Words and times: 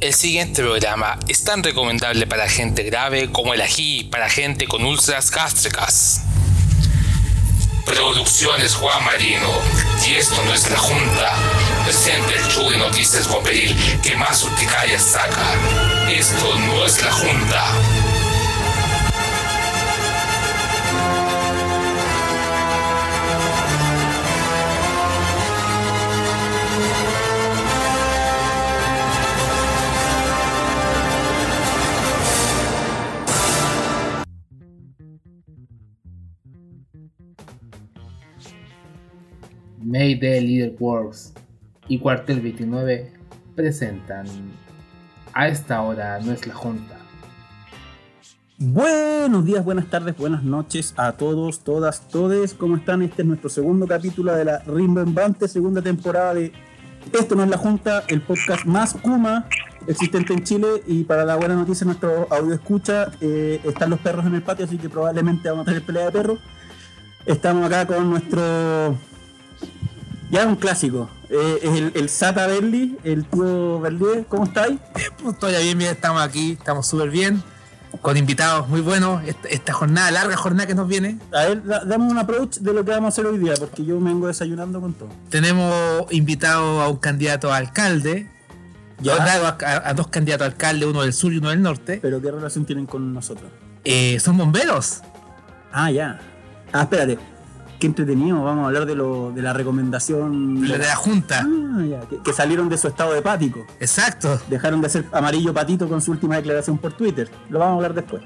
El 0.00 0.14
siguiente 0.14 0.62
programa 0.62 1.18
es 1.26 1.42
tan 1.42 1.60
recomendable 1.60 2.24
para 2.28 2.48
gente 2.48 2.84
grave 2.84 3.32
como 3.32 3.52
el 3.52 3.60
ají 3.60 4.04
para 4.04 4.30
gente 4.30 4.68
con 4.68 4.84
úlceras 4.84 5.28
gástricas. 5.32 6.20
Producciones 7.84 8.76
Juan 8.76 9.04
Marino. 9.04 9.50
Y 10.06 10.14
esto 10.14 10.40
no 10.44 10.54
es 10.54 10.70
la 10.70 10.78
Junta. 10.78 11.32
Presente 11.84 12.32
el 12.36 12.44
show 12.44 12.70
de 12.70 12.78
noticias 12.78 13.26
Bomberil 13.26 13.74
que 14.00 14.14
más 14.14 14.44
urticarias 14.44 15.02
saca. 15.02 15.54
Esto 16.08 16.54
no 16.60 16.86
es 16.86 17.02
la 17.02 17.10
Junta. 17.10 17.64
Mayday 39.88 40.46
Leader 40.46 40.76
Works 40.78 41.32
y 41.88 41.98
Cuartel 41.98 42.42
29 42.42 43.10
presentan 43.56 44.26
A 45.32 45.48
esta 45.48 45.80
hora 45.80 46.20
no 46.20 46.32
es 46.32 46.46
la 46.46 46.52
Junta. 46.52 46.98
Buenos 48.58 49.46
días, 49.46 49.64
buenas 49.64 49.86
tardes, 49.88 50.14
buenas 50.18 50.42
noches 50.42 50.92
a 50.98 51.12
todos, 51.12 51.60
todas, 51.60 52.06
todes. 52.08 52.52
¿Cómo 52.52 52.76
están? 52.76 53.00
Este 53.00 53.22
es 53.22 53.28
nuestro 53.28 53.48
segundo 53.48 53.86
capítulo 53.86 54.34
de 54.34 54.44
la 54.44 54.58
rimbombante 54.58 55.48
segunda 55.48 55.80
temporada 55.80 56.34
de 56.34 56.52
Esto 57.18 57.34
no 57.34 57.44
es 57.44 57.48
la 57.48 57.56
Junta, 57.56 58.04
el 58.08 58.20
podcast 58.20 58.66
más 58.66 58.92
Kuma 58.92 59.48
existente 59.86 60.34
en 60.34 60.44
Chile. 60.44 60.68
Y 60.86 61.04
para 61.04 61.24
la 61.24 61.36
buena 61.36 61.54
noticia, 61.54 61.86
nuestro 61.86 62.30
audio 62.30 62.52
escucha, 62.52 63.10
eh, 63.22 63.58
están 63.64 63.88
los 63.88 64.00
perros 64.00 64.26
en 64.26 64.34
el 64.34 64.42
patio, 64.42 64.66
así 64.66 64.76
que 64.76 64.90
probablemente 64.90 65.48
vamos 65.48 65.62
a 65.62 65.70
tener 65.70 65.82
pelea 65.82 66.04
de 66.06 66.12
perros. 66.12 66.38
Estamos 67.24 67.64
acá 67.64 67.86
con 67.86 68.10
nuestro 68.10 68.98
ya 70.30 70.40
es 70.42 70.46
un 70.46 70.56
clásico. 70.56 71.08
Eh, 71.30 71.58
es 71.62 71.70
el, 71.78 71.92
el 71.94 72.08
Sata 72.08 72.46
Berli, 72.46 72.96
el 73.04 73.24
tío 73.26 73.80
Berli. 73.80 74.24
¿Cómo 74.28 74.44
estáis? 74.44 74.78
Pues 75.22 75.38
todavía 75.38 75.60
bien, 75.60 75.78
bien, 75.78 75.90
estamos 75.90 76.22
aquí, 76.22 76.52
estamos 76.52 76.86
súper 76.86 77.10
bien, 77.10 77.42
con 78.02 78.16
invitados 78.16 78.68
muy 78.68 78.80
buenos. 78.80 79.22
Esta, 79.26 79.48
esta 79.48 79.72
jornada, 79.72 80.10
larga 80.10 80.36
jornada 80.36 80.66
que 80.66 80.74
nos 80.74 80.88
viene, 80.88 81.18
A 81.32 81.44
ver, 81.46 81.64
da- 81.64 81.84
dame 81.84 82.04
un 82.10 82.18
approach 82.18 82.58
de 82.58 82.72
lo 82.72 82.84
que 82.84 82.90
vamos 82.92 83.06
a 83.06 83.08
hacer 83.08 83.26
hoy 83.26 83.38
día, 83.38 83.54
porque 83.58 83.84
yo 83.84 83.98
me 84.00 84.10
vengo 84.10 84.26
desayunando 84.26 84.80
con 84.80 84.94
todo. 84.94 85.08
tenemos 85.30 85.74
invitado 86.12 86.80
a 86.80 86.88
un 86.88 86.96
candidato 86.96 87.52
a 87.52 87.56
alcalde, 87.56 88.30
Ya. 89.00 89.16
sea, 89.16 89.56
a, 89.60 89.88
a 89.90 89.94
dos 89.94 90.08
candidatos 90.08 90.44
a 90.46 90.50
alcalde, 90.50 90.86
uno 90.86 91.02
del 91.02 91.12
sur 91.12 91.32
y 91.32 91.38
uno 91.38 91.50
del 91.50 91.62
norte. 91.62 91.98
Pero 92.02 92.20
¿qué 92.22 92.30
relación 92.30 92.64
tienen 92.64 92.86
con 92.86 93.12
nosotros? 93.14 93.50
Eh, 93.84 94.18
son 94.20 94.36
bomberos. 94.38 95.00
Ah, 95.72 95.90
ya. 95.90 96.18
Ah, 96.72 96.82
espérate. 96.82 97.18
Qué 97.78 97.86
entretenido. 97.86 98.42
Vamos 98.42 98.64
a 98.64 98.66
hablar 98.68 98.86
de, 98.86 98.94
lo, 98.96 99.30
de 99.32 99.40
la 99.42 99.52
recomendación. 99.52 100.60
de 100.62 100.78
la 100.78 100.96
Junta. 100.96 101.46
Ah, 101.46 101.82
ya. 101.88 102.00
Que, 102.08 102.18
que 102.22 102.32
salieron 102.32 102.68
de 102.68 102.76
su 102.76 102.88
estado 102.88 103.14
hepático. 103.14 103.64
Exacto. 103.78 104.40
Dejaron 104.50 104.80
de 104.80 104.88
ser 104.88 105.04
amarillo 105.12 105.54
patito 105.54 105.88
con 105.88 106.00
su 106.02 106.10
última 106.10 106.36
declaración 106.36 106.78
por 106.78 106.92
Twitter. 106.94 107.30
Lo 107.50 107.58
vamos 107.60 107.72
a 107.74 107.76
hablar 107.76 107.94
después. 107.94 108.22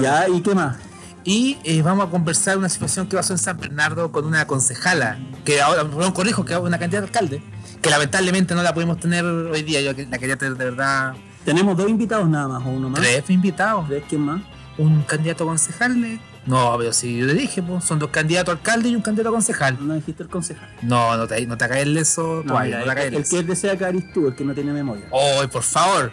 Ya, 0.00 0.28
¿y 0.28 0.40
qué 0.40 0.54
más? 0.54 0.76
Y 1.22 1.58
eh, 1.64 1.80
vamos 1.82 2.06
a 2.06 2.10
conversar 2.10 2.58
una 2.58 2.68
situación 2.68 3.06
que 3.06 3.16
pasó 3.16 3.32
en 3.32 3.38
San 3.38 3.58
Bernardo 3.58 4.12
con 4.12 4.26
una 4.26 4.46
concejala, 4.46 5.18
que 5.44 5.60
ahora, 5.62 5.82
perdón, 5.84 6.12
corrijo, 6.12 6.44
que 6.44 6.52
es 6.52 6.58
una 6.58 6.78
candidata 6.78 7.04
a 7.04 7.08
alcalde, 7.08 7.42
que 7.80 7.88
lamentablemente 7.88 8.54
no 8.54 8.62
la 8.62 8.74
pudimos 8.74 9.00
tener 9.00 9.24
hoy 9.24 9.62
día. 9.62 9.80
Yo 9.80 9.92
la 10.10 10.18
quería 10.18 10.36
tener 10.36 10.56
de 10.58 10.64
verdad. 10.66 11.14
Tenemos 11.46 11.76
dos 11.78 11.88
invitados 11.88 12.28
nada 12.28 12.48
más, 12.48 12.66
o 12.66 12.68
uno 12.70 12.90
más. 12.90 13.00
Tres 13.00 13.28
invitados. 13.30 13.86
¿Tres? 13.88 14.04
¿Quién 14.08 14.20
más? 14.22 14.42
un 14.76 15.02
candidato 15.02 15.44
a 15.44 15.46
concejal. 15.46 16.04
eh. 16.04 16.20
No, 16.46 16.76
pero 16.78 16.92
si 16.92 17.16
yo 17.16 17.26
le 17.26 17.34
dije, 17.34 17.62
pues, 17.62 17.84
son 17.84 17.98
dos 17.98 18.10
candidatos 18.10 18.54
a 18.54 18.58
alcalde 18.58 18.90
y 18.90 18.94
un 18.96 19.02
candidato 19.02 19.30
a 19.30 19.32
concejal. 19.32 19.78
No 19.80 19.94
dijiste 19.94 20.22
el 20.22 20.28
concejal. 20.28 20.68
No, 20.82 21.16
no 21.16 21.26
te, 21.26 21.46
no 21.46 21.56
te 21.56 21.68
caes 21.68 21.88
eso, 21.88 22.42
No, 22.44 22.52
todavía, 22.52 22.78
mira, 22.80 22.94
no 22.94 23.00
te 23.00 23.06
el, 23.06 23.14
el 23.14 23.28
que 23.28 23.42
desea 23.42 23.76
que 23.76 23.84
eres 23.84 24.12
tú, 24.12 24.28
el 24.28 24.34
que 24.34 24.44
no 24.44 24.54
tiene 24.54 24.72
memoria. 24.72 25.06
Oh, 25.10 25.42
por 25.50 25.62
favor. 25.62 26.12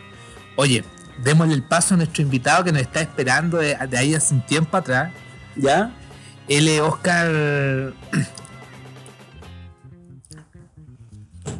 Oye, 0.55 0.85
démosle 1.23 1.53
el 1.53 1.63
paso 1.63 1.95
a 1.95 1.97
nuestro 1.97 2.23
invitado 2.23 2.63
que 2.63 2.71
nos 2.71 2.81
está 2.81 3.01
esperando 3.01 3.57
de, 3.57 3.75
de 3.89 3.97
ahí 3.97 4.15
hace 4.15 4.33
un 4.33 4.45
tiempo 4.45 4.77
atrás. 4.77 5.11
¿Ya? 5.55 5.93
Él 6.47 6.67
es 6.67 6.81
Oscar. 6.81 7.93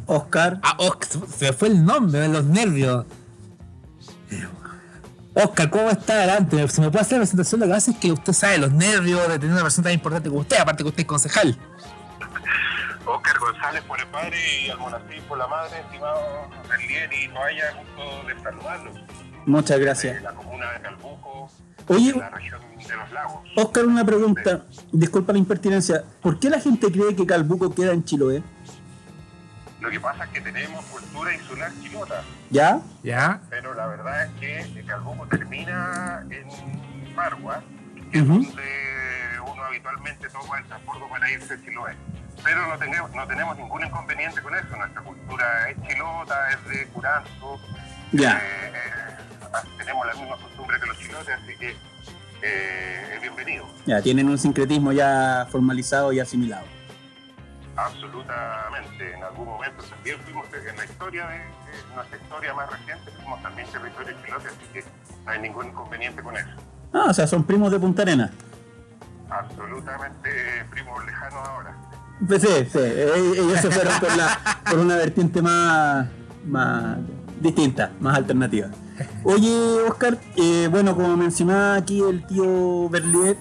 Oscar. 0.06 0.60
Ah, 0.62 0.76
Oscar, 0.78 1.08
se 1.28 1.46
me 1.46 1.52
fue 1.52 1.68
el 1.68 1.84
nombre, 1.84 2.26
los 2.28 2.44
nervios. 2.44 3.04
Oscar, 5.34 5.70
¿cómo 5.70 5.88
está 5.90 6.14
adelante? 6.14 6.68
Se 6.68 6.80
me 6.80 6.90
puede 6.90 7.02
hacer 7.02 7.18
la 7.18 7.20
presentación. 7.22 7.60
Lo 7.60 7.66
que 7.66 7.72
pasa 7.72 7.90
es 7.90 7.96
que 7.96 8.12
usted 8.12 8.32
sabe 8.32 8.58
los 8.58 8.72
nervios 8.72 9.26
de 9.28 9.38
tener 9.38 9.52
una 9.54 9.62
persona 9.62 9.84
tan 9.84 9.94
importante 9.94 10.28
como 10.28 10.42
usted, 10.42 10.58
aparte 10.58 10.82
que 10.82 10.88
usted 10.90 11.00
es 11.02 11.06
concejal. 11.06 11.56
Oscar 13.06 13.38
González 13.38 13.82
por 13.84 13.98
el 13.98 14.06
padre 14.08 14.36
y 14.66 14.70
Almonací 14.70 15.20
por 15.28 15.38
la 15.38 15.46
madre, 15.48 15.80
estimado 15.80 16.20
Berlier 16.68 17.10
y 17.12 17.28
Toalla, 17.28 17.72
gusto 17.72 18.26
de 18.28 18.42
saludarlos. 18.42 18.94
Muchas 19.46 19.78
De 19.78 19.84
gracias. 19.84 20.22
la 20.22 20.32
comuna 20.32 20.70
de 20.72 20.80
Calbuco, 20.82 21.50
Oye, 21.88 22.12
de 22.12 22.18
la 22.18 22.30
región 22.30 22.60
de 22.78 22.96
los 22.96 23.10
lagos. 23.12 23.40
Oscar, 23.56 23.86
una 23.86 24.04
pregunta. 24.04 24.62
Disculpa 24.92 25.32
la 25.32 25.38
impertinencia. 25.40 26.04
¿Por 26.20 26.38
qué 26.38 26.48
la 26.48 26.60
gente 26.60 26.92
cree 26.92 27.16
que 27.16 27.26
Calbuco 27.26 27.74
queda 27.74 27.92
en 27.92 28.04
Chiloé? 28.04 28.42
Lo 29.82 29.90
que 29.90 29.98
pasa 29.98 30.24
es 30.24 30.30
que 30.30 30.40
tenemos 30.40 30.84
cultura 30.84 31.34
insular 31.34 31.72
chilota, 31.82 32.22
¿Ya? 32.50 32.80
¿Ya? 33.02 33.40
pero 33.50 33.74
la 33.74 33.86
verdad 33.88 34.26
es 34.26 34.30
que 34.38 34.84
Calbuco 34.84 35.26
termina 35.26 36.24
en 36.30 37.14
Margua, 37.16 37.64
que 38.12 38.18
es 38.18 38.28
donde 38.28 38.62
uno 39.44 39.64
habitualmente 39.64 40.28
toma 40.28 40.58
el 40.58 40.66
transporte 40.66 41.04
para 41.10 41.30
irse 41.32 41.54
a 41.54 41.60
Chiloé. 41.64 41.96
Pero 42.44 42.66
no 42.68 42.78
tenemos, 42.78 43.12
no 43.12 43.26
tenemos 43.26 43.56
ningún 43.56 43.84
inconveniente 43.84 44.40
con 44.40 44.54
eso. 44.54 44.76
Nuestra 44.76 45.02
cultura 45.02 45.70
es 45.70 45.76
chilota, 45.88 46.50
es 46.50 46.68
de 46.68 46.86
curanto. 46.86 47.60
Ya. 48.12 48.38
Eh, 48.38 48.72
eh, 48.74 49.68
tenemos 49.78 50.06
la 50.06 50.14
misma 50.14 50.36
costumbre 50.36 50.78
que 50.78 50.86
los 50.86 50.98
chilotes, 50.98 51.34
así 51.42 51.56
que 51.58 51.76
eh, 52.42 53.14
es 53.16 53.20
bienvenido. 53.20 53.66
Ya, 53.86 54.00
tienen 54.00 54.28
un 54.28 54.38
sincretismo 54.38 54.92
ya 54.92 55.46
formalizado 55.50 56.12
y 56.12 56.20
asimilado. 56.20 56.66
Absolutamente. 57.76 59.14
En 59.14 59.22
algún 59.22 59.46
momento 59.46 59.82
también 59.84 60.18
fuimos 60.20 60.46
en 60.52 60.76
la 60.76 60.84
historia 60.84 61.26
de, 61.28 61.38
de 61.38 61.94
nuestra 61.94 62.18
historia 62.18 62.54
más 62.54 62.70
reciente, 62.70 63.10
fuimos 63.16 63.42
también 63.42 63.68
territorio 63.68 64.16
chilote, 64.24 64.48
así 64.48 64.66
que 64.72 64.84
no 65.24 65.30
hay 65.30 65.40
ningún 65.40 65.66
inconveniente 65.68 66.22
con 66.22 66.36
eso. 66.36 66.50
Ah, 66.92 67.06
o 67.08 67.14
sea, 67.14 67.26
son 67.26 67.44
primos 67.44 67.72
de 67.72 67.78
Punta 67.78 68.02
Arenas. 68.02 68.30
Absolutamente 69.30 70.30
primos 70.70 71.04
lejanos 71.06 71.48
ahora. 71.48 71.76
Pues 72.26 72.42
sí, 72.42 72.68
sí. 72.70 72.78
Ellos 72.78 73.60
se 73.60 73.70
fueron 73.70 73.98
por, 73.98 74.14
la, 74.16 74.60
por 74.68 74.78
una 74.78 74.96
vertiente 74.96 75.40
más, 75.40 76.06
más 76.44 76.98
distinta, 77.40 77.90
más 77.98 78.18
alternativa. 78.18 78.68
Oye, 79.24 79.82
Oscar, 79.88 80.18
eh, 80.36 80.68
bueno, 80.70 80.94
como 80.94 81.16
mencionaba 81.16 81.76
aquí 81.76 82.00
el 82.02 82.24
tío 82.26 82.88
Berlier, 82.90 83.38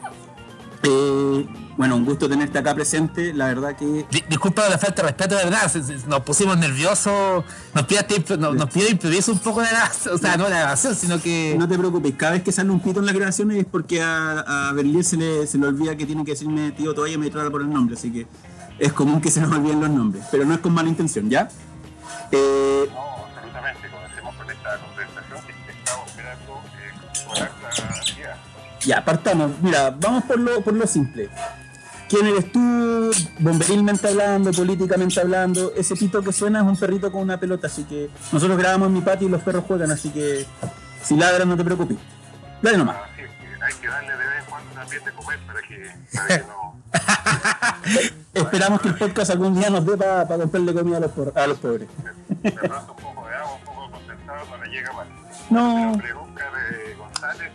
eh, 0.84 1.46
bueno, 1.78 1.96
un 1.96 2.06
gusto 2.06 2.28
tenerte 2.30 2.58
acá 2.60 2.76
presente. 2.76 3.34
La 3.34 3.48
verdad 3.48 3.76
que 3.76 4.06
Di- 4.12 4.24
disculpa 4.30 4.68
la 4.70 4.78
falta 4.78 5.02
de 5.02 5.08
respeto, 5.10 5.36
de 5.38 5.44
verdad. 5.46 5.72
nos 6.08 6.20
pusimos 6.22 6.58
nerviosos. 6.58 7.44
Nos 7.74 7.86
pide, 7.86 8.06
imp- 8.08 8.38
nos, 8.38 8.56
nos 8.56 8.70
pide 8.70 8.90
improviso 8.90 9.32
un 9.32 9.40
poco 9.40 9.62
de 9.62 9.72
la. 9.72 9.92
O 10.14 10.18
sea, 10.18 10.38
no 10.38 10.50
la 10.50 10.60
grabación, 10.60 10.96
sino 10.96 11.22
que. 11.22 11.56
no 11.58 11.68
te 11.68 11.78
preocupes, 11.78 12.14
cada 12.18 12.34
vez 12.34 12.44
que 12.44 12.52
sale 12.52 12.70
un 12.70 12.80
pito 12.82 13.00
en 13.00 13.06
las 13.06 13.16
grabaciones 13.16 13.58
es 13.58 13.66
porque 13.66 14.02
a, 14.02 14.70
a 14.70 14.74
Berlier 14.74 15.04
se 15.04 15.18
le, 15.18 15.48
se 15.48 15.58
le 15.58 15.68
olvida 15.68 15.96
que 15.96 16.06
tiene 16.06 16.24
que 16.26 16.32
decirme 16.32 16.72
tío 16.72 16.94
todavía 16.94 17.18
me 17.18 17.30
trata 17.30 17.50
por 17.50 17.62
el 17.62 17.70
nombre, 17.72 17.96
así 17.96 18.12
que 18.12 18.28
es 18.80 18.94
común 18.94 19.22
que 19.22 19.30
se 19.32 19.40
nos 19.42 19.52
olviden 19.52 19.80
los 19.80 19.90
nombres, 19.90 20.26
pero 20.32 20.44
no 20.46 20.54
es 20.54 20.60
con 20.60 20.74
mala 20.74 20.90
intención, 20.90 21.30
¿ya? 21.30 21.48
Eh, 22.32 22.90
No, 22.92 23.26
absolutamente. 23.26 23.90
Comencemos 23.90 24.36
con 24.36 24.50
esta 24.50 24.78
conversación 24.78 25.40
que 25.46 25.72
estamos 25.72 26.08
esperando 26.08 26.62
eh, 26.76 27.78
con 27.78 27.98
ansiedad. 27.98 28.36
Ya, 28.86 29.06
partamos. 29.06 29.52
Mira, 29.62 29.92
vamos 30.00 30.24
por 30.24 30.40
lo, 30.40 30.62
por 30.62 30.74
lo 30.74 30.88
simple. 30.88 31.30
¿Quién 32.12 32.28
eres 32.28 32.52
tú? 32.52 33.12
Bomberilmente 33.40 34.08
hablando, 34.10 34.52
políticamente 34.52 35.20
hablando. 35.22 35.74
Ese 35.76 35.96
pito 35.96 36.22
que 36.22 36.32
suena 36.34 36.60
es 36.60 36.66
un 36.66 36.76
perrito 36.78 37.10
con 37.12 37.22
una 37.22 37.40
pelota, 37.40 37.68
así 37.68 37.84
que 37.86 38.10
nosotros 38.34 38.58
grabamos 38.58 38.90
en 38.90 38.94
mi 38.96 39.02
patio 39.02 39.28
y 39.28 39.32
los 39.32 39.42
perros 39.42 39.64
juegan, 39.66 39.92
así 39.92 40.10
que 40.10 40.46
si 41.04 41.16
ladran 41.16 41.48
no 41.48 41.56
te 41.58 41.64
preocupes. 41.64 41.98
Dale 42.62 42.78
nomás. 42.78 42.98
Que 43.16 43.24
hay 43.64 43.74
que 43.76 43.88
darle 43.88 44.12
de 44.12 44.18
vez 44.18 44.28
en 44.44 44.50
cuando 44.50 44.74
también 44.74 45.04
de 45.06 45.12
comer 45.14 45.40
para 45.48 45.62
que, 45.62 45.96
para 46.14 46.28
que 46.28 46.44
no. 46.48 46.82
Esperamos 48.46 48.82
que 48.82 48.88
el 48.90 48.96
podcast 48.96 49.32
algún 49.32 49.56
día 49.56 49.70
nos 49.70 49.86
dé 49.86 49.96
para 49.98 50.26
comprarle 50.28 50.74
comida 50.74 50.98
a 50.98 51.00
los, 51.00 51.12
por- 51.12 51.34
a 51.38 51.48
los 51.48 51.58
pobres. 51.60 51.88
De 52.44 52.50
un 52.50 52.54
poco 52.98 53.28
de 53.28 53.36
agua, 53.36 53.56
un 53.56 53.64
poco 53.64 53.86
de 53.86 53.92
condensado 53.92 54.46
no 54.58 54.64
le 54.64 54.70
llega 54.70 54.92
mal. 54.94 55.08
No. 55.50 55.76
Mi 55.76 55.82
nombre 55.86 56.08
es 56.10 56.14
Oscar 56.16 56.98
González. 56.98 57.52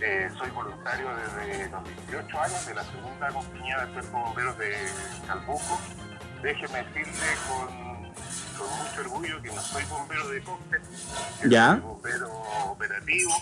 Eh, 0.00 0.28
soy 0.38 0.50
voluntario 0.50 1.06
desde 1.16 1.48
los 1.48 1.56
18 1.56 1.63
años 2.40 2.66
de 2.66 2.74
la 2.74 2.84
segunda 2.84 3.28
compañía 3.28 3.78
de 3.86 3.92
cuerpo 3.92 4.16
de 4.18 4.22
bomberos 4.24 4.58
de 4.58 4.88
Calbuco. 5.26 5.80
Déjeme 6.42 6.84
decirle 6.84 7.26
con 7.48 7.84
con 8.56 8.68
mucho 8.78 9.00
orgullo 9.00 9.42
que 9.42 9.48
no 9.50 9.60
soy 9.60 9.82
bombero 9.86 10.28
de 10.28 10.40
coste, 10.42 10.80
Ya. 11.48 11.70
soy 11.72 11.80
bombero 11.80 12.30
operativo, 12.70 13.32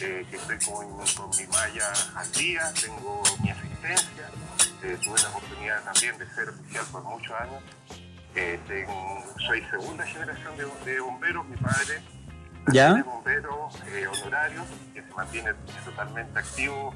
eh, 0.00 0.26
que 0.30 0.36
estoy 0.36 0.58
con, 0.60 0.86
con 0.88 1.36
mi 1.36 1.46
malla 1.48 1.92
al 2.16 2.32
día, 2.32 2.72
tengo 2.80 3.22
mi 3.42 3.50
asistencia, 3.50 4.30
eh, 4.82 4.98
tuve 5.04 5.20
la 5.22 5.28
oportunidad 5.28 5.82
también 5.84 6.16
de 6.16 6.26
ser 6.34 6.48
oficial 6.48 6.84
por 6.90 7.02
muchos 7.04 7.30
años. 7.38 7.62
Eh, 8.34 8.58
tengo- 8.66 9.22
soy 9.46 9.62
segunda 9.70 10.06
generación 10.06 10.56
de, 10.56 10.90
de 10.92 11.00
bomberos, 11.00 11.46
mi 11.46 11.56
padre 11.58 12.00
Ya. 12.72 12.96
es 12.98 13.04
bombero 13.04 13.68
honorario 14.22 14.64
que 14.94 15.02
se 15.02 15.14
mantiene 15.14 15.52
totalmente 15.84 16.38
activo 16.38 16.94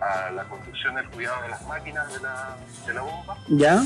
a 0.00 0.30
la 0.30 0.44
conducción 0.44 0.94
y 0.96 1.00
el 1.00 1.10
cuidado 1.10 1.42
de 1.42 1.48
las 1.48 1.66
máquinas 1.66 2.12
de 2.12 2.20
la, 2.20 2.56
de 2.86 2.94
la 2.94 3.02
bomba. 3.02 3.36
¿Ya? 3.48 3.82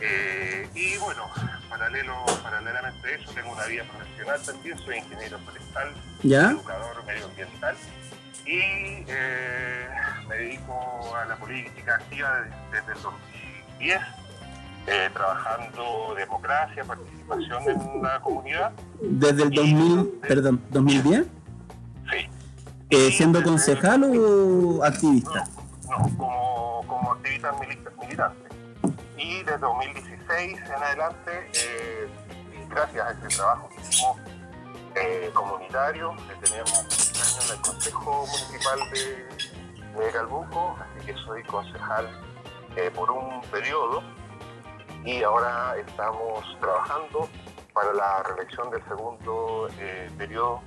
Eh, 0.00 0.68
y 0.74 0.96
bueno, 0.98 1.24
paralelo, 1.68 2.24
paralelamente 2.42 3.06
a 3.06 3.10
eso, 3.16 3.30
tengo 3.32 3.52
una 3.52 3.66
vida 3.66 3.84
profesional 3.84 4.40
también, 4.42 4.78
soy 4.78 4.96
ingeniero 4.96 5.38
forestal, 5.40 5.92
¿Ya? 6.22 6.50
educador 6.50 7.04
medioambiental 7.06 7.76
y 8.46 9.04
eh, 9.06 9.88
me 10.28 10.36
dedico 10.36 11.14
a 11.14 11.26
la 11.26 11.36
política 11.36 11.96
activa 11.96 12.46
desde, 12.72 12.92
el 12.92 13.02
2010, 13.02 14.00
eh, 14.86 15.10
trabajando 15.12 16.14
democracia, 16.16 16.84
participación 16.84 17.62
en 17.68 18.02
la 18.02 18.20
comunidad. 18.20 18.72
Desde 19.00 19.42
el 19.44 19.50
2000, 19.50 20.20
perdón, 20.26 20.60
2010, 20.70 21.24
Sí. 21.24 21.39
Eh, 22.90 23.10
siendo 23.12 23.42
concejal 23.42 24.04
o 24.04 24.82
activista. 24.84 25.44
No, 25.88 25.96
como, 26.16 26.84
como 26.86 27.12
activista 27.12 27.52
milita- 27.52 27.90
militante. 28.00 28.48
Y 29.16 29.42
desde 29.42 29.58
2016 29.58 30.58
en 30.58 30.82
adelante, 30.82 31.50
eh, 31.54 32.08
gracias 32.68 33.06
a 33.06 33.10
ese 33.12 33.36
trabajo 33.36 33.68
que 33.68 33.80
hicimos 33.82 34.16
eh, 34.96 35.30
comunitario, 35.34 36.14
que 36.28 36.34
tenemos 36.48 36.72
este 36.88 37.18
año 37.20 37.40
en 37.52 37.56
el 37.56 37.62
Consejo 37.62 38.26
Municipal 38.26 38.80
de, 38.92 40.04
de 40.04 40.10
Calbuco, 40.12 40.76
así 40.80 41.06
que 41.06 41.14
soy 41.24 41.42
concejal 41.44 42.08
por 42.94 43.10
un 43.10 43.40
periodo 43.50 44.00
y 45.04 45.22
ahora 45.24 45.74
estamos 45.76 46.44
trabajando 46.60 47.28
para 47.74 47.92
la 47.92 48.22
reelección 48.22 48.70
del 48.70 48.82
segundo 48.84 49.68
periodo 50.16 50.60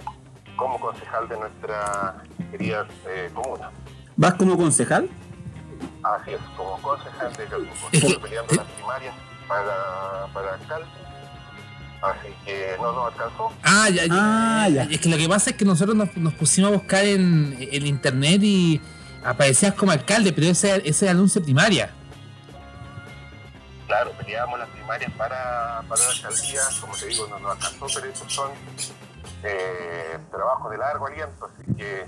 como 0.56 0.80
concejal 0.80 1.28
de 1.28 1.38
nuestra 1.38 2.16
querida 2.52 2.88
eh, 3.08 3.30
comuna. 3.34 3.72
¿Vas 4.16 4.34
como 4.36 4.58
concejal? 4.58 5.10
Así 6.04 6.32
es, 6.32 6.40
como 6.58 6.80
concejal 6.82 7.32
de 7.34 7.46
que- 7.46 7.98
Estoy 7.98 8.18
peleando 8.18 8.54
las 8.56 8.66
primarias 8.68 9.16
para, 9.48 10.28
para 10.34 10.54
alcalde. 10.56 10.88
Así 12.02 12.28
que 12.44 12.76
no 12.80 12.92
nos 12.92 13.14
alcanzó. 13.14 13.52
Ah, 13.64 13.90
ya, 13.90 14.06
ya, 14.06 14.10
Ah, 14.12 14.68
ya. 14.70 14.84
Es 14.84 15.00
que 15.00 15.08
lo 15.10 15.18
que 15.18 15.28
pasa 15.30 15.52
es 15.52 15.56
que 15.56 15.64
nosotros 15.64 15.96
nos, 15.96 16.16
nos 16.18 16.34
pusimos 16.34 16.72
a 16.72 16.74
buscar 16.76 17.06
en, 17.06 17.56
en 17.60 17.88
internet 17.88 18.42
y 18.44 18.82
aparecías 19.24 19.74
como 19.74 19.94
alcalde, 19.94 20.34
pero 20.34 20.48
ese, 20.48 20.82
ese 20.88 21.06
era 21.06 21.14
anuncio 21.14 21.42
primaria. 21.42 21.92
Claro, 23.88 24.12
peleamos 24.14 24.60
las 24.60 24.68
primarias 24.70 25.12
para, 25.14 25.82
para 25.88 26.02
la 26.04 26.10
alcaldía. 26.12 26.60
Como 26.82 26.94
te 26.96 27.06
digo, 27.08 27.28
no 27.28 27.40
nos 27.40 27.52
alcanzó, 27.54 27.86
pero 28.02 28.12
estos 28.12 28.34
son 28.34 28.52
eh, 29.44 30.18
trabajos 30.32 30.72
de 30.72 30.78
largo 30.78 31.08
aliento. 31.08 31.46
Así 31.54 31.74
que 31.76 32.06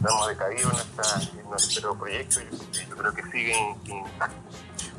no 0.00 0.08
hemos 0.10 0.28
decaído 0.28 0.70
en, 0.70 1.50
nuestro 1.50 1.94
proyecto 1.98 2.40
y, 2.40 2.54
y 2.54 2.88
yo 2.88 2.96
creo 2.96 3.12
que 3.14 3.22
siguen 3.24 3.76
intactos. 3.86 4.38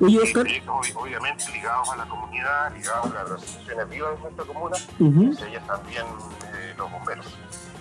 Oye, 0.02 0.14
Y 0.14 0.18
Oscar. 0.20 0.44
proyectos 0.44 0.76
ob- 0.76 0.96
obviamente 1.02 1.44
ligados 1.54 1.90
a 1.90 1.96
la 1.96 2.06
comunidad, 2.06 2.74
ligados 2.76 3.06
a 3.12 3.14
las 3.14 3.32
organizaciones 3.32 3.90
vivas 3.90 4.16
de 4.16 4.22
nuestra 4.22 4.46
comuna, 4.46 4.76
Ujú. 5.00 5.22
entre 5.24 5.50
ellas 5.50 5.68
también 5.68 6.04
eh, 6.54 6.74
los 6.78 6.92
bomberos. 6.92 7.26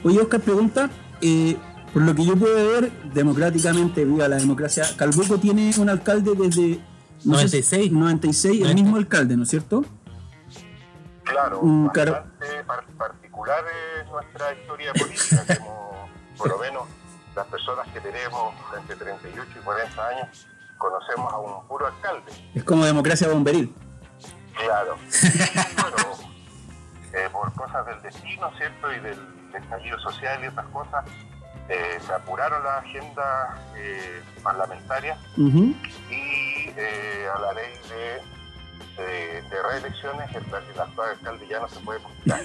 Oye, 0.05 0.21
Oscar 0.21 0.41
pregunta, 0.41 0.91
eh, 1.21 1.57
por 1.93 2.03
lo 2.03 2.15
que 2.15 2.25
yo 2.25 2.37
puedo 2.37 2.55
ver, 2.81 2.93
democráticamente, 3.13 4.05
viva 4.05 4.29
la 4.29 4.37
democracia, 4.37 4.85
Calbuco 4.97 5.39
tiene 5.39 5.73
un 5.79 5.89
alcalde 5.89 6.35
desde... 6.37 6.81
no 7.25 7.37
sé 7.39 7.49
si- 7.49 7.91
96. 7.91 7.93
96, 7.93 8.55
el 8.55 8.61
90. 8.63 8.83
mismo 8.83 8.97
alcalde, 8.97 9.37
¿no 9.37 9.43
es 9.45 9.49
cierto? 9.49 9.85
Claro, 11.25 11.61
claro. 11.93 12.13
bastante 12.13 12.65
par- 12.67 12.85
es 13.53 14.09
nuestra 14.09 14.53
historia 14.55 14.93
política, 14.93 15.45
hemos, 15.49 16.11
por 16.37 16.49
lo 16.49 16.59
menos 16.59 16.89
las 17.35 17.47
personas 17.47 17.87
que 17.89 18.01
tenemos 18.01 18.55
entre 18.79 18.97
38 18.97 19.51
y 19.57 19.65
40 19.65 20.09
años, 20.09 20.47
conocemos 20.79 21.33
a 21.33 21.39
un 21.39 21.67
puro 21.67 21.87
alcalde. 21.87 22.33
Es 22.55 22.65
como 22.65 22.85
democracia 22.85 23.29
bomberil. 23.29 23.75
Claro. 24.57 24.97
Eh, 27.17 27.29
por 27.31 27.53
cosas 27.53 27.87
del 27.87 28.03
destino, 28.03 28.51
¿cierto? 28.57 28.93
Y 28.93 28.99
del 28.99 29.17
estallido 29.55 29.97
social 30.01 30.43
y 30.43 30.49
otras 30.49 30.67
cosas, 30.73 31.05
eh, 31.69 32.01
se 32.05 32.13
apuraron 32.13 32.65
las 32.65 32.79
agendas 32.85 33.57
eh, 33.77 34.21
parlamentarias 34.43 35.17
y 35.37 36.73
eh, 36.77 37.29
a 37.33 37.39
la 37.39 37.53
ley 37.53 37.73
de, 37.89 39.03
de, 39.03 39.43
de 39.43 39.63
reelecciones 39.63 40.29
el, 40.35 40.45
el 40.45 40.81
actual 40.81 41.11
alcalde 41.11 41.47
ya 41.47 41.61
no 41.61 41.69
se 41.69 41.79
puede 41.79 42.01
postular. 42.01 42.41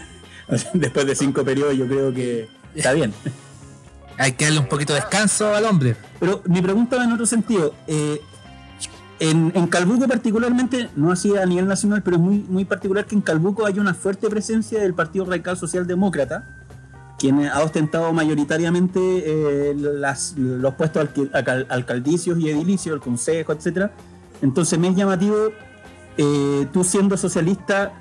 Después 0.74 1.06
de 1.06 1.16
cinco 1.16 1.44
periodos 1.44 1.76
yo 1.78 1.88
creo 1.88 2.14
que 2.14 2.48
está 2.76 2.94
bien. 2.94 3.14
Hay 4.18 4.34
que 4.34 4.46
darle 4.46 4.60
un 4.60 4.68
poquito 4.68 4.94
de 4.94 5.00
descanso 5.00 5.54
al 5.56 5.64
hombre. 5.66 5.96
Pero 6.20 6.42
mi 6.46 6.62
pregunta 6.62 6.98
va 6.98 7.06
en 7.06 7.14
otro 7.14 7.26
sentido. 7.26 7.74
Eh, 7.88 8.20
en, 9.22 9.52
en 9.56 9.68
Calbuco 9.68 10.08
particularmente, 10.08 10.90
no 10.96 11.12
así 11.12 11.36
a 11.38 11.46
nivel 11.46 11.68
nacional, 11.68 12.02
pero 12.04 12.18
es 12.18 12.22
muy, 12.22 12.40
muy 12.40 12.66
particular 12.66 13.06
que 13.06 13.16
en 13.16 13.22
Calbuco 13.22 13.66
hay 13.66 13.80
una 13.80 13.94
fuerte 13.94 14.30
presencia 14.30 14.82
del 14.82 14.94
Partido 14.94 15.26
Radical 15.26 15.58
Socialdemócrata, 15.58 16.48
quien 17.18 17.46
ha 17.48 17.60
ostentado 17.62 18.12
mayoritariamente 18.14 19.00
eh, 19.02 19.74
las- 19.76 20.36
los 20.38 20.74
puestos 20.76 21.08
alcal- 21.34 21.66
alcaldicios 21.70 22.40
y 22.40 22.50
edilicios, 22.50 22.94
el 22.96 23.02
consejo, 23.02 23.52
etcétera. 23.54 23.92
Entonces 24.42 24.78
me 24.80 24.88
es 24.90 24.96
llamativo, 24.96 25.36
eh, 26.18 26.68
tú 26.74 26.84
siendo 26.84 27.16
socialista, 27.18 27.94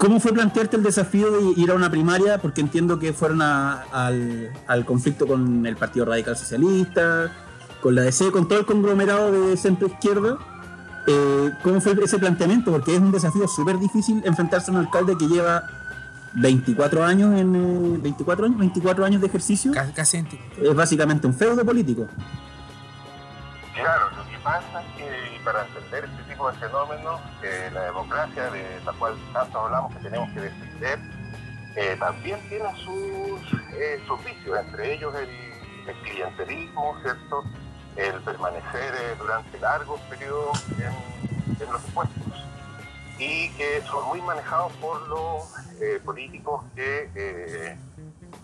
¿cómo 0.00 0.18
fue 0.18 0.32
plantearte 0.32 0.76
el 0.76 0.82
desafío 0.82 1.30
de 1.30 1.60
ir 1.60 1.70
a 1.70 1.74
una 1.74 1.90
primaria? 1.90 2.38
Porque 2.38 2.60
entiendo 2.60 2.98
que 2.98 3.12
fueron 3.12 3.42
a- 3.42 3.82
al, 3.92 4.50
al 4.66 4.84
conflicto 4.84 5.26
con 5.26 5.64
el 5.66 5.76
Partido 5.76 6.06
Radical 6.06 6.36
Socialista, 6.36 7.30
con 7.80 7.94
la 7.94 8.02
DC, 8.02 8.32
con 8.32 8.48
todo 8.48 8.58
el 8.58 8.66
conglomerado 8.66 9.30
de 9.30 9.56
centro 9.56 9.86
izquierda. 9.88 10.38
Eh, 11.06 11.50
¿Cómo 11.62 11.80
fue 11.80 11.92
ese 12.02 12.18
planteamiento? 12.18 12.70
Porque 12.72 12.94
es 12.94 13.00
un 13.00 13.12
desafío 13.12 13.46
súper 13.46 13.78
difícil 13.78 14.22
enfrentarse 14.24 14.70
a 14.70 14.74
un 14.74 14.80
alcalde 14.80 15.16
que 15.16 15.26
lleva 15.28 15.64
24 16.34 17.04
años 17.04 17.38
en 17.38 17.54
eh, 17.56 17.98
24 18.02 18.46
años, 18.46 18.58
24 18.58 19.04
años 19.04 19.20
de 19.20 19.26
ejercicio. 19.26 19.72
Casi, 19.72 19.92
casi 19.92 20.16
en- 20.18 20.28
Es 20.62 20.74
básicamente 20.74 21.26
un 21.26 21.34
feudo 21.34 21.64
político. 21.64 22.06
Claro, 23.74 24.10
lo 24.16 24.24
que 24.30 24.38
pasa 24.44 24.82
es 24.82 24.96
que 24.96 25.36
y 25.36 25.44
para 25.44 25.66
entender 25.66 26.04
tipo 26.40 26.50
de 26.50 26.58
fenómenos, 26.58 27.20
eh, 27.42 27.70
la 27.74 27.82
democracia 27.82 28.50
de 28.50 28.80
la 28.86 28.92
cual 28.94 29.14
tanto 29.34 29.60
hablamos 29.60 29.94
que 29.94 30.04
tenemos 30.04 30.30
que 30.32 30.40
defender, 30.40 30.98
eh, 31.76 31.96
también 31.98 32.40
tiene 32.48 32.68
sus, 32.76 33.40
eh, 33.74 34.00
sus 34.06 34.24
vicios, 34.24 34.58
entre 34.58 34.94
ellos 34.94 35.14
el, 35.14 35.28
el 35.86 35.96
clientelismo, 36.02 36.96
¿cierto? 37.02 37.44
El 37.96 38.20
permanecer 38.22 38.94
eh, 38.94 39.14
durante 39.18 39.58
largos 39.58 40.00
periodos 40.02 40.64
en, 40.78 41.62
en 41.62 41.72
los 41.72 41.82
puestos 41.92 42.20
y 43.18 43.50
que 43.50 43.82
son 43.82 44.08
muy 44.08 44.22
manejados 44.22 44.72
por 44.74 45.06
los 45.08 45.44
eh, 45.82 46.00
políticos 46.02 46.64
que, 46.74 47.10
eh, 47.14 47.76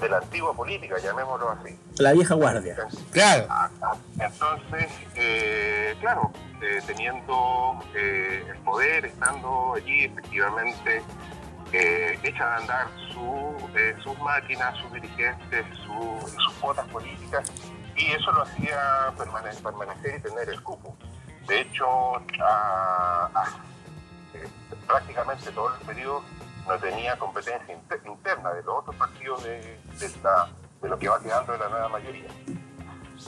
de 0.00 0.08
la 0.08 0.18
antigua 0.18 0.54
política, 0.54 0.96
llamémoslo 1.02 1.50
así. 1.50 1.78
La 1.98 2.12
vieja 2.12 2.34
guardia. 2.34 2.76
Claro. 3.12 3.46
Entonces, 4.18 4.88
eh, 5.14 5.94
claro, 6.00 6.30
eh, 6.60 6.80
teniendo 6.86 7.78
eh, 7.94 8.44
el 8.50 8.58
poder, 8.58 9.06
estando 9.06 9.74
allí, 9.74 10.04
efectivamente, 10.04 11.02
eh, 11.72 12.18
echan 12.22 12.46
a 12.48 12.56
andar 12.56 12.86
su, 13.12 13.56
eh, 13.74 13.96
sus 14.02 14.18
máquinas, 14.20 14.76
sus 14.78 14.92
dirigentes, 14.92 15.64
su- 15.84 16.28
sus 16.38 16.52
cuotas 16.60 16.86
políticas, 16.88 17.50
y 17.96 18.12
eso 18.12 18.30
lo 18.32 18.42
hacía 18.42 19.10
permane- 19.16 19.54
permanecer 19.62 20.18
y 20.18 20.22
tener 20.22 20.48
el 20.50 20.62
cupo. 20.62 20.94
De 21.48 21.60
hecho, 21.62 21.86
a- 22.42 23.30
a- 23.34 23.60
eh, 24.34 24.46
prácticamente 24.86 25.50
todo 25.52 25.74
el 25.74 25.80
periodo 25.86 26.22
no 26.66 26.78
tenía 26.78 27.18
competencia 27.18 27.74
inter- 27.74 28.00
interna 28.06 28.52
de 28.52 28.62
los 28.62 28.78
otros 28.78 28.96
partidos 28.96 29.42
de, 29.44 29.78
lo 30.82 30.98
que 30.98 31.08
va 31.08 31.20
quedando 31.20 31.52
de 31.52 31.58
la 31.58 31.68
nueva 31.68 31.88
mayoría. 31.88 32.28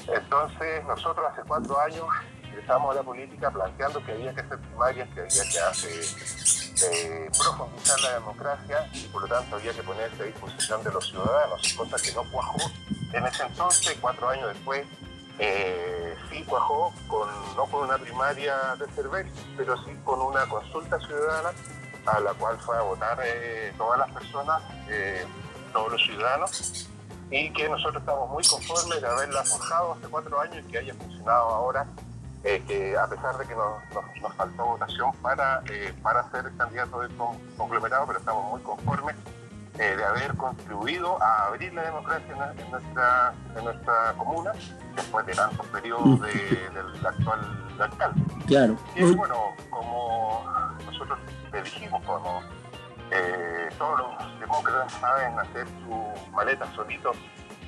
Entonces, 0.07 0.85
nosotros 0.85 1.26
hace 1.33 1.42
cuatro 1.47 1.78
años 1.80 2.04
ingresamos 2.45 2.92
a 2.92 2.95
la 2.99 3.02
política 3.02 3.50
planteando 3.50 4.04
que 4.04 4.12
había 4.12 4.35
que 4.35 4.40
hacer 4.40 4.59
primarias, 4.59 5.09
que 5.14 5.21
había 5.23 5.73
que 5.73 6.00
eh, 6.87 7.30
profundizar 7.37 8.00
la 8.00 8.14
democracia 8.14 8.88
y 8.92 9.09
por 9.09 9.23
lo 9.23 9.28
tanto 9.28 9.57
había 9.57 9.73
que 9.73 9.83
ponerse 9.83 10.23
a 10.23 10.26
disposición 10.26 10.85
de 10.85 10.92
los 10.92 11.09
ciudadanos, 11.09 11.75
cosa 11.76 11.97
que 12.02 12.12
no 12.12 12.23
cuajó 12.30 12.59
en 13.12 13.26
ese 13.26 13.42
entonces, 13.45 13.97
cuatro 14.00 14.28
años 14.28 14.49
después. 14.54 14.87
eh, 15.40 16.16
sí 16.30 16.42
cuajó 16.45 16.92
con, 17.07 17.28
no 17.57 17.64
con 17.66 17.85
una 17.88 17.97
primaria 17.99 18.75
de 18.76 18.87
cerveza, 18.88 19.30
pero 19.57 19.76
sí 19.85 19.97
con 20.04 20.21
una 20.21 20.47
consulta 20.49 20.99
ciudadana 20.99 21.50
a 22.15 22.21
la 22.21 22.33
cual 22.35 22.59
fue 22.59 22.77
a 22.77 22.83
votar 22.83 23.19
eh, 23.25 23.73
todas 23.77 23.99
las 23.99 24.11
personas, 24.12 24.62
eh, 24.88 25.25
todos 25.73 25.93
los 25.93 26.03
ciudadanos, 26.03 26.88
y 27.31 27.50
que 27.53 27.69
nosotros 27.69 28.00
estamos 28.00 28.31
muy 28.31 28.43
conformes 28.47 29.00
de 29.03 29.07
haberla 29.07 29.43
forjado 29.45 29.93
hace 29.93 30.09
cuatro 30.09 30.41
años 30.41 30.65
y 30.67 30.71
que 30.73 30.79
haya 30.79 30.95
funcionado 30.95 31.49
ahora, 31.50 31.87
eh, 32.45 32.62
que 32.67 32.97
a 32.97 33.07
pesar 33.07 33.37
de 33.37 33.47
que 33.47 33.55
nos, 33.55 33.83
nos- 33.95 34.23
nos 34.23 34.35
faltó 34.35 34.65
votación 34.65 35.12
para, 35.21 35.62
eh, 35.71 35.93
para 36.03 36.31
ser 36.31 36.50
candidato 36.57 37.00
de 37.00 37.09
con- 37.17 37.37
conglomerado, 37.57 38.07
pero 38.07 38.19
estamos 38.21 38.50
muy 38.50 38.61
conformes 38.62 39.17
eh, 39.79 39.95
de 39.97 40.05
haber 40.05 40.35
contribuido 40.37 41.23
a 41.23 41.47
abrir 41.47 41.73
la 41.75 41.83
democracia 41.83 42.53
en, 42.53 42.59
en 42.61 42.71
nuestra, 42.71 43.33
en 43.57 43.65
nuestra 43.65 44.12
comuna 44.17 44.53
después 44.97 45.25
de 45.27 45.35
tantos 45.35 45.67
periodos 45.67 46.21
de- 46.21 46.33
del 46.75 47.07
actual 47.07 47.65
alcalde. 47.79 48.21
Claro. 48.47 48.77
Y 48.97 49.03
bueno, 49.15 49.53
como 49.71 50.45
nosotros 50.99 51.19
le 51.52 51.62
dijimos, 51.62 52.02
como 52.05 52.43
eh, 53.11 53.69
todos 53.78 53.99
los 53.99 54.40
demócratas 54.40 54.93
saben 54.95 55.38
hacer 55.38 55.67
su 55.67 56.33
maleta 56.33 56.67
solitos 56.75 57.17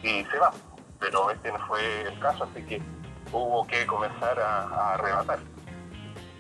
y 0.03 0.25
se 0.25 0.39
van, 0.39 0.53
pero 0.99 1.31
este 1.31 1.53
no 1.53 1.59
fue 1.67 1.81
el 2.13 2.19
caso, 2.19 2.45
así 2.45 2.63
que 2.65 2.83
hubo 3.33 3.67
que 3.67 3.87
comenzar 3.87 4.39
a, 4.41 4.95
arrebatar. 4.95 5.39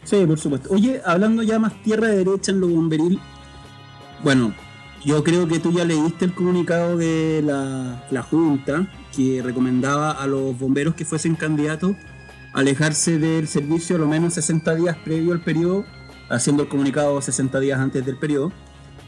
Sí, 0.04 0.24
por 0.26 0.38
supuesto. 0.38 0.70
Oye, 0.72 1.00
hablando 1.04 1.42
ya 1.42 1.58
más 1.58 1.80
tierra 1.82 2.08
derecha 2.08 2.50
en 2.50 2.60
lo 2.60 2.68
bomberil, 2.68 3.20
bueno, 4.22 4.52
yo 5.04 5.22
creo 5.22 5.46
que 5.46 5.58
tú 5.60 5.72
ya 5.72 5.84
leíste 5.84 6.24
el 6.24 6.34
comunicado 6.34 6.96
de 6.96 7.42
la, 7.44 8.04
la 8.10 8.22
Junta 8.22 8.86
que 9.14 9.40
recomendaba 9.42 10.10
a 10.10 10.26
los 10.26 10.58
bomberos 10.58 10.94
que 10.94 11.04
fuesen 11.04 11.36
candidatos 11.36 11.96
alejarse 12.52 13.18
del 13.18 13.46
servicio 13.48 13.96
a 13.96 13.98
lo 13.98 14.08
menos 14.08 14.34
60 14.34 14.74
días 14.74 14.96
previo 15.04 15.32
al 15.32 15.40
periodo, 15.40 15.84
haciendo 16.30 16.62
el 16.62 16.68
comunicado 16.68 17.20
60 17.20 17.60
días 17.60 17.78
antes 17.80 18.04
del 18.06 18.16
periodo. 18.16 18.52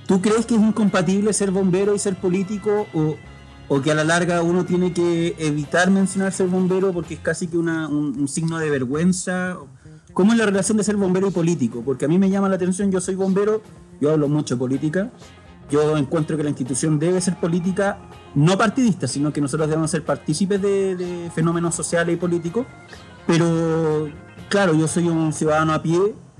¿Tú 0.07 0.21
crees 0.21 0.45
que 0.47 0.57
es 0.57 0.61
incompatible 0.61 1.33
ser 1.33 1.51
bombero 1.51 1.95
y 1.95 1.99
ser 1.99 2.17
político 2.17 2.87
o, 2.93 3.17
o 3.69 3.81
que 3.81 3.93
a 3.93 3.95
la 3.95 4.05
larga 4.05 4.43
uno 4.43 4.65
tiene 4.65 4.93
que 4.93 5.35
evitar 5.39 5.91
mencionar 5.91 6.33
ser 6.33 6.49
bombero 6.49 6.93
porque 6.93 7.15
es 7.15 7.21
casi 7.21 7.47
que 7.47 7.57
una- 7.57 7.89
un, 7.89 8.19
un 8.19 8.29
signo 8.29 8.59
de 8.59 8.69
vergüenza? 8.69 9.57
¿Cómo 10.13 10.33
es 10.33 10.39
la 10.39 10.45
relación 10.45 10.77
de 10.77 10.85
ser 10.85 10.97
bombero 10.97 11.29
y 11.29 11.31
político? 11.31 11.83
Porque 11.85 12.05
a 12.05 12.09
mí 12.09 12.19
me 12.19 12.29
llama 12.29 12.49
la 12.49 12.57
atención, 12.57 12.91
yo 12.91 13.01
soy 13.01 13.15
bombero, 13.15 13.63
yo 14.01 14.11
hablo 14.13 14.29
mucho 14.29 14.57
de 14.57 14.59
política, 14.59 15.11
yo 15.71 15.97
encuentro 15.97 16.37
que 16.37 16.43
la 16.43 16.51
institución 16.51 16.99
debe 16.99 17.19
ser 17.23 17.37
política, 17.41 17.99
no 18.35 18.59
partidista, 18.59 19.07
sino 19.09 19.33
que 19.33 19.41
nosotros 19.41 19.69
debemos 19.71 19.91
ser 19.91 20.05
partícipes 20.05 20.61
de, 20.61 20.97
de 20.97 21.31
fenómenos 21.35 21.75
sociales 21.75 22.15
y 22.15 22.19
políticos, 22.19 22.67
pero 23.27 24.11
claro, 24.49 24.75
yo 24.75 24.87
soy 24.89 25.09
un 25.09 25.33
ciudadano 25.33 25.73
a 25.73 25.83
pie, 25.83 25.99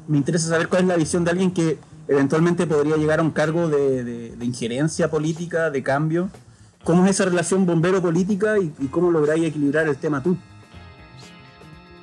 me 0.09 0.19
interesa 0.19 0.49
saber 0.49 0.69
cuál 0.69 0.83
es 0.83 0.89
la 0.89 0.97
visión 0.97 1.25
de 1.25 1.31
alguien 1.31 1.53
que 1.53 1.79
eventualmente 2.09 2.67
podría 2.67 2.97
llegar 2.97 3.21
a 3.21 3.23
un 3.23 3.31
cargo 3.31 3.69
de, 3.69 4.05
de- 4.05 4.37
de 4.37 4.45
injerencia 4.45 5.11
política, 5.11 5.71
de 5.71 5.83
cambio. 5.83 6.29
¿Cómo 6.85 7.05
es 7.05 7.13
esa 7.13 7.25
relación 7.27 7.65
bombero-política 7.65 8.59
y, 8.59 8.75
y 8.79 8.89
cómo 8.89 9.11
lográis 9.11 9.45
equilibrar 9.45 9.87
el 9.87 9.97
tema 9.97 10.23
tú? 10.23 10.37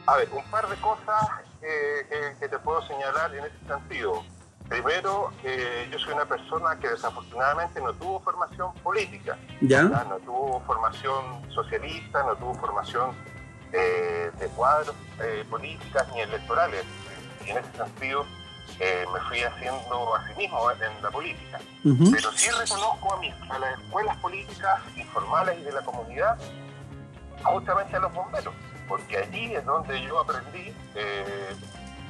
A 0.06 0.15
ver, 0.18 0.29
un 0.32 0.44
par 0.50 0.68
de 0.70 0.75
cosas 0.77 1.27
eh, 1.62 2.08
que, 2.10 2.39
que 2.39 2.48
te 2.48 2.58
puedo 2.60 2.82
señalar 2.88 3.36
en 3.36 3.44
ese 3.46 3.58
sentido. 3.68 4.24
Primero, 4.70 5.32
eh, 5.44 5.89
yo 5.91 6.00
soy 6.00 6.13
una 6.13 6.25
persona 6.25 6.77
que 6.79 6.88
desafortunadamente 6.89 7.82
no 7.82 7.91
tuvo 7.94 8.20
formación 8.22 8.74
política. 8.84 9.38
¿Ya? 9.62 9.84
No 9.84 10.18
tuvo 10.25 10.62
formación 10.65 11.51
socialista, 11.53 12.24
no 12.24 12.36
tuvo 12.38 12.53
formación 12.56 13.12
eh, 13.74 14.32
de 14.39 14.48
cuadros 14.48 14.96
eh, 15.22 15.44
políticas 15.50 16.08
ni 16.13 16.22
electorales. 16.22 16.86
Y 17.50 17.51
en 17.51 17.58
ese 17.58 17.77
sentido 17.77 18.25
eh, 18.79 19.06
me 19.12 19.20
fui 19.22 19.41
haciendo 19.44 20.15
a 20.15 20.27
sí 20.27 20.34
mismo 20.38 20.72
en 20.72 21.01
la 21.03 21.10
política. 21.10 21.60
Pero 21.84 22.32
sí 22.34 22.50
reconozco 22.51 23.13
a, 23.13 23.18
mis, 23.20 23.34
a 23.50 23.58
las 23.60 23.79
escuelas 23.79 24.15
políticas 24.18 24.79
informales 24.96 25.58
y 25.60 25.63
de 25.63 25.72
la 25.72 25.82
comunidad, 25.82 26.38
justamente 27.44 27.96
a 27.96 28.00
los 28.00 28.13
bomberos, 28.13 28.53
porque 28.88 29.18
allí 29.18 29.56
es 29.56 29.65
donde 29.65 30.00
yo 30.03 30.20
aprendí 30.20 30.74
eh, 30.96 31.56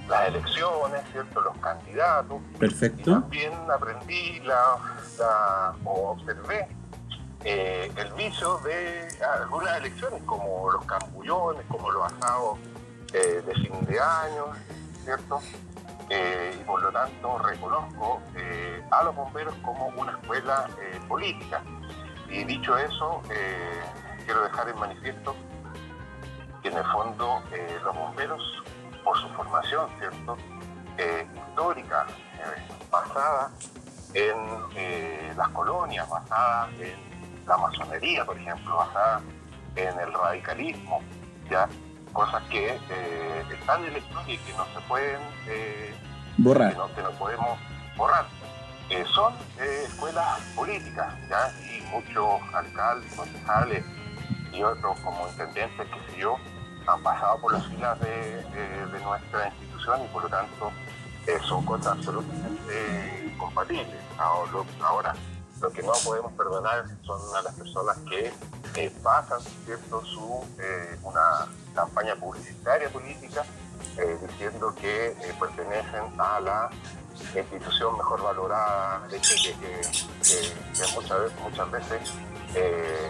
las 0.10 0.28
elecciones, 0.28 1.02
¿cierto? 1.12 1.40
los 1.42 1.56
candidatos, 1.58 2.42
y 2.56 2.58
Perfecto. 2.58 3.12
también 3.12 3.54
aprendí 3.72 4.40
la, 4.42 4.76
la- 5.18 5.76
o 5.86 6.12
observé 6.12 6.68
eh, 7.46 7.90
el 7.96 8.12
vicio 8.14 8.58
de 8.60 9.08
algunas 9.40 9.78
elecciones, 9.78 10.22
como 10.24 10.70
los 10.72 10.84
cambullones, 10.86 11.64
como 11.70 11.90
los 11.92 12.12
asados 12.12 12.60
de 13.14 13.54
fin 13.56 13.74
de 13.88 14.00
año, 14.00 14.46
¿cierto? 15.10 15.42
Eh, 16.10 16.56
y 16.60 16.64
por 16.66 16.82
lo 16.84 16.92
tanto 16.92 17.40
reconozco 17.40 18.22
eh, 18.36 18.84
a 18.92 19.04
los 19.04 19.16
bomberos 19.16 19.56
como 19.64 19.88
una 19.98 20.12
escuela 20.12 20.68
eh, 20.80 21.00
política. 21.08 21.64
Y 22.30 22.44
dicho 22.44 22.78
eso, 22.78 23.24
quiero 24.24 24.44
dejar 24.44 24.70
en 24.70 24.78
manifiesto 24.78 25.36
que 26.62 26.70
en 26.70 26.78
el 26.78 26.84
fondo 26.86 27.42
los 27.84 27.96
bomberos, 27.96 28.64
por 29.04 29.18
su 29.18 29.28
formación, 29.30 29.90
¿cierto? 29.98 30.38
Histórica, 31.34 32.06
basada 32.92 33.50
en 34.14 35.36
las 35.36 35.50
colonias, 35.50 36.08
basada 36.08 36.70
en 36.80 37.48
la 37.48 37.58
masonería, 37.58 38.24
por 38.26 38.38
ejemplo, 38.38 38.78
basada 38.78 39.22
en 39.76 40.00
el 40.00 40.14
radicalismo, 40.14 41.02
ya 41.50 41.68
cosas 42.14 42.42
que 42.50 42.70
eh, 42.90 43.44
están 43.60 43.84
en 43.86 43.94
la 43.94 44.00
historia 44.00 44.34
y 44.36 44.38
que 44.38 44.54
no 44.54 44.66
se 44.74 44.80
pueden, 44.88 45.22
eh, 45.48 45.94
que, 46.36 46.42
Borrar. 46.42 46.76
no, 46.78 46.94
que 46.96 47.02
no 47.02 47.12
podemos 47.12 47.60
borrar. 47.98 48.26
Eh, 48.90 49.04
son 49.14 49.34
escuelas 49.86 50.40
políticas, 50.56 51.14
¿ya? 51.30 51.52
y 51.64 51.82
muchos 51.92 52.42
alcaldes, 52.54 53.14
concejales 53.14 53.84
y 54.52 54.64
otros 54.64 55.00
como 55.02 55.28
intendentes, 55.28 55.88
qué 55.88 56.12
sé 56.12 56.18
yo, 56.20 56.38
han 56.88 57.04
pasado 57.04 57.40
por 57.40 57.54
las 57.54 57.66
filas 57.68 58.00
de, 58.00 58.44
de- 58.46 58.86
de 58.88 59.00
nuestra 59.02 59.48
institución 59.50 60.04
y 60.04 60.08
por 60.08 60.24
lo 60.24 60.30
tanto 60.30 60.72
son 61.48 61.64
cosas 61.64 61.88
absolutamente 61.98 63.24
incompatibles. 63.32 63.88
Ahora, 64.18 65.14
lo- 65.62 65.72
que 65.72 65.82
no 65.84 65.92
podemos 66.04 66.32
perdonar 66.34 66.86
son 67.04 67.20
a 67.36 67.42
las 67.42 67.54
personas 67.56 67.98
que 68.10 68.32
eh, 68.76 68.92
pasan 69.04 69.40
¿cierto? 69.66 70.04
Su, 70.06 70.46
eh, 70.60 70.98
una 71.04 71.48
campaña 71.76 72.16
publicitaria 72.16 72.90
política 72.90 73.44
eh, 73.98 74.18
diciendo 74.28 74.74
que 74.76 75.16
pertenecen 75.40 76.04
a 76.20 76.40
la 76.40 76.70
institución 77.36 77.98
mejor 77.98 78.22
valorada 78.22 79.06
de 79.08 79.20
Chile, 79.22 79.56
que, 79.60 79.82
que- 80.24 80.54
que 80.74 80.92
muchas 80.94 81.20
veces, 81.20 81.40
muchas 81.42 81.72
veces 81.72 82.02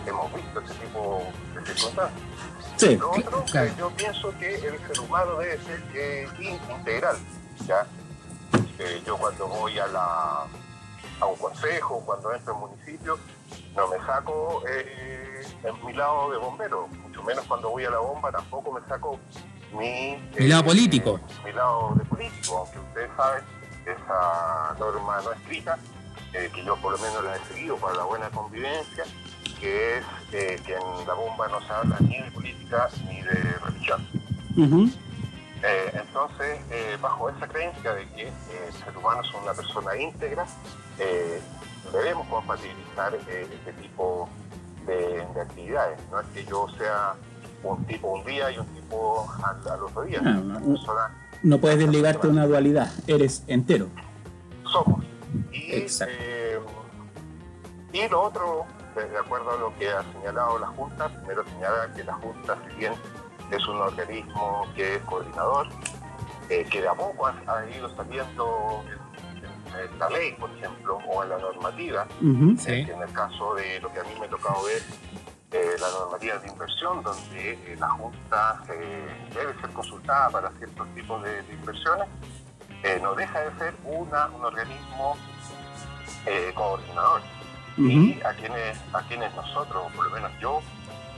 hemos 0.05 0.33
visto 0.33 0.59
este 0.59 0.73
tipo 0.75 1.23
de 1.55 1.65
circunstancias. 1.65 2.21
Sí. 2.77 2.95
Lo 2.97 3.11
otro, 3.11 3.43
Claro. 3.51 3.71
yo 3.77 3.89
pienso 3.91 4.31
que 4.39 4.55
el 4.55 4.79
ser 4.87 4.99
humano 5.01 5.37
debe 5.37 5.59
ser 5.63 6.31
in- 6.39 6.59
integral. 6.71 7.17
¿ya? 7.65 7.85
Yo 9.05 9.17
cuando 9.17 9.47
voy 9.47 9.77
a, 9.77 9.87
la, 9.87 10.45
a 11.19 11.25
un 11.25 11.35
consejo, 11.37 12.01
cuando 12.05 12.33
entro 12.33 12.53
en 12.53 12.59
municipio, 12.59 13.17
no 13.75 13.87
me 13.87 13.97
saco 14.05 14.63
eh, 14.69 15.41
en 15.63 15.85
mi 15.85 15.93
lado 15.93 16.31
de 16.31 16.37
bombero, 16.37 16.87
mucho 16.87 17.23
menos 17.23 17.45
cuando 17.45 17.69
voy 17.69 17.85
a 17.85 17.89
la 17.91 17.99
bomba, 17.99 18.31
tampoco 18.31 18.71
me 18.71 18.81
saco 18.87 19.19
mi, 19.73 20.17
Mi 20.37 20.47
lado 20.47 20.65
político. 20.65 21.19
mi 21.45 21.51
lado 21.51 21.93
de 21.95 22.05
político, 22.05 22.57
aunque 22.57 22.79
ustedes 22.79 23.09
saben, 23.15 23.43
esa 23.85 24.75
norma 24.79 25.21
no 25.23 25.31
escrita, 25.31 25.77
eh, 26.33 26.49
que 26.53 26.63
yo 26.63 26.75
por 26.77 26.93
lo 26.93 26.97
menos 26.99 27.23
la 27.23 27.35
he 27.35 27.39
seguido 27.53 27.75
para 27.77 27.95
la 27.95 28.03
buena 28.03 28.29
convivencia, 28.29 29.03
que 29.59 29.97
es 29.97 30.05
eh, 30.31 30.59
que 30.65 30.73
en 30.75 31.07
la 31.07 31.13
bomba 31.13 31.47
no 31.47 31.59
se 31.61 31.73
habla 31.73 31.97
ni 32.01 32.17
de 32.17 32.31
política 32.31 32.89
ni 33.07 33.21
de 33.21 33.33
religión. 33.65 34.07
Ujú. 34.55 34.89
Eh, 35.63 35.91
entonces, 35.93 36.59
eh, 36.71 36.97
bajo 37.01 37.29
esa 37.29 37.47
creencia 37.47 37.93
de 37.93 38.07
que 38.11 38.27
eh, 38.27 38.31
el 38.67 38.73
ser 38.73 38.95
humano 38.97 39.21
es 39.21 39.33
una 39.33 39.53
persona 39.53 39.95
íntegra, 39.97 40.45
eh, 40.97 41.41
debemos 41.91 42.27
compatibilizar 42.27 43.13
eh, 43.27 43.47
este 43.51 43.73
tipo 43.73 44.29
de, 44.85 45.25
de 45.33 45.41
actividades. 45.41 45.99
No 46.11 46.19
es 46.21 46.27
que 46.27 46.45
yo 46.45 46.67
sea 46.77 47.15
un 47.63 47.83
tipo 47.85 48.07
un 48.07 48.23
día 48.25 48.49
y 48.51 48.57
un 48.57 48.67
tipo 48.67 49.27
al, 49.43 49.67
al 49.71 49.83
otro 49.83 50.03
día. 50.03 50.21
Ah, 50.23 50.39
Una 50.41 50.59
no. 50.59 50.65
persona 50.67 51.29
No 51.43 51.57
puedes 51.59 51.77
desligarte 51.79 52.27
de 52.27 52.33
una 52.33 52.47
dualidad, 52.47 52.89
eres 53.07 53.43
entero. 53.47 53.87
somos. 54.71 55.03
Y, 55.51 55.73
Exacto. 55.75 56.13
eh, 56.17 56.59
y 57.91 58.07
lo 58.07 58.21
otro, 58.23 58.65
de 58.95 59.09
de 59.09 59.17
acuerdo 59.17 59.51
a 59.51 59.57
lo 59.57 59.75
que 59.77 59.89
ha 59.89 60.03
señalado 60.13 60.57
la 60.57 60.67
Junta, 60.67 61.09
primero 61.09 61.43
señala 61.45 61.91
que 61.93 62.03
la 62.03 62.13
Junta, 62.13 62.57
si 62.69 62.75
bien 62.77 62.93
es 63.51 63.67
un 63.67 63.77
organismo 63.77 64.67
que 64.75 64.95
es 64.95 65.01
coordinador, 65.03 65.67
eh, 66.49 66.65
que 66.69 66.81
de 66.81 66.87
a 66.87 66.93
poco 66.93 67.27
ha, 67.27 67.35
ha 67.47 67.69
ido 67.69 67.93
saliendo 67.95 68.83
en, 69.77 69.99
la 69.99 70.09
ley, 70.09 70.33
por 70.33 70.49
ejemplo, 70.51 70.99
o 71.07 71.23
en 71.23 71.29
la 71.29 71.37
normativa. 71.37 72.07
Sí. 72.57 72.71
eh, 72.71 72.91
en 72.93 73.01
el 73.01 73.11
caso 73.13 73.55
de 73.55 73.79
lo 73.79 73.91
que 73.93 73.99
a 73.99 74.03
mí 74.03 74.09
me 74.19 74.25
ha 74.25 74.29
tocado 74.29 74.63
ver, 74.63 74.81
eh, 75.51 75.75
la 75.79 75.89
normativa 75.89 76.37
de 76.37 76.47
inversión, 76.47 77.01
donde 77.01 77.53
eh, 77.53 77.75
la 77.79 77.89
Junta 77.89 78.63
eh, 78.69 79.27
debe 79.33 79.59
ser 79.59 79.69
consultada 79.71 80.29
para 80.29 80.51
ciertos 80.51 80.87
tipos 80.93 81.23
de, 81.23 81.41
de 81.43 81.53
inversiones, 81.53 82.07
eh, 82.83 82.99
no 83.01 83.15
deja 83.15 83.39
de 83.41 83.57
ser 83.57 83.73
una, 83.83 84.27
un 84.27 84.45
organismo 84.45 85.17
eh, 86.25 86.51
coordinador. 86.55 87.21
Y 87.77 88.19
a 88.23 88.33
quienes, 88.33 88.77
a 88.93 89.01
quienes 89.03 89.33
nosotros, 89.35 89.85
o 89.85 89.95
por 89.95 90.05
lo 90.09 90.11
menos 90.11 90.31
yo, 90.41 90.61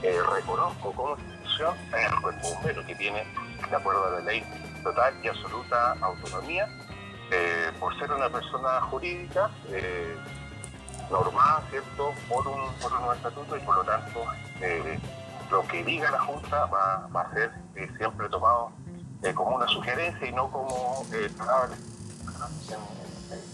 eh, 0.02 0.16
reconozco 0.32 0.92
como 0.92 1.16
institución 1.62 1.76
el 1.92 2.20
cuerpo 2.20 2.54
bombero, 2.54 2.86
que 2.86 2.94
tiene, 2.94 3.24
de 3.68 3.76
acuerdo 3.76 4.06
a 4.06 4.10
la 4.10 4.20
ley, 4.20 4.44
total 4.82 5.14
y 5.22 5.28
absoluta 5.28 5.92
autonomía, 6.00 6.68
eh, 7.30 7.70
por 7.78 7.96
ser 7.98 8.10
una 8.12 8.28
persona 8.28 8.80
jurídica 8.82 9.50
eh, 9.68 10.16
normada, 11.10 11.62
¿cierto?, 11.70 12.14
por 12.28 12.46
un, 12.46 12.72
por 12.80 12.92
un 12.92 13.14
estatuto 13.14 13.56
y 13.56 13.60
por 13.60 13.76
lo 13.76 13.84
tanto 13.84 14.24
eh, 14.60 14.98
lo 15.50 15.66
que 15.68 15.84
diga 15.84 16.10
la 16.10 16.20
Junta 16.20 16.66
va, 16.66 17.08
va 17.14 17.20
a 17.22 17.32
ser 17.32 17.52
eh, 17.76 17.88
siempre 17.96 18.28
tomado 18.28 18.72
como 19.34 19.56
una 19.56 19.68
sugerencia 19.68 20.26
y 20.26 20.32
no 20.32 20.50
como 20.50 21.06
palabras, 21.38 21.78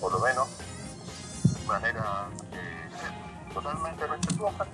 por 0.00 0.12
lo 0.12 0.18
menos 0.20 0.48
de 1.42 1.66
manera 1.66 2.28
totalmente 3.52 4.06
respetuosa. 4.06 4.66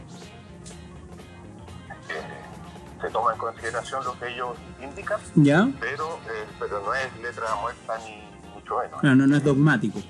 Se 3.04 3.10
toma 3.10 3.34
en 3.34 3.38
consideración 3.38 4.02
lo 4.02 4.18
que 4.18 4.32
ellos 4.32 4.56
indican, 4.82 5.20
¿Ya? 5.34 5.68
pero, 5.78 6.18
eh, 6.26 6.46
pero 6.58 6.80
no 6.80 6.94
es 6.94 7.22
letra 7.22 7.54
muerta 7.60 7.98
ni 8.06 8.54
mucho 8.54 8.78
menos. 8.78 9.02
No, 9.02 9.14
no, 9.14 9.26
no 9.26 9.36
es 9.36 9.44
dogmático. 9.44 9.98
Sí, 9.98 10.06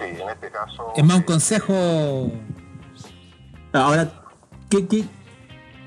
en 0.00 0.28
este 0.30 0.50
caso... 0.50 0.92
Es 0.96 1.04
más 1.04 1.16
un 1.16 1.22
eh, 1.22 1.26
consejo. 1.26 2.32
Ahora, 3.74 4.10
¿qué, 4.70 4.86
qué, 4.86 5.04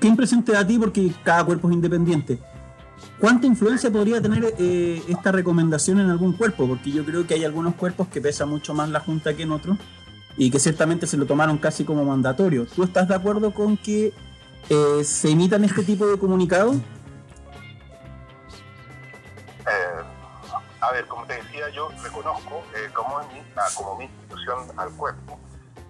qué 0.00 0.06
impresión 0.06 0.44
te 0.44 0.52
da 0.52 0.60
a 0.60 0.66
ti? 0.66 0.78
Porque 0.78 1.10
cada 1.24 1.42
cuerpo 1.44 1.68
es 1.70 1.74
independiente. 1.74 2.38
¿Cuánta 3.18 3.48
influencia 3.48 3.90
podría 3.90 4.22
tener 4.22 4.54
eh, 4.58 5.02
esta 5.08 5.32
recomendación 5.32 5.98
en 5.98 6.08
algún 6.08 6.34
cuerpo? 6.34 6.68
Porque 6.68 6.92
yo 6.92 7.04
creo 7.04 7.26
que 7.26 7.34
hay 7.34 7.44
algunos 7.44 7.74
cuerpos 7.74 8.06
que 8.06 8.20
pesa 8.20 8.46
mucho 8.46 8.74
más 8.74 8.88
la 8.90 9.00
Junta 9.00 9.34
que 9.34 9.42
en 9.42 9.50
otros 9.50 9.76
y 10.36 10.52
que 10.52 10.60
ciertamente 10.60 11.08
se 11.08 11.16
lo 11.16 11.26
tomaron 11.26 11.58
casi 11.58 11.82
como 11.82 12.04
mandatorio. 12.04 12.64
¿Tú 12.64 12.84
estás 12.84 13.08
de 13.08 13.16
acuerdo 13.16 13.52
con 13.52 13.76
que 13.76 14.12
eh, 14.68 15.02
se 15.04 15.30
imitan 15.30 15.64
este 15.64 15.82
tipo 15.82 16.06
de 16.06 16.18
comunicados? 16.18 16.76
Eh, 19.66 20.02
a 20.80 20.92
ver, 20.92 21.06
como 21.06 21.24
te 21.26 21.34
decía, 21.34 21.68
yo 21.70 21.88
reconozco 22.02 22.62
eh, 22.74 22.90
como, 22.94 23.18
mi, 23.28 23.42
como 23.74 23.96
mi 23.96 24.04
institución 24.04 24.58
al 24.76 24.90
cuerpo. 24.92 25.38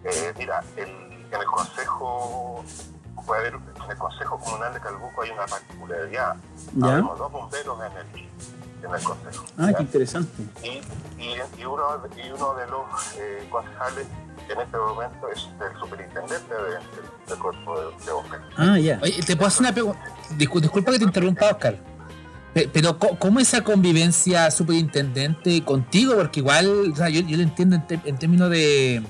Eh, 0.05 0.33
mira, 0.39 0.63
el- 0.77 1.09
en 1.31 1.35
el 1.41 1.45
Consejo 1.47 2.65
puede 3.27 3.41
haber, 3.49 3.55
en 3.85 3.91
el 3.91 3.99
Consejo 3.99 4.39
Comunal 4.39 4.73
de 4.73 4.81
Calbuco 4.81 5.23
hay 5.23 5.31
una 5.31 5.45
particularidad. 5.47 6.37
¿Ya? 6.75 6.87
Habemos 6.87 7.19
dos 7.19 7.31
bomberos 7.31 7.79
en 7.85 7.97
el, 7.99 8.29
en 8.87 8.95
el 8.95 9.03
Consejo. 9.03 9.45
Ah, 9.57 9.71
¿ya? 9.71 9.77
qué 9.77 9.83
interesante. 9.83 10.31
y, 10.63 10.69
y, 11.23 11.35
y 11.61 11.65
uno, 11.65 11.85
y 12.17 12.31
uno 12.31 12.55
de 12.55 12.67
los 12.67 12.87
eh, 13.19 13.47
concejales 13.51 14.07
en 14.49 14.61
este 14.61 14.77
momento 14.79 15.29
es 15.35 15.47
el 15.61 15.79
superintendente 15.81 16.55
de- 16.55 16.71
del, 16.71 16.81
del 17.29 17.39
cuerpo 17.39 17.81
de, 17.81 18.05
de 18.07 18.13
bomberos. 18.13 18.47
Ah, 18.57 18.79
ya. 18.79 18.99
Oye, 19.03 19.23
te 19.23 19.37
puedo 19.37 19.49
hacer 19.49 19.61
una 19.61 19.73
pregunta. 19.73 20.01
Discul- 20.39 20.61
disculpa 20.61 20.93
que 20.93 20.99
te 20.99 21.05
interrumpa, 21.05 21.47
Oscar. 21.51 21.77
Pe- 22.55 22.71
Pero, 22.73 22.99
¿cómo 22.99 23.41
esa 23.41 23.63
convivencia 23.63 24.51
superintendente 24.51 25.63
contigo? 25.65 26.15
Porque 26.17 26.41
igual, 26.41 26.93
o 26.93 26.97
sea, 26.97 27.09
yo, 27.11 27.21
yo 27.21 27.37
lo 27.37 27.43
entiendo 27.43 27.77
en, 27.77 27.87
te- 27.87 28.01
en 28.05 28.17
términos 28.19 28.49
de, 28.51 29.03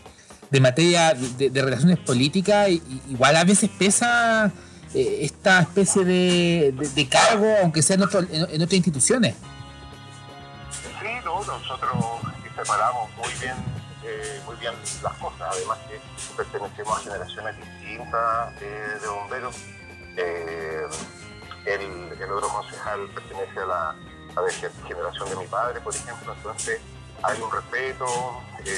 de 0.50 0.60
materia 0.60 1.14
de, 1.14 1.50
de 1.50 1.62
relaciones 1.62 1.98
políticas, 2.00 2.68
igual 3.08 3.36
a 3.36 3.44
veces 3.44 3.70
pesa 3.78 4.50
eh, 4.92 5.18
esta 5.20 5.60
especie 5.60 6.04
de, 6.04 6.74
de- 6.76 6.88
de 6.88 7.08
cargo, 7.08 7.46
aunque 7.62 7.80
sea 7.82 7.94
en, 7.94 8.02
otro- 8.02 8.20
en- 8.20 8.48
en 8.50 8.62
otras 8.62 8.72
instituciones. 8.72 9.36
Nosotros 11.46 11.94
separamos 12.56 13.08
muy 13.16 13.32
bien, 13.40 13.54
eh, 14.02 14.42
muy 14.44 14.56
bien 14.56 14.74
las 15.02 15.14
cosas, 15.18 15.54
además 15.54 15.78
que 15.88 16.00
pertenecemos 16.36 16.98
a 16.98 17.00
generaciones 17.00 17.56
distintas 17.56 18.54
eh, 18.60 18.98
de 19.00 19.06
bomberos. 19.06 19.56
Eh, 20.16 20.86
el, 21.66 22.32
otro 22.32 22.48
concejal 22.48 23.08
pertenece 23.14 23.60
a 23.60 23.66
la, 23.66 23.96
generación 24.86 25.30
de 25.30 25.36
mi 25.36 25.46
padre, 25.46 25.80
por 25.80 25.94
ejemplo, 25.94 26.32
entonces 26.32 26.80
hay 27.22 27.40
un 27.40 27.50
respeto 27.50 28.06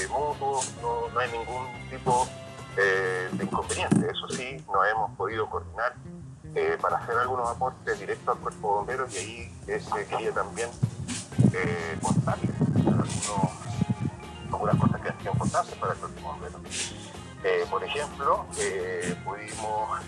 mutuo, 0.09 0.61
no, 0.81 1.19
hay 1.19 1.31
ningún 1.31 1.89
tipo 1.89 2.27
de 2.75 3.29
inconveniente. 3.43 4.07
Eso 4.09 4.29
sí, 4.29 4.63
nos 4.67 4.87
hemos 4.87 5.11
podido 5.17 5.49
coordinar 5.49 5.95
para 6.81 6.97
hacer 6.97 7.17
algunos 7.17 7.49
aportes 7.49 7.99
directos 7.99 8.35
al 8.35 8.41
cuerpo 8.41 8.67
de 8.67 8.75
bomberos 8.75 9.13
y 9.13 9.17
ahí 9.17 9.61
eh, 9.67 9.81
quería 10.09 10.33
también 10.33 10.69
eh, 11.53 11.97
contarles 12.01 12.49
algunos- 12.61 13.51
algunas 14.51 14.75
cosas 14.77 15.01
que 15.01 15.09
sido 15.19 15.31
importantes 15.33 15.75
para 15.75 15.93
cuerpo 15.99 16.15
de 16.15 16.21
bomberos. 16.21 16.61
Eh, 17.43 17.65
por 17.69 17.83
ejemplo, 17.83 18.45
eh, 18.59 19.15
pudimos 19.25 19.99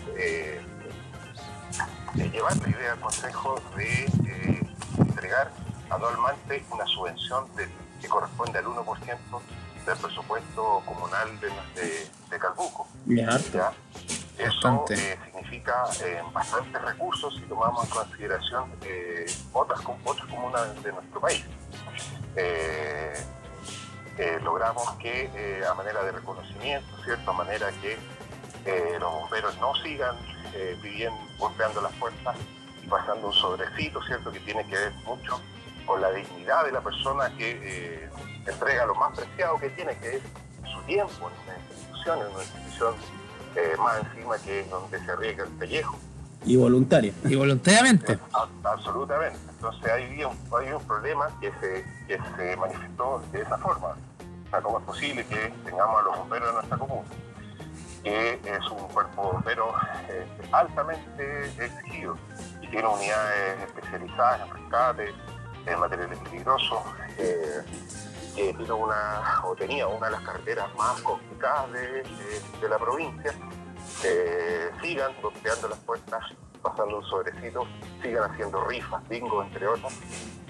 llevar 2.32 2.56
la 2.58 2.68
idea 2.68 2.92
al 2.92 3.00
Consejo 3.00 3.60
de 3.76 4.04
entregar 4.98 5.50
anualmente 5.90 6.64
una 6.70 6.86
subvención 6.86 7.44
del- 7.56 7.70
que 8.00 8.08
corresponde 8.08 8.58
al 8.58 8.66
1% 8.66 9.42
del 9.86 9.96
presupuesto 9.98 10.82
comunal 10.86 11.28
de, 11.40 11.48
de, 11.80 12.08
de 12.30 12.38
Calbuco. 12.38 12.86
Ya. 13.06 13.38
¿ya? 13.52 13.72
Eso 14.38 14.84
significa 15.54 15.84
eh, 16.04 16.22
bastantes 16.32 16.82
recursos 16.82 17.34
si 17.36 17.42
tomamos 17.42 17.84
en 17.84 17.90
consideración 17.90 18.72
eh, 18.82 19.26
otras, 19.52 19.80
otras 20.04 20.26
comunas 20.26 20.82
de 20.82 20.92
nuestro 20.92 21.20
país. 21.20 21.44
Eh, 22.36 23.14
logramos 24.42 24.88
que 25.00 25.62
a 25.68 25.74
manera 25.74 26.02
de 26.04 26.12
reconocimiento, 26.12 26.86
¿cierto? 27.04 27.30
A 27.30 27.34
manera 27.34 27.70
que 27.82 27.98
los 29.00 29.12
bomberos 29.12 29.58
no 29.58 29.74
sigan 29.76 30.16
pidiendo, 30.80 31.18
golpeando 31.36 31.80
las 31.82 31.92
puertas 31.94 32.36
y 32.82 32.86
pasando 32.86 33.26
un 33.26 33.32
sobrecito, 33.32 34.00
¿cierto? 34.04 34.30
Que 34.30 34.38
tiene 34.40 34.64
que 34.66 34.76
ver 34.76 34.92
mucho 35.04 35.40
con 35.84 36.00
la 36.00 36.12
dignidad 36.12 36.64
de 36.64 36.72
la 36.72 36.80
persona 36.80 37.28
que 37.36 38.08
entrega 38.46 38.86
lo 38.86 38.94
más 38.94 39.18
preciado 39.18 39.58
que 39.58 39.70
tiene, 39.70 39.98
que 39.98 40.16
es 40.16 40.22
su 40.72 40.80
tiempo 40.82 41.28
en 41.28 41.48
una 41.48 41.58
institución, 41.58 42.20
en 42.20 42.26
una 42.28 42.42
institución 42.42 42.94
eh, 43.56 43.76
más 43.78 43.98
encima 44.04 44.36
que 44.38 44.60
es 44.60 44.70
donde 44.70 44.98
se 45.04 45.10
arriesga 45.10 45.44
el 45.44 45.50
pellejo. 45.50 45.98
Y 46.46 46.56
voluntaria. 46.56 47.12
Y 47.24 47.34
voluntariamente. 47.36 48.18
A- 48.34 48.48
Absolutamente. 48.70 49.38
Entonces 49.50 49.90
había 49.90 50.28
un, 50.28 50.36
había 50.54 50.76
un 50.76 50.84
problema 50.84 51.28
que 51.40 51.50
se, 51.60 51.84
que 52.06 52.18
se 52.36 52.56
manifestó 52.56 53.22
de 53.32 53.40
esa 53.42 53.56
forma. 53.58 53.88
O 54.46 54.50
sea, 54.50 54.60
¿cómo 54.60 54.78
es 54.78 54.84
posible 54.84 55.24
que 55.26 55.52
tengamos 55.64 56.00
a 56.00 56.02
los 56.02 56.18
bomberos 56.18 56.48
de 56.48 56.54
nuestra 56.54 56.76
comuna? 56.78 57.08
Que 58.02 58.34
es 58.44 58.70
un 58.70 58.86
cuerpo 58.88 59.22
de 59.24 59.32
bomberos 59.32 59.74
eh, 60.10 60.26
altamente 60.52 61.46
exigido 61.64 62.18
y 62.60 62.68
tiene 62.68 62.86
unidades 62.86 63.62
especializadas 63.66 64.40
en 64.42 64.54
rescate, 64.54 65.14
en 65.66 65.80
materiales 65.80 66.18
peligrosos, 66.18 66.78
eh, 67.16 67.62
que 68.34 68.52
tiene 68.54 68.72
una, 68.72 69.40
o 69.44 69.54
tenía 69.54 69.86
una 69.86 70.06
de 70.06 70.12
las 70.12 70.20
carreteras 70.22 70.74
más 70.76 71.00
complicadas 71.02 71.70
de, 71.72 71.80
de- 72.02 72.68
la 72.68 72.78
provincia, 72.78 73.32
eh, 74.04 74.70
sigan 74.82 75.12
golpeando 75.22 75.68
las 75.68 75.78
puertas, 75.80 76.20
pasando 76.62 76.98
un 76.98 77.04
sobrecito, 77.04 77.66
sigan 78.02 78.30
haciendo 78.30 78.64
rifas, 78.64 79.06
bingo, 79.08 79.42
entre 79.42 79.68
otras, 79.68 79.92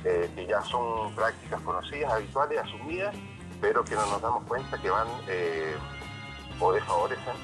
eh, 0.05 0.31
que 0.35 0.47
ya 0.47 0.62
son 0.62 1.12
prácticas 1.14 1.61
conocidas, 1.62 2.12
habituales, 2.12 2.61
asumidas, 2.62 3.14
pero 3.61 3.85
que 3.85 3.94
no 3.97 4.07
nos 4.07 4.23
damos 4.23 4.44
cuenta 4.44 4.81
que 4.81 4.90
van 4.90 5.09
eh, 5.29 5.75
o 6.61 6.73
desfavorecen 6.73 7.35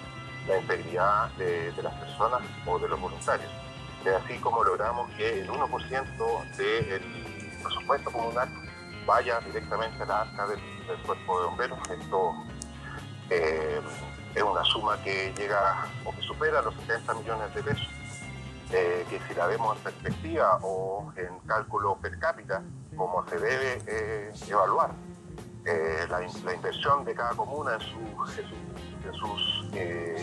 la 0.47 0.59
integridad 0.59 1.31
de, 1.33 1.73
de 1.73 1.83
las 1.83 1.95
personas 1.95 2.41
o 2.67 2.79
de 2.79 2.89
los 2.89 3.01
voluntarios. 3.01 3.51
Es 4.05 4.15
así 4.15 4.39
como 4.39 4.63
logramos 4.65 5.11
que 5.13 5.41
el 5.41 5.49
1% 5.51 6.57
del 6.57 7.03
presupuesto 7.63 8.11
comunal 8.11 8.49
vaya 9.11 9.41
directamente 9.41 10.01
a 10.05 10.07
la 10.07 10.21
arca 10.23 10.47
del, 10.47 10.61
del 10.87 10.97
cuerpo 11.03 11.41
de 11.41 11.47
bomberos. 11.47 11.79
Esto 11.91 12.33
eh, 13.29 13.81
es 14.37 14.43
una 14.43 14.63
suma 14.65 15.03
que 15.03 15.33
llega 15.37 15.85
o 16.05 16.13
que 16.15 16.23
supera 16.23 16.63
los 16.63 16.75
70 16.77 17.15
millones 17.15 17.53
de 17.55 17.63
pesos, 17.65 17.89
eh, 18.73 19.05
que 19.11 19.21
si 19.27 19.35
la 19.35 19.47
vemos 19.49 19.77
en 19.77 19.83
perspectiva 19.83 20.61
o 20.63 21.13
en 21.17 21.41
cálculo 21.41 21.97
per 21.97 22.19
cápita, 22.21 22.63
como 22.97 23.27
se 23.29 23.37
debe 23.39 23.83
eh, 23.89 24.33
evaluar 24.49 24.93
la, 26.09 26.23
in- 26.23 26.45
la 26.45 26.55
inversión 26.55 27.05
de 27.05 27.15
cada 27.15 27.31
comuna 27.35 27.75
en, 27.75 27.81
su- 27.81 28.25
en 28.39 28.49
su- 28.49 29.09
en 29.09 29.15
sus 29.15 29.65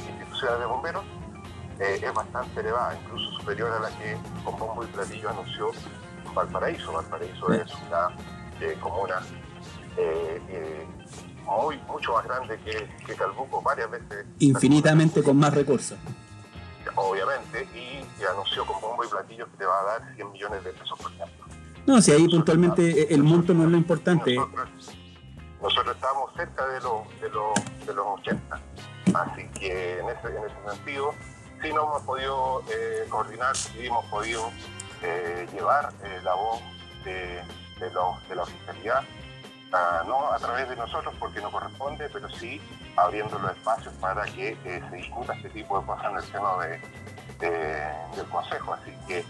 instituciones 0.10 0.60
de 0.60 0.66
bomberos, 0.66 1.04
es 1.80 2.14
bastante 2.14 2.62
elevada, 2.62 2.96
incluso 3.04 3.32
superior 3.40 3.70
a 3.72 3.80
la 3.80 3.90
que 3.90 4.18
con 4.46 4.58
bombo 4.58 4.84
y 4.84 4.88
platillo 4.88 5.30
anunció 5.30 5.72
Valparaíso. 6.34 6.92
Valparaíso 6.94 7.52
es 7.54 7.72
una 7.88 8.10
eh, 8.62 8.78
comuna 8.80 9.22
eh, 9.98 10.42
eh, 10.50 10.88
muy, 11.46 11.78
mucho 11.88 12.14
más 12.14 12.26
grande 12.26 12.60
que, 12.60 12.88
que 13.06 13.16
Calbuco, 13.16 13.62
varias 13.62 13.90
veces. 13.90 14.26
Infinitamente 14.40 15.24
con 15.24 15.38
más 15.38 15.54
recursos. 15.54 15.98
Obviamente, 16.96 17.68
y, 17.74 18.06
y 18.22 18.26
anunció 18.26 18.66
con 18.66 18.80
bombo 18.82 19.04
y 19.04 19.08
platillo 19.08 19.50
que 19.52 19.58
te 19.58 19.66
va 19.66 19.80
a 19.80 19.84
dar 19.84 20.16
100 20.16 20.32
millones 20.32 20.64
de 20.64 20.72
pesos 20.72 20.98
por 21.00 21.12
ejemplo. 21.12 21.46
No, 21.86 22.02
si 22.02 22.12
ahí 22.12 22.28
puntualmente 22.28 23.14
el 23.14 23.24
monto 23.24 23.54
no 23.54 23.64
es 23.64 23.70
lo 23.70 23.78
importante. 23.78 24.36
Nosotros, 24.36 24.98
nosotros 25.62 25.96
estábamos 25.96 26.34
cerca 26.36 26.68
de 26.68 26.82
los, 26.82 27.22
de, 27.22 27.30
los, 27.30 27.86
de 27.86 27.94
los 27.94 28.06
80. 28.20 28.62
Así 29.14 29.48
que 29.60 30.00
en 30.00 30.10
ese, 30.10 30.28
en 30.28 30.44
ese 30.44 30.76
sentido, 30.76 31.14
sí 31.62 31.70
no 31.74 31.84
hemos 31.84 32.02
podido 32.04 32.62
eh, 32.70 33.06
coordinar, 33.10 33.56
sí 33.56 33.86
hemos 33.86 34.06
podido 34.06 34.52
eh, 35.02 35.48
llevar 35.54 35.94
eh, 36.04 36.20
la 36.24 36.34
voz 36.36 36.62
de, 37.06 37.42
de, 37.80 37.90
los- 37.92 38.28
de 38.30 38.36
la 38.36 38.44
oficialidad, 38.44 39.04
ah, 39.74 40.04
no 40.08 40.32
a 40.32 40.38
través 40.38 40.68
de 40.70 40.76
nosotros 40.76 41.14
porque 41.20 41.42
no 41.42 41.52
corresponde, 41.52 42.10
pero 42.12 42.30
sí 42.30 42.62
abriendo 42.96 43.38
los 43.40 43.52
espacios 43.52 43.94
para 43.96 44.24
que 44.26 44.58
eh, 44.66 44.82
se 44.90 44.96
discuta 44.96 45.34
este 45.34 45.50
tipo 45.50 45.80
de 45.80 45.86
cosas 45.86 46.06
en 46.12 46.18
el 46.18 46.24
seno 46.24 46.58
de, 46.60 46.70
de- 47.40 47.92
del 48.16 48.26
Consejo. 48.32 48.74
Así 48.74 48.92
que 49.08 49.26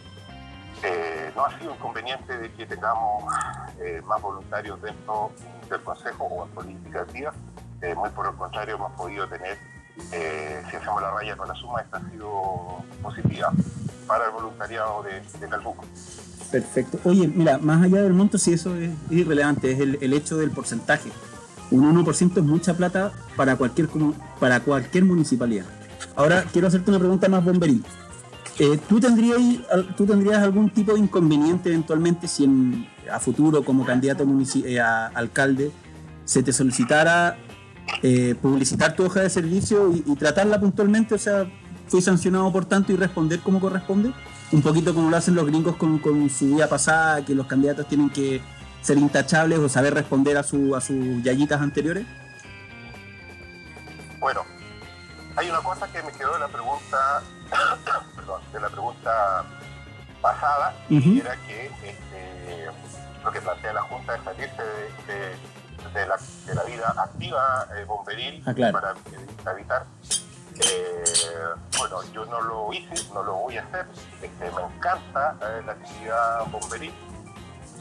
eh, 0.83 1.31
no 1.35 1.45
ha 1.45 1.57
sido 1.59 1.73
inconveniente 1.73 2.37
de 2.37 2.51
que 2.53 2.65
tengamos 2.65 3.23
eh, 3.79 4.01
más 4.05 4.21
voluntarios 4.21 4.81
dentro 4.81 5.31
del 5.69 5.81
Consejo 5.83 6.25
o 6.25 6.45
en 6.45 6.51
política 6.51 7.01
activa. 7.01 7.33
Muy 7.95 8.09
por 8.09 8.25
el 8.27 8.33
contrario, 8.35 8.75
hemos 8.75 8.91
podido 8.93 9.27
tener, 9.27 9.57
eh, 10.11 10.61
si 10.69 10.75
hacemos 10.75 11.01
la 11.01 11.11
raya 11.11 11.35
con 11.35 11.47
la 11.47 11.55
suma, 11.55 11.81
esta 11.81 11.97
ha 11.97 12.09
sido 12.11 12.83
positiva 13.01 13.51
para 14.07 14.25
el 14.25 14.31
voluntariado 14.31 15.03
de, 15.03 15.47
Calbuco. 15.47 15.83
Perfecto. 16.51 16.99
Oye, 17.03 17.27
mira, 17.27 17.57
más 17.57 17.83
allá 17.83 18.01
del 18.01 18.13
monto, 18.13 18.37
si 18.37 18.53
eso 18.53 18.75
es, 18.75 18.91
irrelevante, 19.09 19.71
es 19.71 19.79
el, 19.79 20.13
hecho 20.13 20.37
del 20.37 20.51
porcentaje. 20.51 21.11
Un 21.71 21.83
1% 22.05 22.37
es 22.37 22.43
mucha 22.43 22.73
plata 22.75 23.11
para 23.35 23.57
cualquier, 23.57 23.89
para 24.39 24.61
cualquier 24.61 25.03
municipalidad. 25.03 25.65
Ahora 26.15 26.45
quiero 26.51 26.67
hacerte 26.67 26.89
una 26.89 26.99
pregunta 26.99 27.27
más 27.27 27.43
bomberil. 27.43 27.83
Eh, 28.59 28.79
¿tú, 28.89 28.99
tendrías, 28.99 29.37
al- 29.71 29.95
¿Tú 29.95 30.05
tendrías 30.05 30.41
algún 30.41 30.69
tipo 30.69 30.93
de 30.93 30.99
inconveniente 30.99 31.69
eventualmente 31.69 32.27
si 32.27 32.87
a 33.11 33.19
futuro 33.19 33.63
como 33.63 33.85
candidato 33.85 34.25
eh, 34.65 34.79
a 34.79 35.07
alcalde 35.07 35.71
se 36.25 36.41
te 36.41 36.51
solicitara 36.51 37.37
eh, 38.03 38.35
publicitar 38.41 38.95
tu 38.95 39.05
hoja 39.05 39.21
de 39.21 39.29
servicio 39.29 39.91
y, 39.93 40.03
y 40.05 40.15
tratarla 40.15 40.59
puntualmente? 40.59 41.15
O 41.15 41.17
sea, 41.17 41.45
fui 41.87 42.01
sancionado 42.01 42.51
por 42.51 42.65
tanto 42.65 42.91
y 42.91 42.95
responder 42.97 43.39
como 43.39 43.59
corresponde. 43.59 44.11
Un 44.51 44.61
poquito 44.61 44.93
como 44.93 45.09
lo 45.09 45.17
hacen 45.17 45.35
los 45.35 45.45
gringos 45.45 45.75
con, 45.75 45.99
con 45.99 46.29
su 46.29 46.45
vida 46.55 46.67
pasada, 46.69 47.23
que 47.25 47.35
los 47.35 47.47
candidatos 47.47 47.87
tienen 47.87 48.09
que 48.09 48.41
ser 48.81 48.97
intachables 48.97 49.59
o 49.59 49.67
saber 49.67 49.93
responder 49.93 50.37
a, 50.37 50.43
su, 50.43 50.75
a 50.75 50.79
sus 50.81 51.21
yayitas 51.23 51.59
anteriores. 51.61 52.05
Bueno, 54.19 54.43
hay 55.35 55.49
una 55.49 55.59
cosa 55.59 55.87
que 55.91 56.01
me 56.01 56.11
quedó 56.11 56.33
de 56.33 56.39
la 56.39 56.47
pregunta, 56.47 57.21
perdón, 58.15 58.41
de 58.53 58.59
la 58.59 58.69
pregunta 58.69 59.45
pasada, 60.21 60.75
y 60.89 61.19
era 61.19 61.35
que 61.45 61.65
este, 61.83 62.65
lo 63.23 63.31
que 63.31 63.41
plantea 63.41 63.73
la 63.73 63.81
Junta 63.83 64.15
es 64.15 64.23
salirse 64.23 64.61
de, 64.63 65.13
de- 65.13 65.35
de 65.93 66.07
la, 66.07 66.17
de 66.45 66.55
la 66.55 66.63
vida 66.63 66.93
activa 66.97 67.67
eh, 67.75 67.85
bomberil 67.85 68.43
Ah, 68.45 68.53
claro. 68.53 68.79
para 68.79 69.53
evitar. 69.53 69.85
eh, 70.59 71.03
bueno, 71.77 72.01
yo 72.13 72.25
no 72.25 72.41
lo 72.41 72.73
hice, 72.73 72.93
no 73.13 73.23
lo 73.23 73.33
voy 73.35 73.57
a 73.57 73.63
hacer. 73.63 73.85
Este, 74.21 74.51
me 74.51 74.61
encanta 74.63 75.35
eh, 75.41 75.61
la 75.65 75.71
actividad 75.73 76.45
bomberil. 76.47 76.93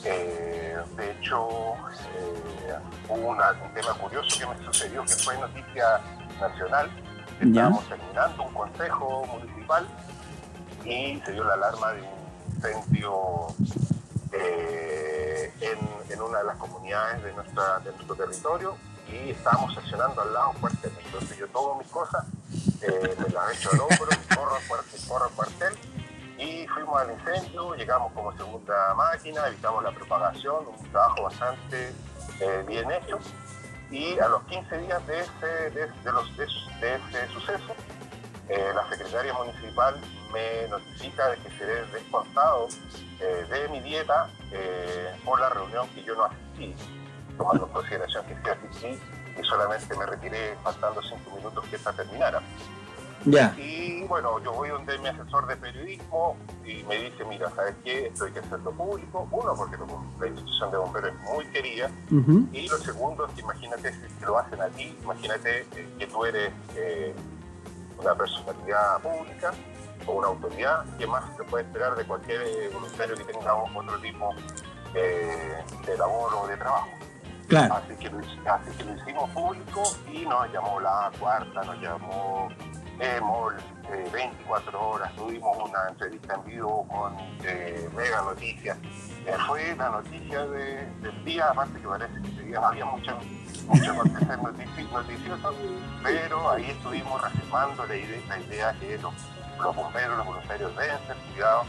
De 0.03 1.11
hecho, 1.11 1.49
hubo 3.09 3.29
una- 3.29 3.51
un 3.53 3.75
tema 3.75 3.93
curioso 3.95 4.39
que 4.39 4.47
me 4.47 4.65
sucedió 4.65 5.03
que 5.05 5.15
fue 5.15 5.37
noticia 5.39 6.01
nacional. 6.41 6.89
Ya. 7.41 7.47
Estábamos 7.47 7.89
terminando 7.89 8.43
un 8.45 8.55
consejo 8.55 9.27
municipal 9.27 9.87
y 10.85 11.21
se 11.25 11.33
dio 11.33 11.45
la 11.45 11.55
alarma 11.55 11.93
de 11.93 12.03
un 12.03 12.55
incendio 12.55 13.47
eh, 14.39 15.53
en, 15.61 16.13
en 16.13 16.23
una 16.23 16.39
de 16.39 16.45
las 16.45 16.57
comunidades 16.57 17.23
de, 17.23 17.33
nuestra, 17.33 17.79
de 17.81 17.93
nuestro 17.93 18.15
territorio 18.15 18.77
y 19.09 19.31
estábamos 19.31 19.77
accionando 19.77 20.21
al 20.23 20.33
lado 20.33 20.53
fuerte. 20.55 20.91
Entonces 21.05 21.37
yo 21.39 21.47
tomo 21.49 21.77
mis 21.77 21.89
cosas, 21.89 22.25
eh, 22.83 23.17
me 23.19 23.29
las 23.29 23.57
echo 23.57 23.71
al 23.73 23.81
hombro, 23.81 24.09
corro 24.35 24.57
al 24.57 24.67
cuartel, 24.67 25.01
corro 25.09 25.25
al 25.27 25.31
cuartel 25.33 25.75
y 26.39 26.67
fuimos 26.69 27.01
al 27.01 27.13
incendio, 27.13 27.75
llegamos 27.75 28.13
como 28.13 28.37
segunda 28.37 28.95
máquina, 28.95 29.47
evitamos 29.47 29.83
la 29.83 29.93
propagación, 29.93 30.67
un 30.67 30.91
trabajo 30.91 31.25
bastante 31.25 31.93
eh, 32.41 32.65
bien 32.67 32.91
hecho. 32.91 33.19
Y 33.91 34.19
a 34.19 34.29
los 34.29 34.43
15 34.45 34.79
días 34.79 35.07
de 35.07 35.21
ese, 35.21 35.47
de, 35.71 35.87
de 35.87 36.13
los, 36.13 36.37
de, 36.37 36.47
de 36.81 36.97
ese 36.97 37.33
suceso, 37.33 37.75
eh, 38.49 38.73
la 38.75 38.89
secretaria 38.89 39.33
municipal 39.35 39.97
me 40.33 40.69
notifica 40.69 41.29
de 41.31 41.37
que 41.39 41.51
seré 41.59 41.85
descontado 41.93 42.69
eh, 43.21 43.47
de 43.51 43.69
mi 43.69 43.81
dieta 43.81 44.29
eh, 44.53 45.15
por 45.25 45.41
la 45.41 45.49
reunión 45.49 45.89
que 45.91 46.03
yo 46.05 46.15
no 46.15 46.25
asistí, 46.25 46.75
tomando 47.37 47.67
en 47.67 47.73
consideración 47.73 48.25
que 48.27 48.35
sí 48.35 48.49
asistí 48.49 49.01
y 49.41 49.45
solamente 49.45 49.97
me 49.97 50.07
retiré 50.07 50.57
faltando 50.63 51.03
cinco 51.03 51.37
minutos 51.37 51.65
que 51.69 51.77
esta 51.77 51.93
terminara. 51.93 52.41
Ya. 53.25 53.53
Y 53.59 54.05
bueno, 54.05 54.39
yo 54.45 54.53
voy 54.53 54.69
donde 54.69 54.97
mi 54.99 55.09
asesor 55.09 55.49
de 55.49 55.57
periodismo 55.57 56.37
y 56.65 56.85
me 56.85 56.97
dice, 56.97 57.25
mira, 57.25 57.51
¿sabes 57.57 57.75
qué? 57.83 58.07
Esto 58.07 58.27
hay 58.27 58.33
que 58.33 58.39
hacerlo 58.39 58.71
público. 58.71 59.27
Uno, 59.33 59.53
porque 59.57 59.77
lo- 59.79 60.05
la 60.21 60.27
institución 60.29 60.71
de 60.71 60.77
bomberos 60.77 61.11
es 61.13 61.21
muy 61.35 61.45
querida. 61.49 61.91
Y 62.53 62.69
lo 62.69 62.77
segundo 62.79 63.27
es 63.27 63.33
que 63.33 63.41
imagínate 63.41 63.93
si 63.93 64.25
lo 64.25 64.39
hacen 64.39 64.61
a 64.63 64.69
ti, 64.69 64.97
imagínate 65.03 65.63
eh, 65.75 65.89
que 65.99 66.07
tú 66.07 66.25
eres 66.25 66.53
eh, 66.77 67.15
una 67.99 68.15
personalidad 68.15 69.01
pública 69.01 69.53
o 70.07 70.13
una 70.13 70.29
autoridad, 70.29 70.85
¿qué 70.99 71.07
más 71.07 71.25
se 71.37 71.45
puede 71.45 71.65
esperar 71.65 71.95
de 71.97 72.05
cualquier 72.05 72.43
eh, 72.43 72.71
voluntario 72.73 73.17
que 73.17 73.25
tenga 73.25 73.55
otro 73.55 73.99
tipo 74.01 74.35
eh, 74.95 75.63
de 75.87 75.97
labor 75.99 76.35
o 76.35 76.47
de 76.47 76.57
trabajo? 76.57 76.89
Claro. 77.49 77.75
Así 77.77 77.95
que, 77.97 78.11
lo, 78.11 78.21
hic- 78.21 78.47
así 78.47 78.71
que 78.77 78.85
lo 78.85 78.95
hicimos 78.97 79.31
público 79.31 79.83
y 80.13 80.27
nos 80.27 80.53
llamó 80.53 80.81
la 80.81 81.11
cuarta, 81.19 81.63
nos 81.63 81.77
llamó 81.81 82.49
EMOL, 82.99 83.55
eh, 83.93 84.09
24 84.13 84.89
horas, 84.91 85.15
tuvimos 85.15 85.57
una 85.59 85.89
entrevista 85.91 86.35
en 86.35 86.45
vivo 86.45 86.87
con 86.89 87.15
eh, 87.45 87.89
Mega 87.95 88.23
Noticias. 88.23 88.77
Eh, 89.27 89.35
fue 89.47 89.77
la 89.77 89.91
noticia 89.91 90.45
de- 90.47 90.87
del 91.03 91.25
día, 91.25 91.49
aparte 91.51 91.81
que 91.81 91.87
parece 91.87 92.21
que 92.23 92.29
ese 92.31 92.43
día 92.43 92.59
había 92.59 92.85
mucha, 92.85 93.17
hacer 93.73 94.39
notici- 94.39 94.91
noticioso, 94.91 95.55
pero 96.03 96.51
ahí 96.51 96.71
estuvimos 96.71 97.21
reafirmando 97.21 97.87
la 97.87 97.97
idea, 97.97 98.21
la 98.73 98.79
que 98.79 98.99
los, 98.99 99.77
bomberos, 99.77 100.17
los 100.19 100.27
voluntarios 100.27 100.77
deben 100.77 100.99
ser 101.07 101.17
cuidados 101.33 101.67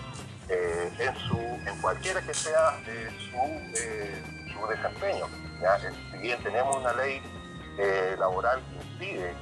eh, 0.50 0.92
en, 1.00 1.16
su, 1.28 1.38
en 1.38 1.82
cualquiera 1.82 2.22
que 2.22 2.34
sea 2.34 2.80
eh, 2.88 3.10
su, 3.30 3.82
eh, 3.82 4.24
su 4.54 4.68
desempeño. 4.68 5.26
Si 6.12 6.18
bien 6.20 6.42
tenemos 6.44 6.76
una 6.78 6.94
ley 6.94 7.22
laboral 8.20 8.60
que 8.70 8.76
impide 8.88 9.34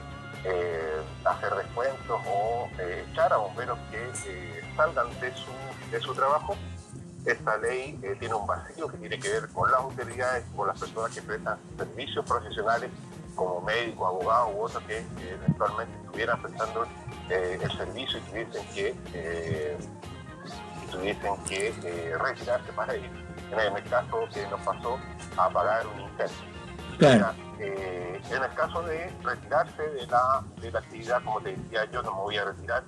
hacer 1.26 1.56
descuentos 1.56 2.22
o 2.28 2.70
echar 3.12 3.34
a 3.34 3.38
bomberos 3.38 3.78
que 3.92 4.64
salgan 4.76 5.08
de 5.20 5.34
su, 5.36 5.52
de 5.92 6.00
su 6.00 6.14
trabajo, 6.14 6.56
esta 7.26 7.58
ley 7.58 8.00
eh, 8.04 8.16
tiene 8.20 8.36
un 8.36 8.46
vacío 8.46 8.88
que 8.88 8.98
tiene 8.98 9.20
que 9.20 9.30
ver 9.30 9.50
con 9.50 9.70
las 9.72 9.80
autoridades, 9.80 10.46
con 10.56 10.68
las 10.68 10.80
personas 10.80 11.14
que 11.14 11.22
prestan 11.22 11.58
servicios 11.78 12.26
profesionales 12.26 12.90
como 13.36 13.62
médicos, 13.62 14.08
abogados 14.08 14.52
u 14.56 14.62
otros 14.62 14.84
que 14.84 15.06
eventualmente 15.30 15.94
estuvieran 16.06 16.42
prestando 16.42 16.86
eh, 17.30 17.60
el 17.62 17.72
servicio 17.72 18.20
y 18.20 18.22
tuviesen 18.22 18.66
que, 18.74 18.96
eh, 19.14 19.78
tuviesen 20.92 21.38
que 21.48 22.18
retirarse 22.18 22.72
para 22.74 22.96
ir, 22.96 23.10
en 23.52 23.76
el 23.78 23.84
caso 23.90 24.20
que 24.34 24.48
nos 24.48 24.62
pasó, 24.62 24.98
a 25.38 25.46
apagar 25.46 25.86
un. 25.88 26.06
Claro. 26.98 27.34
Eh, 27.60 28.22
en 28.30 28.44
el 28.44 28.54
caso 28.54 28.82
de 28.84 29.12
retirarse 29.24 29.82
de 29.82 30.08
la, 30.08 30.44
de 30.62 30.72
la 30.72 30.80
actividad, 30.80 31.24
como 31.24 31.42
te 31.42 31.56
decía, 31.56 31.86
yo 31.92 32.02
no 32.02 32.16
me 32.16 32.22
voy 32.22 32.38
a 32.38 32.46
retirar. 32.46 32.84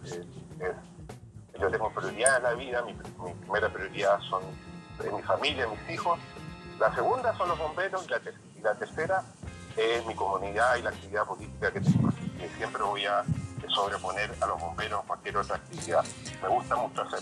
Yo 1.60 1.70
tengo 1.72 1.90
prioridad 1.92 2.38
en 2.38 2.44
la 2.44 2.54
vida, 2.54 2.82
mi, 2.84 2.94
mi 2.94 3.34
primera 3.34 3.70
prioridad 3.70 4.20
son 4.30 4.44
eh, 5.04 5.12
mi 5.16 5.22
familia, 5.24 5.68
mis 5.68 5.90
hijos. 5.96 6.20
La 6.80 6.94
segunda 6.94 7.36
son 7.38 7.50
los 7.50 7.58
bomberos 7.58 8.06
y 8.06 8.10
la, 8.10 8.20
ter- 8.20 8.40
y 8.56 8.60
la 8.62 8.76
tercera 8.76 9.24
es 9.76 10.06
mi 10.06 10.14
comunidad 10.16 10.76
y 10.78 10.82
la 10.84 10.90
actividad 10.90 11.26
política 11.26 11.72
que 11.72 11.82
tengo. 11.82 12.10
Que 12.38 12.50
siempre 12.58 12.84
voy 12.84 13.06
a 13.06 13.24
sobreponer 13.70 14.32
a 14.42 14.46
los 14.46 14.60
bomberos 14.60 15.04
cualquier 15.06 15.38
otra 15.38 15.56
actividad. 15.56 16.04
Me 16.42 16.48
gusta 16.48 16.76
mucho 16.76 17.02
hacer. 17.02 17.20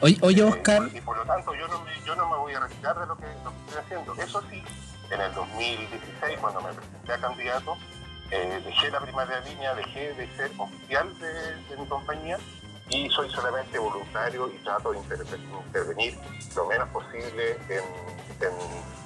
Oye, 0.00 0.18
oye 0.22 0.40
Eh, 0.42 0.44
Oscar, 0.44 0.82
y 0.92 1.00
por 1.00 1.16
lo 1.16 1.24
tanto 1.24 1.54
yo 1.54 1.66
no, 1.68 1.80
me, 1.82 1.92
yo 2.04 2.14
no 2.16 2.28
me 2.28 2.36
voy 2.36 2.52
a 2.54 2.60
retirar 2.60 2.98
de 2.98 3.06
lo 3.06 3.16
que, 3.16 3.26
lo 3.42 3.50
que 3.50 3.56
estoy 3.66 3.78
haciendo. 3.82 4.14
Eso 4.22 4.42
sí, 4.50 4.62
en 5.10 5.20
el 5.20 5.32
2016, 5.34 6.38
cuando 6.40 6.60
me 6.60 6.72
presenté 6.72 7.12
a 7.12 7.18
candidato, 7.18 7.76
eh, 8.30 8.60
dejé 8.64 8.90
la 8.90 9.00
primera 9.00 9.40
línea, 9.40 9.74
dejé 9.74 10.12
de 10.14 10.36
ser 10.36 10.50
oficial 10.58 11.18
de, 11.18 11.56
de 11.56 11.76
mi 11.78 11.86
compañía 11.86 12.38
y 12.90 13.08
soy 13.10 13.30
solamente 13.30 13.78
voluntario 13.78 14.48
y 14.54 14.62
trato 14.62 14.92
de 14.92 14.98
interve- 14.98 15.38
intervenir 15.66 16.14
lo 16.54 16.66
menos 16.66 16.88
posible 16.90 17.52
en, 17.68 17.78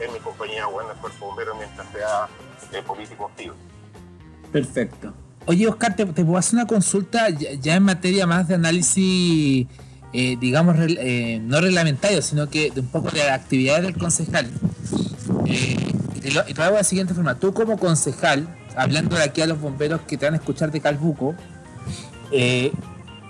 en- 0.05 0.13
mi 0.13 0.19
compañía 0.21 0.67
o 0.69 0.81
en 0.83 0.89
el 0.91 0.97
cuerpo 0.97 1.27
bombero 1.27 1.55
mientras 1.57 1.87
sea 1.93 2.29
eh, 2.73 2.83
político 2.87 3.27
activo. 3.27 3.55
Perfecto. 4.53 5.13
oye 5.47 5.67
Oscar, 5.69 5.95
te, 5.97 6.07
te 6.07 6.25
puedo 6.25 6.39
hacer 6.39 6.55
una 6.55 6.67
consulta 6.67 7.29
ya, 7.31 7.75
en 7.77 7.83
materia 7.83 8.27
más 8.27 8.49
de 8.49 8.55
análisis 8.55 9.67
eh, 10.13 10.37
digamos, 10.41 10.77
eh, 10.79 11.39
no 11.43 11.61
reglamentarios, 11.61 12.25
sino 12.27 12.49
que 12.49 12.71
de 12.71 12.81
un 12.81 12.87
poco 12.89 13.11
de 13.11 13.19
la 13.25 13.35
actividad 13.35 13.83
del 13.83 13.97
concejal. 13.99 14.51
Eh, 15.47 15.77
y 16.15 16.21
te 16.21 16.31
lo, 16.31 16.41
y 16.49 16.55
te 16.55 16.55
lo 16.55 16.63
hago 16.65 16.73
de 16.77 16.81
la 16.81 16.85
siguiente 16.85 17.13
forma. 17.13 17.35
Tú 17.35 17.53
como 17.53 17.79
concejal, 17.79 18.49
hablando 18.75 19.17
de 19.17 19.25
aquí 19.25 19.43
a 19.43 19.47
los 19.47 19.61
bomberos 19.61 20.01
que 20.03 20.17
te 20.17 20.25
van 20.25 20.33
a 20.35 20.39
escuchar 20.39 20.71
de 20.71 20.81
Calbuco, 20.81 21.35
eh, 22.33 22.73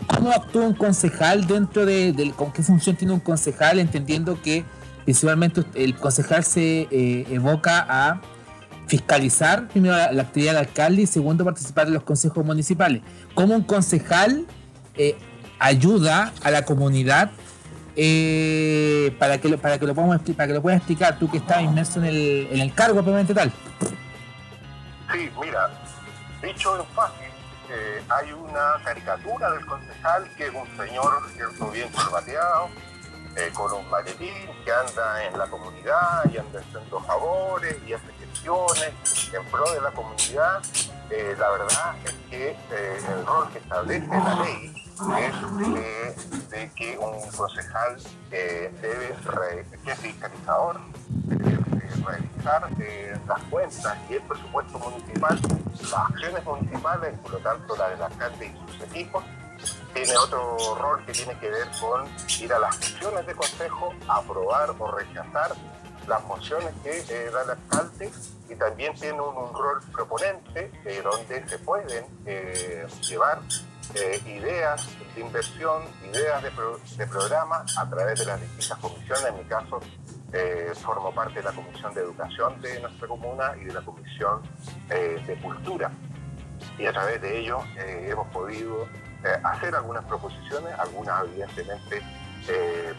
¿cómo 0.06 0.30
actúa 0.30 0.66
un 0.66 0.74
concejal 0.74 1.46
dentro 1.46 1.84
de, 1.84 2.32
con 2.36 2.52
qué 2.52 2.62
función 2.62 2.96
tiene 2.96 3.14
un 3.14 3.20
concejal, 3.20 3.78
entendiendo 3.78 4.40
que 4.40 4.64
principalmente 5.04 5.64
el 5.74 5.96
concejal 5.96 6.44
se 6.44 6.88
eh, 6.90 7.26
evoca 7.30 7.86
a 7.88 8.20
fiscalizar 8.86 9.68
primero 9.68 9.94
la, 9.96 10.22
actividad 10.22 10.52
del 10.52 10.60
alcalde 10.60 11.02
y 11.02 11.06
segundo 11.06 11.44
participar 11.44 11.86
en 11.86 11.94
los 11.94 12.02
consejos 12.02 12.44
municipales. 12.44 13.02
¿Cómo 13.34 13.54
un 13.54 13.62
concejal 13.62 14.46
eh, 14.96 15.16
ayuda 15.58 16.32
a 16.42 16.50
la 16.50 16.64
comunidad 16.64 17.30
eh, 17.96 19.14
para 19.18 19.38
que 19.38 19.48
lo, 19.48 19.58
para 19.58 19.78
que 19.78 19.86
lo 19.86 19.94
podamos 19.94 20.20
para 20.36 20.46
que 20.46 20.54
lo 20.54 20.62
puedas 20.62 20.78
explicar 20.78 21.18
tú 21.18 21.30
que 21.30 21.38
estás 21.38 21.62
inmerso 21.62 21.98
en 22.00 22.06
el, 22.06 22.48
en 22.50 22.60
el 22.60 22.72
cargo 22.72 22.94
propiamente 22.94 23.34
tal? 23.34 23.52
Sí, 25.12 25.30
mira, 25.40 25.70
dicho 26.42 26.78
en 26.78 26.86
fácil, 26.94 27.28
eh, 27.70 28.02
hay 28.08 28.32
una 28.32 28.82
caricatura 28.84 29.50
del 29.50 29.66
concejal 29.66 30.28
que 30.36 30.46
es 30.46 30.54
un 30.54 30.66
señor 30.76 31.22
cierto 31.34 31.70
bien 31.70 31.90
corbateado, 31.92 32.70
eh, 33.36 33.50
con 33.54 33.72
un 33.72 33.88
maletín 33.88 34.34
que 34.64 34.72
anda 34.72 35.24
en 35.24 35.38
la 35.38 35.46
comunidad 35.46 36.24
y 36.32 36.38
anda 36.38 36.58
haciendo 36.58 37.00
favores 37.00 37.76
y 37.86 37.92
hace 37.92 38.12
gestiones 38.18 38.92
en 39.32 39.44
pro 39.46 39.70
de 39.72 39.80
la 39.80 39.90
comunidad. 39.92 40.60
Eh, 41.10 41.36
la 41.38 41.50
verdad 41.50 41.94
es 42.04 42.14
que 42.28 42.56
el 42.70 43.26
rol 43.26 43.48
que 43.52 43.58
establece 43.58 44.08
la 44.08 44.34
ley 44.42 44.74
es 45.18 45.34
eh, 45.76 46.16
de 46.50 46.70
que 46.74 46.98
un 46.98 47.30
concejal 47.30 47.96
debe, 48.30 49.14
es 49.86 49.98
fiscalizador, 50.00 50.80
revisar 52.10 52.68
eh, 52.80 53.16
las 53.26 53.42
cuentas 53.44 53.96
y 54.08 54.14
el 54.14 54.22
presupuesto 54.22 54.78
municipal, 54.78 55.38
las 55.80 55.92
acciones 55.94 56.44
municipales, 56.44 57.18
por 57.20 57.32
lo 57.32 57.38
tanto 57.38 57.76
la 57.76 57.88
del 57.90 58.02
alcalde 58.02 58.46
y 58.46 58.72
sus 58.72 58.82
equipos. 58.82 59.24
Tiene 59.92 60.16
otro 60.16 60.56
rol 60.76 61.04
que 61.04 61.12
tiene 61.12 61.36
que 61.38 61.50
ver 61.50 61.66
con 61.80 62.06
ir 62.40 62.52
a 62.52 62.58
las 62.60 62.76
sesiones 62.76 63.26
de 63.26 63.34
consejo, 63.34 63.92
aprobar 64.06 64.70
o 64.78 64.90
rechazar 64.92 65.52
las 66.06 66.24
mociones 66.24 66.72
que 66.82 67.00
eh, 67.00 67.30
da 67.30 67.42
el 67.42 67.50
alcalde 67.50 68.10
y 68.48 68.54
también 68.54 68.94
tiene 68.94 69.20
un, 69.20 69.52
rol 69.52 69.80
proponente 69.92 70.70
eh, 70.84 71.02
donde 71.02 71.46
se 71.48 71.58
pueden 71.58 72.06
llevar 73.02 73.40
ideas 74.26 74.86
de 75.14 75.20
inversión, 75.20 75.82
ideas 76.04 76.42
de, 76.42 76.50
pro- 76.52 76.78
de 76.96 77.06
programa 77.06 77.64
a 77.76 77.90
través 77.90 78.20
de 78.20 78.26
las 78.26 78.40
distintas 78.40 78.78
comisiones. 78.78 79.24
En 79.26 79.36
mi 79.38 79.44
caso, 79.44 79.80
eh, 80.32 80.72
formo 80.74 81.12
parte 81.12 81.36
de 81.40 81.42
la 81.44 81.52
Comisión 81.52 81.94
de 81.94 82.02
Educación 82.02 82.60
de 82.60 82.80
nuestra 82.80 83.08
comuna 83.08 83.52
y 83.60 83.64
de 83.64 83.72
la 83.72 83.80
Comisión 83.82 84.42
eh, 84.90 85.22
de 85.26 85.36
Cultura. 85.40 85.90
Y 86.78 86.86
a 86.86 86.92
través 86.92 87.20
de 87.22 87.38
ello 87.38 87.60
eh, 87.76 88.08
hemos 88.10 88.26
podido 88.28 88.86
hacer 89.42 89.74
algunas 89.74 90.04
proposiciones, 90.04 90.78
algunas 90.78 91.24
evidentemente 91.24 92.00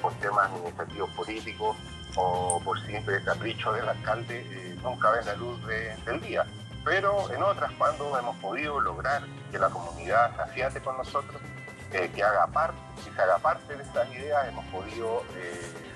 por 0.01 0.13
temas 0.15 0.49
administrativos 0.51 1.09
políticos 1.11 1.77
o 2.17 2.61
por 2.63 2.79
simple 2.85 3.23
capricho 3.23 3.71
del 3.71 3.87
alcalde, 3.87 4.75
nunca 4.83 5.11
ven 5.11 5.25
la 5.25 5.35
luz 5.35 5.65
de- 5.65 5.95
del 6.05 6.19
día. 6.21 6.45
Pero 6.83 7.31
en 7.33 7.41
otras, 7.41 7.71
cuando 7.77 8.17
hemos 8.19 8.35
podido 8.37 8.79
lograr 8.81 9.23
que 9.49 9.57
la 9.57 9.69
comunidad 9.69 10.35
se 10.35 10.41
afiate 10.41 10.81
con 10.81 10.97
nosotros, 10.97 11.41
que 11.89 12.23
haga 12.23 12.47
parte, 12.47 12.77
que 13.03 13.11
se 13.11 13.21
haga 13.21 13.37
parte 13.39 13.75
de 13.75 13.81
estas 13.83 14.07
ideas, 14.13 14.47
hemos 14.49 14.65
podido 14.65 15.23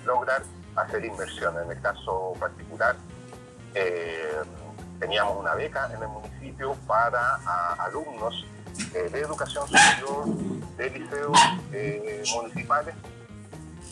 lograr 0.05 0.41
hacer 0.75 1.05
inversión. 1.05 1.55
En 1.63 1.71
el 1.71 1.81
caso 1.81 2.33
particular, 2.39 2.95
eh, 3.75 4.41
teníamos 4.99 5.37
una 5.39 5.53
beca 5.55 5.89
en 5.93 6.01
el 6.01 6.07
municipio 6.07 6.75
para 6.87 7.35
alumnos 7.79 8.45
eh, 8.93 9.09
de 9.11 9.19
educación 9.21 9.65
superior 9.67 10.25
de 10.77 10.89
liceos 10.89 11.37
eh, 11.71 12.23
municipales 12.35 12.95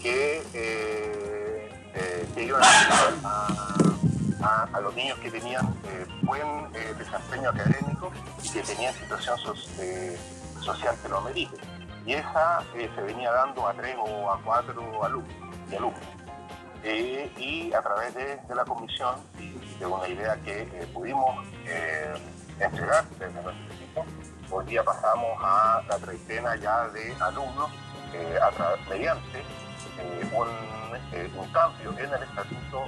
que, 0.01 0.41
que 2.33 2.43
iban 2.43 2.61
a, 2.63 3.75
a- 4.73 4.79
los 4.81 4.95
niños 4.95 5.17
que 5.19 5.29
tenían 5.29 5.75
buen 6.23 6.71
desempeño 6.97 7.49
académico 7.49 8.11
y 8.43 8.49
que 8.49 8.61
tenían 8.61 8.93
situación 8.95 9.37
so- 9.37 9.53
social 10.63 10.95
que 11.03 11.09
lo 11.09 11.17
amerite. 11.19 11.55
Y 12.05 12.13
esa 12.13 12.63
se 12.73 13.01
venía 13.01 13.31
dando 13.31 13.67
a 13.67 13.73
tres 13.73 13.95
o 13.99 14.31
a 14.31 14.41
cuatro 14.41 15.03
alumnos 15.03 15.35
y 15.71 15.75
alumnos. 15.75 15.99
Eh, 16.83 17.31
y 17.37 17.73
a 17.73 17.81
través 17.81 18.13
de, 18.15 18.37
de 18.37 18.55
la 18.55 18.65
comisión 18.65 19.15
y 19.39 19.77
de 19.77 19.85
una 19.85 20.07
idea 20.07 20.35
que 20.43 20.61
eh, 20.61 20.87
pudimos 20.91 21.45
eh, 21.65 22.13
entregar 22.59 23.07
desde 23.19 23.31
nuestro 23.33 23.73
equipo, 23.75 24.05
hoy 24.49 24.65
día 24.65 24.83
pasamos 24.83 25.37
a 25.43 25.83
la 25.87 25.97
treintena 25.97 26.55
ya 26.55 26.87
de 26.89 27.13
alumnos 27.19 27.69
eh, 28.13 28.37
a 28.41 28.89
mediante 28.89 29.43
un, 30.33 31.39
un 31.39 31.51
cambio 31.51 31.91
en 31.91 32.13
el 32.13 32.23
estatuto 32.23 32.85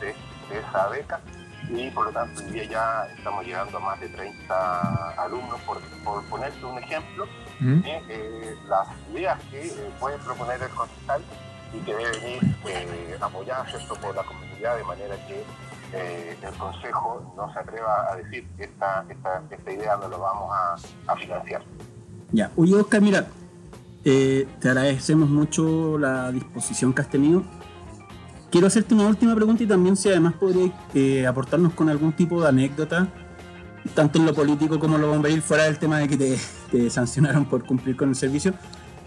de, 0.00 0.06
de 0.06 0.60
esa 0.60 0.88
beca. 0.88 1.20
Y 1.68 1.90
por 1.90 2.06
lo 2.06 2.12
tanto 2.12 2.40
hoy 2.40 2.50
día 2.50 2.64
ya 2.64 3.08
estamos 3.14 3.44
llegando 3.44 3.76
a 3.76 3.80
más 3.80 4.00
de 4.00 4.08
30 4.08 5.10
alumnos, 5.22 5.60
por, 5.66 5.80
por 6.02 6.24
ponerte 6.30 6.64
un 6.64 6.78
ejemplo, 6.78 7.26
las 7.60 8.88
ideas 9.12 9.38
que 9.50 9.70
puede 10.00 10.16
proponer 10.18 10.62
el 10.62 10.70
concejal 10.70 11.22
y 11.72 11.78
que 11.80 11.94
debe 11.94 12.38
eh, 12.66 13.18
apoyadas 13.20 13.70
¿cierto? 13.70 13.94
por 13.96 14.14
la 14.14 14.22
comunidad 14.22 14.76
de 14.76 14.84
manera 14.84 15.16
que 15.26 15.44
eh, 15.92 16.36
el 16.42 16.54
consejo 16.54 17.32
no 17.34 17.50
se 17.52 17.58
atreva 17.58 18.12
a 18.12 18.16
decir 18.16 18.46
que 18.56 18.64
esta, 18.64 19.06
esta, 19.08 19.42
esta 19.50 19.72
idea 19.72 19.96
no 19.96 20.08
lo 20.08 20.18
vamos 20.18 20.50
a, 20.52 21.16
financiar. 21.16 21.62
Ya, 22.30 22.50
oye 22.56 22.74
Oscar, 22.74 23.00
mira, 23.00 23.26
eh, 24.04 24.46
te 24.60 24.68
agradecemos 24.68 25.30
mucho 25.30 25.98
la 25.98 26.30
disposición 26.30 26.92
que 26.92 27.00
has 27.00 27.08
tenido. 27.08 27.42
Quiero 28.50 28.66
hacerte 28.66 28.94
una 28.94 29.06
última 29.06 29.34
pregunta 29.34 29.62
y 29.62 29.66
también 29.66 29.96
si 29.96 30.10
además 30.10 30.34
podrías 30.34 30.72
eh, 30.94 31.26
aportarnos 31.26 31.72
con 31.72 31.88
algún 31.88 32.12
tipo 32.12 32.42
de 32.42 32.48
anécdota, 32.48 33.08
tanto 33.94 34.18
en 34.18 34.26
lo 34.26 34.34
político 34.34 34.78
como 34.78 34.96
en 34.96 35.02
lo 35.02 35.08
bomberil, 35.08 35.40
fuera 35.40 35.64
del 35.64 35.78
tema 35.78 35.98
de 35.98 36.08
que 36.08 36.38
te 36.70 36.90
sancionaron 36.90 37.46
por 37.46 37.64
cumplir 37.64 37.96
con 37.96 38.10
el 38.10 38.14
servicio. 38.14 38.52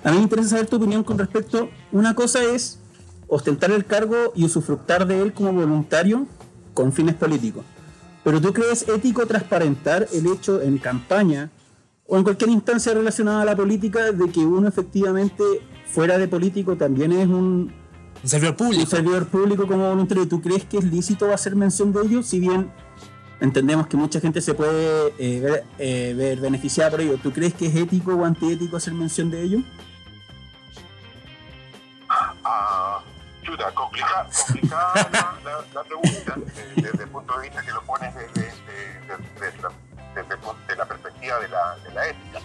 A 0.04 0.12
mí 0.12 0.18
me 0.18 0.24
interesa 0.24 0.50
saber 0.50 0.68
tu 0.68 0.78
opinión 0.78 1.04
con 1.04 1.18
respecto, 1.18 1.70
una 1.92 2.16
cosa 2.16 2.44
es 2.44 2.80
ostentar 3.28 3.72
el 3.72 3.86
cargo 3.86 4.34
y 4.36 4.46
usufructar 4.46 5.06
de 5.08 5.22
él 5.22 5.34
como 5.34 5.54
voluntario 5.54 6.26
con 6.74 6.92
fines 6.92 7.16
políticos. 7.16 7.64
Pero 8.24 8.42
tú 8.42 8.54
crees 8.54 8.88
ético 8.88 9.26
transparentar 9.26 10.08
el 10.12 10.28
hecho 10.28 10.62
en 10.62 10.78
campaña 10.78 11.50
o 12.08 12.18
en 12.18 12.24
cualquier 12.24 12.50
instancia 12.50 12.94
relacionada 12.94 13.44
a 13.44 13.46
la 13.46 13.56
política 13.56 14.12
de 14.12 14.30
que 14.30 14.42
uno 14.42 14.68
efectivamente 14.68 15.44
fuera 15.86 16.18
de 16.18 16.28
político 16.28 16.76
también 16.76 17.12
es 17.12 17.28
un, 17.28 17.72
Un 18.24 18.30
servidor 18.30 18.52
un 18.52 18.58
público. 18.58 18.86
servidor 18.86 19.28
público 19.28 19.68
como 19.68 19.90
voluntario. 19.90 20.28
¿Tú 20.28 20.42
crees 20.42 20.66
que 20.66 20.78
es 20.78 20.84
lícito 20.84 21.32
hacer 21.34 21.56
mención 21.56 21.94
de 21.94 22.02
ello? 22.02 22.24
Si 22.24 22.40
bien 22.40 22.72
entendemos 23.40 23.88
que 23.88 23.98
mucha 23.98 24.20
gente 24.20 24.42
se 24.42 24.54
puede 24.54 25.14
eh, 25.18 25.40
ver, 25.40 25.64
eh, 25.80 26.14
ver 26.16 26.40
beneficiada 26.40 26.92
por 26.92 27.02
ello, 27.02 27.18
¿tú 27.22 27.32
crees 27.32 27.54
que 27.54 27.68
es 27.68 27.76
ético 27.76 28.14
o 28.14 28.26
antiético 28.26 28.78
hacer 28.78 28.94
mención 28.94 29.32
de 29.32 29.42
ello? 29.42 29.60
Chuta, 33.52 33.72
complica- 33.74 34.28
complicada 34.46 35.10
la, 35.12 35.36
la- 35.44 35.66
la 35.74 35.84
pregunta 35.84 36.36
eh, 36.58 36.74
desde 36.76 37.04
el 37.04 37.10
punto 37.10 37.38
de 37.38 37.42
vista 37.50 37.62
que 37.62 37.72
lo 37.72 37.82
pones 37.84 38.14
desde, 38.16 38.42
de- 38.42 39.18
de- 39.42 39.52
de 39.52 39.62
la, 39.62 39.72
desde 40.16 40.38
punto- 40.38 40.58
de 40.68 40.76
la 40.76 40.86
perspectiva 40.86 41.40
de 41.40 41.48
la, 41.50 41.76
de 41.78 41.92
la 41.92 42.08
ética. 42.08 42.40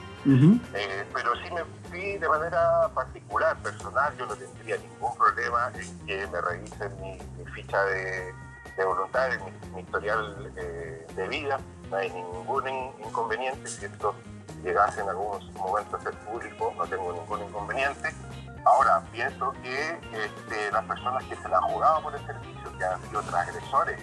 Eh, 0.75 1.07
pero 1.14 1.35
sí, 1.37 1.51
me, 1.53 1.62
sí, 1.92 2.19
de 2.19 2.29
manera 2.29 2.88
particular, 2.92 3.57
personal, 3.59 4.12
yo 4.19 4.27
no 4.27 4.35
tendría 4.35 4.77
ningún 4.79 5.16
problema 5.16 5.71
en 5.77 6.07
que 6.07 6.27
me 6.27 6.40
revisen 6.40 7.01
mi, 7.01 7.16
mi 7.38 7.45
ficha 7.53 7.81
de, 7.85 8.35
de 8.77 8.85
voluntario, 8.85 9.38
mi, 9.45 9.69
mi 9.77 9.81
historial 9.83 10.53
eh, 10.57 11.07
de 11.14 11.29
vida. 11.29 11.61
No 11.90 11.97
hay 11.99 12.11
ningún 12.11 12.69
in- 12.69 12.92
inconveniente. 13.07 13.69
Si 13.69 13.85
esto 13.85 14.16
llegase 14.64 15.01
en 15.01 15.09
algún 15.11 15.53
momento 15.55 15.97
a 15.97 16.01
ser 16.01 16.12
público, 16.14 16.75
no 16.77 16.85
tengo 16.87 17.12
ningún 17.12 17.42
inconveniente. 17.45 18.12
Ahora, 18.66 19.00
pienso 19.12 19.52
que 19.62 19.90
este, 20.12 20.72
las 20.72 20.85
personas 20.87 21.22
que 21.24 21.37
se 21.37 21.48
la 21.48 21.59
han 21.59 21.62
jugado 21.64 22.02
por 22.02 22.14
el 22.16 22.26
servicio, 22.26 22.76
que 22.76 22.85
han 22.85 23.00
sido 23.02 23.22
transgresores, 23.22 24.00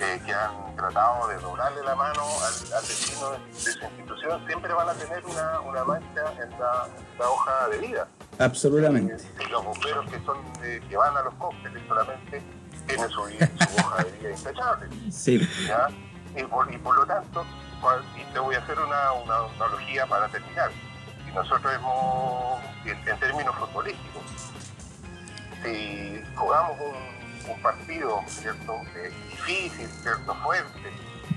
eh, 0.00 0.20
que 0.26 0.34
han 0.34 0.74
tratado 0.76 1.28
de 1.28 1.36
doblarle 1.36 1.82
la 1.84 1.94
mano 1.94 2.22
al, 2.22 2.72
al 2.72 2.82
vecino 2.82 3.30
de, 3.30 3.38
de 3.38 3.54
su 3.54 3.84
institución, 3.84 4.46
siempre 4.46 4.74
van 4.74 4.88
a 4.88 4.94
tener 4.94 5.24
una, 5.24 5.60
una 5.60 5.84
mancha 5.84 6.32
en 6.32 6.50
la, 6.58 6.88
en 6.88 7.18
la 7.18 7.28
hoja 7.28 7.68
de 7.68 7.78
vida. 7.78 8.08
Absolutamente. 8.40 9.16
Y 9.38 9.48
los 9.48 9.64
bomberos 9.64 10.10
que 10.10 10.18
son 10.24 10.38
eh, 10.64 10.80
que 10.88 10.96
van 10.96 11.16
a 11.16 11.22
los 11.22 11.34
cócteles 11.34 11.82
solamente 11.86 12.42
tienen 12.86 13.08
su, 13.08 13.20
su 13.20 13.86
hoja 13.86 14.02
de 14.02 14.10
vida 14.18 14.30
intachable. 14.30 14.88
Sí. 15.12 15.48
¿ya? 15.66 15.88
Y, 16.34 16.42
por, 16.44 16.72
y 16.72 16.78
por 16.78 16.96
lo 16.96 17.06
tanto, 17.06 17.44
y 18.16 18.32
te 18.32 18.38
voy 18.40 18.56
a 18.56 18.58
hacer 18.58 18.78
una, 18.80 19.12
una 19.12 19.36
analogía 19.56 20.06
para 20.06 20.28
terminar. 20.28 20.70
Nosotros 21.34 21.72
hemos, 21.74 22.60
en, 22.84 23.18
términos 23.18 23.56
futbolísticos, 23.56 24.22
si 25.62 26.22
jugamos 26.34 26.76
un, 26.80 27.62
partido, 27.62 28.20
¿cierto? 28.26 28.74
Eh, 28.96 29.12
difícil, 29.30 29.86
¿cierto? 29.86 30.34
Fuerte, 30.36 30.90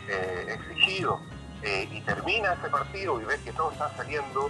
eh, 0.07 0.57
exigido, 0.59 1.19
eh, 1.61 1.87
y 1.91 2.01
termina 2.01 2.53
ese 2.53 2.69
partido 2.69 3.21
y 3.21 3.25
ves 3.25 3.39
que 3.41 3.51
todos 3.53 3.73
están 3.73 3.95
saliendo 3.95 4.49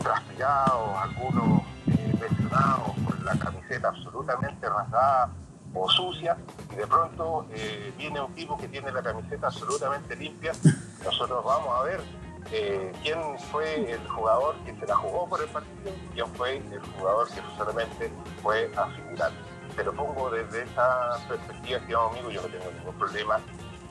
transpirados, 0.00 0.96
algunos 1.02 1.62
lesionados, 2.18 2.92
con 3.06 3.24
la 3.24 3.36
camiseta 3.36 3.88
absolutamente 3.88 4.66
rasgada 4.68 5.30
o 5.74 5.90
sucia, 5.90 6.38
y 6.72 6.76
de 6.76 6.86
pronto 6.86 7.46
viene 7.98 8.20
un 8.22 8.34
tipo 8.34 8.56
que 8.56 8.68
tiene 8.68 8.90
la 8.90 9.02
camiseta 9.02 9.48
absolutamente 9.48 10.16
limpia, 10.16 10.52
nosotros 11.04 11.44
vamos 11.44 11.78
a 11.78 11.82
ver 11.82 12.00
eh, 12.52 12.92
quién 13.02 13.18
fue 13.50 13.92
el 13.92 14.06
jugador 14.08 14.56
que 14.64 14.74
se 14.74 14.86
la 14.86 14.96
jugó 14.96 15.28
por 15.28 15.40
el 15.40 15.48
partido, 15.48 15.92
quién 16.12 16.26
fue 16.34 16.56
el 16.56 16.80
jugador 16.98 17.28
que 17.28 17.40
solamente 17.56 18.12
fue 18.42 18.70
a 18.76 18.86
figurar. 18.86 19.32
Te 19.76 19.84
lo 19.84 19.92
pongo 19.92 20.30
desde 20.30 20.62
esa 20.62 21.18
perspectiva, 21.28 21.78
estimado 21.78 22.10
amigo, 22.10 22.30
yo 22.30 22.42
no 22.42 22.48
tengo 22.48 22.70
ningún 22.70 22.94
problema 22.94 23.40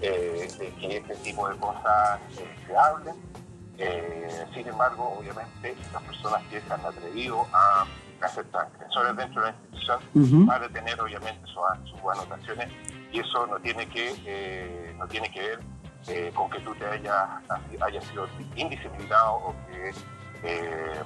eh, 0.01 0.47
de 0.57 0.69
que 0.75 0.97
este 0.97 1.15
tipo 1.17 1.49
de 1.49 1.57
cosas 1.57 2.19
eh, 2.37 2.55
se 2.67 2.77
hablen. 2.77 3.15
Sin 4.53 4.67
embargo, 4.67 5.17
obviamente, 5.19 5.75
las 5.91 6.03
personas 6.03 6.43
que 6.43 6.61
se 6.61 6.73
han 6.73 6.85
atrevido 6.85 7.45
a 7.51 7.85
hacer 8.25 8.45
transgresores 8.45 9.15
dentro 9.15 9.41
de 9.41 9.51
la 9.51 9.57
institución 9.57 9.99
Ujú. 10.13 10.45
van 10.45 10.63
a 10.63 10.69
tener 10.69 10.99
obviamente 11.01 11.41
sus, 11.47 11.89
sus 11.89 11.99
anotaciones 11.99 12.69
y 13.11 13.19
eso 13.19 13.45
no 13.47 13.59
tiene 13.59 13.87
que, 13.87 14.15
eh, 14.25 14.95
no 14.97 15.07
tiene 15.07 15.29
que 15.31 15.39
ver 15.41 15.59
eh, 16.07 16.31
con 16.33 16.49
que 16.49 16.59
tú 16.59 16.73
te 16.75 16.85
hayas, 16.85 17.29
hayas 17.81 18.03
sido 18.05 18.27
indisciplinado 18.55 19.35
o 19.35 19.55
que, 19.67 19.89
eh, 20.43 21.01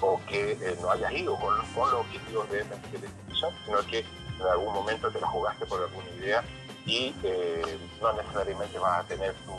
o 0.00 0.20
que 0.28 0.52
eh, 0.52 0.76
no 0.80 0.90
hayas 0.90 1.12
ido 1.12 1.36
con, 1.38 1.54
con 1.74 1.90
los 1.90 2.00
objetivos 2.00 2.50
de, 2.50 2.58
de 2.58 2.64
la 2.64 3.06
institución, 3.06 3.50
sino 3.64 3.78
que 3.86 3.98
en 4.00 4.46
algún 4.50 4.74
momento 4.74 5.10
te 5.10 5.20
la 5.20 5.28
jugaste 5.28 5.66
por 5.66 5.82
alguna 5.82 6.08
idea 6.18 6.42
y 6.86 7.14
eh, 7.22 7.62
no 8.00 8.12
necesariamente 8.12 8.78
vas 8.78 9.04
a 9.04 9.08
tener 9.08 9.34
tu, 9.46 9.52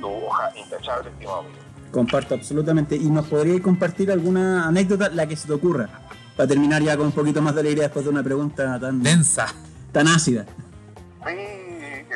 tu 0.00 0.26
hoja 0.26 0.50
intachable, 0.56 1.10
estimado 1.10 1.40
amigo. 1.40 1.54
Comparto 1.92 2.34
absolutamente. 2.34 2.96
¿Y 2.96 3.10
nos 3.10 3.26
podríais 3.26 3.62
compartir 3.62 4.12
alguna 4.12 4.66
anécdota, 4.68 5.08
la 5.08 5.26
que 5.26 5.36
se 5.36 5.46
te 5.48 5.54
ocurra? 5.54 5.88
Para 6.36 6.48
terminar 6.48 6.82
ya 6.82 6.96
con 6.96 7.06
un 7.06 7.12
poquito 7.12 7.42
más 7.42 7.54
de 7.54 7.60
alegría 7.62 7.84
después 7.84 8.04
de 8.04 8.10
una 8.10 8.22
pregunta 8.22 8.78
tan, 8.78 9.02
Densa. 9.02 9.46
tan 9.90 10.06
ácida. 10.06 10.44
Sí, 11.26 11.32
eh, 11.34 12.06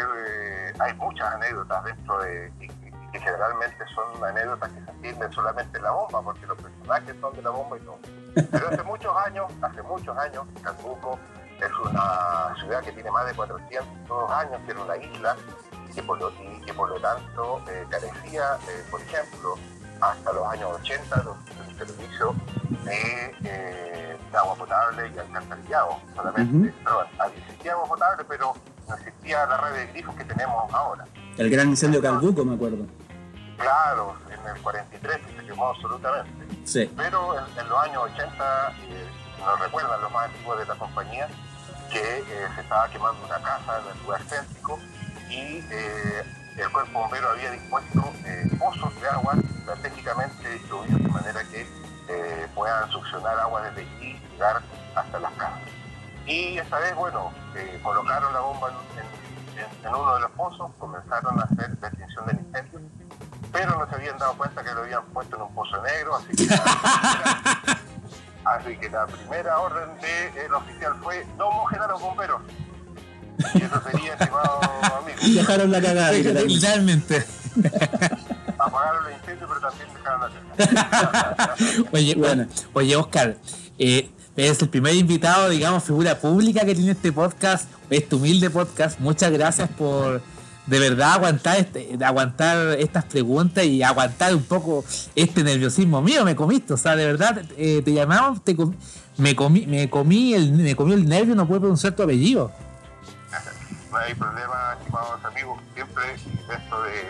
hay 0.78 0.94
muchas 0.94 1.32
anécdotas 1.34 1.84
dentro 1.84 2.18
de 2.20 2.52
y, 2.60 2.68
que 3.14 3.20
generalmente 3.20 3.84
son 3.94 4.24
anécdotas 4.24 4.72
que 4.72 4.84
se 4.84 4.90
entienden 4.90 5.32
solamente 5.32 5.78
en 5.78 5.84
la 5.84 5.92
bomba, 5.92 6.20
porque 6.22 6.46
los 6.46 6.60
personajes 6.60 7.14
son 7.20 7.32
de 7.36 7.42
la 7.42 7.50
bomba 7.50 7.76
y 7.76 7.80
todo. 7.82 7.98
Pero 8.50 8.68
hace 8.68 8.82
muchos 8.82 9.16
años, 9.24 9.52
hace 9.62 9.82
muchos 9.82 10.16
años, 10.18 10.44
Calbuco 10.62 11.18
es 11.60 11.70
una 11.78 12.54
ciudad 12.58 12.82
que 12.82 12.90
tiene 12.90 13.10
más 13.12 13.26
de 13.26 13.34
400 13.34 14.30
años, 14.32 14.60
que 14.66 14.72
era 14.72 14.82
una 14.82 14.96
isla, 14.96 15.36
y 15.88 15.94
que 15.94 16.02
por 16.02 16.18
lo, 16.18 16.30
y 16.30 16.60
que 16.66 16.74
por 16.74 16.88
lo 16.88 17.00
tanto 17.00 17.62
eh, 17.68 17.86
carecía, 17.88 18.58
eh, 18.68 18.84
por 18.90 19.00
ejemplo, 19.00 19.54
hasta 20.00 20.32
los 20.32 20.46
años 20.48 20.72
80 20.80 21.20
de 21.20 21.28
un 21.28 21.78
servicio 21.78 22.34
de, 22.84 23.36
eh, 23.44 24.18
de 24.30 24.38
agua 24.38 24.54
potable 24.56 25.12
y 25.14 25.18
alcantarillado 25.18 26.00
solamente. 26.16 26.56
Ujú. 26.56 26.84
Perdón, 26.84 27.06
existía 27.36 27.72
agua 27.72 27.86
potable, 27.86 28.24
pero 28.28 28.54
no 28.88 28.94
existía 28.96 29.46
la 29.46 29.56
red 29.58 29.72
de 29.74 29.86
grifos 29.88 30.14
que 30.16 30.24
tenemos 30.24 30.72
ahora. 30.72 31.04
El 31.36 31.50
gran 31.50 31.68
incendio 31.68 32.00
Calbuco, 32.00 32.44
me 32.44 32.54
acuerdo. 32.54 32.86
Claro, 33.56 34.16
en 34.30 34.56
el 34.56 34.62
43 34.62 35.20
se 35.36 35.46
quemó 35.46 35.68
absolutamente. 35.68 36.46
Sí. 36.64 36.92
Pero 36.96 37.38
en, 37.38 37.58
en 37.58 37.68
los 37.68 37.78
años 37.82 38.02
80, 38.14 38.72
eh, 38.88 39.08
nos 39.38 39.60
recuerdan 39.60 40.00
los 40.00 40.12
más 40.12 40.26
antiguos 40.26 40.58
de 40.58 40.66
la 40.66 40.74
compañía, 40.74 41.28
que 41.90 42.18
eh, 42.18 42.24
se 42.54 42.60
estaba 42.60 42.88
quemando 42.88 43.24
una 43.24 43.38
casa 43.38 43.80
en 43.80 43.96
el 43.96 44.02
lugar 44.04 44.22
céntrico 44.22 44.78
y 45.30 45.58
eh, 45.70 46.22
el 46.56 46.70
cuerpo 46.70 47.00
bombero 47.00 47.30
había 47.30 47.50
dispuesto 47.50 48.12
pozos 48.58 49.00
de 49.00 49.08
agua 49.08 49.34
estratégicamente 49.58 50.50
distribuidos 50.50 51.02
de 51.02 51.08
manera 51.08 51.42
que 51.44 51.66
puedan 52.54 52.88
succionar 52.90 53.38
agua 53.40 53.62
desde 53.62 53.80
allí 53.80 54.10
y 54.10 54.32
llegar 54.32 54.62
hasta 54.94 55.18
las 55.18 55.32
casas. 55.32 55.73
Y 56.26 56.58
esta 56.58 56.78
vez, 56.78 56.94
bueno, 56.94 57.30
eh, 57.54 57.78
colocaron 57.82 58.32
la 58.32 58.40
bomba 58.40 58.68
en, 58.68 58.74
en- 58.98 59.58
en- 59.64 59.86
en 59.86 59.94
uno 59.94 60.14
de 60.14 60.20
los 60.22 60.30
pozos, 60.32 60.70
comenzaron 60.78 61.38
a 61.38 61.42
hacer 61.44 61.76
la 61.80 61.88
extinción 61.88 62.26
del 62.26 62.38
incendio, 62.38 62.80
pero 63.52 63.78
no 63.78 63.88
se 63.88 63.94
habían 63.94 64.18
dado 64.18 64.34
cuenta 64.36 64.64
que 64.64 64.72
lo 64.72 64.80
habían 64.82 65.04
puesto 65.06 65.36
en 65.36 65.42
un 65.42 65.54
pozo 65.54 65.80
negro, 65.82 66.16
así 66.16 66.28
que 66.34 66.46
la 66.46 66.62
primera, 66.64 67.78
así 68.44 68.76
que 68.76 68.88
la 68.90 69.06
primera 69.06 69.58
orden 69.60 69.88
del 70.00 70.54
oficial 70.54 70.94
fue 71.02 71.26
no 71.38 71.50
mojen 71.50 71.80
a 71.82 71.86
los 71.88 72.00
bomberos. 72.00 72.40
Y 73.54 73.62
eso 73.62 73.80
sería, 73.82 74.12
estimado 74.14 74.60
amigo, 74.96 75.18
Dejaron 75.34 75.70
la 75.72 75.80
cagada. 75.82 76.12
literalmente. 76.12 76.54
Literalmente. 76.54 77.26
apagaron 78.58 79.06
el 79.06 79.12
incendio, 79.18 79.46
pero 79.48 79.60
también 79.60 79.88
dejaron 79.94 80.20
la 80.20 80.30
cagada. 80.90 81.54
Oye, 81.92 82.14
Bueno. 82.16 82.46
oye, 82.72 82.96
Oscar, 82.96 83.36
eh, 83.78 84.10
eres 84.36 84.60
el 84.62 84.68
primer 84.68 84.94
invitado, 84.94 85.48
digamos, 85.48 85.84
figura 85.84 86.18
pública 86.18 86.64
que 86.64 86.74
tiene 86.74 86.92
este 86.92 87.12
podcast, 87.12 87.68
este 87.90 88.14
humilde 88.16 88.50
podcast. 88.50 88.98
Muchas 89.00 89.30
gracias 89.32 89.68
por 89.70 90.20
de 90.66 90.78
verdad 90.78 91.12
aguantar 91.12 91.58
este, 91.58 91.98
aguantar 92.02 92.78
estas 92.78 93.04
preguntas 93.04 93.64
y 93.64 93.82
aguantar 93.82 94.34
un 94.34 94.42
poco 94.42 94.84
este 95.14 95.44
nerviosismo 95.44 96.00
mío. 96.00 96.24
Me 96.24 96.34
comiste, 96.34 96.72
o 96.72 96.76
sea, 96.76 96.96
de 96.96 97.06
verdad, 97.06 97.42
eh, 97.56 97.82
te 97.84 97.92
llamamos, 97.92 98.42
te 98.42 98.56
com- 98.56 98.74
me 99.18 99.36
comí, 99.36 99.66
me 99.66 99.88
comí 99.90 100.34
el, 100.34 100.52
me 100.52 100.74
comí 100.74 100.94
el 100.94 101.06
nervio, 101.08 101.34
no 101.34 101.46
puedo 101.46 101.60
pronunciar 101.60 101.94
tu 101.94 102.02
apellido. 102.02 102.50
No 103.90 103.98
hay 103.98 104.14
problema, 104.14 104.76
estimados 104.80 105.24
amigos, 105.24 105.60
siempre 105.74 106.02
dentro 106.48 106.82
de, 106.82 107.00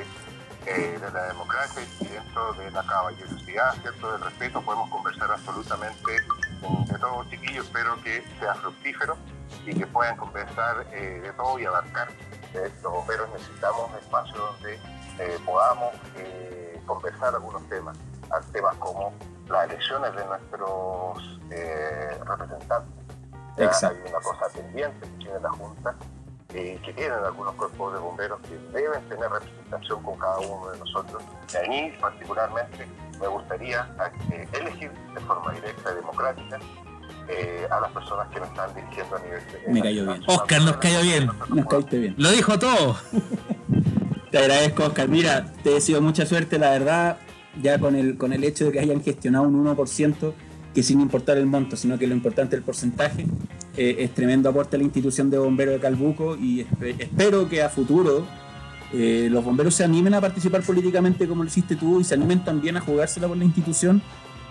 eh, 0.67 0.99
de 1.01 1.11
la 1.13 1.29
democracia 1.29 1.81
y 2.01 2.05
dentro 2.05 2.53
de 2.55 2.71
la 2.73 2.83
caballerosidad, 2.85 3.75
¿cierto? 3.81 4.13
del 4.13 4.21
respeto, 4.21 4.61
podemos 4.61 4.91
conversar 4.91 5.31
absolutamente 5.31 6.13
de, 6.68 6.92
de 6.92 6.98
todo, 6.98 7.24
chiquillos. 7.31 7.66
Espero 7.66 8.00
que 8.03 8.24
sea 8.38 8.55
fructífero 8.55 9.16
y 9.66 9.74
que 9.74 9.87
puedan 9.87 10.16
conversar 10.16 10.87
eh, 10.92 11.20
de 11.22 11.33
todo 11.33 11.59
y 11.59 11.64
abarcar. 11.64 12.09
Eh, 12.55 12.70
los 12.83 12.92
bomberos 12.92 13.29
necesitamos 13.31 13.90
espacios 14.00 14.38
donde 14.38 14.74
eh, 15.18 15.38
podamos 15.44 15.92
eh, 16.16 16.81
conversar 16.87 17.35
algunos 17.35 17.68
temas, 17.68 17.98
temas 18.53 18.77
como 18.77 19.12
las 19.48 19.68
elecciones 19.68 20.14
de 20.14 20.24
nuestros 20.24 21.40
representantes. 22.27 23.05
Exacto. 23.57 23.96
hay 24.05 24.11
una 24.11 24.20
cosa 24.20 24.48
pendiente 24.53 25.00
que 25.00 25.16
tiene 25.24 25.40
la 25.40 25.50
Junta 25.50 25.94
eh, 26.55 26.79
que 26.85 26.93
tienen 26.93 27.19
algunos 27.19 27.55
cuerpos 27.57 27.93
de 27.95 27.99
bomberos 27.99 28.40
que 28.43 28.57
deben 28.79 29.03
tener 29.09 29.29
representación 29.29 30.03
con 30.03 30.17
cada 30.19 30.38
uno 30.38 30.71
de 30.71 30.79
nosotros. 30.79 31.23
Y 31.53 31.57
a 31.57 31.69
mí 31.69 31.93
particularmente 32.01 32.87
me 33.21 33.27
gustaría 33.27 33.88
eh, 34.31 34.47
elegir 34.53 34.93
de 35.14 35.21
forma 35.23 35.53
directa 35.53 35.90
y 35.90 35.95
democrática 35.97 36.61
eh, 37.29 37.67
a 37.71 37.81
las 37.81 37.90
personas 37.90 38.29
que 38.29 38.38
nos 38.38 38.49
están 38.51 38.73
dirigiendo 38.73 39.17
a 39.17 39.19
nivel 39.21 39.43
de... 39.51 39.73
Me 39.73 39.83
cayó 39.83 40.07
bien. 40.07 40.23
Oscar, 40.29 40.62
nos 40.62 40.77
cayó 40.77 41.01
bien. 41.03 41.31
Nos 41.49 41.67
caíste 41.67 41.99
bien. 41.99 42.14
Lo 42.19 42.31
dijo 42.31 42.57
todo. 42.57 42.97
Te 44.31 44.38
agradezco, 44.38 44.85
Oscar. 44.85 45.09
Mira, 45.09 45.53
te 45.62 45.71
deseo 45.71 46.01
mucha 46.01 46.27
suerte, 46.27 46.59
la 46.59 46.71
verdad, 46.71 47.19
ya 47.62 47.79
con 47.79 47.95
el, 47.95 48.19
con 48.19 48.33
el 48.33 48.43
hecho 48.43 48.64
de 48.64 48.73
que 48.73 48.81
hayan 48.81 49.01
gestionado 49.01 49.45
un 49.45 49.64
1%, 49.64 50.33
que 50.75 50.83
sin 50.83 51.01
importar 51.01 51.37
el 51.37 51.47
monto, 51.47 51.77
sino 51.77 51.99
que 51.99 52.09
lo 52.09 52.14
importante 52.14 52.57
es 52.57 52.59
el 52.59 52.64
porcentaje, 52.64 53.27
eh, 53.77 53.97
es 54.01 54.15
tremendo 54.15 54.49
aporte 54.49 54.77
a 54.77 54.79
la 54.79 54.85
institución 54.85 55.31
de 55.31 55.39
bomberos 55.39 55.75
de 55.75 55.81
Calbuco 55.81 56.37
y 56.37 56.61
espe- 56.65 56.95
espero 56.99 57.49
que 57.49 57.63
a 57.63 57.69
futuro 57.69 58.27
eh, 58.93 59.29
los 59.31 59.45
bomberos 59.45 59.75
se 59.75 59.85
animen 59.85 60.15
a 60.15 60.21
participar 60.21 60.63
políticamente 60.63 61.27
como 61.27 61.43
lo 61.43 61.49
hiciste 61.49 61.75
tú 61.77 62.01
y 62.01 62.05
se 62.05 62.15
animen 62.15 62.45
también 62.45 62.77
a 62.77 62.81
jugársela 62.81 63.27
por 63.29 63.37
la 63.37 63.45
institución. 63.45 64.03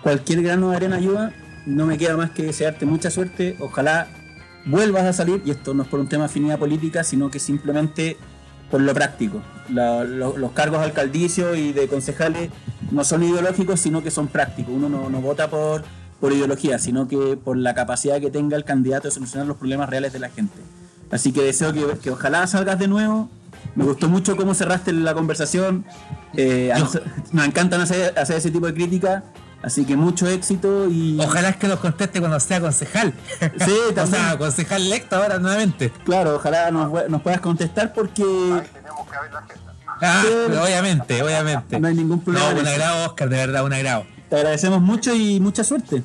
Cualquier 0.02 0.42
grano 0.44 0.70
de 0.72 0.76
arena 0.76 0.98
ayuda. 0.98 1.34
No 1.66 1.86
me 1.86 1.98
queda 1.98 2.18
más 2.18 2.32
que 2.32 2.44
desearte 2.44 2.86
mucha 2.86 3.10
suerte. 3.10 3.56
Ojalá 3.60 4.08
vuelvas 4.66 5.04
a 5.06 5.14
salir, 5.14 5.42
y 5.46 5.52
esto 5.52 5.74
no 5.74 5.84
es 5.84 5.90
por 5.90 6.00
un 6.02 6.08
tema 6.08 6.24
de 6.24 6.30
afinidad 6.32 6.60
política, 6.60 7.04
sino 7.06 7.30
que 7.32 7.40
simplemente 7.40 8.17
por 8.69 8.82
lo 8.82 8.94
práctico. 8.94 9.42
La- 9.69 10.04
lo- 10.04 10.38
los 10.38 10.52
cargos 10.52 10.80
alcaldicios 10.80 11.58
y 11.58 11.71
de 11.71 11.88
concejales 11.88 12.50
no 12.92 13.06
son 13.06 13.24
ideológicos, 13.24 13.80
sino 13.80 14.04
que 14.04 14.12
son 14.12 14.28
prácticos. 14.28 14.74
Uno 14.76 14.90
no, 14.90 15.10
no 15.10 15.21
vota 15.21 15.50
por, 15.50 15.84
por 16.24 16.32
ideología, 16.32 16.80
sino 16.80 17.06
que 17.10 17.36
por 17.36 17.58
la 17.58 17.74
capacidad 17.74 18.17
que 18.21 18.32
tenga 18.32 18.56
el 18.56 18.63
candidato 18.63 19.10
de 19.10 19.13
solucionar 19.13 19.46
los 19.46 19.58
problemas 19.58 19.90
reales 19.90 20.13
de 20.13 20.19
la 20.19 20.30
gente. 20.30 20.58
Así 21.12 21.34
que 21.34 21.42
deseo 21.42 21.74
que, 21.74 21.86
que 22.02 22.12
ojalá 22.12 22.48
salgas 22.48 22.80
de 22.80 22.88
nuevo. 22.88 23.30
Me 23.76 23.84
gustó 23.84 24.08
mucho 24.08 24.38
cómo 24.38 24.54
cerraste 24.54 24.94
la 24.94 25.13
conversación. 25.13 25.84
Eh, 26.38 26.71
nos- 26.80 26.98
nos 27.34 27.46
encantan 27.46 27.82
hacer, 27.82 28.17
hacer 28.17 28.38
ese 28.38 28.52
tipo 28.52 28.65
de 28.67 28.74
crítica. 28.74 29.26
Así 29.62 29.84
que 29.84 29.98
mucho 29.98 30.26
éxito 30.30 30.88
y... 30.90 31.19
Ojalá 31.19 31.50
es 31.50 31.58
que 31.58 31.67
nos 31.67 31.80
conteste 31.80 32.21
cuando 32.21 32.40
sea 32.40 32.62
concejal. 32.62 33.13
Sí, 33.65 33.76
o 34.02 34.08
sea, 34.08 34.38
concejal 34.38 34.82
electo 34.82 35.17
ahora 35.17 35.40
nuevamente. 35.40 35.92
Claro, 36.06 36.38
ojalá 36.38 36.71
nos, 36.71 37.10
nos 37.10 37.21
puedas 37.21 37.42
contestar 37.42 37.92
porque 37.92 38.24
Ahí 38.24 38.69
tenemos 38.74 39.10
que 39.12 39.19
ver 39.21 39.34
la 39.34 39.40
agenda. 39.40 39.74
Ah, 40.02 40.21
Sí. 40.24 40.30
pero 40.48 40.63
obviamente, 40.63 41.21
obviamente. 41.21 41.80
no 41.82 41.88
hay 41.90 41.96
ningún 41.96 42.21
problema. 42.21 42.54
No, 42.54 42.60
un 42.62 42.65
agrado, 42.67 43.08
Oscar, 43.08 43.28
de 43.28 43.36
verdad, 43.36 43.65
un 43.65 43.74
agrado. 43.74 44.06
Te 44.34 44.38
agradecemos 44.40 44.81
mucho 44.81 45.13
y 45.13 45.40
mucha 45.40 45.63
suerte. 45.63 46.02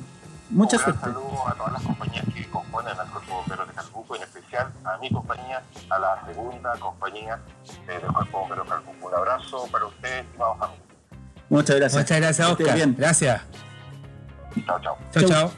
Mucha 0.51 0.77
Un 0.77 0.83
gran 0.83 0.99
suerte. 0.99 1.01
saludo 1.19 1.47
a 1.47 1.53
todas 1.55 1.73
las 1.73 1.81
compañías 1.81 2.25
que 2.31 2.47
componen 2.51 2.91
al 2.99 3.09
Cuerpo 3.09 3.33
Bombero 3.37 3.65
de 3.65 3.73
Calbuco, 3.73 4.15
en 4.15 4.21
especial 4.21 4.71
a 4.85 4.97
mi 4.99 5.09
compañía, 5.09 5.63
a 5.89 5.97
la 5.97 6.23
segunda 6.27 6.73
compañía 6.79 7.39
del 7.87 8.01
Cuerpo 8.01 8.39
Bombero 8.41 8.63
de 8.65 8.69
Calbuco. 8.69 9.07
Un 9.07 9.13
abrazo 9.15 9.67
para 9.71 9.85
ustedes, 9.87 10.25
estimados 10.27 10.57
amigos. 10.61 10.85
Muchas 11.49 11.75
gracias. 11.77 12.03
Muchas 12.03 12.17
gracias, 12.19 12.47
Oscar. 12.51 12.75
bien. 12.75 12.95
Gracias. 12.95 13.41
Chao, 14.63 14.79
chao. 14.79 14.97
Chao, 15.11 15.23
chao. 15.23 15.51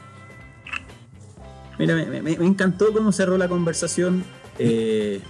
Mira, 1.78 1.94
me, 1.94 2.06
me- 2.06 2.22
me 2.22 2.46
encantó 2.46 2.90
cómo 2.94 3.12
cerró 3.12 3.36
la 3.36 3.48
conversación. 3.48 4.24
eh, 4.58 5.20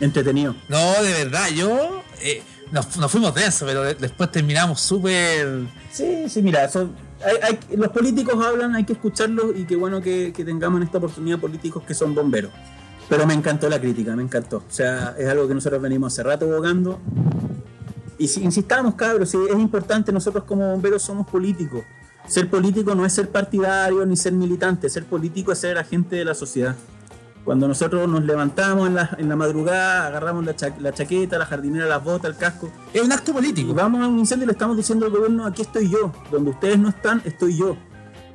entretenido. 0.00 0.54
No, 0.70 1.02
de 1.02 1.12
verdad, 1.12 1.48
yo. 1.48 2.02
eh, 2.22 2.42
nos, 2.72 2.96
nos 2.96 3.10
fuimos 3.10 3.34
densos, 3.34 3.66
pero 3.68 3.82
de- 3.82 3.94
después 3.94 4.30
terminamos 4.30 4.80
súper. 4.80 5.66
Sí, 5.90 6.28
sí, 6.28 6.42
mira, 6.42 6.68
hay- 7.42 7.58
los 7.76 7.88
políticos 7.88 8.44
hablan, 8.44 8.74
hay 8.74 8.84
que 8.84 8.92
escucharlos 8.94 9.56
y 9.56 9.64
qué 9.64 9.76
bueno 9.76 10.00
que, 10.00 10.32
tengamos 10.36 10.78
en 10.80 10.86
esta 10.86 10.98
oportunidad 10.98 11.38
políticos 11.38 11.82
que 11.86 11.94
son 11.94 12.14
bomberos. 12.14 12.52
Pero 13.08 13.26
me 13.26 13.34
encantó 13.34 13.68
la 13.68 13.80
crítica, 13.80 14.14
me 14.14 14.22
encantó. 14.22 14.58
O 14.58 14.70
sea, 14.70 15.14
es 15.18 15.26
algo 15.28 15.48
que 15.48 15.54
nosotros 15.54 15.80
venimos 15.80 16.12
hace 16.12 16.22
rato 16.22 16.44
abogando. 16.44 17.00
Y 18.18 18.28
si 18.28 18.42
insistamos, 18.42 18.94
cabros, 18.96 19.30
sí, 19.30 19.38
es 19.48 19.58
importante, 19.58 20.12
nosotros 20.12 20.44
como 20.44 20.70
bomberos 20.72 21.02
somos 21.02 21.26
políticos. 21.26 21.82
Ser 22.26 22.50
político 22.50 22.94
no 22.94 23.06
es 23.06 23.12
ser 23.14 23.30
partidario 23.30 24.04
ni 24.04 24.16
ser 24.16 24.32
militante, 24.34 24.90
ser 24.90 25.04
político 25.04 25.52
es 25.52 25.58
ser 25.58 25.78
agente 25.78 26.16
de 26.16 26.24
la 26.26 26.34
sociedad. 26.34 26.76
Cuando 27.44 27.66
nosotros 27.66 28.06
nos 28.08 28.24
levantamos 28.24 28.88
en 28.88 28.94
la, 28.96 29.10
en 29.18 29.28
la 29.28 29.36
madrugada, 29.36 30.06
agarramos 30.08 30.44
la, 30.44 30.54
cha- 30.54 30.74
la 30.80 30.92
chaqueta, 30.92 31.38
la 31.38 31.46
jardinera, 31.46 31.86
las 31.86 32.04
botas, 32.04 32.30
el 32.30 32.36
casco, 32.36 32.70
Es 32.92 33.00
un 33.02 33.10
acto 33.10 33.30
y 33.30 33.34
político. 33.34 33.72
vamos 33.72 34.02
a 34.02 34.06
un 34.08 34.18
incendio 34.18 34.44
y 34.44 34.46
le 34.48 34.52
estamos 34.52 34.76
diciendo 34.76 35.06
al 35.06 35.12
gobierno, 35.12 35.46
aquí 35.46 35.62
estoy 35.62 35.88
yo, 35.88 36.12
donde 36.30 36.50
ustedes 36.50 36.78
no 36.78 36.90
están, 36.90 37.22
estoy 37.24 37.56
yo. 37.56 37.76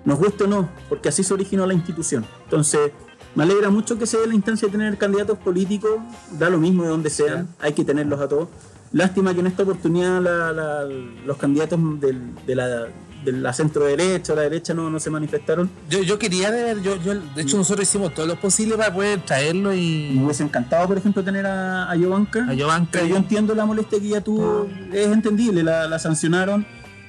Nos 0.04 0.18
guste 0.18 0.46
o 0.46 0.48
no, 0.48 0.70
porque 0.90 1.10
así 1.10 1.24
se 1.24 1.34
originó 1.34 1.66
la 1.68 1.74
institución. 1.76 2.26
Entonces, 2.46 2.92
me 3.36 3.44
alegra 3.44 3.70
mucho 3.70 3.98
que 3.98 4.06
se 4.08 4.18
dé 4.18 4.28
la 4.28 4.34
instancia 4.34 4.68
de 4.68 4.72
tener 4.72 4.98
candidatos 4.98 5.38
políticos, 5.38 5.92
da 6.32 6.50
lo 6.50 6.58
mismo 6.58 6.84
de 6.84 6.90
donde 6.90 7.10
sean, 7.10 7.50
hay 7.60 7.74
que 7.74 7.86
tenerlos 7.86 8.20
a 8.20 8.28
todos. 8.28 8.50
Lástima 8.92 9.34
que 9.34 9.40
en 9.40 9.48
esta 9.48 9.64
oportunidad 9.64 10.22
la- 10.22 10.52
la- 10.52 10.84
los 10.84 11.38
candidatos 11.38 11.80
del- 12.00 12.36
de, 12.46 12.56
la, 12.56 12.88
de 13.24 13.32
la 13.32 13.54
centro 13.54 13.86
derecha 13.86 14.34
o 14.34 14.36
la 14.36 14.44
derecha 14.44 14.74
no, 14.74 14.90
no 14.90 15.00
se 15.00 15.10
manifestaron. 15.10 15.70
Yo, 15.90 16.02
yo 16.02 16.18
quería 16.20 16.52
ver, 16.52 16.82
yo, 16.82 16.96
yo, 17.02 17.16
de 17.16 17.42
hecho, 17.42 17.58
nosotros 17.58 17.88
hicimos 17.88 18.14
todo 18.14 18.26
lo 18.26 18.40
posible 18.40 18.76
para 18.76 18.94
poder 18.94 19.22
traerlo 19.22 19.70
Me 19.70 19.78
y. 19.78 20.22
hubiese 20.24 20.44
encantado, 20.44 20.88
por 20.88 20.98
ejemplo, 20.98 21.24
tener 21.24 21.46
a, 21.46 21.92
a 21.92 21.98
Jovanka. 21.98 22.46
A 22.50 22.56
Jovanka 22.56 22.90
Pero 22.92 23.06
yo 23.08 23.18
entiendo 23.18 23.56
la 23.56 23.66
molestia 23.66 24.00
que 24.00 24.08
ella 24.08 24.22
tuvo, 24.22 24.68
es 24.92 25.08
entendible, 25.08 25.64
la, 25.64 25.88
la 25.88 26.00
sancionaron. 26.00 26.66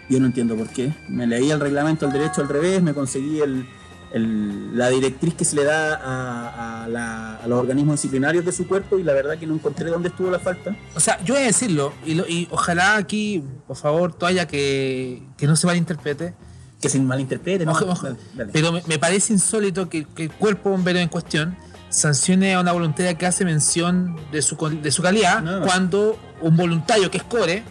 Yo 0.08 0.20
no 0.20 0.26
entiendo 0.26 0.54
por 0.54 0.68
qué. 0.68 0.92
Me 1.08 1.26
leí 1.26 1.50
el 1.50 1.60
reglamento 1.60 2.06
al 2.06 2.12
derecho 2.12 2.42
al 2.42 2.48
revés, 2.48 2.82
me 2.82 2.92
conseguí 2.92 3.40
el, 3.40 3.66
el- 4.14 4.76
la 4.78 4.88
directriz 4.88 5.34
que 5.34 5.44
se 5.44 5.56
le 5.56 5.64
da 5.64 5.94
a, 5.96 6.84
a 6.84 6.88
la- 6.88 7.36
a 7.36 7.46
los 7.46 7.58
organismos 7.58 7.96
disciplinarios 7.96 8.44
de 8.44 8.52
su 8.52 8.66
cuerpo 8.66 8.98
y 8.98 9.02
la 9.02 9.12
verdad 9.12 9.36
que 9.36 9.46
no 9.46 9.54
encontré 9.54 9.90
dónde 9.90 10.08
estuvo 10.08 10.30
la 10.30 10.38
falta. 10.38 10.74
O 10.94 11.00
sea, 11.00 11.22
yo 11.24 11.34
voy 11.34 11.42
a 11.42 11.46
decirlo, 11.46 11.92
y, 12.06 12.14
lo- 12.14 12.26
y 12.28 12.48
ojalá 12.50 12.96
aquí, 12.96 13.42
por 13.66 13.76
favor, 13.76 14.14
toalla 14.14 14.46
que, 14.46 15.22
que 15.36 15.46
no 15.46 15.56
se 15.56 15.66
malinterprete. 15.66 16.34
Que 16.80 16.88
se 16.88 17.00
malinterprete, 17.00 17.64
¿no? 17.66 17.72
Ojo, 17.72 17.86
ojo. 17.86 18.06
Dale, 18.06 18.18
dale. 18.36 18.52
Pero 18.52 18.72
me, 18.72 18.82
me 18.86 18.98
parece 18.98 19.32
insólito 19.32 19.88
que, 19.88 20.04
que 20.06 20.24
el 20.24 20.30
cuerpo 20.32 20.70
bombero 20.70 20.98
en 21.00 21.08
cuestión 21.08 21.56
sancione 21.88 22.54
a 22.54 22.60
una 22.60 22.72
voluntaria 22.72 23.14
que 23.18 23.24
hace 23.26 23.44
mención 23.44 24.16
de 24.32 24.42
su, 24.42 24.56
de 24.82 24.90
su 24.90 25.00
calidad 25.02 25.42
No. 25.42 25.62
cuando 25.62 26.18
un 26.40 26.56
voluntario 26.56 27.10
que 27.10 27.18
es 27.18 27.24
core, 27.24 27.62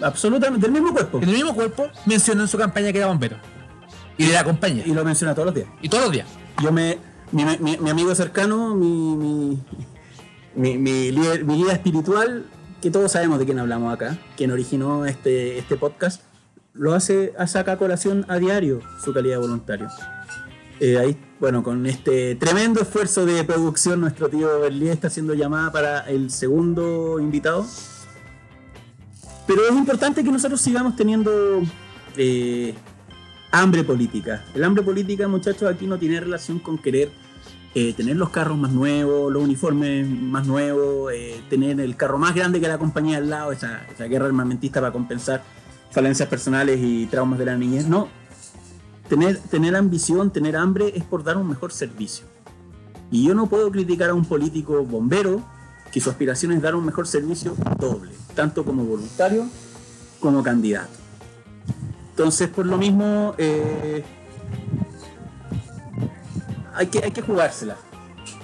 Absolutamente, 0.00 0.66
del 0.66 0.72
mismo 0.72 0.92
cuerpo. 0.92 1.18
en 1.20 1.28
el 1.28 1.34
mismo 1.34 1.54
cuerpo, 1.54 1.88
mencionó 2.06 2.42
en 2.42 2.48
su 2.48 2.56
campaña 2.56 2.92
que 2.92 2.98
era 2.98 3.08
bombero. 3.08 3.36
Y 4.18 4.26
le 4.26 4.36
acompaña. 4.36 4.82
Y 4.84 4.92
lo 4.92 5.04
menciona 5.04 5.34
todos 5.34 5.46
los 5.46 5.54
días. 5.54 5.68
Y 5.80 5.88
todos 5.88 6.04
los 6.04 6.12
días. 6.12 6.28
Yo 6.62 6.70
me. 6.72 6.98
Mi, 7.30 7.44
mi- 7.44 7.76
mi 7.76 7.90
amigo 7.90 8.14
cercano, 8.14 8.74
mi, 8.74 9.14
mi, 10.54 10.78
mi, 10.78 11.10
líder- 11.12 11.44
mi 11.44 11.56
guía 11.62 11.72
espiritual, 11.74 12.46
que 12.80 12.90
todos 12.90 13.12
sabemos 13.12 13.38
de 13.38 13.44
quién 13.44 13.58
hablamos 13.58 13.92
acá, 13.92 14.16
quien 14.36 14.50
originó 14.50 15.04
este, 15.04 15.58
este 15.58 15.76
podcast, 15.76 16.22
lo 16.72 16.94
hace, 16.94 17.34
saca 17.46 17.72
a 17.72 17.76
colación 17.76 18.24
a 18.28 18.38
diario 18.38 18.80
su 19.04 19.12
calidad 19.12 19.34
de 19.36 19.40
voluntario. 19.42 19.88
Eh, 20.80 20.96
ahí, 20.96 21.20
bueno, 21.38 21.62
con 21.62 21.84
este 21.86 22.34
tremendo 22.36 22.80
esfuerzo 22.80 23.26
de 23.26 23.44
producción, 23.44 24.00
nuestro 24.00 24.30
tío 24.30 24.60
Berlín 24.60 24.88
está 24.88 25.08
haciendo 25.08 25.34
llamada 25.34 25.70
para 25.70 26.08
el 26.08 26.30
segundo 26.30 27.20
invitado. 27.20 27.66
Pero 29.46 29.66
es 29.68 29.72
importante 29.76 30.24
que 30.24 30.30
nosotros 30.30 30.60
sigamos 30.60 30.96
teniendo 30.96 31.30
eh, 32.16 32.74
hambre 33.50 33.84
política. 33.84 34.44
El 34.54 34.64
hambre 34.64 34.82
política, 34.82 35.28
muchachos, 35.28 35.70
aquí 35.72 35.86
no 35.86 35.98
tiene 35.98 36.20
relación 36.20 36.58
con 36.58 36.78
querer 36.78 37.10
eh, 37.74 37.92
tener 37.92 38.16
los 38.16 38.30
carros 38.30 38.58
más 38.58 38.72
nuevos, 38.72 39.32
los 39.32 39.42
uniformes 39.42 40.08
más 40.08 40.46
nuevos, 40.46 41.12
eh, 41.12 41.40
tener 41.48 41.80
el 41.80 41.96
carro 41.96 42.18
más 42.18 42.34
grande 42.34 42.60
que 42.60 42.68
la 42.68 42.78
compañía 42.78 43.18
al 43.18 43.30
lado, 43.30 43.52
esa, 43.52 43.86
guerra 44.08 44.26
armamentista 44.26 44.80
para 44.80 44.92
compensar 44.92 45.42
falencias 45.90 46.28
personales 46.28 46.80
y 46.82 47.06
traumas 47.06 47.38
de 47.38 47.44
la 47.44 47.56
niñez. 47.56 47.86
No, 47.86 48.08
tener, 49.08 49.38
tener 49.38 49.76
ambición, 49.76 50.32
tener 50.32 50.56
hambre 50.56 50.92
es 50.96 51.04
por 51.04 51.24
dar 51.24 51.36
un 51.36 51.48
mejor 51.48 51.72
servicio. 51.72 52.26
Y 53.10 53.26
yo 53.26 53.34
no 53.34 53.46
puedo 53.46 53.70
criticar 53.70 54.10
a 54.10 54.14
un 54.14 54.24
político 54.24 54.84
bombero 54.84 55.42
que 55.92 56.00
su 56.00 56.10
aspiración 56.10 56.52
es 56.52 56.60
dar 56.60 56.74
un 56.74 56.84
mejor 56.84 57.06
servicio 57.06 57.54
doble, 57.78 58.12
tanto 58.34 58.64
como 58.64 58.84
voluntario 58.84 59.46
como 60.20 60.42
candidato. 60.42 60.97
Entonces, 62.18 62.48
por 62.48 62.66
lo 62.66 62.76
mismo, 62.76 63.32
eh, 63.38 64.04
hay, 66.74 66.88
que, 66.88 66.98
hay 67.04 67.12
que 67.12 67.22
jugársela. 67.22 67.76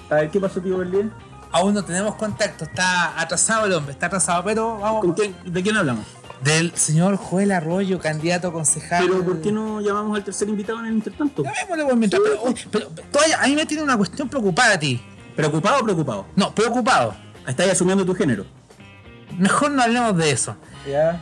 A 0.09 0.14
ver, 0.14 0.31
¿qué 0.31 0.39
pasó, 0.39 0.61
tío 0.61 0.79
Berlín? 0.79 1.11
Aún 1.51 1.75
no 1.75 1.85
tenemos 1.85 2.14
contacto, 2.14 2.66
está 2.66 3.20
atrasado 3.20 3.66
el 3.66 3.72
hombre, 3.72 3.91
está 3.93 4.07
atrasado, 4.07 4.45
pero 4.45 4.79
vamos. 4.79 5.01
¿Con 5.01 5.14
quién- 5.14 5.35
¿De 5.45 5.61
quién 5.61 5.77
hablamos? 5.77 6.05
Del 6.41 6.72
señor 6.77 7.16
Joel 7.16 7.51
Arroyo, 7.51 7.99
candidato 7.99 8.47
a 8.49 8.53
concejal. 8.53 9.07
Pero 9.09 9.25
¿por 9.25 9.41
qué 9.41 9.51
no 9.51 9.81
llamamos 9.81 10.16
al 10.16 10.22
tercer 10.22 10.49
invitado 10.49 10.79
en 10.79 10.87
el 10.87 10.93
intertanto? 10.95 11.43
Llamémosle, 11.43 11.85
pues, 11.85 11.97
mientras- 11.97 12.22
pero, 12.25 12.43
uy, 12.45 12.55
pero, 12.70 12.89
pero 12.95 13.09
todavía 13.09 13.43
a 13.43 13.47
mí 13.49 13.57
me 13.57 13.66
tiene 13.66 13.83
una 13.83 13.97
cuestión 13.97 14.29
preocupada 14.29 14.75
a 14.75 14.79
ti. 14.79 15.03
¿Preocupado 15.35 15.81
o 15.81 15.85
preocupado? 15.85 16.27
No, 16.37 16.55
preocupado. 16.55 17.16
Estás 17.45 17.68
asumiendo 17.70 18.05
tu 18.07 18.14
género. 18.14 18.45
Mejor 19.37 19.72
no 19.72 19.83
hablemos 19.83 20.16
de 20.16 20.31
eso. 20.31 20.55
Ya. 20.89 21.20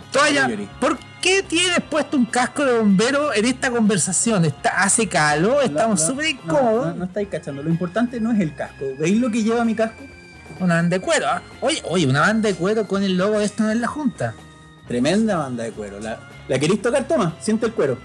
Yuri. 0.49 0.69
¿por 0.79 0.99
qué 1.23 1.43
tienes 1.43 1.81
puesto 1.89 2.17
un 2.19 2.27
casco 2.27 2.65
de 2.65 2.77
bombero 2.79 3.33
en 3.33 3.47
esta 3.47 3.71
conversación? 3.71 4.45
Está, 4.45 4.83
hace 4.83 5.09
calor, 5.09 5.65
estamos 5.65 5.99
No, 6.01 6.07
no, 6.07 6.13
súper 6.13 6.27
incómodos. 6.27 6.87
No, 6.89 6.95
no 6.95 7.05
estáis 7.07 7.29
cachando. 7.29 7.63
Lo 7.63 7.71
importante 7.71 8.21
no 8.21 8.33
es 8.33 8.41
el 8.41 8.55
casco. 8.55 8.85
¿Veis 8.99 9.19
lo 9.19 9.31
que 9.31 9.43
lleva 9.43 9.65
mi 9.65 9.75
casco? 9.75 10.03
Una 10.61 10.75
banda 10.75 10.99
de 10.99 11.03
cuero. 11.03 11.27
¿ah? 11.29 11.41
Oye, 11.63 11.83
oye, 11.89 12.07
una 12.07 12.21
banda 12.21 12.49
de 12.51 12.55
cuero 12.55 12.87
con 12.87 13.03
el 13.03 13.17
logo 13.17 13.39
de 13.39 13.47
esto 13.47 13.71
en 13.71 13.81
la 13.81 13.89
junta. 13.89 14.35
Tremenda 14.87 15.37
banda 15.39 15.65
de 15.65 15.71
cuero. 15.71 15.99
¿La, 16.01 16.19
¿la 16.49 16.59
queréis 16.59 16.83
tocar? 16.83 17.09
Toma, 17.09 17.35
siente 17.41 17.65
el 17.67 17.73
cuero. 17.73 17.97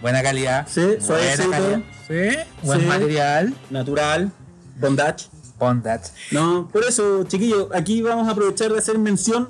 Buena 0.00 0.20
calidad. 0.22 0.66
Sí, 0.68 0.80
calidad. 1.06 1.80
Sí, 2.08 2.36
buen 2.62 2.80
Sí. 2.80 2.86
material. 2.86 3.54
Natural. 3.70 4.32
Bondage. 4.80 5.26
Bondage. 5.58 6.10
No, 6.32 6.68
por 6.72 6.82
eso, 6.84 7.22
chiquillos, 7.24 7.68
aquí 7.72 8.02
vamos 8.02 8.26
a 8.26 8.32
aprovechar 8.32 8.72
de 8.72 8.78
hacer 8.78 8.98
mención. 8.98 9.48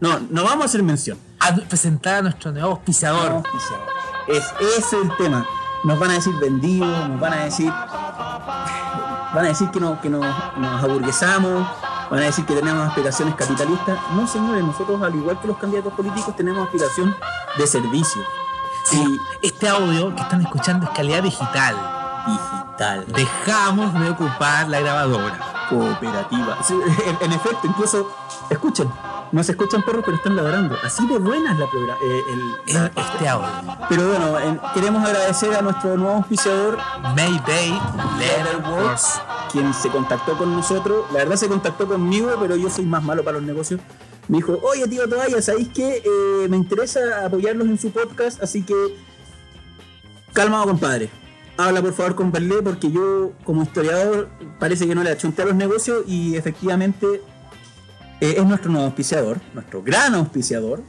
No, 0.00 0.20
no 0.20 0.44
vamos 0.44 0.64
a 0.64 0.66
hacer 0.66 0.82
mención. 0.82 1.16
A 1.40 1.54
presentar 1.68 2.16
a 2.16 2.22
nuestro 2.22 2.52
nuevo 2.52 2.70
auspiciador. 2.70 3.42
Es, 4.26 4.44
ese 4.60 4.78
es 4.78 4.92
el 4.92 5.16
tema. 5.16 5.46
Nos 5.84 5.98
van 5.98 6.10
a 6.10 6.14
decir 6.14 6.34
vendidos, 6.36 7.08
nos 7.08 7.20
van 7.20 7.32
a 7.34 7.44
decir. 7.44 7.70
Van 7.70 9.44
a 9.44 9.48
decir 9.48 9.70
que, 9.70 9.78
no, 9.80 10.00
que 10.00 10.08
nos, 10.08 10.24
nos 10.56 10.82
aburguesamos, 10.82 11.66
van 12.10 12.20
a 12.20 12.22
decir 12.24 12.44
que 12.46 12.54
tenemos 12.54 12.88
aspiraciones 12.88 13.34
capitalistas. 13.34 13.98
No, 14.14 14.26
señores, 14.26 14.64
nosotros, 14.64 15.00
al 15.02 15.14
igual 15.14 15.38
que 15.40 15.46
los 15.48 15.58
candidatos 15.58 15.92
políticos, 15.92 16.34
tenemos 16.36 16.64
aspiración 16.64 17.14
de 17.58 17.66
servicio. 17.66 18.22
Sí, 18.84 19.20
este 19.42 19.68
audio 19.68 20.14
que 20.14 20.22
están 20.22 20.40
escuchando 20.40 20.86
es 20.86 20.92
calidad 20.92 21.22
digital. 21.22 21.76
Digital, 22.26 23.04
Dejamos 23.08 23.92
de 24.00 24.10
ocupar 24.10 24.68
la 24.68 24.80
grabadora. 24.80 25.38
cooperativa. 25.68 26.56
Sí, 26.62 26.74
en, 27.04 27.18
en 27.20 27.32
efecto, 27.32 27.60
incluso, 27.66 28.10
escuchen, 28.54 28.88
no 29.32 29.42
se 29.42 29.52
escuchan 29.52 29.82
perros, 29.82 30.02
pero 30.04 30.16
están 30.16 30.36
ladrando. 30.36 30.76
Así 30.84 31.06
de 31.06 31.18
buena 31.18 31.52
es 31.52 31.58
la 31.58 31.70
programa. 31.70 31.98
En 32.68 32.84
este 32.96 33.28
audio. 33.28 33.48
pero 33.88 34.08
bueno, 34.08 34.38
en- 34.40 34.60
queremos 34.74 35.04
agradecer 35.04 35.54
a 35.54 35.62
nuestro 35.62 35.96
nuevo 35.96 36.16
auspiciador, 36.16 36.78
Mayday 37.16 37.78
Letterworks. 38.18 39.20
quien 39.52 39.72
se 39.74 39.88
contactó 39.90 40.36
con 40.36 40.54
nosotros. 40.54 41.04
La 41.12 41.18
verdad 41.20 41.36
se 41.36 41.48
contactó 41.48 41.86
conmigo, 41.86 42.30
pero 42.40 42.56
yo 42.56 42.68
soy 42.70 42.84
más 42.84 43.02
malo 43.02 43.22
para 43.24 43.38
los 43.38 43.46
negocios. 43.46 43.80
Me 44.28 44.38
dijo, 44.38 44.58
oye 44.62 44.86
tío 44.88 45.08
Toalla, 45.08 45.40
¿sabéis 45.40 45.68
qué? 45.72 46.02
Eh, 46.04 46.48
me 46.48 46.56
interesa 46.56 47.24
apoyarlos 47.24 47.68
en 47.68 47.78
su 47.78 47.90
podcast, 47.92 48.42
así 48.42 48.62
que 48.62 48.74
calmado 50.32 50.64
compadre. 50.66 51.10
Habla 51.56 51.80
por 51.80 51.92
favor 51.94 52.14
con 52.16 52.32
Berlé 52.32 52.60
porque 52.62 52.90
yo 52.90 53.32
como 53.44 53.62
historiador 53.62 54.28
parece 54.58 54.86
que 54.86 54.94
no 54.94 55.02
le 55.02 55.10
achunté 55.10 55.42
a 55.42 55.46
los 55.46 55.54
negocios 55.54 56.02
y 56.06 56.36
efectivamente 56.36 57.22
eh, 58.20 58.34
es 58.38 58.44
nuestro 58.44 58.70
nuevo 58.70 58.86
auspiciador, 58.86 59.40
nuestro 59.54 59.82
gran 59.82 60.14
auspiciador 60.14 60.82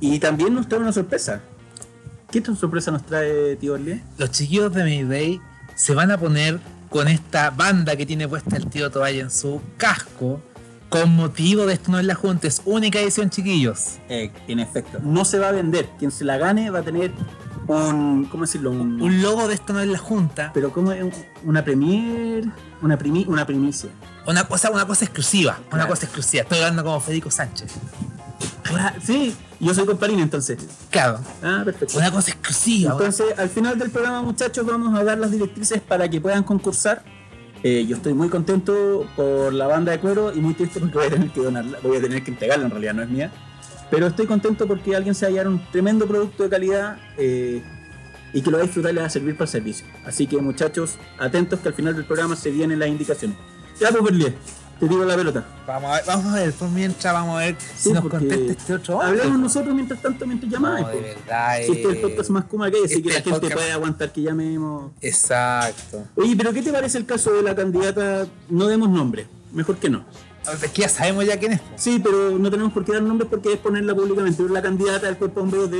y 0.00 0.18
también 0.18 0.54
nos 0.54 0.68
trae 0.68 0.80
una 0.80 0.92
sorpresa. 0.92 1.42
¿Qué 2.30 2.42
sorpresa 2.42 2.90
nos 2.90 3.04
trae 3.04 3.56
tío 3.56 3.74
Orly? 3.74 4.00
Los 4.16 4.30
chiquillos 4.30 4.72
de 4.72 4.82
Mayday 4.82 5.40
se 5.74 5.94
van 5.94 6.10
a 6.10 6.18
poner 6.18 6.60
con 6.88 7.08
esta 7.08 7.50
banda 7.50 7.96
que 7.96 8.06
tiene 8.06 8.26
puesta 8.28 8.56
el 8.56 8.68
tío 8.68 8.90
Toalla 8.90 9.22
en 9.22 9.30
su 9.30 9.60
casco 9.76 10.40
con 10.92 11.16
motivo 11.16 11.64
de 11.64 11.72
esto 11.72 11.90
no 11.90 11.98
es 11.98 12.04
la 12.04 12.14
junta, 12.14 12.46
es 12.46 12.60
única 12.66 13.00
edición, 13.00 13.30
chiquillos. 13.30 13.96
Eh, 14.10 14.30
en 14.46 14.60
efecto, 14.60 14.98
no 15.02 15.24
se 15.24 15.38
va 15.38 15.48
a 15.48 15.52
vender. 15.52 15.88
Quien 15.98 16.10
se 16.10 16.22
la 16.22 16.36
gane 16.36 16.68
va 16.68 16.80
a 16.80 16.82
tener 16.82 17.12
un. 17.66 18.26
¿Cómo 18.30 18.44
decirlo? 18.44 18.72
Un, 18.72 19.00
Un 19.00 19.22
logo 19.22 19.48
de 19.48 19.54
esto 19.54 19.72
no 19.72 19.80
es 19.80 19.88
la 19.88 19.96
junta, 19.96 20.50
pero 20.52 20.70
como 20.70 20.92
una 21.44 21.64
premier, 21.64 22.44
una, 22.82 22.98
primi- 22.98 23.26
una 23.26 23.46
primicia. 23.46 23.90
una 24.26 24.44
cosa, 24.44 24.70
una 24.70 24.86
cosa 24.86 25.04
exclusiva, 25.04 25.58
una 25.72 25.86
cosa 25.86 26.04
exclusiva. 26.06 26.42
Estoy 26.42 26.58
hablando 26.58 26.84
como 26.84 27.00
Federico 27.00 27.30
Sánchez. 27.30 27.72
Claro, 28.62 28.96
sí, 29.04 29.34
yo 29.60 29.74
soy 29.74 29.86
comparín 29.86 30.18
entonces. 30.20 30.58
Claro, 30.90 31.20
Ah, 31.42 31.62
perfecto. 31.64 31.96
una 31.98 32.10
cosa 32.10 32.30
exclusiva. 32.30 32.94
una- 32.94 33.04
Entonces, 33.06 33.38
al 33.38 33.48
final 33.48 33.78
del 33.78 33.90
programa, 33.90 34.22
muchachos, 34.22 34.64
vamos 34.66 34.98
a 34.98 35.04
dar 35.04 35.18
las 35.18 35.30
directrices 35.30 35.80
para 35.80 36.08
que 36.08 36.20
puedan 36.20 36.42
concursar. 36.42 37.02
Eh, 37.64 37.86
yo 37.86 37.96
estoy 37.96 38.12
muy 38.14 38.28
contento 38.28 39.06
por 39.14 39.52
la 39.52 39.68
banda 39.68 39.92
de 39.92 40.00
cuero 40.00 40.32
y 40.34 40.40
muy 40.40 40.54
triste 40.54 40.80
porque 40.80 40.98
voy 40.98 41.06
a 41.06 41.10
tener 41.10 41.30
que 41.30 41.40
donarla, 41.40 41.78
voy 41.82 41.96
a 41.96 42.00
tener 42.00 42.24
que 42.24 42.32
entregarla, 42.32 42.64
en 42.64 42.70
realidad 42.72 42.94
no 42.94 43.02
es 43.02 43.08
mía. 43.08 43.30
Pero 43.90 44.06
estoy 44.08 44.26
contento 44.26 44.66
porque 44.66 44.96
alguien 44.96 45.14
se 45.14 45.26
hallar 45.26 45.46
un 45.46 45.64
tremendo 45.70 46.06
producto 46.08 46.42
de 46.42 46.48
calidad 46.48 46.96
eh, 47.18 47.62
y 48.32 48.42
que 48.42 48.50
lo 48.50 48.56
va 48.58 48.62
a 48.62 48.66
disfrutar 48.66 48.92
y 48.92 48.94
le 48.94 49.00
va 49.00 49.06
a 49.06 49.10
servir 49.10 49.34
para 49.36 49.44
el 49.44 49.50
servicio. 49.50 49.86
Así 50.06 50.26
que, 50.26 50.36
muchachos, 50.38 50.96
atentos 51.18 51.60
que 51.60 51.68
al 51.68 51.74
final 51.74 51.94
del 51.94 52.04
programa 52.04 52.36
se 52.36 52.50
vienen 52.50 52.78
las 52.78 52.88
indicaciones. 52.88 53.36
Ya, 53.80 53.90
pues, 53.90 54.02
Berlier, 54.02 54.34
te 54.80 54.88
tiro 54.88 55.04
la 55.04 55.14
pelota. 55.16 55.44
Vamos 55.66 55.90
a 55.90 55.94
ver, 55.96 56.04
vamos 56.06 56.26
a 56.26 56.34
ver, 56.36 56.52
por 56.52 56.68
mientras 56.70 57.12
vamos 57.14 57.36
a 57.36 57.38
ver 57.44 57.56
si 57.76 57.88
Sí, 57.88 57.92
nos 57.92 58.08
contesta 58.08 58.52
este 58.52 58.74
otro 58.74 58.94
hombre. 58.98 59.20
Hablemos 59.20 59.38
nosotros 59.40 59.74
mientras 59.74 60.00
tanto, 60.02 60.26
mientras 60.26 60.50
llamáis. 60.52 60.86
No, 60.86 60.92
de 60.92 60.98
pues. 61.00 61.16
verdad. 61.24 61.56
Si 61.58 61.62
este 61.72 61.82
es 61.82 61.88
el 61.88 61.96
eh, 61.96 62.00
podcast 62.00 62.30
más 62.30 62.44
kuma 62.44 62.70
que 62.70 62.76
hay, 62.78 62.84
así 62.84 62.94
este 62.94 63.02
que 63.02 63.08
la 63.14 63.20
gente 63.22 63.40
podcast- 63.48 63.54
puede 63.54 63.72
aguantar 63.72 64.12
que 64.12 64.22
llamemos. 64.22 64.92
Exacto. 65.00 66.04
Oye, 66.16 66.34
pero 66.36 66.52
¿qué 66.52 66.62
te 66.62 66.72
parece 66.72 66.98
el 66.98 67.06
caso 67.06 67.32
de 67.32 67.42
la 67.42 67.54
candidata? 67.54 68.26
No 68.48 68.66
demos 68.66 68.88
nombre, 68.90 69.26
mejor 69.52 69.76
que 69.76 69.88
no. 69.90 70.04
Es 70.60 70.70
que 70.72 70.82
ya 70.82 70.88
sabemos 70.88 71.24
ya 71.24 71.38
quién 71.38 71.52
es. 71.52 71.60
po. 71.60 71.66
Sí, 71.76 72.00
pero 72.02 72.36
no 72.36 72.50
tenemos 72.50 72.72
por 72.72 72.84
qué 72.84 72.92
dar 72.92 73.02
nombres 73.02 73.30
porque 73.30 73.52
es 73.52 73.58
ponerla 73.60 73.94
públicamente. 73.94 74.42
La 74.48 74.60
candidata 74.60 75.06
del 75.06 75.16
cuerpo 75.16 75.40
de 75.40 75.42
bomberos 75.42 75.70
de 75.70 75.78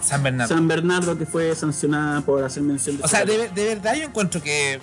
San 0.00 0.22
Bernardo. 0.22 0.54
San 0.54 0.68
Bernardo 0.68 1.18
que 1.18 1.26
fue 1.26 1.54
sancionada 1.54 2.20
por 2.20 2.42
hacer 2.44 2.62
mención 2.62 2.96
de 2.98 3.04
O 3.04 3.08
sea, 3.08 3.24
de, 3.24 3.48
de 3.48 3.64
verdad 3.74 3.94
yo 3.96 4.04
encuentro 4.04 4.42
que. 4.42 4.80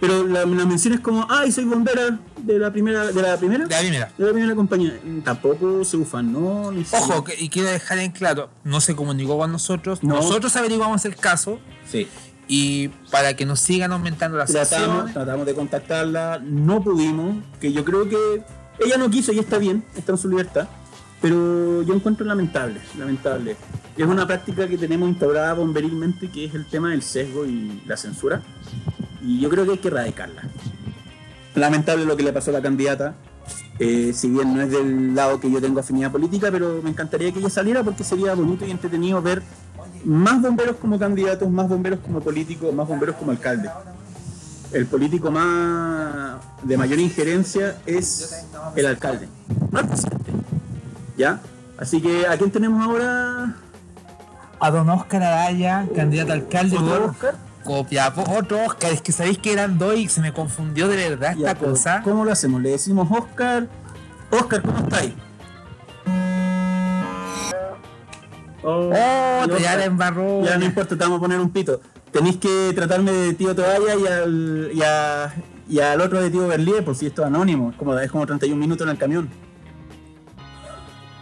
Pero 0.00 0.26
la, 0.26 0.40
la 0.44 0.66
mención 0.66 0.94
es 0.94 1.00
como, 1.00 1.24
ay, 1.30 1.52
soy 1.52 1.64
bombera 1.64 2.18
de 2.38 2.58
la 2.58 2.72
primera, 2.72 3.06
de 3.06 3.22
la 3.22 3.36
primera, 3.36 3.66
De 3.66 3.70
la 3.74 3.78
primera. 3.80 4.10
de 4.18 4.26
la 4.26 4.32
primera 4.32 4.54
compañía. 4.56 4.98
Tampoco 5.24 5.84
se 5.84 5.96
ni 5.96 6.04
siquiera- 6.04 7.04
Ojo, 7.04 7.22
que- 7.24 7.36
y 7.38 7.48
quiero 7.48 7.68
dejar 7.68 7.98
en 7.98 8.10
claro, 8.10 8.50
no 8.64 8.80
se 8.80 8.96
comunicó 8.96 9.38
con 9.38 9.52
nosotros. 9.52 10.02
No. 10.02 10.16
Nosotros 10.16 10.56
averiguamos 10.56 11.04
el 11.04 11.14
caso 11.14 11.60
Sí. 11.88 12.08
y 12.48 12.88
para 13.12 13.36
que 13.36 13.46
nos 13.46 13.60
sigan 13.60 13.92
aumentando 13.92 14.36
las 14.38 14.50
Tratamos, 14.50 14.88
acciones. 14.88 15.14
tratamos 15.14 15.46
de 15.46 15.54
contactarla, 15.54 16.40
no 16.44 16.82
pudimos, 16.82 17.36
que 17.60 17.72
yo 17.72 17.84
creo 17.84 18.08
que 18.08 18.42
ella 18.84 18.96
no 18.96 19.08
quiso 19.08 19.30
y 19.32 19.38
está 19.38 19.58
bien, 19.58 19.84
está 19.94 20.10
en 20.12 20.18
su 20.18 20.28
libertad, 20.28 20.66
pero 21.22 21.82
yo 21.82 21.94
encuentro 21.94 22.26
lamentable, 22.26 22.80
lamentable. 22.98 23.56
Es 23.96 24.06
una 24.06 24.26
práctica 24.26 24.66
que 24.66 24.76
tenemos 24.76 25.08
instaurada 25.08 25.54
bomberilmente, 25.54 26.28
que 26.28 26.46
es 26.46 26.54
el 26.54 26.66
tema 26.66 26.90
del 26.90 27.02
sesgo 27.02 27.46
y 27.46 27.80
la 27.86 27.96
censura, 27.96 28.42
y 29.22 29.40
yo 29.40 29.48
creo 29.48 29.64
que 29.64 29.72
hay 29.72 29.78
que 29.78 29.88
erradicarla. 29.88 30.42
Lamentable 31.54 32.04
lo 32.04 32.16
que 32.16 32.24
le 32.24 32.32
pasó 32.32 32.50
a 32.50 32.54
la 32.54 32.62
candidata, 32.62 33.14
eh, 33.78 34.12
si 34.12 34.28
bien 34.30 34.52
no 34.54 34.60
es 34.62 34.70
del 34.70 35.14
lado 35.14 35.38
que 35.38 35.50
yo 35.50 35.60
tengo 35.60 35.78
afinidad 35.80 36.10
política, 36.10 36.50
pero 36.50 36.80
me 36.82 36.90
encantaría 36.90 37.30
que 37.32 37.38
ella 37.38 37.50
saliera 37.50 37.84
porque 37.84 38.02
sería 38.02 38.34
bonito 38.34 38.66
y 38.66 38.70
entretenido 38.70 39.22
ver 39.22 39.42
más 40.04 40.42
bomberos 40.42 40.76
como 40.76 40.98
candidatos, 40.98 41.48
más 41.48 41.68
bomberos 41.68 42.00
como 42.00 42.20
políticos, 42.20 42.74
más 42.74 42.88
bomberos 42.88 43.14
como 43.16 43.30
alcaldes 43.30 43.70
el 44.72 44.86
político 44.86 45.30
más 45.30 46.40
de 46.62 46.76
mayor 46.76 46.98
injerencia 46.98 47.76
es 47.86 48.46
el 48.74 48.86
alcalde, 48.86 49.28
no 49.70 49.80
el 49.80 49.86
presidente. 49.86 50.21
¿Ya? 51.22 51.38
Así 51.78 52.02
que, 52.02 52.26
¿a 52.26 52.36
quién 52.36 52.50
tenemos 52.50 52.82
ahora? 52.84 53.54
A 54.58 54.70
don 54.72 54.90
Oscar 54.90 55.22
Araya, 55.22 55.86
candidato 55.94 56.32
a 56.32 56.34
alcalde 56.34 56.76
¿Otro 56.76 56.88
por 56.88 57.10
Oscar? 57.10 57.34
Copiapó. 57.62 58.24
Otro 58.36 58.64
Oscar, 58.66 58.90
es 58.90 59.00
que 59.02 59.12
sabéis 59.12 59.38
que 59.38 59.52
eran 59.52 59.78
dos 59.78 59.94
y 59.96 60.08
se 60.08 60.20
me 60.20 60.32
confundió 60.32 60.88
de 60.88 60.96
verdad 60.96 61.36
Ya, 61.38 61.52
esta 61.52 61.64
cosa. 61.64 62.00
¿Cómo 62.02 62.24
lo 62.24 62.32
hacemos? 62.32 62.60
Le 62.60 62.70
decimos 62.70 63.06
Oscar. 63.08 63.68
Oscar, 64.32 64.62
¿cómo 64.62 64.78
estáis? 64.78 65.12
Oh, 68.64 68.90
Oh, 68.92 69.44
te 69.46 69.52
ya 69.52 69.56
Oscar, 69.56 69.78
la 69.78 69.84
embarró. 69.84 70.44
Ya 70.44 70.58
no 70.58 70.64
importa, 70.64 70.96
te 70.96 71.02
vamos 71.04 71.18
a 71.18 71.20
poner 71.20 71.38
un 71.38 71.50
pito. 71.50 71.80
Tenéis 72.10 72.36
que 72.38 72.72
tratarme 72.74 73.12
de 73.12 73.34
tío 73.34 73.54
Toalla 73.54 73.94
y 73.94 74.06
al, 74.08 74.70
y, 74.74 74.82
a- 74.82 75.32
y 75.68 75.78
al 75.78 76.00
otro 76.00 76.20
de 76.20 76.30
tío 76.30 76.48
Berlier, 76.48 76.84
por 76.84 76.96
si 76.96 77.06
esto 77.06 77.22
es 77.22 77.28
anónimo. 77.28 77.70
Es 77.70 77.76
como, 77.76 77.96
es 77.96 78.10
como 78.10 78.26
31 78.26 78.58
minutos 78.60 78.84
en 78.86 78.90
el 78.90 78.98
camión. 78.98 79.28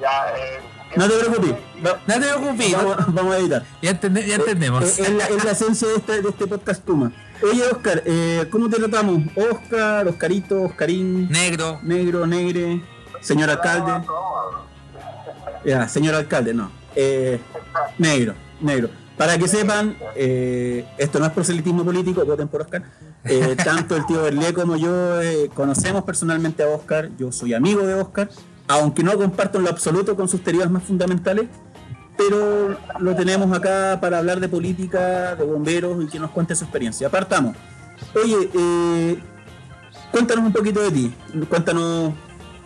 Ya, 0.01 0.33
eh, 0.37 0.61
No 0.97 1.09
te 1.09 1.15
preocupes. 1.19 1.53
va- 1.87 2.01
No 2.07 2.15
te 2.15 2.21
preocupes, 2.21 2.73
Vamos, 2.73 2.97
vamos 3.15 3.35
a 3.35 3.39
editar. 3.39 3.63
ya, 3.83 3.91
entende- 3.91 4.27
ya 4.27 4.35
entendemos. 4.37 4.99
Eh, 4.99 5.03
Es, 5.03 5.11
la, 5.13 5.25
es 5.27 5.45
la 5.45 5.51
esencia 5.53 5.89
de 5.89 5.95
este, 5.97 6.23
de 6.23 6.29
este 6.29 6.47
podcast 6.47 6.83
Puma. 6.83 7.13
Oye, 7.43 7.63
Oscar, 7.71 8.03
eh, 8.07 8.47
¿cómo 8.51 8.69
te 8.69 8.77
tratamos? 8.79 9.23
Oscar, 9.37 10.09
Oscarito, 10.09 10.63
Oscarín, 10.63 11.29
Negro. 11.31 11.79
negro, 11.83 12.27
negre, 12.27 12.83
señor 13.21 13.51
alcalde. 13.51 14.05
Ya, 15.65 15.89
señor 15.89 16.15
alcalde, 16.15 16.55
no. 16.55 16.71
Eh, 16.97 17.39
negro, 17.99 18.35
negro. 18.61 18.89
Para 19.17 19.37
que 19.39 19.47
sepan, 19.49 19.97
eh, 20.17 20.87
esto 20.97 21.19
no 21.19 21.27
es 21.27 21.33
proselitismo 21.33 21.85
político, 21.85 22.25
voten 22.25 22.49
por 22.49 22.63
Oscar. 22.63 22.83
Eh, 23.25 23.55
tanto 23.65 23.95
el 23.97 24.07
tío 24.07 24.23
Berlier 24.23 24.55
como 24.55 24.77
yo 24.77 25.21
eh, 25.21 25.51
conocemos 25.55 26.05
personalmente 26.05 26.63
a 26.63 26.69
Oscar. 26.69 27.11
Yo 27.19 27.31
soy 27.31 27.53
amigo 27.53 27.83
de 27.87 27.95
Oscar, 27.95 28.31
aunque 28.71 29.03
no 29.03 29.17
comparto 29.17 29.59
en 29.59 29.65
lo 29.65 29.71
absoluto 29.71 30.15
con 30.15 30.29
sus 30.29 30.43
teorías 30.43 30.71
más 30.71 30.85
fundamentales. 30.85 31.49
Pero 32.17 32.77
lo 32.99 33.17
tenemos 33.17 33.57
acá 33.57 33.99
para 34.01 34.19
hablar 34.19 34.41
de 34.41 34.49
política, 34.49 35.35
de 35.35 35.45
bomberos 35.45 36.05
y 36.05 36.07
que 36.07 36.19
nos 36.19 36.31
cuente 36.31 36.55
su 36.55 36.65
experiencia. 36.65 37.09
Apartamos. 37.09 37.57
Oye, 38.15 38.51
eh, 38.55 39.19
cuéntanos 40.13 40.45
un 40.45 40.53
poquito 40.53 40.81
de 40.83 40.91
ti. 40.91 41.15
Cuéntanos 41.49 42.13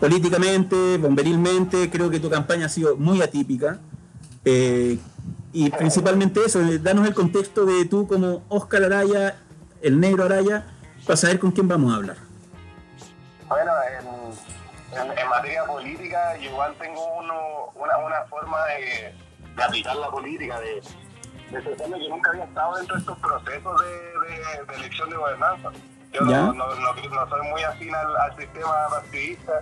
políticamente, 0.01 0.99
bomberilmente. 0.99 1.89
Creo 1.89 2.11
que 2.11 2.19
tu 2.19 2.29
campaña 2.29 2.67
ha 2.67 2.69
sido 2.69 2.97
muy 2.97 3.23
atípica. 3.23 3.79
Eh, 4.45 4.99
y 5.53 5.71
principalmente 5.71 6.41
eso, 6.45 6.61
eh, 6.61 6.79
danos 6.81 7.07
el 7.07 7.15
contexto 7.15 7.65
de 7.65 7.85
tú 7.85 8.09
como 8.09 8.43
Oscar 8.49 8.83
Araya, 8.83 9.37
el 9.83 10.01
negro 10.01 10.25
Araya, 10.25 10.67
para 11.07 11.17
saber 11.17 11.39
con 11.39 11.53
quién 11.53 11.69
vamos 11.69 11.93
a 11.93 11.97
hablar. 11.97 12.17
Bueno, 13.49 13.71
en, 14.01 14.24
en- 14.97 15.29
materia 15.29 15.65
política, 15.65 16.37
yo 16.37 16.51
igual 16.51 16.75
tengo 16.79 17.05
uno, 17.19 17.71
una, 17.75 17.97
una 17.99 18.23
forma 18.27 18.65
de, 18.67 19.15
de 19.57 19.63
aplicar 19.63 19.97
la 19.97 20.11
política, 20.11 20.59
de, 20.61 20.81
de 21.51 21.63
que 21.63 22.09
nunca 22.09 22.31
había 22.31 22.45
estado 22.45 22.77
dentro 22.77 22.95
de 22.97 23.01
estos 23.01 23.19
procesos 23.19 23.81
de- 23.81 24.65
de 24.67 24.75
elección 24.77 25.11
de 25.11 25.17
gobernanza. 25.17 25.71
Yo 26.15 26.21
no, 26.21 26.53
no, 26.53 26.75
no- 26.75 26.95
no 26.95 27.29
soy 27.29 27.49
muy 27.51 27.63
afín 27.63 27.95
al, 27.95 28.17
al 28.17 28.37
sistema 28.37 28.71
partidista, 28.91 29.61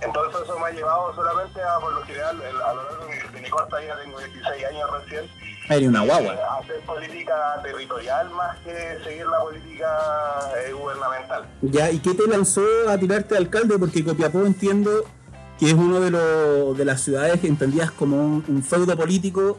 entonces 0.00 0.42
eso 0.42 0.58
me 0.58 0.66
ha 0.66 0.70
llevado 0.72 1.14
solamente 1.14 1.62
a, 1.62 1.78
por 1.78 1.92
lo 1.94 2.02
general, 2.02 2.40
el- 2.42 2.60
a 2.62 2.74
lo 2.74 2.82
largo 2.82 3.06
de, 3.06 3.30
de 3.32 3.40
mi 3.40 3.48
corta 3.48 3.78
vida, 3.78 3.96
tengo 4.02 4.18
16 4.18 4.64
años 4.66 4.90
recién, 5.00 5.30
Eres 5.68 5.88
una 5.88 6.02
eh, 6.04 6.06
guagua. 6.06 6.58
hacer 6.60 6.80
política 6.80 7.60
territorial 7.62 8.30
más 8.30 8.56
que 8.58 8.98
seguir 9.04 9.26
la 9.26 9.40
política 9.40 9.98
eh, 10.66 10.72
gubernamental. 10.72 11.46
Ya, 11.62 11.90
¿y 11.90 11.98
qué 12.00 12.14
te 12.14 12.26
lanzó 12.26 12.62
a 12.88 12.98
tirarte 12.98 13.34
de 13.34 13.38
alcalde? 13.38 13.78
Porque 13.78 14.04
Copiapó 14.04 14.40
entiendo 14.46 14.90
que 15.58 15.66
es 15.66 15.74
uno 15.74 16.00
de, 16.00 16.10
los 16.10 16.76
de 16.76 16.84
las 16.84 17.00
ciudades 17.00 17.42
entendidas 17.44 17.90
como 17.90 18.16
un, 18.16 18.44
un 18.46 18.62
feudo 18.62 18.96
político. 18.96 19.58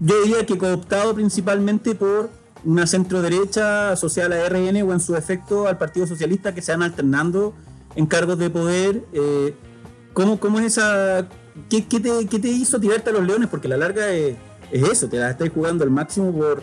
Yo 0.00 0.20
diría 0.22 0.44
que 0.44 0.58
cooptado 0.58 1.14
principalmente 1.14 1.94
por 1.94 2.28
una 2.66 2.86
centro 2.86 3.22
derecha 3.22 3.92
asociada 3.92 4.34
a 4.34 4.38
la 4.38 4.48
RN 4.48 4.82
o 4.82 4.92
en 4.92 5.00
su 5.00 5.16
efecto 5.16 5.66
al 5.68 5.78
Partido 5.78 6.06
Socialista 6.06 6.54
que 6.54 6.60
se 6.60 6.72
van 6.72 6.82
alternando 6.82 7.54
en 7.94 8.06
cargos 8.06 8.38
de 8.38 8.50
poder. 8.50 9.04
Eh, 9.12 9.54
¿cómo, 10.12 10.38
¿Cómo 10.38 10.58
es 10.58 10.66
esa.? 10.66 11.26
¿Qué, 11.70 11.86
qué 11.86 12.00
te, 12.00 12.26
qué 12.26 12.38
te 12.38 12.48
hizo 12.48 12.78
tirarte 12.78 13.10
a 13.10 13.12
los 13.14 13.24
leones? 13.24 13.48
Porque 13.48 13.68
la 13.68 13.76
larga 13.78 14.10
es, 14.10 14.36
es 14.70 14.82
eso, 14.82 15.08
te 15.08 15.16
la 15.16 15.30
estás 15.30 15.48
jugando 15.48 15.84
al 15.84 15.90
máximo 15.90 16.32
por 16.32 16.62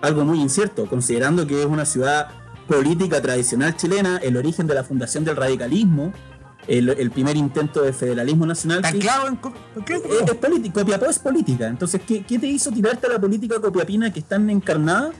algo 0.00 0.24
muy 0.24 0.40
incierto, 0.40 0.86
considerando 0.86 1.46
que 1.46 1.60
es 1.60 1.66
una 1.66 1.84
ciudad 1.84 2.28
política 2.68 3.20
tradicional 3.20 3.74
chilena, 3.74 4.18
el 4.18 4.36
origen 4.36 4.66
de 4.66 4.74
la 4.74 4.84
fundación 4.84 5.24
del 5.24 5.34
radicalismo, 5.34 6.12
el, 6.68 6.90
el 6.90 7.10
primer 7.10 7.36
intento 7.36 7.82
de 7.82 7.92
federalismo 7.92 8.46
nacional. 8.46 8.82
¿Tan 8.82 8.92
sí, 8.92 8.98
claro 8.98 9.26
en 9.26 9.38
es, 9.94 10.30
es 10.30 10.34
político, 10.34 10.80
Copiapó 10.80 11.06
es 11.06 11.18
política. 11.18 11.66
Entonces, 11.66 12.00
¿qué, 12.06 12.22
qué 12.22 12.38
te 12.38 12.46
hizo 12.46 12.70
tirarte 12.70 13.06
a 13.06 13.10
la 13.10 13.18
política 13.18 13.58
copiapina 13.60 14.12
que 14.12 14.20
es 14.20 14.26
tan 14.26 14.48
encarnada? 14.50 15.10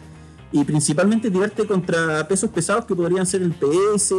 Y 0.50 0.64
principalmente 0.64 1.30
tirarte 1.30 1.66
contra 1.66 2.26
pesos 2.26 2.48
pesados 2.50 2.86
que 2.86 2.94
podrían 2.94 3.26
ser 3.26 3.42
el 3.42 3.52
PS, 3.52 4.14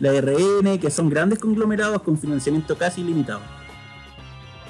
la 0.00 0.12
RN, 0.12 0.78
que 0.80 0.90
son 0.90 1.10
grandes 1.10 1.38
conglomerados 1.38 2.00
con 2.02 2.18
financiamiento 2.18 2.76
casi 2.78 3.02
ilimitado. 3.02 3.40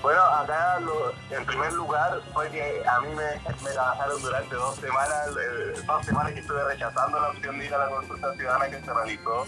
Bueno, 0.03 0.21
acá 0.21 0.81
lo- 0.81 1.13
en 1.35 1.47
primer 1.47 1.73
lugar 1.73 2.21
fue 2.35 2.51
que 2.51 2.83
a 2.87 3.01
mí 3.01 3.09
me, 3.11 3.63
me 3.65 3.71
trabajaron 3.71 4.21
durante 4.21 4.55
dos 4.55 4.75
semanas, 4.77 5.29
eh, 5.31 5.81
dos 5.87 6.05
semanas 6.05 6.33
que 6.33 6.41
estuve 6.41 6.63
rechazando 6.65 7.19
la 7.19 7.31
opción 7.31 7.59
de 7.59 7.67
ir 7.67 7.75
a 7.75 7.79
la 7.79 7.89
consulta 7.89 8.35
ciudadana 8.35 8.69
que 8.69 8.85
se 8.85 8.93
realizó 8.93 9.47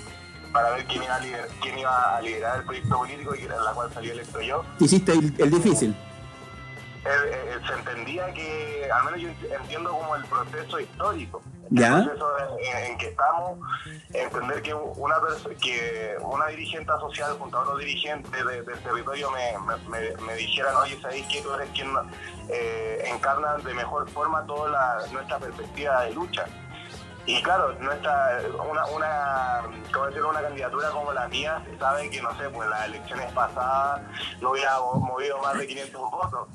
para 0.52 0.70
ver 0.70 0.86
quién 0.86 1.02
iba 1.02 1.14
a, 1.16 1.20
lider- 1.20 1.48
quién 1.60 1.78
iba 1.78 2.16
a 2.16 2.20
liderar 2.22 2.58
el 2.60 2.64
proyecto 2.64 2.96
político 2.96 3.34
y 3.34 3.42
en 3.42 3.48
la 3.50 3.72
cual 3.74 3.92
salí 3.92 4.08
electo 4.10 4.40
yo. 4.40 4.62
Hiciste 4.80 5.12
el, 5.12 5.34
el 5.36 5.50
difícil. 5.50 5.94
Eh, 7.06 7.30
eh, 7.32 7.58
se 7.66 7.72
entendía 7.74 8.32
que, 8.34 8.88
al 8.92 9.04
menos 9.04 9.20
yo 9.20 9.28
ent- 9.28 9.60
entiendo 9.60 9.90
como 9.90 10.16
el 10.16 10.24
proceso 10.24 10.80
histórico, 10.80 11.40
Ya. 11.70 11.98
el 11.98 12.04
proceso 12.04 12.28
en, 12.58 12.76
en 12.92 12.98
que 12.98 13.08
estamos, 13.08 13.58
entender 14.12 14.62
que 14.62 14.74
una 14.74 15.14
que 15.60 16.16
una 16.20 16.46
dirigente 16.46 16.90
social 17.00 17.36
junto 17.38 17.58
a 17.58 17.60
otros 17.62 17.78
dirigentes 17.78 18.32
de- 18.44 18.62
del 18.62 18.78
territorio 18.80 19.30
me, 19.30 19.52
me, 19.60 19.76
me- 19.88 20.16
me 20.26 20.34
dijeran, 20.34 20.74
oye, 20.76 20.98
¿sabéis 21.00 21.26
que 21.28 21.42
tú 21.42 21.52
eres 21.54 21.68
quien 21.70 21.92
eh, 22.48 23.04
encarna 23.06 23.56
de 23.58 23.74
mejor 23.74 24.08
forma 24.10 24.44
toda 24.46 24.68
la- 24.70 25.06
nuestra 25.12 25.38
perspectiva 25.38 26.02
de 26.02 26.12
lucha? 26.12 26.46
Y 27.28 27.42
claro, 27.42 27.72
nuestra, 27.80 28.40
una, 28.70 28.86
una, 28.86 29.60
¿cómo 29.92 30.06
decirlo? 30.06 30.30
una 30.30 30.42
candidatura 30.42 30.90
como 30.90 31.12
la 31.12 31.26
mía, 31.26 31.60
se 31.68 31.76
sabe 31.76 32.08
que, 32.08 32.22
no 32.22 32.30
sé, 32.38 32.48
pues 32.50 32.68
las 32.70 32.86
elecciones 32.86 33.32
pasadas 33.32 34.00
no 34.40 34.52
hubiera 34.52 34.78
mo- 34.78 35.00
movido 35.00 35.36
más 35.42 35.58
de 35.58 35.66
500 35.66 36.00
votos, 36.08 36.48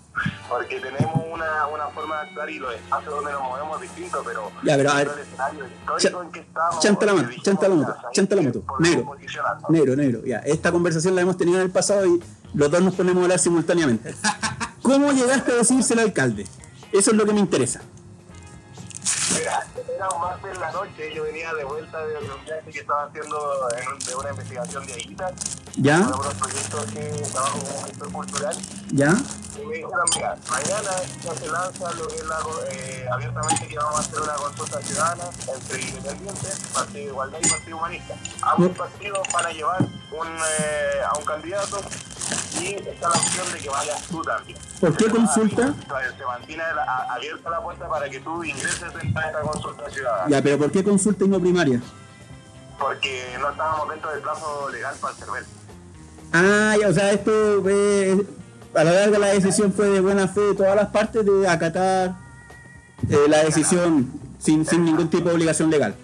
porque 0.48 0.80
tenemos 0.80 1.22
una, 1.30 1.68
una 1.68 1.88
forma 1.88 2.22
de 2.22 2.28
actuar 2.30 2.50
y 2.50 2.60
los 2.60 2.74
espacios 2.74 3.14
donde 3.14 3.34
nos 3.34 3.42
movemos 3.42 3.82
distintos, 3.82 4.24
pero 4.26 4.50
Ya, 4.64 4.78
pero 4.78 4.92
a 4.92 4.96
ver, 4.96 5.12
el 5.14 5.20
escenario 5.20 5.66
histórico 5.68 6.22
en 6.24 6.32
que 6.32 6.40
estamos, 6.40 6.80
chanta 6.80 7.06
la 7.06 7.14
mano, 7.16 7.30
chanta 7.44 7.68
la 7.68 7.76
moto, 7.76 7.94
¿sabes 8.02 8.12
chanta 8.16 8.36
la 8.38 8.42
moto. 8.42 8.64
Negro. 8.80 9.16
Negro, 9.70 9.96
negro, 9.98 10.22
ya. 10.26 10.38
Esta 10.40 10.72
conversación 10.72 11.16
la 11.16 11.22
hemos 11.22 11.36
tenido 11.36 11.58
en 11.58 11.66
el 11.66 11.72
pasado 11.72 12.06
y 12.06 12.24
los 12.54 12.72
dos 12.72 12.82
nos 12.82 12.96
ponemos 12.96 13.20
a 13.20 13.24
hablar 13.26 13.40
simultáneamente. 13.40 14.16
¿Cómo 14.82 15.12
llegaste 15.12 15.52
a 15.52 15.56
decírselo 15.56 16.00
al 16.00 16.08
alcalde? 16.08 16.48
Eso 16.94 17.12
es 17.12 17.18
lo 17.18 17.26
que 17.26 17.34
me 17.34 17.42
interesa. 17.42 17.82
Mira, 19.38 19.66
martes 20.10 20.54
en 20.54 20.60
la 20.60 20.72
noche, 20.72 21.14
yo 21.14 21.24
venía 21.24 21.54
de 21.54 21.64
vuelta 21.64 22.06
de 22.06 22.18
un 22.18 22.44
viaje 22.46 22.72
que 22.72 22.80
estaba 22.80 23.04
haciendo 23.04 23.68
de 23.70 24.16
una 24.16 24.30
investigación 24.30 24.86
de 24.86 24.94
Aguita, 24.94 25.32
¿Ya? 25.78 26.08
proyectos 26.40 26.86
que 26.92 27.10
trabajo 27.32 27.60
como 27.60 27.84
gestor 27.86 28.12
cultural. 28.12 28.58
¿Ya? 28.92 29.16
Y 29.62 29.66
me 29.66 29.76
dijeron, 29.76 30.06
mira, 30.16 30.38
mañana 30.50 30.92
ya 31.24 31.36
se 31.36 31.48
lanza 31.48 31.92
lo 31.94 32.08
que 32.08 32.16
es 32.16 32.26
la, 32.26 32.40
eh, 32.72 33.06
abiertamente 33.12 33.68
que 33.68 33.78
vamos 33.78 33.96
a 33.96 34.00
hacer 34.00 34.22
una 34.22 34.34
consulta 34.34 34.82
ciudadana 34.82 35.24
entre 35.56 35.82
independientes, 35.82 36.60
Partido 36.74 37.00
de 37.00 37.10
Igualdad 37.12 37.40
y 37.42 37.50
Partido 37.50 37.78
Humanista. 37.78 38.16
Ambos 38.42 38.78
partidos 38.78 39.28
van 39.34 39.46
a 39.46 39.52
llevar 39.52 39.82
un, 39.82 40.28
eh, 40.28 41.02
a 41.10 41.18
un 41.18 41.26
candidato 41.26 41.82
y 42.60 42.76
está 42.76 43.10
la 43.10 43.16
opción 43.16 43.52
de 43.52 43.60
que 43.60 43.70
vayas 43.70 44.02
tú 44.04 44.22
también. 44.22 44.58
¿Por 44.80 44.98
qué 44.98 45.10
consulta? 45.10 45.62
Entonces, 45.68 46.14
se 46.18 46.26
mantiene 46.26 46.64
abierta 47.10 47.50
la 47.50 47.62
puerta 47.62 47.88
para 47.88 48.10
que 48.10 48.20
tú 48.20 48.44
ingreses 48.44 48.94
en 49.02 49.08
esta 49.08 49.42
consulta 49.42 49.90
ciudadana. 49.90 50.30
Ya, 50.30 50.42
pero 50.42 50.58
¿por 50.58 50.72
qué 50.72 50.84
consulta 50.84 51.26
y 51.26 51.28
no 51.28 51.40
primaria? 51.40 51.82
Porque 52.80 53.38
no 53.40 53.52
estábamos 53.52 53.90
dentro 53.90 54.12
del 54.12 54.22
plazo 54.22 54.70
legal 54.70 54.96
para 55.00 55.14
el 55.14 55.20
CERVEL. 55.20 55.46
Ah, 56.34 56.76
ya, 56.80 56.88
o 56.88 56.94
sea, 56.94 57.12
esto 57.12 57.32
eh, 57.70 58.26
a 58.74 58.84
la 58.84 58.92
larga 58.92 59.20
la 59.20 59.28
decisión 59.28 59.74
fue 59.74 59.88
de 59.88 60.00
buena 60.00 60.28
fe 60.28 60.42
de 60.42 60.56
todas 60.56 60.76
las 60.76 60.88
partes 60.88 61.26
de 61.26 61.48
acatar 61.48 62.16
eh, 63.10 63.26
la 63.28 63.44
decisión 63.44 64.12
sin, 64.40 64.66
sin 64.66 64.86
ningún 64.86 65.10
tipo 65.10 65.30
de 65.30 65.36
obligación 65.36 65.70
legal. 65.70 65.96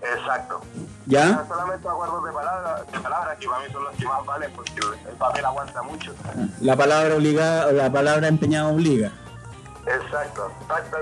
Exacto. 0.00 0.60
¿Ya? 1.06 1.44
Solamente 1.48 1.88
acuerdos 1.88 2.24
de 2.24 2.32
palabras, 2.32 2.92
de 2.92 2.98
palabras 2.98 3.38
que 3.38 3.46
para 3.46 3.60
mí 3.60 3.72
son 3.72 3.84
los 3.84 3.94
que 3.96 4.04
más 4.04 4.26
valen 4.26 4.52
porque 4.54 4.72
el 5.08 5.16
papel 5.16 5.44
aguanta 5.44 5.82
mucho. 5.82 6.14
La 6.60 6.76
palabra 6.76 7.14
obligada, 7.14 7.72
la 7.72 7.90
palabra 7.90 8.28
empeñada 8.28 8.68
obliga. 8.68 9.12
Exacto. 9.86 10.50
Pacta, 10.66 10.98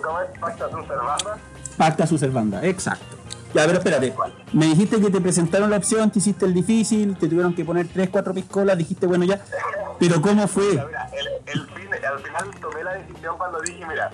¿cómo 0.00 0.20
es? 0.20 0.38
Pacta 0.38 0.70
sunt 0.70 0.86
servanda. 0.86 1.38
Pacta 1.76 2.06
su 2.06 2.18
servanda, 2.18 2.64
exacto. 2.64 3.16
Ya, 3.54 3.66
pero 3.66 3.78
espérate. 3.78 4.14
Me 4.52 4.66
dijiste 4.66 5.00
que 5.00 5.10
te 5.10 5.20
presentaron 5.20 5.70
la 5.70 5.76
opción, 5.76 6.10
te 6.10 6.20
hiciste 6.20 6.46
el 6.46 6.54
difícil, 6.54 7.16
te 7.16 7.28
tuvieron 7.28 7.54
que 7.54 7.64
poner 7.64 7.88
tres, 7.88 8.08
cuatro 8.10 8.32
piscolas, 8.32 8.78
dijiste, 8.78 9.06
bueno, 9.06 9.24
ya. 9.24 9.40
Pero 9.98 10.20
¿cómo 10.20 10.46
fue? 10.46 10.78
Al 10.78 12.18
final 12.20 12.60
tomé 12.60 12.84
la 12.84 12.94
decisión 12.94 13.36
cuando 13.36 13.60
dije, 13.60 13.84
mira, 13.86 14.10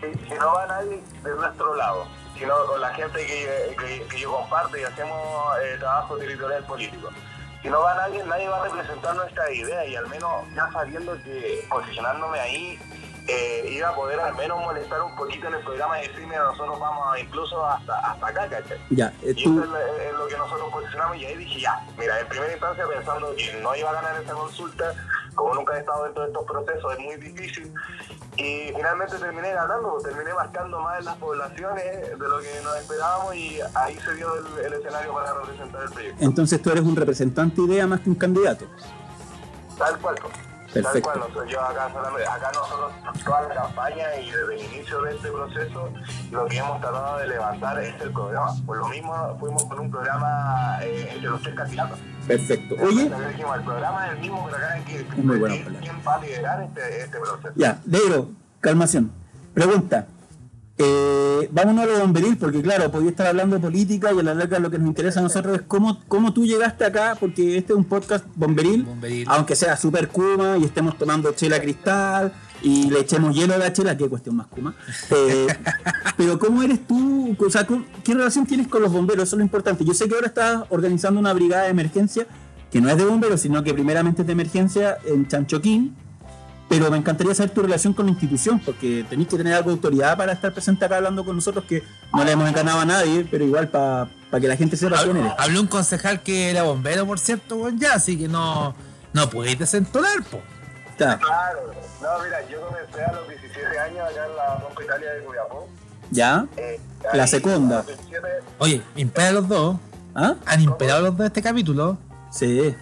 si, 0.00 0.34
no 0.34 0.52
va 0.52 0.66
nadie 0.66 1.02
de 1.22 1.34
nuestro 1.34 1.74
lado, 1.76 2.06
sino 2.36 2.54
con 2.66 2.80
la 2.80 2.92
gente 2.94 3.24
que, 3.24 3.76
que, 3.78 4.06
que 4.08 4.20
yo 4.20 4.32
comparto 4.32 4.76
y 4.76 4.82
hacemos 4.82 5.56
eh, 5.62 5.76
trabajo 5.78 6.16
territorial 6.18 6.64
político. 6.64 7.08
Si 7.62 7.68
no 7.68 7.80
va 7.80 7.94
nadie, 7.94 8.22
nadie 8.24 8.48
va 8.48 8.60
a 8.60 8.64
representar 8.64 9.16
nuestra 9.16 9.50
idea 9.50 9.86
y 9.86 9.96
al 9.96 10.06
menos 10.08 10.44
ya 10.54 10.70
sabiendo 10.72 11.14
que 11.22 11.64
posicionándome 11.68 12.38
ahí 12.38 12.78
eh, 13.28 13.68
iba 13.72 13.88
a 13.88 13.94
poder 13.94 14.20
al 14.20 14.34
menos 14.36 14.58
molestar 14.60 15.02
un 15.02 15.14
poquito 15.16 15.48
en 15.48 15.54
el 15.54 15.64
programa 15.64 16.02
y 16.02 16.08
decirme 16.08 16.36
nosotros 16.36 16.78
vamos 16.78 17.18
incluso 17.18 17.64
hasta, 17.66 17.98
hasta 17.98 18.26
acá, 18.26 18.48
¿cachai? 18.48 18.78
Ya, 18.90 19.12
eh, 19.22 19.34
Y 19.36 19.44
tú, 19.44 19.58
eso 19.58 19.64
es, 19.64 19.68
lo- 19.70 19.96
es 19.98 20.12
lo 20.14 20.26
que 20.28 20.36
nosotros 20.36 20.68
posicionamos 20.72 21.16
y 21.16 21.26
ahí 21.26 21.36
dije 21.36 21.60
ya, 21.60 21.84
mira, 21.98 22.20
en 22.20 22.28
primera 22.28 22.52
instancia 22.52 22.84
pensando 22.86 23.34
que 23.36 23.52
no 23.62 23.74
iba 23.74 23.90
a 23.90 23.92
ganar 23.94 24.20
esta 24.20 24.32
consulta, 24.34 24.94
como 25.34 25.54
nunca 25.54 25.76
he 25.76 25.80
estado 25.80 26.04
dentro 26.04 26.22
de 26.22 26.28
estos 26.28 26.44
procesos 26.46 26.92
es 26.92 26.98
muy 27.00 27.16
difícil 27.16 27.72
y 28.36 28.70
finalmente 28.76 29.18
terminé 29.18 29.52
ganando, 29.52 29.98
terminé 30.02 30.32
marcando 30.34 30.80
más 30.80 30.98
en 31.00 31.06
las 31.06 31.16
poblaciones 31.16 31.84
de 32.18 32.28
lo 32.28 32.38
que 32.38 32.60
nos 32.62 32.76
esperábamos 32.76 33.34
y 33.34 33.58
ahí 33.74 33.98
se 34.04 34.14
dio 34.14 34.28
el, 34.34 34.64
el 34.66 34.72
escenario 34.74 35.12
para 35.14 35.32
representar 35.34 35.82
el 35.82 35.90
proyecto. 35.90 36.24
entonces 36.24 36.62
tú 36.62 36.70
eres 36.70 36.84
un 36.84 36.94
representante 36.96 37.60
idea 37.62 37.86
más 37.86 38.00
que 38.00 38.10
un 38.10 38.14
candidato. 38.16 38.66
Tal 39.78 39.98
cual. 39.98 40.16
Tal 40.72 40.82
Perfecto. 40.82 41.08
cual, 41.08 41.18
nosotros- 41.20 41.50
yo 41.50 41.60
acá, 41.62 41.88
solamente- 41.92 42.26
acá 42.26 42.50
nosotros 42.52 42.92
toda 43.24 43.42
la 43.42 43.54
campaña 43.54 44.16
y 44.20 44.30
desde 44.30 44.54
el 44.54 44.64
inicio 44.74 45.02
de 45.02 45.14
este 45.14 45.30
proceso 45.30 45.90
lo 46.30 46.46
que 46.46 46.58
hemos 46.58 46.80
tratado 46.80 47.18
de 47.18 47.28
levantar 47.28 47.78
es 47.82 48.00
el 48.02 48.10
programa. 48.12 48.52
Por 48.66 48.76
lo 48.78 48.88
mismo 48.88 49.36
fuimos 49.38 49.64
con 49.64 49.78
un 49.80 49.90
programa 49.90 50.78
eh, 50.82 51.08
entre 51.14 51.30
los 51.30 51.40
tres 51.42 51.54
candidatos. 51.54 51.98
Perfecto. 52.26 52.74
Oye, 52.82 53.08
dijimos, 53.28 53.56
el 53.56 53.62
programa 53.64 54.06
es 54.08 54.12
el 54.14 54.18
mismo, 54.18 54.44
pero 54.46 54.56
acá 54.56 54.72
hay 54.74 54.82
que 54.82 55.04
muy 55.22 55.38
bueno, 55.38 55.54
quién 55.80 55.96
va 56.06 56.14
a 56.16 56.18
liderar 56.20 56.62
este, 56.62 57.00
este 57.02 57.18
proceso. 57.18 57.52
ya, 57.54 57.78
Negro, 57.86 58.28
calmación. 58.60 59.12
Pregunta. 59.54 60.06
Eh, 60.78 61.48
vámonos 61.52 61.84
a 61.84 61.86
lo 61.86 62.00
bomberil, 62.00 62.36
porque 62.36 62.60
claro, 62.60 62.90
podía 62.90 63.08
estar 63.10 63.26
hablando 63.26 63.56
de 63.56 63.62
política 63.62 64.12
y 64.12 64.18
a 64.18 64.22
la 64.22 64.34
larga 64.34 64.58
lo 64.58 64.70
que 64.70 64.78
nos 64.78 64.88
interesa 64.88 65.20
a 65.20 65.22
nosotros 65.22 65.56
es 65.56 65.62
cómo, 65.66 66.00
cómo 66.06 66.34
tú 66.34 66.44
llegaste 66.44 66.84
acá, 66.84 67.16
porque 67.18 67.56
este 67.56 67.72
es 67.72 67.76
un 67.78 67.84
podcast 67.84 68.26
bomberil, 68.34 68.82
Bomberil. 68.82 69.24
aunque 69.30 69.56
sea 69.56 69.76
super 69.78 70.08
kuma 70.08 70.58
y 70.58 70.64
estemos 70.64 70.98
tomando 70.98 71.32
chela 71.32 71.60
cristal 71.60 72.30
y 72.62 72.90
le 72.90 73.00
echemos 73.00 73.34
hielo 73.34 73.54
a 73.54 73.58
la 73.58 73.72
chela, 73.72 73.96
qué 73.96 74.06
cuestión 74.08 74.36
más 74.36 74.48
kuma. 74.48 74.74
Eh, 75.10 75.46
pero 76.18 76.38
¿cómo 76.38 76.62
eres 76.62 76.86
tú? 76.86 77.34
O 77.38 77.50
sea, 77.50 77.66
¿cómo- 77.66 77.84
¿qué 78.04 78.12
relación 78.12 78.44
tienes 78.44 78.68
con 78.68 78.82
los 78.82 78.92
bomberos? 78.92 79.24
Eso 79.28 79.36
es 79.36 79.38
lo 79.38 79.44
importante. 79.44 79.82
Yo 79.84 79.94
sé 79.94 80.08
que 80.08 80.14
ahora 80.14 80.26
estás 80.26 80.64
organizando 80.68 81.18
una 81.18 81.32
brigada 81.32 81.64
de 81.64 81.70
emergencia 81.70 82.26
que 82.70 82.80
no 82.82 82.90
es 82.90 82.96
de 82.98 83.04
bomberos, 83.06 83.40
sino 83.40 83.62
que 83.62 83.72
primeramente 83.72 84.22
es 84.22 84.26
de 84.26 84.32
emergencia 84.32 84.98
en 85.06 85.26
Chanchoquín. 85.26 85.96
Pero 86.68 86.90
me 86.90 86.96
encantaría 86.96 87.32
saber 87.34 87.50
tu 87.50 87.62
relación 87.62 87.92
con 87.92 88.06
la 88.06 88.12
institución, 88.12 88.58
porque 88.58 89.04
tenéis 89.08 89.28
que 89.28 89.36
tener 89.36 89.54
algo 89.54 89.70
de 89.70 89.74
autoridad 89.76 90.16
para 90.16 90.32
estar 90.32 90.52
presente 90.52 90.84
acá 90.84 90.96
hablando 90.96 91.24
con 91.24 91.36
nosotros, 91.36 91.64
que 91.64 91.84
no 92.12 92.24
le 92.24 92.32
hemos 92.32 92.48
enganado 92.48 92.80
a 92.80 92.84
nadie, 92.84 93.26
pero 93.30 93.44
igual 93.44 93.68
para 93.68 94.08
que 94.40 94.48
la 94.48 94.56
gente 94.56 94.76
sepa 94.76 95.00
quién 95.04 95.16
eres. 95.16 95.32
Habló 95.38 95.60
un 95.60 95.68
concejal 95.68 96.22
que 96.22 96.50
era 96.50 96.64
bombero, 96.64 97.06
por 97.06 97.18
cierto, 97.20 97.56
weón, 97.56 97.78
ya, 97.78 97.94
así 97.94 98.18
que 98.18 98.26
no, 98.26 98.74
no 99.12 99.30
podéis 99.30 99.58
desentonar, 99.60 100.24
po. 100.24 100.40
Está, 100.90 101.18
Claro, 101.18 101.72
no, 102.02 102.24
mira, 102.24 102.48
yo 102.48 102.60
comencé 102.66 103.02
a 103.04 103.12
los 103.12 103.28
17 103.28 103.78
años 103.78 103.98
acá 104.10 104.26
en 104.26 104.36
la 104.36 104.58
Pompa 104.58 104.82
Italia 104.82 105.12
de 105.12 105.22
Curiapó. 105.24 105.68
¿Ya? 106.10 106.46
Eh, 106.56 106.80
La 107.12 107.22
ahí, 107.24 107.28
segunda. 107.28 107.76
a 107.76 107.82
los 107.82 107.86
17, 107.88 108.26
Oye, 108.58 108.82
impera 108.96 109.32
los 109.32 109.46
dos. 109.48 109.76
¿Ah? 110.14 110.34
Han 110.46 110.62
imperado 110.62 111.02
los 111.02 111.16
dos 111.16 111.26
este 111.26 111.42
capítulo. 111.42 111.98
Sí. 112.30 112.74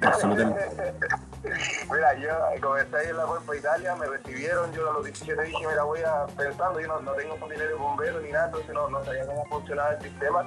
Absolutamente. 0.00 0.60
Mira, 1.92 2.14
yo 2.14 2.28
comencé 2.60 3.08
en 3.10 3.16
la 3.16 3.24
Pompa 3.26 3.56
Italia, 3.56 3.94
me 3.96 4.06
recibieron, 4.06 4.72
yo 4.72 4.88
a 4.90 4.92
los 4.94 5.04
17 5.04 5.42
dije, 5.42 5.66
mira, 5.66 5.82
voy 5.82 6.00
a 6.00 6.26
pensando, 6.36 6.80
yo 6.80 6.86
no, 6.88 7.00
no 7.00 7.12
tengo 7.12 7.34
dinero 7.48 7.68
de 7.68 7.74
bombero 7.74 8.20
ni 8.20 8.30
nada, 8.32 8.46
entonces 8.46 8.72
no, 8.74 8.88
no 8.88 9.04
sabía 9.04 9.26
cómo 9.26 9.44
funcionaba 9.46 9.92
el 9.94 10.02
sistema. 10.02 10.46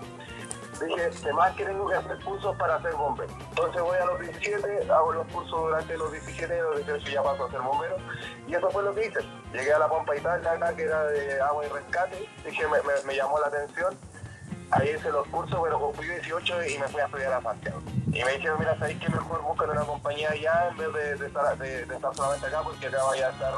Dije, 0.81 1.09
además 1.23 1.55
que 1.55 1.65
tengo 1.65 1.87
que 1.87 1.95
hacer 1.95 2.19
cursos 2.25 2.55
para 2.57 2.81
ser 2.81 2.93
bombero. 2.95 3.31
Entonces 3.49 3.81
voy 3.81 3.97
a 3.97 4.05
los 4.05 4.19
17, 4.19 4.91
hago 4.91 5.11
los 5.13 5.27
cursos 5.27 5.61
durante 5.61 5.95
los 5.97 6.11
17 6.11 6.57
y 6.57 6.61
los 6.61 6.75
18 6.77 7.09
ya 7.11 7.23
paso 7.23 7.45
a 7.45 7.51
ser 7.51 7.61
bombero. 7.61 7.95
Y 8.47 8.55
eso 8.55 8.69
fue 8.71 8.83
lo 8.83 8.93
que 8.93 9.05
hice. 9.05 9.19
Llegué 9.53 9.71
a 9.71 9.79
la 9.79 9.87
Pompa 9.87 10.15
Italia 10.15 10.51
acá, 10.51 10.75
que 10.75 10.83
era 10.83 11.05
de 11.05 11.39
agua 11.41 11.65
y 11.65 11.69
rescate, 11.69 12.27
dije, 12.43 12.63
me- 12.67 13.03
me 13.05 13.15
llamó 13.15 13.39
la 13.39 13.47
atención. 13.47 13.95
Ahí 14.75 14.89
hice 14.97 15.11
los 15.11 15.27
cursos, 15.27 15.59
pero 15.63 15.79
cumplí 15.79 16.07
18 16.07 16.65
y 16.65 16.77
me 16.79 16.87
fui 16.87 17.01
a 17.01 17.05
estudiar 17.05 17.33
a 17.33 17.41
Santiago. 17.41 17.81
Y 18.07 18.23
me 18.23 18.31
dijeron, 18.33 18.59
mira, 18.59 18.77
¿sabéis 18.79 18.99
qué 18.99 19.09
mejor 19.09 19.41
buscar 19.43 19.69
una 19.69 19.81
compañía 19.81 20.29
allá 20.31 20.67
en 20.69 20.77
vez 20.77 20.93
de, 20.93 21.15
de 21.17 21.27
estar, 21.27 21.57
de, 21.57 21.85
de 21.85 21.95
estar 21.95 22.15
solamente 22.15 22.47
acá? 22.47 22.61
Porque 22.63 22.87
acá 22.87 23.03
vaya 23.03 23.27
a 23.27 23.31
estar 23.31 23.53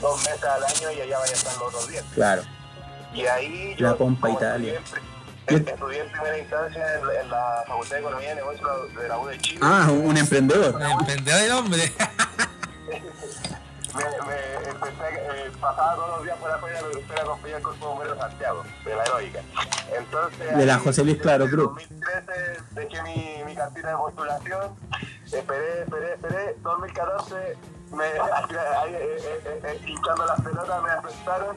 dos 0.00 0.18
meses 0.24 0.44
al 0.44 0.64
año 0.64 0.90
y 0.96 1.00
allá 1.02 1.18
vaya 1.18 1.32
a 1.32 1.34
estar 1.34 1.52
los 1.54 1.62
otros 1.68 1.88
días. 1.88 2.04
Claro. 2.14 2.42
Y 3.12 3.26
ahí 3.26 3.74
La 3.78 3.90
yo, 3.90 3.96
Pompa 3.98 4.26
como 4.28 4.38
Italia. 4.38 4.74
estudié 4.74 4.98
en 5.48 5.64
pri- 5.64 5.72
Estudié 5.72 6.00
en 6.00 6.10
primera 6.12 6.38
instancia 6.38 6.94
en, 6.98 7.06
la- 7.06 7.20
en 7.20 7.30
la 7.30 7.64
Facultad 7.66 7.94
de 7.96 8.00
Economía 8.00 8.32
y 8.32 8.34
Negocios 8.36 8.94
de 8.96 9.08
la 9.08 9.18
U 9.18 9.26
de 9.26 9.38
Chile. 9.38 9.60
Ah, 9.62 9.86
un 9.90 10.16
emprendedor. 10.16 10.82
Emprendedor 10.82 11.40
el 11.42 11.52
hombre. 11.52 11.92
Me, 13.96 14.04
me 14.04 14.70
empecé, 14.70 15.14
eh, 15.14 15.50
pasaba 15.60 15.94
todos 15.96 16.08
los 16.10 16.24
días 16.24 16.36
por 16.38 16.50
afuera 16.50 16.82
de 16.82 17.14
la 17.14 17.24
compañía 17.24 17.54
del 17.54 17.62
Cuerpo 17.64 17.86
Bombero 17.86 18.14
de 18.14 18.20
Santiago, 18.20 18.62
de 18.84 18.96
la 18.96 19.02
heroica. 19.04 19.40
Entonces, 19.96 20.56
De 20.56 20.66
la 20.66 20.78
José 20.78 21.04
Luis 21.04 21.18
Claro 21.18 21.44
en 21.44 21.50
Cruz. 21.50 21.88
2013 21.88 22.62
dejé 22.72 23.02
mi, 23.02 23.44
mi 23.44 23.54
cartita 23.54 23.90
de 23.90 23.96
postulación, 23.96 24.76
esperé, 25.32 25.82
esperé, 25.82 26.12
esperé, 26.14 26.56
2014 26.62 27.56
me, 27.92 28.04
ahí, 28.82 28.94
eh, 28.94 29.16
eh, 29.44 29.60
eh, 29.64 29.80
hinchando 29.86 30.26
las 30.26 30.40
pelotas 30.40 30.82
me 30.82 30.90
aceptaron 30.90 31.56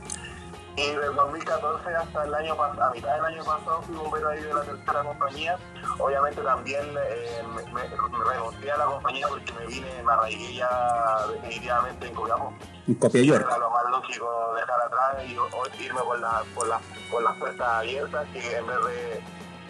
y 0.80 0.96
del 0.96 1.16
2014 1.16 1.96
hasta 1.96 2.24
el 2.24 2.34
año 2.34 2.56
pasado, 2.56 2.84
a 2.84 2.92
mitad 2.92 3.16
del 3.16 3.26
año 3.26 3.44
pasado 3.44 3.82
fui 3.82 3.96
bombero 3.96 4.30
ahí 4.30 4.42
de 4.42 4.54
la 4.54 4.62
tercera 4.62 5.04
compañía. 5.04 5.58
Obviamente 6.00 6.42
también 6.42 6.86
eh, 6.98 7.44
me, 7.56 7.64
me- 7.74 7.90
renuncié 8.26 8.72
a 8.72 8.78
la 8.78 8.86
compañía 8.86 9.28
porque 9.28 9.52
me 9.54 9.66
vine, 9.68 10.04
me 10.04 10.12
arraigué 10.14 10.56
ya 10.56 11.28
definitivamente 11.34 12.08
en 12.08 12.16
Copiapó. 12.16 12.54
Un 12.88 12.96
copia 12.96 13.22
York. 13.22 13.46
Era 13.48 13.58
lo 13.58 13.70
más 13.70 13.84
lógico 13.90 14.54
dejar 14.56 14.82
atrás 14.82 15.16
y 15.26 15.84
irme 15.84 16.02
por, 16.02 16.20
la, 16.20 16.44
por, 16.56 16.68
la, 16.68 16.80
por 17.12 17.22
las 17.24 17.36
puertas 17.38 17.68
abiertas 17.68 18.28
que 18.34 18.56
en 18.58 18.66
vez 18.68 18.78
de, 18.86 19.24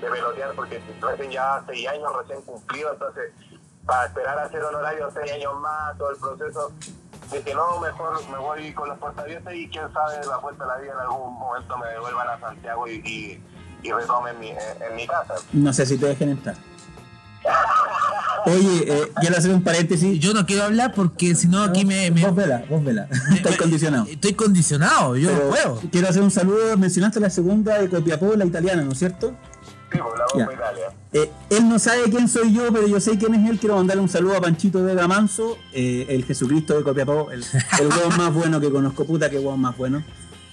de 0.05 0.11
pelotear, 0.11 0.53
porque 0.53 0.81
recién 1.01 1.31
ya 1.31 1.63
seis 1.67 1.87
años 1.87 2.15
recién 2.15 2.41
cumplido, 2.43 2.93
entonces 2.93 3.31
para 3.85 4.05
esperar 4.05 4.37
a 4.37 4.43
hacer 4.43 4.63
honorario 4.63 5.09
seis 5.11 5.31
años 5.33 5.55
más, 5.59 5.97
todo 5.97 6.11
el 6.11 6.17
proceso, 6.17 6.71
dije 7.37 7.53
no, 7.53 7.79
mejor 7.79 8.19
me 8.31 8.37
voy 8.37 8.73
con 8.73 8.89
las 8.89 8.97
puertas 8.97 9.23
abiertas 9.23 9.53
y 9.53 9.69
quién 9.69 9.85
sabe, 9.93 10.25
la 10.25 10.39
puerta 10.41 10.63
de 10.63 10.69
la 10.69 10.77
vida 10.77 10.93
en 10.93 10.99
algún 10.99 11.33
momento 11.37 11.77
me 11.77 11.87
devuelvan 11.87 12.27
a 12.27 12.39
Santiago 12.39 12.87
y, 12.87 12.91
y, 13.05 13.43
y 13.87 13.91
retomen 13.91 14.39
mi, 14.39 14.49
en, 14.49 14.57
en 14.57 14.95
mi 14.95 15.05
casa. 15.07 15.35
No 15.53 15.71
sé 15.73 15.85
si 15.85 15.97
te 15.97 16.07
dejen 16.07 16.29
entrar. 16.29 16.55
Oye, 18.45 18.83
eh, 18.87 19.11
quiero 19.19 19.37
hacer 19.37 19.51
un 19.51 19.63
paréntesis. 19.63 20.19
Yo 20.19 20.33
no 20.33 20.45
quiero 20.45 20.63
hablar 20.63 20.93
porque 20.93 21.35
si 21.35 21.47
no 21.47 21.61
aquí 21.63 21.85
me, 21.85 22.09
me- 22.11 22.21
Vos 22.25 22.35
vela, 22.35 22.63
vos 22.69 22.83
vela. 22.83 23.07
Estás 23.33 23.57
condicionado. 23.57 24.05
Estoy 24.09 24.33
condicionado, 24.33 25.15
yo 25.17 25.29
Pero 25.29 25.43
no 25.45 25.49
puedo. 25.49 25.81
Quiero 25.91 26.09
hacer 26.09 26.21
un 26.21 26.31
saludo. 26.31 26.77
Mencionaste 26.77 27.19
la 27.19 27.29
segunda 27.29 27.77
de 27.79 27.89
Copiapó, 27.89 28.33
la 28.35 28.45
italiana, 28.45 28.81
¿no 28.83 28.91
es 28.91 28.99
cierto? 28.99 29.33
Sí, 29.91 29.97
por 29.97 30.17
la 30.17 30.53
Italia. 30.53 30.91
Eh, 31.11 31.29
él 31.49 31.67
no 31.67 31.79
sabe 31.79 32.03
quién 32.11 32.27
soy 32.27 32.53
yo, 32.53 32.71
pero 32.71 32.87
yo 32.87 32.99
sé 32.99 33.17
quién 33.17 33.33
es 33.33 33.49
él. 33.49 33.57
Quiero 33.57 33.75
mandarle 33.75 34.03
un 34.03 34.09
saludo 34.09 34.35
a 34.37 34.41
Panchito 34.41 34.83
Vega 34.83 35.07
Manso, 35.07 35.57
eh, 35.73 36.05
el 36.09 36.23
Jesucristo 36.23 36.77
de 36.77 36.83
Copiapó, 36.83 37.31
el, 37.31 37.43
el 37.79 37.87
más 38.17 38.33
bueno 38.33 38.59
que 38.61 38.69
conozco. 38.69 39.05
Puta, 39.05 39.29
que 39.29 39.37
huevón 39.37 39.59
más 39.59 39.75
bueno. 39.75 40.03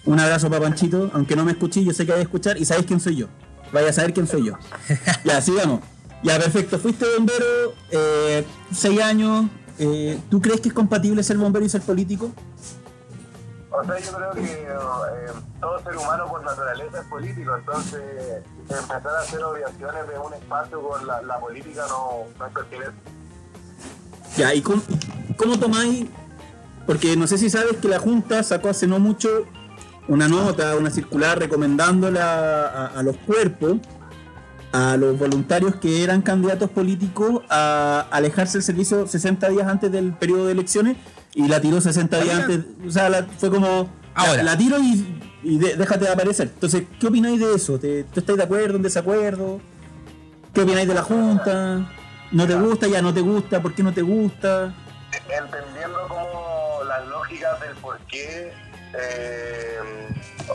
Un 0.07 0.19
abrazo 0.19 0.49
para 0.49 0.63
Panchito, 0.63 1.11
aunque 1.13 1.37
no 1.37 1.45
me 1.45 1.53
escuché, 1.53 1.85
yo 1.85 1.93
sé 1.93 2.07
que 2.07 2.13
hay 2.13 2.19
que 2.19 2.23
escuchar 2.23 2.57
y 2.57 2.65
sabéis 2.65 2.87
quién 2.87 3.01
soy 3.01 3.17
yo. 3.17 3.27
Vaya 3.73 3.91
a 3.91 3.93
saber 3.93 4.15
quién 4.15 4.27
soy 4.27 4.47
yo. 4.47 4.55
Ya, 5.25 5.43
sigamos. 5.43 5.81
Ya, 6.23 6.39
perfecto. 6.39 6.79
Fuiste 6.79 7.05
bombero, 7.17 7.75
eh, 7.91 8.45
seis 8.73 9.01
años. 9.01 9.47
¿Tú 10.31 10.41
crees 10.41 10.61
que 10.61 10.69
es 10.69 10.75
compatible 10.75 11.23
ser 11.23 11.37
bombero 11.37 11.67
y 11.67 11.69
ser 11.69 11.83
político? 11.83 12.33
O 13.79 13.85
sea, 13.85 13.99
yo 13.99 14.12
creo 14.12 14.31
que 14.31 14.62
eh, 14.62 15.33
todo 15.61 15.79
ser 15.83 15.97
humano 15.97 16.27
por 16.29 16.43
naturaleza 16.43 17.01
es 17.01 17.07
político, 17.09 17.57
entonces 17.57 18.43
empezar 18.62 19.07
a 19.07 19.20
hacer 19.20 19.45
obviaciones 19.45 20.09
de 20.09 20.18
un 20.18 20.33
espacio 20.33 20.81
con 20.81 21.07
la, 21.07 21.39
política 21.39 21.85
no, 21.89 22.24
es 22.47 22.53
pertinente. 22.53 22.97
Ya, 24.35 24.55
¿y 24.55 24.62
cómo, 24.62 24.83
cómo 25.37 25.59
tomáis? 25.59 26.07
Porque 26.87 27.16
no 27.16 27.27
sé 27.27 27.37
si 27.37 27.51
sabes 27.51 27.77
que 27.77 27.89
la 27.89 27.99
Junta 27.99 28.43
sacó 28.43 28.70
hace 28.70 28.87
no 28.87 28.99
mucho 28.99 29.29
una 30.09 30.27
nota, 30.27 30.74
una 30.77 30.91
circular 30.91 31.39
recomendándola 31.39 32.68
a, 32.68 32.87
a 32.87 33.03
los 33.03 33.18
cuerpos, 33.18 33.77
a 34.72 34.97
los 34.97 35.18
voluntarios 35.18 35.77
que 35.77 36.03
eran 36.03 36.22
candidatos 36.22 36.70
políticos 36.70 37.43
a 37.51 38.07
alejarse 38.11 38.59
del 38.59 38.62
servicio 38.62 39.07
60 39.07 39.51
días 39.51 39.68
antes 39.68 39.93
del 39.93 40.14
periodo 40.14 40.47
de 40.47 40.53
elecciones 40.53 40.97
y 41.37 41.47
la 41.47 41.61
tiró 41.61 41.80
60 41.80 42.18
días 42.20 42.41
antes. 42.41 42.61
O 42.84 42.91
sea, 42.91 43.09
la- 43.09 43.22
fue 43.39 43.51
como. 43.51 43.89
Ahora. 44.14 44.43
La, 44.43 44.53
la 44.53 44.59
tiro 44.59 44.78
y, 44.80 45.20
y 45.43 45.59
de- 45.59 45.76
déjate 45.76 46.07
de 46.07 46.11
aparecer. 46.12 46.49
Entonces, 46.53 46.84
¿qué 46.99 47.07
opináis 47.07 47.39
de 47.39 47.55
eso? 47.55 47.78
¿Te, 47.78 48.05
¿Tú 48.05 48.20
estáis 48.20 48.39
de 48.39 48.45
acuerdo, 48.45 48.76
en 48.76 48.82
desacuerdo? 48.82 49.61
¿Qué 50.55 50.62
opináis 50.62 50.89
de 50.89 50.95
la 50.95 51.03
Junta? 51.03 51.87
¿No 52.32 52.47
te 52.47 52.55
gusta? 52.55 52.87
¿Ya 52.89 53.03
no 53.03 53.12
te 53.14 53.20
gusta? 53.20 53.61
¿Por 53.62 53.74
qué 53.74 53.82
no 53.82 53.93
te 53.93 54.03
gusta? 54.03 54.74
Entendiendo 55.28 56.09
como 56.09 56.78
las 56.89 57.07
lógicas 57.07 57.61
del 57.61 57.74
por 57.76 57.99
qué 58.09 58.53
eh, 58.99 59.78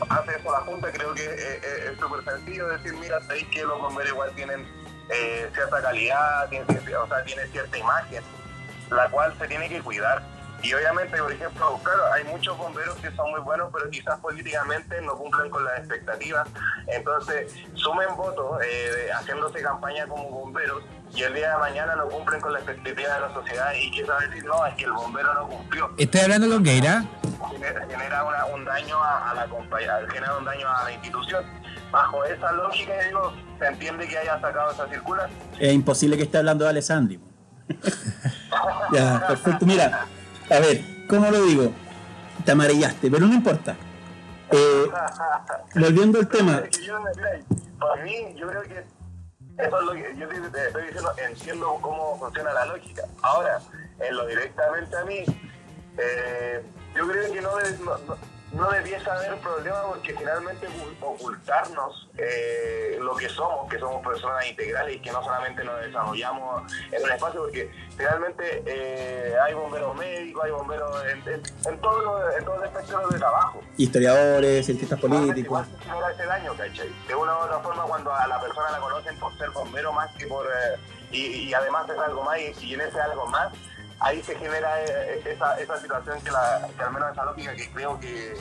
hace 0.09 0.31
eso 0.39 0.51
la 0.51 0.59
Junta, 0.59 0.91
creo 0.91 1.13
que 1.13 1.23
eh, 1.23 1.61
eh, 1.63 1.91
es 1.93 1.99
súper 1.99 2.23
sencillo 2.23 2.67
decir, 2.67 2.93
mira, 2.99 3.21
sabéis 3.21 3.45
que 3.47 3.63
los 3.63 3.79
bomberos 3.79 4.11
igual 4.11 4.31
tienen 4.35 4.65
eh, 5.09 5.49
cierta 5.53 5.81
calidad, 5.81 6.49
tienen, 6.49 6.67
cierta- 6.67 7.03
o 7.03 7.07
sea, 7.07 7.23
tienen 7.23 7.51
cierta 7.51 7.77
imagen, 7.77 8.23
la 8.89 9.09
cual 9.09 9.33
se 9.39 9.47
tiene 9.47 9.69
que 9.69 9.81
cuidar. 9.81 10.21
Y 10.63 10.73
obviamente, 10.73 11.17
por 11.17 11.31
ejemplo, 11.31 11.79
claro, 11.83 12.13
hay 12.13 12.23
muchos 12.25 12.57
bomberos 12.57 12.95
que 12.97 13.09
son 13.15 13.31
muy 13.31 13.41
buenos, 13.41 13.69
pero 13.73 13.89
quizás 13.89 14.19
políticamente 14.19 15.01
no 15.01 15.15
cumplen 15.17 15.49
con 15.49 15.63
las 15.65 15.79
expectativas. 15.79 16.47
Entonces, 16.87 17.53
sumen 17.73 18.15
votos 18.15 18.59
eh, 18.63 19.09
haciéndose 19.13 19.61
campaña 19.61 20.05
como 20.07 20.29
bomberos 20.29 20.83
y 21.15 21.23
el 21.23 21.33
día 21.33 21.51
de 21.53 21.57
mañana 21.57 21.95
no 21.95 22.07
cumplen 22.07 22.39
con 22.39 22.53
la 22.53 22.59
expectativa 22.59 23.13
de 23.15 23.19
la 23.21 23.33
sociedad 23.33 23.73
y 23.73 23.91
quizás 23.91 24.19
decir, 24.29 24.45
no, 24.45 24.65
es 24.65 24.75
que 24.75 24.85
el 24.85 24.91
bombero 24.93 25.33
no 25.33 25.47
cumplió. 25.47 25.89
Estoy 25.97 26.21
hablando 26.21 26.47
con 26.49 26.63
Geira. 26.63 27.03
Genera, 27.51 27.81
genera 27.89 28.23
una- 28.23 28.45
un 28.45 28.63
daño 28.63 29.03
a, 29.03 29.31
a 29.31 29.33
la 29.33 29.45
compañía, 29.47 29.97
genera 30.11 30.37
un 30.37 30.45
daño 30.45 30.67
a 30.69 30.83
la 30.83 30.91
institución. 30.93 31.43
Bajo 31.91 32.23
esa 32.23 32.51
lógica, 32.53 32.93
digo, 33.07 33.33
se 33.59 33.65
entiende 33.65 34.07
que 34.07 34.17
haya 34.17 34.39
sacado 34.39 34.71
esa 34.71 34.87
circular. 34.87 35.29
Es 35.59 35.73
imposible 35.73 36.15
que 36.17 36.23
esté 36.23 36.37
hablando 36.37 36.63
de 36.65 36.69
Alessandri. 36.69 37.19
ya, 38.93 39.25
perfecto. 39.27 39.65
Mira, 39.65 40.05
a 40.51 40.59
ver, 40.59 40.81
¿cómo 41.07 41.31
lo 41.31 41.43
digo? 41.43 41.71
Te 42.45 42.51
amarillaste, 42.51 43.09
pero 43.09 43.25
no 43.25 43.33
importa. 43.33 43.75
Eh, 44.51 44.91
volviendo 45.75 46.19
al 46.19 46.27
tema, 46.27 46.63
para 47.79 48.03
mí, 48.03 48.35
yo 48.35 48.49
creo 48.49 48.61
que 48.63 48.83
eso 49.57 49.79
es 49.79 49.85
lo 49.85 49.93
que 49.93 50.15
yo 50.17 50.27
te, 50.27 50.67
estoy 50.67 50.83
diciendo, 50.83 51.13
entiendo 51.17 51.77
cómo 51.81 52.17
funciona 52.19 52.53
la 52.53 52.65
lógica. 52.65 53.03
Ahora, 53.21 53.61
en 53.99 54.15
lo 54.15 54.27
directamente 54.27 54.97
a 54.97 55.05
mí, 55.05 55.23
eh, 55.97 56.63
yo 56.95 57.07
creo 57.07 57.31
que 57.31 57.41
no, 57.41 57.51
no, 58.07 58.17
no- 58.53 58.69
debiese 58.71 59.09
haber 59.09 59.35
problema 59.37 59.81
porque 59.87 60.13
finalmente 60.15 60.67
ocu- 60.67 60.95
ocultarnos 61.01 62.09
eh, 62.17 62.97
lo 63.01 63.15
que 63.15 63.29
somos, 63.29 63.69
que 63.69 63.79
somos 63.79 64.05
personas 64.05 64.45
integrales 64.47 64.95
y 64.95 64.99
que 64.99 65.11
no 65.11 65.23
solamente 65.23 65.63
nos 65.63 65.79
desarrollamos 65.81 66.71
en 66.91 67.03
un 67.03 67.11
espacio, 67.11 67.41
porque 67.41 67.71
finalmente 67.97 68.63
eh, 68.65 69.35
hay 69.41 69.53
bomberos 69.53 69.95
médicos, 69.95 70.43
hay 70.43 70.51
bomberos 70.51 71.03
en, 71.05 71.33
en, 71.33 71.41
en 71.65 71.81
todo, 71.81 71.99
lo- 72.01 72.37
en 72.37 72.45
todo 72.45 72.63
espectro 72.63 73.07
de 73.09 73.17
trabajo. 73.17 73.61
historiadores, 73.77 74.65
cientistas 74.65 74.99
políticos. 74.99 75.65
ese 76.13 76.25
daño, 76.25 76.53
¿cachai? 76.55 76.89
De 77.07 77.15
una 77.15 77.33
u 77.37 77.39
otra 77.41 77.59
forma, 77.59 77.83
cuando 77.83 78.13
a 78.13 78.27
la 78.27 78.39
persona 78.41 78.71
la 78.71 78.79
conocen 78.79 79.17
por 79.19 79.35
ser 79.37 79.49
bombero 79.51 79.91
más 79.93 80.09
que 80.17 80.27
por. 80.27 80.45
eh, 80.45 80.77
y, 81.11 81.25
y 81.49 81.53
además 81.53 81.89
es 81.89 81.97
algo 81.97 82.23
más, 82.23 82.37
y, 82.39 82.53
y 82.65 82.73
en 82.75 82.81
ese 82.81 82.99
algo 83.01 83.25
más, 83.27 83.51
ahí 84.01 84.21
se 84.23 84.35
genera 84.35 84.83
eh, 84.83 85.21
esa, 85.25 85.59
esa 85.59 85.79
situación 85.79 86.17
que, 86.23 86.31
la, 86.31 86.67
al 86.85 86.93
menos 86.93 87.11
esa 87.11 87.23
lógica 87.23 87.55
que 87.55 87.69
creo 87.69 87.99
que, 87.99 88.33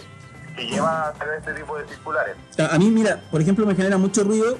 lleva 0.57 1.07
a 1.07 1.09
hacer 1.09 1.29
este 1.39 1.55
tipo 1.55 1.79
de 1.79 1.89
circulares. 1.89 2.37
A 2.59 2.79
mí, 2.79 2.91
mira, 2.91 3.23
por 3.31 3.41
ejemplo, 3.41 3.65
me 3.65 3.75
genera 3.75 3.97
mucho 3.97 4.25
ruido 4.25 4.59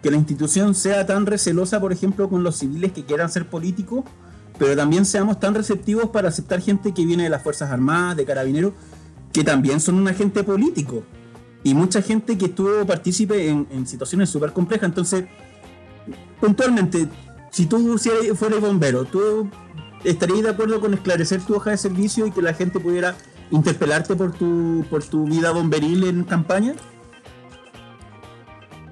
que 0.00 0.08
la 0.08 0.16
institución 0.16 0.76
sea 0.76 1.06
tan 1.06 1.26
recelosa, 1.26 1.80
por 1.80 1.92
ejemplo, 1.92 2.28
con 2.28 2.44
los 2.44 2.56
civiles 2.56 2.92
que 2.92 3.04
quieran 3.04 3.28
ser 3.30 3.48
políticos, 3.48 4.04
pero 4.58 4.76
también 4.76 5.04
seamos 5.04 5.40
tan 5.40 5.54
receptivos 5.54 6.10
para 6.10 6.28
aceptar 6.28 6.60
gente 6.60 6.94
que 6.94 7.04
viene 7.04 7.24
de 7.24 7.30
las 7.30 7.42
Fuerzas 7.42 7.72
Armadas, 7.72 8.16
de 8.16 8.26
Carabineros, 8.26 8.74
que 9.32 9.42
también 9.42 9.80
son 9.80 9.96
un 9.96 10.06
agente 10.06 10.44
político. 10.44 11.02
Y 11.64 11.74
mucha 11.74 12.00
gente 12.00 12.38
que 12.38 12.44
estuvo 12.44 12.86
partícipe 12.86 13.48
en, 13.48 13.66
en 13.72 13.88
situaciones 13.88 14.30
súper 14.30 14.52
complejas. 14.52 14.88
Entonces, 14.88 15.24
puntualmente, 16.40 17.08
si 17.50 17.66
tú 17.66 17.98
fueras 18.36 18.60
bombero, 18.60 19.04
¿tú 19.04 19.50
estarías 20.04 20.42
de 20.42 20.50
acuerdo 20.50 20.80
con 20.80 20.94
esclarecer 20.94 21.42
tu 21.42 21.56
hoja 21.56 21.70
de 21.70 21.76
servicio 21.76 22.26
y 22.26 22.32
que 22.32 22.42
la 22.42 22.54
gente 22.54 22.80
pudiera 22.80 23.14
interpelarte 23.50 24.16
por 24.16 24.32
tu, 24.32 24.84
por 24.88 25.02
tu 25.04 25.24
vida 25.24 25.50
bomberil 25.50 26.04
en 26.04 26.24
campaña? 26.24 26.74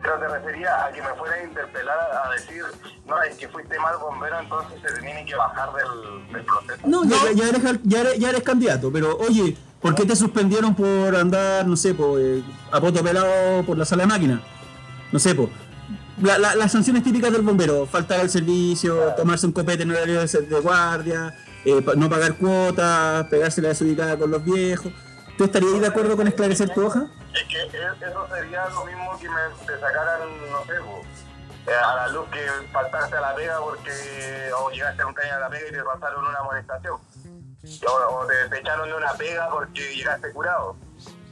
Pero 0.03 0.19
te 0.19 0.29
refería 0.29 0.87
a 0.87 0.93
que 0.93 1.03
me 1.03 1.09
fuera 1.15 1.35
a 1.35 1.45
interpelar 1.45 1.99
a 2.25 2.31
decir, 2.31 2.63
no, 3.07 3.23
es 3.23 3.37
que 3.37 3.49
fuiste 3.49 3.79
mal 3.79 3.97
bombero, 3.99 4.41
entonces 4.41 4.81
se 4.81 4.95
te 4.95 5.01
tiene 5.01 5.25
que 5.25 5.35
bajar 5.35 5.69
del, 5.73 6.33
del 6.33 6.45
proceso. 6.45 6.81
No, 6.87 7.05
ya, 7.05 7.17
ya 7.35 7.49
eres, 7.49 7.63
ya, 7.85 8.01
eres, 8.01 8.19
ya 8.19 8.31
eres 8.31 8.43
candidato, 8.43 8.91
pero 8.93 9.17
oye, 9.19 9.57
¿por 9.81 9.95
qué 9.95 10.07
te 10.07 10.17
suspendieron 10.17 10.75
por 10.75 11.15
andar, 11.15 11.67
no 11.67 11.77
sé, 11.77 11.95
por, 11.95 12.19
eh, 12.21 12.43
a 12.73 12.81
poto 12.81 13.03
pelado 13.03 13.65
por 13.65 13.77
la 13.77 13.85
sala 13.85 14.05
de 14.05 14.09
máquina? 14.09 14.41
No 15.13 15.19
sé, 15.19 15.35
po. 15.35 15.51
La- 16.23 16.39
la- 16.39 16.55
las 16.57 16.73
sanciones 16.73 17.05
típicas 17.05 17.31
del 17.33 17.43
bombero, 17.43 17.87
faltar 17.87 18.21
al 18.21 18.29
servicio, 18.31 19.15
tomarse 19.17 19.47
un 19.47 19.53
copete 19.53 19.83
en 19.85 19.91
horario 19.93 20.21
de, 20.27 20.27
de 20.41 20.61
guardia, 20.61 21.35
eh, 21.65 21.85
no 21.97 22.09
pagar 22.11 22.35
cuotas, 22.35 23.27
pegarse 23.29 23.63
la 23.63 23.69
desubicada 23.69 24.17
con 24.17 24.31
los 24.31 24.45
viejos. 24.45 24.93
¿Tú 25.37 25.45
estarías 25.45 25.81
de 25.81 25.87
acuerdo 25.87 26.17
con 26.17 26.27
esclarecer 26.27 26.71
tu 26.75 26.85
hoja? 26.87 27.07
Es 27.33 27.45
que 27.45 27.57
eso 28.07 28.27
sería 28.35 28.69
lo 28.71 28.85
mismo 28.85 29.17
que 29.21 29.29
me 29.29 29.37
te 29.67 29.79
sacaran, 29.79 30.21
no 30.51 30.65
sé, 30.65 30.73
eh, 31.71 31.75
a 31.75 31.95
la 31.95 32.09
luz 32.09 32.27
que 32.33 32.41
faltaste 32.73 33.17
a 33.17 33.21
la 33.21 33.35
pega 33.37 33.61
porque 33.61 33.91
o 34.59 34.71
llegaste 34.71 35.03
a 35.03 35.07
un 35.07 35.15
caño 35.15 35.35
a 35.35 35.39
la 35.41 35.49
pega 35.51 35.69
y 35.69 35.73
te 35.73 35.83
pasaron 35.85 36.27
una 36.27 36.43
molestación. 36.43 36.95
O, 37.87 38.15
o 38.15 38.27
te, 38.27 38.49
te 38.49 38.61
echaron 38.61 38.89
de 38.89 38.95
una 38.97 39.13
pega 39.13 39.49
porque 39.51 39.95
llegaste 39.95 40.33
curado. 40.33 40.75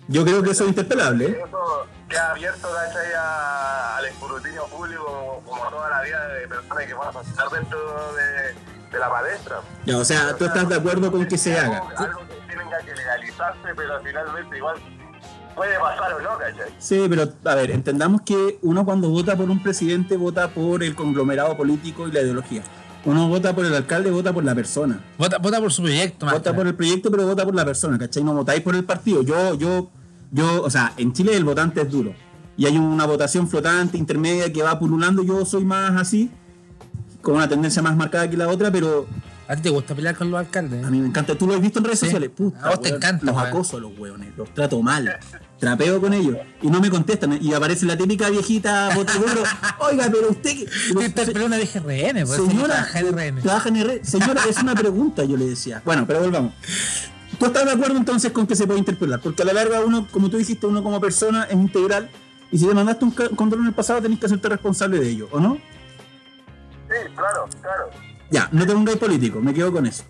Yo 0.08 0.24
creo 0.24 0.42
que 0.42 0.50
eso 0.50 0.64
es 0.64 0.68
interpelable. 0.70 1.26
¿eh? 1.26 1.38
Eso 1.46 1.86
queda 2.08 2.30
abierto 2.30 2.68
¿cachai? 2.72 3.12
a- 3.18 3.96
al 3.96 4.04
escrutinio 4.06 4.64
público 4.66 5.42
como, 5.44 5.62
toda 5.70 5.90
la 5.90 6.02
vida 6.02 6.28
de 6.28 6.48
personas 6.48 6.84
que 6.84 6.94
van 6.94 7.16
a 7.16 7.20
estar 7.20 7.50
dentro 7.50 7.78
de, 8.14 8.92
de 8.92 8.98
la 8.98 9.10
palestra. 9.10 9.60
Ya, 9.84 9.98
o 9.98 10.04
sea, 10.04 10.36
tú 10.36 10.44
estás 10.44 10.68
de 10.68 10.74
acuerdo 10.76 11.10
con 11.10 11.26
que 11.26 11.36
se 11.36 11.58
haga. 11.58 11.78
Algo, 11.96 12.20
que 12.20 12.34
tienen 12.46 12.68
que 12.84 12.94
legalizarse, 12.94 13.68
pero 13.76 14.00
finalmente 14.04 14.56
igual 14.56 14.76
puede 15.56 15.78
pasar 15.78 16.12
o 16.12 16.20
no, 16.20 16.38
¿cachai? 16.38 16.72
Sí, 16.78 17.06
pero 17.08 17.28
a 17.44 17.54
ver, 17.56 17.70
entendamos 17.72 18.20
que 18.22 18.58
uno 18.62 18.84
cuando 18.84 19.08
vota 19.08 19.36
por 19.36 19.50
un 19.50 19.60
presidente 19.62 20.16
vota 20.16 20.48
por 20.48 20.84
el 20.84 20.94
conglomerado 20.94 21.56
político 21.56 22.06
y 22.06 22.12
la 22.12 22.20
ideología. 22.20 22.62
Uno 23.04 23.28
vota 23.28 23.54
por 23.54 23.64
el 23.64 23.72
alcalde, 23.74 24.10
vota 24.10 24.32
por 24.32 24.44
la 24.44 24.54
persona. 24.54 25.00
Vota, 25.16 25.38
vota 25.38 25.60
por 25.60 25.72
su 25.72 25.82
proyecto, 25.82 26.26
Vota 26.26 26.52
por 26.54 26.66
el 26.66 26.74
proyecto, 26.74 27.08
pero 27.10 27.24
vota 27.24 27.44
por 27.44 27.54
la 27.54 27.64
persona, 27.64 27.96
¿cachai? 27.98 28.24
No 28.24 28.34
votáis 28.34 28.62
por 28.62 28.74
el 28.74 28.84
partido. 28.84 29.22
Yo, 29.22 29.54
yo, 29.54 29.90
yo, 30.32 30.62
o 30.62 30.70
sea, 30.70 30.92
en 30.96 31.12
Chile 31.12 31.36
el 31.36 31.44
votante 31.44 31.82
es 31.82 31.90
duro. 31.90 32.14
Y 32.56 32.66
hay 32.66 32.78
una 32.78 33.04
votación 33.06 33.48
flotante, 33.48 33.98
intermedia, 33.98 34.52
que 34.52 34.62
va 34.62 34.78
pululando. 34.78 35.22
Yo 35.22 35.44
soy 35.44 35.64
más 35.64 36.00
así, 36.00 36.30
con 37.22 37.34
una 37.36 37.48
tendencia 37.48 37.82
más 37.82 37.96
marcada 37.96 38.28
que 38.30 38.36
la 38.36 38.48
otra, 38.48 38.70
pero 38.70 39.06
¿A 39.48 39.54
ti 39.54 39.62
te 39.62 39.70
gusta 39.70 39.94
pelear 39.94 40.16
con 40.16 40.28
los 40.30 40.40
alcaldes? 40.40 40.84
a 40.84 40.90
mí 40.90 40.98
me 41.00 41.06
encanta. 41.06 41.36
¿Tú 41.36 41.46
lo 41.46 41.54
has 41.54 41.60
visto 41.60 41.78
en 41.78 41.84
redes 41.84 42.00
Sí. 42.00 42.06
sociales? 42.06 42.30
Puta, 42.34 42.58
A 42.64 42.70
vos 42.70 42.80
te 42.80 42.88
encanta, 42.88 43.24
Los 43.26 43.36
acoso 43.38 43.76
a 43.76 43.80
los 43.80 43.96
hueones, 43.96 44.30
los 44.36 44.52
trato 44.52 44.82
mal. 44.82 45.18
Trapeo 45.60 46.00
con 46.00 46.12
ellos. 46.12 46.36
Y 46.62 46.66
no 46.68 46.80
me 46.80 46.90
contestan. 46.90 47.38
Y 47.40 47.54
aparece 47.54 47.86
la 47.86 47.96
típica 47.96 48.28
viejita 48.28 48.94
botaduro. 48.94 49.42
Oiga, 49.78 50.08
pero 50.10 50.30
usted... 50.30 50.50
que-" 50.50 50.66
Te 50.98 51.04
interpeló 51.06 51.46
una 51.46 51.56
vieja 51.58 51.78
RN, 51.78 52.26
pues 52.26 52.30
Señora, 52.40 52.74
trabaja 52.74 52.98
en 53.00 53.06
RN. 53.16 53.40
trabaja 53.42 53.68
en 53.68 53.76
RN. 53.84 54.04
Señora, 54.04 54.42
es 54.50 54.58
una 54.58 54.74
pregunta, 54.74 55.24
yo 55.24 55.36
le 55.36 55.46
decía. 55.46 55.80
Bueno, 55.84 56.04
pero 56.06 56.20
volvamos. 56.20 56.52
¿Tú 57.38 57.46
estás 57.46 57.64
de 57.64 57.72
acuerdo 57.72 57.96
entonces 57.96 58.32
con 58.32 58.46
que 58.46 58.56
se 58.56 58.66
puede 58.66 58.78
interpelar? 58.78 59.20
Porque 59.20 59.42
a 59.42 59.44
la 59.44 59.52
larga 59.52 59.80
uno, 59.80 60.06
como 60.10 60.30
tú 60.30 60.36
dijiste, 60.38 60.66
uno 60.66 60.82
como 60.82 61.00
persona 61.00 61.44
es 61.44 61.54
integral 61.54 62.10
y 62.50 62.58
si 62.58 62.66
te 62.66 62.74
mandaste 62.74 63.04
un 63.04 63.10
control 63.10 63.62
en 63.62 63.66
el 63.68 63.74
pasado 63.74 64.00
tenés 64.00 64.18
que 64.18 64.26
hacerte 64.26 64.48
responsable 64.48 64.98
de 64.98 65.08
ello, 65.08 65.28
¿o 65.32 65.40
no? 65.40 65.54
Sí, 65.54 67.12
claro, 67.14 67.48
claro. 67.60 67.90
Ya, 68.30 68.48
no 68.52 68.66
te 68.66 68.72
pongáis 68.72 68.98
político, 68.98 69.40
me 69.40 69.52
quedo 69.52 69.72
con 69.72 69.86
eso. 69.86 70.04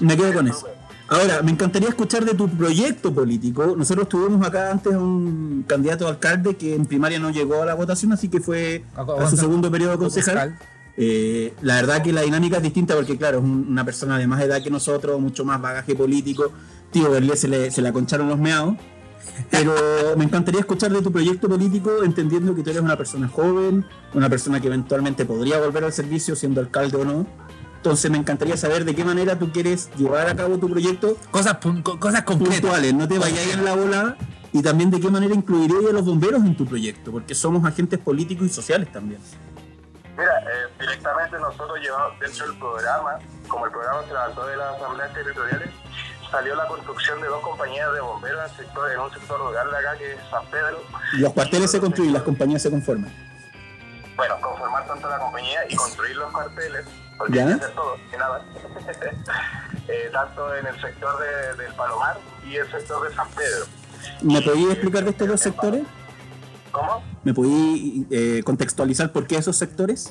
Me 0.00 0.16
quedo 0.16 0.32
con 0.34 0.48
eso. 0.48 0.68
Ahora, 1.08 1.40
me 1.42 1.52
encantaría 1.52 1.88
escuchar 1.88 2.24
de 2.24 2.34
tu 2.34 2.48
proyecto 2.48 3.14
político. 3.14 3.74
Nosotros 3.76 4.08
tuvimos 4.08 4.46
acá 4.46 4.70
antes 4.70 4.92
a 4.92 4.98
un 4.98 5.64
candidato 5.66 6.06
a 6.06 6.10
alcalde 6.10 6.56
que 6.56 6.74
en 6.74 6.84
primaria 6.84 7.18
no 7.18 7.30
llegó 7.30 7.62
a 7.62 7.66
la 7.66 7.74
votación, 7.74 8.12
así 8.12 8.28
que 8.28 8.40
fue 8.40 8.84
a 8.94 9.28
su 9.28 9.36
segundo 9.36 9.70
periodo 9.70 9.98
concejal. 9.98 10.58
Eh, 10.96 11.54
la 11.62 11.74
verdad 11.76 12.02
que 12.02 12.12
la 12.12 12.22
dinámica 12.22 12.56
es 12.56 12.62
distinta 12.62 12.94
porque, 12.94 13.16
claro, 13.18 13.38
es 13.38 13.44
un- 13.44 13.66
una 13.68 13.84
persona 13.84 14.18
de 14.18 14.26
más 14.26 14.40
edad 14.42 14.62
que 14.62 14.70
nosotros, 14.70 15.20
mucho 15.20 15.44
más 15.44 15.60
bagaje 15.60 15.94
político. 15.94 16.50
Tío 16.90 17.10
Berlé 17.10 17.36
se 17.36 17.48
le, 17.48 17.70
se 17.70 17.82
le 17.82 17.88
aconcharon 17.88 18.28
los 18.28 18.38
meados. 18.38 18.76
Pero 19.50 19.74
me 20.16 20.24
encantaría 20.24 20.60
escuchar 20.60 20.90
de 20.92 21.02
tu 21.02 21.12
proyecto 21.12 21.48
político, 21.48 22.02
entendiendo 22.04 22.54
que 22.54 22.62
tú 22.62 22.70
eres 22.70 22.80
una 22.80 22.96
persona 22.96 23.28
joven, 23.28 23.84
una 24.14 24.30
persona 24.30 24.60
que 24.60 24.68
eventualmente 24.68 25.26
podría 25.26 25.58
volver 25.60 25.84
al 25.84 25.92
servicio 25.92 26.34
siendo 26.36 26.60
alcalde 26.60 26.96
o 26.96 27.04
no. 27.04 27.26
Entonces 27.76 28.10
me 28.10 28.16
encantaría 28.16 28.56
saber 28.56 28.84
de 28.84 28.94
qué 28.94 29.04
manera 29.04 29.38
tú 29.38 29.52
quieres 29.52 29.90
llevar 29.98 30.28
a 30.28 30.34
cabo 30.34 30.56
tu 30.58 30.68
proyecto 30.70 31.16
Cosas, 31.30 31.58
cosas 31.98 32.22
concretas. 32.22 32.60
puntuales, 32.60 32.94
no 32.94 33.06
te 33.06 33.18
vayas 33.18 33.46
en 33.52 33.64
la 33.64 33.74
bola 33.76 34.16
y 34.52 34.62
también 34.62 34.90
de 34.90 35.00
qué 35.00 35.10
manera 35.10 35.34
incluirías 35.34 35.84
a 35.90 35.92
los 35.92 36.04
bomberos 36.04 36.42
en 36.44 36.56
tu 36.56 36.64
proyecto, 36.64 37.12
porque 37.12 37.34
somos 37.34 37.64
agentes 37.64 37.98
políticos 37.98 38.46
y 38.46 38.50
sociales 38.50 38.90
también. 38.90 39.20
Mira, 40.16 40.38
eh, 40.40 40.68
directamente 40.80 41.38
nosotros 41.38 41.78
llevamos 41.80 42.18
dentro 42.20 42.46
del 42.48 42.58
programa, 42.58 43.18
como 43.48 43.66
el 43.66 43.72
programa 43.72 44.00
se 44.02 44.08
levantó 44.08 44.46
de 44.46 44.56
las 44.56 44.74
asambleas 44.76 45.12
territoriales, 45.12 45.70
salió 46.30 46.54
la 46.54 46.66
construcción 46.66 47.20
de 47.20 47.28
dos 47.28 47.42
compañías 47.42 47.92
de 47.92 48.00
bomberos 48.00 48.38
en, 48.44 48.50
el 48.50 48.56
sector, 48.56 48.90
en 48.92 48.98
un 49.00 49.10
sector 49.12 49.38
rural 49.40 49.70
de 49.70 49.76
acá 49.76 49.96
que 49.98 50.12
es 50.14 50.18
San 50.30 50.46
Pedro. 50.46 50.78
Los 51.18 51.32
cuarteles 51.34 51.70
se 51.70 51.80
construyen, 51.80 52.12
las 52.14 52.22
compañías 52.22 52.62
se 52.62 52.70
conforman. 52.70 53.12
Bueno, 54.16 54.40
conformar 54.40 54.86
tanto 54.86 55.08
la 55.08 55.18
compañía 55.18 55.60
y 55.68 55.76
construir 55.76 56.16
los 56.16 56.32
cuarteles, 56.32 56.86
porque 57.18 57.40
hay 57.40 57.46
que 57.48 57.52
hacer 57.54 57.74
todo, 57.74 57.96
y 58.12 58.16
nada. 58.16 58.44
Eh, 59.88 60.10
tanto 60.12 60.52
en 60.56 60.66
el 60.66 60.80
sector 60.80 61.16
de- 61.20 61.62
del 61.62 61.72
Palomar 61.74 62.18
y 62.44 62.56
el 62.56 62.68
sector 62.72 63.08
de 63.08 63.14
San 63.14 63.28
Pedro. 63.30 63.66
¿Me 64.20 64.42
podías 64.42 64.72
explicar 64.72 65.04
de 65.04 65.10
estos 65.10 65.28
dos 65.28 65.40
sectores? 65.40 65.82
¿Cómo? 66.76 67.02
¿Me 67.24 67.32
podías 67.32 68.06
eh, 68.10 68.42
contextualizar 68.44 69.10
por 69.10 69.26
qué 69.26 69.38
esos 69.38 69.56
sectores? 69.56 70.10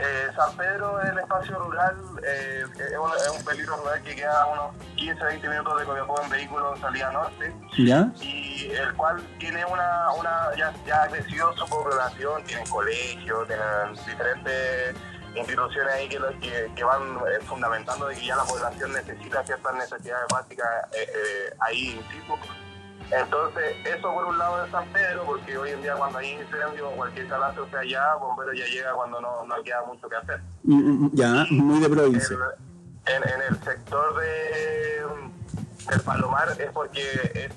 Eh, 0.00 0.26
San 0.34 0.56
Pedro 0.56 1.00
es 1.00 1.10
el 1.10 1.18
espacio 1.20 1.56
rural, 1.60 1.94
eh, 2.26 2.64
es, 2.74 2.98
un, 2.98 3.10
es 3.12 3.38
un 3.38 3.44
peligro 3.44 3.76
rural 3.76 4.02
que 4.02 4.16
queda 4.16 4.42
a 4.42 4.46
unos 4.46 4.76
15-20 4.96 5.48
minutos 5.48 5.78
de 5.78 5.86
Copiapó 5.86 6.20
en 6.22 6.28
vehículo 6.30 6.74
en 6.74 6.80
salida 6.80 7.12
norte. 7.12 7.54
¿Ya? 7.78 8.10
y 8.20 8.66
el 8.72 8.92
cual 8.94 9.22
tiene 9.38 9.64
una, 9.64 10.10
una 10.18 10.48
ya, 10.58 10.72
ya 10.86 11.04
ha 11.04 11.08
crecido 11.08 11.56
su 11.56 11.64
población, 11.66 12.42
tienen 12.46 12.66
colegios, 12.66 13.46
tienen 13.46 13.94
diferentes 14.04 14.96
instituciones 15.36 15.94
ahí 15.94 16.08
que, 16.08 16.18
lo- 16.18 16.38
que, 16.40 16.68
que 16.74 16.84
van 16.84 17.02
eh, 17.18 17.44
fundamentando 17.46 18.08
de 18.08 18.16
que 18.16 18.26
ya 18.26 18.34
la 18.36 18.44
población 18.44 18.92
necesita 18.92 19.44
ciertas 19.44 19.74
necesidades 19.76 20.26
básicas 20.32 20.66
eh, 20.94 21.54
ahí 21.60 21.90
in 21.90 22.02
situ. 22.10 22.34
Entonces, 23.12 23.76
eso 23.84 24.12
por 24.14 24.24
un 24.24 24.38
lado 24.38 24.64
de 24.64 24.70
San 24.70 24.86
Pedro, 24.92 25.24
porque 25.26 25.56
hoy 25.58 25.70
en 25.70 25.82
día 25.82 25.94
cuando 25.94 26.18
hay 26.18 26.30
incendio 26.32 26.88
o 26.88 26.92
cualquier 26.96 27.28
catástrofe 27.28 27.70
sea 27.70 27.80
allá, 27.80 28.14
bombero 28.14 28.52
ya 28.54 28.64
llega 28.66 28.92
cuando 28.94 29.20
no, 29.20 29.44
no 29.44 29.62
queda 29.62 29.84
mucho 29.86 30.08
que 30.08 30.16
hacer. 30.16 30.40
Mm, 30.62 31.04
mm, 31.06 31.10
Ya, 31.12 31.46
muy 31.50 31.80
de 31.80 31.88
provincia. 31.90 32.36
El- 32.36 33.14
en, 33.14 33.22
en 33.28 33.42
el 33.48 33.60
sector 33.64 34.16
de, 34.20 35.02
del 35.90 36.00
Palomar 36.02 36.48
es 36.58 36.70
porque 36.70 37.02
es 37.34 37.50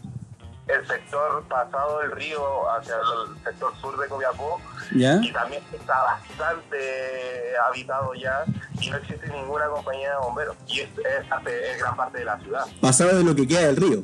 el 0.67 0.87
sector 0.87 1.43
pasado 1.47 1.99
del 1.99 2.11
río 2.13 2.67
hacia 2.71 2.95
el 2.95 3.43
sector 3.43 3.71
sur 3.79 3.95
de 3.99 4.07
Copiapó 4.07 4.59
¿Ya? 4.95 5.19
y 5.21 5.31
también 5.31 5.61
está 5.71 6.03
bastante 6.03 7.53
habitado 7.67 8.15
ya 8.15 8.43
y 8.81 8.89
no 8.89 8.97
existe 8.97 9.27
ninguna 9.29 9.67
compañía 9.67 10.09
de 10.11 10.17
bomberos 10.17 10.57
y 10.67 10.79
es, 10.81 10.89
es, 10.97 11.47
es 11.47 11.79
gran 11.79 11.95
parte 11.95 12.17
de 12.17 12.25
la 12.25 12.39
ciudad. 12.39 12.65
Pasado 12.81 13.15
de 13.15 13.23
lo 13.23 13.35
que 13.35 13.47
queda 13.47 13.61
del 13.61 13.75
río. 13.77 13.99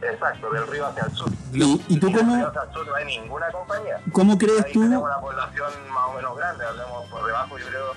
Exacto, 0.00 0.50
del 0.52 0.66
río 0.68 0.86
hacia 0.86 1.04
el 1.04 1.12
sur. 1.12 1.30
¿Y, 1.52 1.62
y 1.88 1.98
tú 1.98 2.08
Y 2.08 2.12
del 2.12 2.12
río 2.12 2.18
cómo, 2.20 2.46
hacia 2.46 2.62
el 2.62 2.72
sur 2.72 2.86
no 2.86 2.94
hay 2.94 3.04
ninguna 3.06 3.50
compañía. 3.50 4.00
cómo 4.12 4.38
crees 4.38 4.64
Ahí 4.64 4.72
tú? 4.72 4.82
tenemos 4.82 5.04
una 5.04 5.20
población 5.20 5.70
más 5.92 6.04
o 6.08 6.12
menos 6.14 6.36
grande, 6.36 6.64
hablemos 6.64 7.06
por 7.06 7.26
debajo, 7.26 7.58
yo 7.58 7.66
creo, 7.66 7.92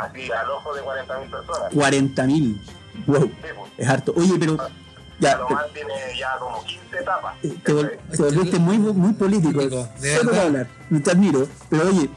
así 0.00 0.30
al 0.32 0.50
ojo 0.50 0.74
de 0.74 0.82
40.000 0.82 1.30
personas. 1.30 1.72
40.000. 1.72 2.60
Wow, 3.06 3.22
Sí, 3.22 3.30
pues. 3.56 3.72
es 3.78 3.88
harto. 3.88 4.12
Oye, 4.16 4.36
pero 4.38 4.56
ya, 5.20 5.32
Palomar 5.38 5.66
tiene 5.74 5.92
ya 6.18 6.36
como 6.38 6.62
15 6.64 6.98
etapas. 7.00 7.40
te, 7.42 7.48
te 7.48 7.72
vol- 7.72 7.98
te 8.10 8.22
volviste 8.22 8.58
muy, 8.58 8.78
muy 8.78 9.12
político. 9.14 9.52
Político, 9.54 9.88
de 10.00 10.08
Sé 10.10 10.14
lo 10.16 10.20
que 10.30 10.36
verdad. 10.36 10.46
hablar. 10.46 10.68
Te 11.02 11.10
admiro. 11.10 11.48
Pero 11.68 11.88
oye, 11.88 12.10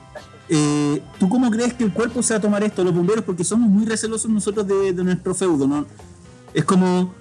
eh, 0.50 1.02
¿tú 1.20 1.28
cómo 1.30 1.50
crees 1.52 1.74
que 1.74 1.84
el 1.84 1.94
cuerpo 1.94 2.22
se 2.24 2.34
va 2.34 2.38
a 2.38 2.42
tomar 2.42 2.64
esto, 2.64 2.84
los 2.84 2.94
bomberos? 2.94 3.24
Porque 3.24 3.44
somos 3.44 3.68
muy 3.70 3.86
recelosos 3.86 4.30
nosotros 4.30 4.68
de, 4.68 4.94
de 4.94 5.04
nuestro 5.04 5.34
feudo, 5.36 5.68
¿no? 5.68 5.86
Es 6.54 6.66
como, 6.66 7.14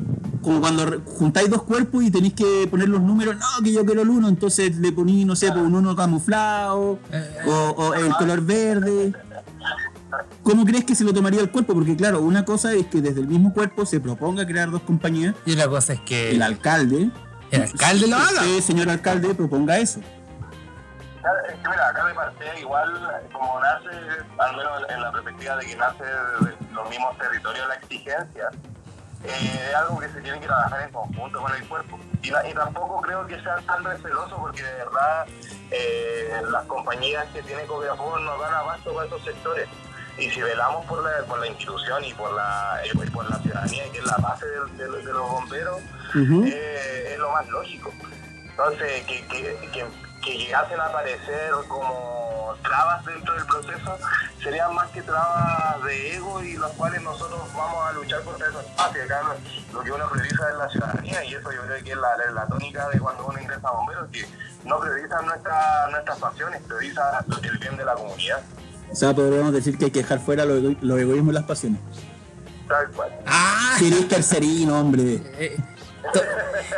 como 0.43 0.61
cuando 0.61 1.01
juntáis 1.05 1.49
dos 1.49 1.63
cuerpos 1.63 2.03
y 2.03 2.11
tenéis 2.11 2.35
que 2.35 2.67
poner 2.69 2.89
los 2.89 3.01
números, 3.01 3.37
no, 3.37 3.47
que 3.63 3.73
yo 3.73 3.85
quiero 3.85 4.03
el 4.03 4.11
uno, 4.11 4.29
entonces 4.29 4.77
le 4.77 4.91
poní, 4.93 5.25
no 5.25 5.37
sé, 5.37 5.53
pues, 5.53 5.63
un 5.63 5.75
uno 5.75 5.95
camuflado, 5.95 6.99
o, 7.47 7.53
o 7.53 7.95
el 7.95 8.13
color 8.15 8.41
verde. 8.41 9.13
¿Cómo 10.43 10.65
crees 10.65 10.85
que 10.85 10.95
se 10.95 11.05
lo 11.05 11.13
tomaría 11.13 11.41
el 11.41 11.51
cuerpo? 11.51 11.75
Porque 11.75 11.95
claro, 11.97 12.23
una 12.23 12.45
cosa 12.45 12.73
es 12.73 12.87
que 12.87 13.01
desde 13.01 13.21
el 13.21 13.29
mismo 13.29 13.53
cuerpo 13.53 13.87
se 13.87 14.01
proponga 14.01 14.47
crear 14.47 14.71
dos 14.71 14.83
compañías, 14.83 15.35
Y 15.45 15.55
la 15.55 15.69
cosa 15.69 15.93
es 15.93 16.01
que 16.01 16.31
el 16.31 16.43
alcalde, 16.43 17.11
el 17.51 17.63
alcalde 17.63 18.09
lo 18.09 18.17
haga. 18.17 18.41
usted, 18.41 18.61
señor 18.61 18.89
alcalde, 18.91 19.35
proponga 19.35 19.79
eso. 19.79 20.01
Es 20.01 21.55
que 21.55 21.69
mira, 21.69 21.89
acá 21.89 22.07
de 22.07 22.15
parte 22.15 22.45
igual 22.61 22.91
como 23.31 23.61
nace, 23.61 23.97
al 24.39 24.57
menos 24.57 24.73
en 24.89 25.01
la 25.03 25.13
perspectiva 25.13 25.57
de 25.59 25.67
que 25.67 25.77
nace 25.77 26.03
de 26.03 26.73
los 26.73 26.91
mismos 26.91 27.19
territorios 27.19 27.69
la 27.69 27.75
exigencia, 27.75 28.51
eh, 29.25 29.67
es 29.71 29.75
algo 29.75 29.99
que 30.01 30.09
se 30.09 30.21
tiene 30.21 30.41
que 30.41 30.47
trabajar 30.47 30.83
en 30.83 30.91
conjunto 30.93 31.41
con 31.41 31.55
el 31.55 31.67
cuerpo. 31.69 31.99
Y, 32.23 32.29
y 32.29 32.55
tampoco 32.55 33.01
creo 33.01 33.27
que 33.27 33.41
sean 33.43 33.65
tan 33.67 33.85
recelosos 33.85 34.39
porque 34.39 34.63
de 34.63 34.73
verdad 34.75 35.27
eh, 35.71 36.43
las 36.51 36.65
compañías 36.67 37.27
que 37.33 37.43
tiene 37.43 37.65
Copiapó 37.65 38.19
nos 38.19 38.41
dan 38.41 38.55
abasto 38.55 38.95
para 38.95 39.07
esos 39.07 39.23
sectores. 39.25 39.69
Y 40.19 40.29
si 40.31 40.43
velamos 40.43 40.85
por 40.87 41.03
la, 41.03 41.25
por 41.27 41.39
la 41.39 41.47
institución 41.47 42.05
y 42.05 42.13
por 42.15 42.33
la, 42.33 42.81
y 42.85 43.11
por 43.11 43.31
la 43.31 43.39
ciudadanía, 43.39 43.85
que 43.91 43.99
es 43.99 44.05
la 44.05 44.17
base 44.19 44.45
de, 44.47 44.65
de- 44.87 45.03
de 45.05 45.13
los 45.13 45.31
bomberos, 45.31 45.79
eh, 46.47 47.11
es 47.13 47.19
lo 47.19 47.31
más 47.31 47.49
lógico. 47.49 47.91
Entonces, 48.45 49.05
que, 49.07 49.25
que, 49.29 49.57
que, 49.73 49.87
que 50.23 50.37
llegasen 50.39 50.79
a 50.81 50.87
aparecer 50.87 51.53
como 51.69 52.30
como 52.51 52.63
trabas 52.63 53.05
dentro 53.05 53.35
del 53.35 53.45
proceso, 53.47 53.99
serían 54.43 54.75
más 54.75 54.89
que 54.91 55.03
trabas 55.03 55.83
de 55.85 56.17
ego 56.17 56.43
y 56.43 56.57
las 56.57 56.71
cuales 56.73 57.03
nosotros 57.03 57.41
vamos 57.55 57.87
a 57.89 57.93
luchar 57.93 58.23
contra 58.23 58.49
esos 58.49 58.65
espacios. 58.65 59.05
Acá 59.05 59.21
lo, 59.23 59.79
lo 59.79 59.85
que 59.85 59.93
uno 59.93 60.09
prioriza 60.11 60.51
es 60.51 60.57
la 60.59 60.69
ciudadanía 60.69 61.25
y 61.25 61.35
eso 61.35 61.53
yo 61.53 61.63
creo 61.63 61.85
que 61.85 61.91
es 61.93 61.97
la, 61.97 62.33
la 62.33 62.47
tónica 62.47 62.89
de 62.89 62.99
cuando 62.99 63.27
uno 63.27 63.41
ingresa 63.41 63.69
a 63.69 63.73
bomberos, 63.73 64.09
que 64.11 64.27
no 64.65 64.81
prioriza 64.81 65.23
nuestra, 65.23 65.89
nuestras 65.91 66.19
pasiones, 66.19 66.63
prioriza 66.63 67.25
el 67.43 67.59
bien 67.59 67.77
de 67.77 67.85
la 67.85 67.95
comunidad. 67.95 68.41
O 68.91 68.95
sea, 68.97 69.15
podríamos 69.15 69.53
decir 69.53 69.79
que 69.79 69.85
hay 69.87 69.91
que 69.93 70.01
dejar 70.01 70.19
fuera 70.19 70.45
los, 70.45 70.59
ego- 70.59 70.77
los 70.81 70.99
egoísmos 70.99 71.31
y 71.33 71.35
las 71.35 71.45
pasiones. 71.45 71.81
Tal 72.69 72.89
cual. 72.91 73.11
¡Ah! 73.27 73.75
Si 73.79 73.87
eres 73.87 74.09
tercerino, 74.09 74.79
hombre. 74.81 75.15
Eh, 75.39 75.57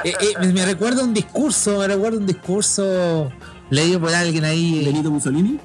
eh, 0.05 0.15
eh, 0.21 0.35
me, 0.41 0.53
me 0.53 0.67
recuerda 0.67 1.03
un 1.03 1.15
discurso, 1.15 1.79
me 1.79 1.87
recuerda 1.89 2.19
un 2.19 2.27
discurso 2.27 3.31
leído 3.73 4.01
por 4.01 4.15
alguien 4.15 4.45
ahí. 4.45 4.85
Benito 4.85 5.11
Mussolini, 5.11 5.59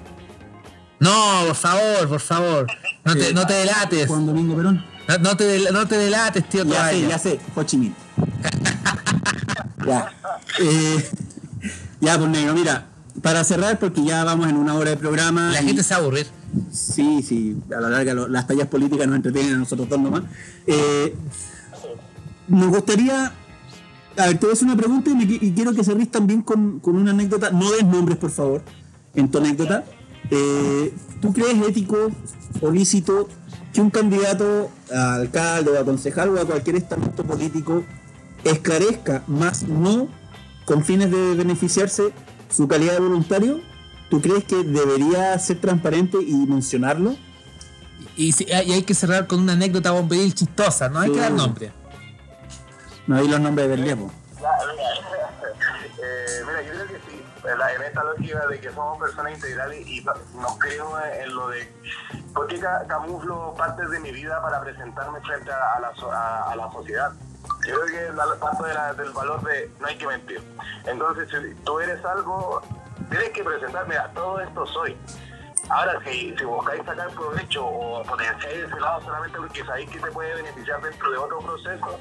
No, 1.00 1.44
por 1.48 1.56
favor, 1.56 2.08
por 2.10 2.20
favor. 2.20 2.68
No 3.06 3.16
te, 3.16 3.34
no 3.34 3.46
te 3.46 3.54
delates. 3.54 4.08
Juan 4.08 4.26
Domingo 4.26 4.56
Perón. 4.56 4.84
No, 5.08 5.18
no 5.20 5.38
te, 5.38 5.72
no 5.72 5.88
te 5.88 5.98
delates, 5.98 6.48
tío. 6.50 6.64
Ya 6.66 6.90
sé, 6.90 7.08
ya 7.08 7.18
sé, 7.20 7.40
Ho 7.56 7.64
Chi 7.64 7.78
Minh. 7.78 7.94
ya. 9.86 10.12
Eh, 10.60 11.10
ya, 12.02 12.18
pues 12.18 12.30
negro, 12.30 12.54
mira, 12.54 12.88
para 13.22 13.44
cerrar, 13.44 13.78
porque 13.80 14.04
ya 14.04 14.24
vamos 14.24 14.48
en 14.50 14.56
una 14.58 14.74
hora 14.76 14.90
de 14.92 14.98
programa. 14.98 15.52
La 15.52 15.62
y- 15.62 15.66
gente 15.68 15.84
se 15.84 15.94
va 15.94 15.98
a 15.98 16.02
aburrir. 16.02 16.28
Sí, 16.72 17.22
sí, 17.24 17.58
a 17.76 17.80
la 17.82 17.90
larga 17.90 18.14
lo- 18.14 18.28
las 18.28 18.48
tallas 18.48 18.68
políticas 18.68 19.06
nos 19.08 19.18
entretienen 19.18 19.56
a 19.56 19.58
nosotros 19.58 19.88
dos 19.90 20.00
nomás. 20.00 20.24
Eh, 20.66 21.14
nos 22.48 22.70
gustaría. 22.70 23.34
A 24.18 24.28
ver, 24.28 24.40
te 24.40 24.46
voy 24.48 24.52
a 24.52 24.54
hacer 24.54 24.66
una 24.68 24.76
pregunta 24.78 25.10
y, 25.12 25.16
me 25.16 25.24
y 25.24 25.52
quiero 25.54 25.74
que 25.74 25.84
cerres 25.84 26.10
también 26.10 26.42
con, 26.42 26.80
con 26.80 26.96
una 26.96 27.12
anécdota. 27.12 27.52
No 27.52 27.72
des 27.72 27.86
nombres, 27.86 28.18
por 28.18 28.32
favor, 28.32 28.62
en 29.16 29.30
tu 29.30 29.38
anécdota. 29.38 29.84
Eh, 30.32 30.94
¿Tú 31.22 31.34
crees 31.34 31.56
ético 31.68 32.10
o 32.62 32.72
lícito 32.72 33.28
que 33.74 33.82
un 33.82 33.90
candidato 33.90 34.70
a 34.94 35.16
alcalde 35.16 35.72
o 35.72 35.80
a 35.80 35.86
concejal 35.86 36.30
o 36.30 36.42
a 36.42 36.46
cualquier 36.46 36.78
estamento 36.78 37.24
político 37.24 37.84
esclarezca, 38.44 39.24
más 39.28 39.64
no 39.64 40.08
con 40.66 40.84
fines 40.84 41.12
de 41.12 41.36
beneficiarse, 41.36 42.12
su 42.50 42.68
calidad 42.68 42.94
de 42.94 43.00
voluntario? 43.00 43.62
¿Tú 44.10 44.22
crees 44.22 44.44
que 44.46 44.64
debería 44.64 45.38
ser 45.38 45.60
transparente 45.62 46.18
y 46.22 46.34
mencionarlo? 46.34 47.16
Y, 48.16 48.34
y 48.40 48.52
hay 48.52 48.84
que 48.84 48.94
cerrar 48.94 49.28
con 49.28 49.40
una 49.42 49.54
anécdota 49.54 49.92
bomberil 49.92 50.34
chistosa, 50.34 50.90
no 50.90 51.00
hay 51.00 51.10
Sí. 51.10 51.16
que 51.16 51.20
dar 51.22 51.32
nombre. 51.34 51.72
No 53.08 53.16
hay 53.18 53.28
los 53.28 53.40
nombres 53.40 53.70
del 53.70 53.84
mira, 54.76 55.30
eh, 56.04 56.44
mira, 56.46 56.62
yo 56.62 56.72
creo 56.74 56.88
que 56.88 57.00
sí, 57.10 57.24
en, 57.46 57.82
esta 57.84 58.04
lógica 58.04 58.46
de 58.48 58.60
que 58.60 58.72
somos 58.72 59.00
personas 59.00 59.34
integrales 59.34 59.88
y 59.88 60.02
no, 60.04 60.14
no 60.36 60.58
creo 60.60 61.00
en 61.02 61.34
lo 61.34 61.48
de 61.50 61.72
por 62.34 62.48
qué 62.48 62.60
ca- 62.60 62.86
camuflo 62.88 63.54
partes 63.58 63.90
de 63.90 64.00
mi 64.00 64.12
vida 64.12 64.42
para 64.42 64.62
presentarme 64.62 65.20
frente 65.22 65.52
a, 65.52 65.80
la, 65.80 65.94
sociedad. 66.72 67.12
Yo 67.68 67.80
creo 67.82 67.86
que 67.86 68.14
la 68.16 68.26
parte 68.40 68.68
de 68.68 68.74
la- 68.74 68.94
del 68.94 69.12
valor 69.12 69.42
de 69.44 69.72
no 69.80 69.88
hay 69.88 69.98
que 69.98 70.08
mentir. 70.08 70.42
Entonces, 70.86 71.30
si 71.30 71.56
tú 71.64 71.80
eres 71.80 72.04
algo, 72.06 72.62
tienes 73.10 73.30
que 73.30 73.44
presentar, 73.44 73.88
mira, 73.88 74.12
todo 74.14 74.40
esto 74.42 74.66
soy. 74.68 74.98
Ahora, 75.70 76.00
si, 76.06 76.34
si 76.38 76.46
buscáis 76.46 76.84
sacar 76.86 77.10
provecho 77.10 77.66
o 77.66 78.04
potenciáis 78.04 78.58
ese 78.60 78.80
lado 78.80 79.02
solamente 79.02 79.38
porque 79.38 79.66
sabéis 79.66 79.90
que 79.90 80.00
te 80.00 80.12
puede 80.12 80.36
beneficiar 80.36 80.82
dentro 80.82 81.12
de 81.12 81.18
otro 81.18 81.40
proceso, 81.40 82.00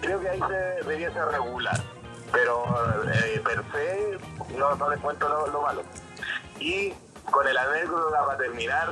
creo 0.00 0.20
que 0.20 0.28
ahí 0.28 0.40
se 0.40 0.54
debería 0.54 1.12
ser 1.12 1.26
regular. 1.26 1.80
Pero 2.32 2.64
eh, 3.12 3.40
per 3.44 3.62
se, 3.72 4.18
no, 4.56 4.74
no 4.74 4.90
les 4.90 5.00
cuento 5.00 5.28
lo, 5.28 5.46
lo 5.46 5.62
malo. 5.62 5.82
Y 6.58 6.92
con 7.30 7.46
el 7.46 7.56
anécdota 7.56 8.24
para 8.26 8.38
terminar, 8.38 8.90